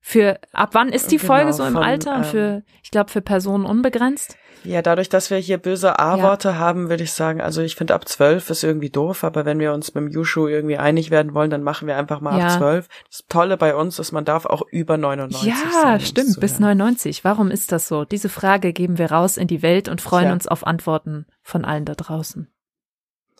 Für, 0.00 0.38
ab 0.52 0.70
wann 0.72 0.88
ist 0.90 1.10
die 1.10 1.16
Genau, 1.18 1.26
Folge 1.34 1.52
so 1.52 1.64
im 1.64 1.74
von, 1.74 1.82
Alter? 1.82 2.16
ähm, 2.16 2.24
Für, 2.24 2.62
ich 2.82 2.90
glaube, 2.90 3.10
für 3.10 3.20
Personen 3.20 3.66
unbegrenzt? 3.66 4.36
Ja, 4.64 4.82
dadurch, 4.82 5.08
dass 5.08 5.30
wir 5.30 5.38
hier 5.38 5.56
böse 5.58 5.98
A-Worte 5.98 6.58
haben, 6.58 6.90
würde 6.90 7.02
ich 7.04 7.12
sagen, 7.12 7.40
also 7.40 7.62
ich 7.62 7.76
finde 7.76 7.94
ab 7.94 8.06
zwölf 8.08 8.50
ist 8.50 8.62
irgendwie 8.62 8.90
doof, 8.90 9.24
aber 9.24 9.44
wenn 9.46 9.58
wir 9.58 9.72
uns 9.72 9.94
mit 9.94 10.04
dem 10.04 10.10
Yushu 10.10 10.48
irgendwie 10.48 10.76
einig 10.76 11.10
werden 11.10 11.32
wollen, 11.34 11.50
dann 11.50 11.62
machen 11.62 11.88
wir 11.88 11.96
einfach 11.96 12.20
mal 12.20 12.38
Ja. 12.38 12.46
ab 12.48 12.58
zwölf. 12.58 12.88
Das 13.08 13.24
Tolle 13.28 13.56
bei 13.56 13.74
uns 13.74 13.98
ist, 13.98 14.12
man 14.12 14.24
darf 14.24 14.44
auch 14.46 14.62
über 14.70 14.96
99 14.98 15.48
Ja, 15.48 15.56
sein, 15.82 16.00
stimmt, 16.00 16.40
bis 16.40 16.52
hören. 16.54 16.62
99. 16.78 17.24
Warum 17.24 17.50
ist 17.50 17.72
das 17.72 17.88
so? 17.88 18.04
Diese 18.04 18.28
Frage 18.28 18.72
geben 18.72 18.98
wir 18.98 19.10
raus 19.10 19.36
in 19.38 19.46
die 19.48 19.62
Welt 19.62 19.88
und 19.88 20.00
freuen 20.00 20.24
Tja. 20.24 20.32
uns 20.34 20.46
auf 20.46 20.66
Antworten 20.66 21.26
von 21.42 21.64
allen 21.64 21.84
da 21.86 21.94
draußen. 21.94 22.48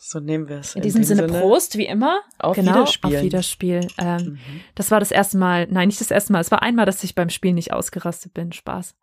So 0.03 0.19
nehmen 0.19 0.49
wir 0.49 0.57
es. 0.57 0.75
In 0.75 0.81
diesem 0.81 1.03
Sinne, 1.03 1.27
Prost, 1.27 1.77
wie 1.77 1.85
immer. 1.85 2.21
Auf 2.39 2.55
genau, 2.55 2.71
Wiederspielen. 2.73 3.17
auf 3.17 3.23
Wiederspiel. 3.23 3.87
Ähm, 3.99 4.17
Mhm. 4.23 4.39
Das 4.73 4.89
war 4.89 4.99
das 4.99 5.11
erste 5.11 5.37
Mal, 5.37 5.67
nein, 5.69 5.89
nicht 5.89 6.01
das 6.01 6.09
erste 6.09 6.33
Mal, 6.33 6.39
es 6.39 6.49
war 6.49 6.63
einmal, 6.63 6.87
dass 6.87 7.03
ich 7.03 7.13
beim 7.13 7.29
Spiel 7.29 7.53
nicht 7.53 7.71
ausgerastet 7.71 8.33
bin. 8.33 8.51
Spaß. 8.51 8.95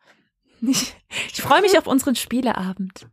Ich, 0.60 0.94
ich 1.32 1.42
freue 1.42 1.60
mich 1.62 1.78
auf 1.78 1.86
unseren 1.86 2.14
Spieleabend. 2.14 3.08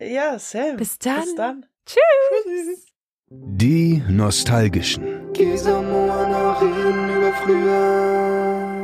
Ja, 0.00 0.38
Sam. 0.38 0.76
Bis 0.76 0.98
dann. 0.98 1.20
Bis 1.22 1.34
dann. 1.34 1.66
Tschüss. 1.86 2.86
Die 3.30 4.02
Nostalgischen. 4.08 5.32
Käse, 5.32 5.76
reden 5.76 7.16
über 7.16 7.32
früher. 7.34 8.83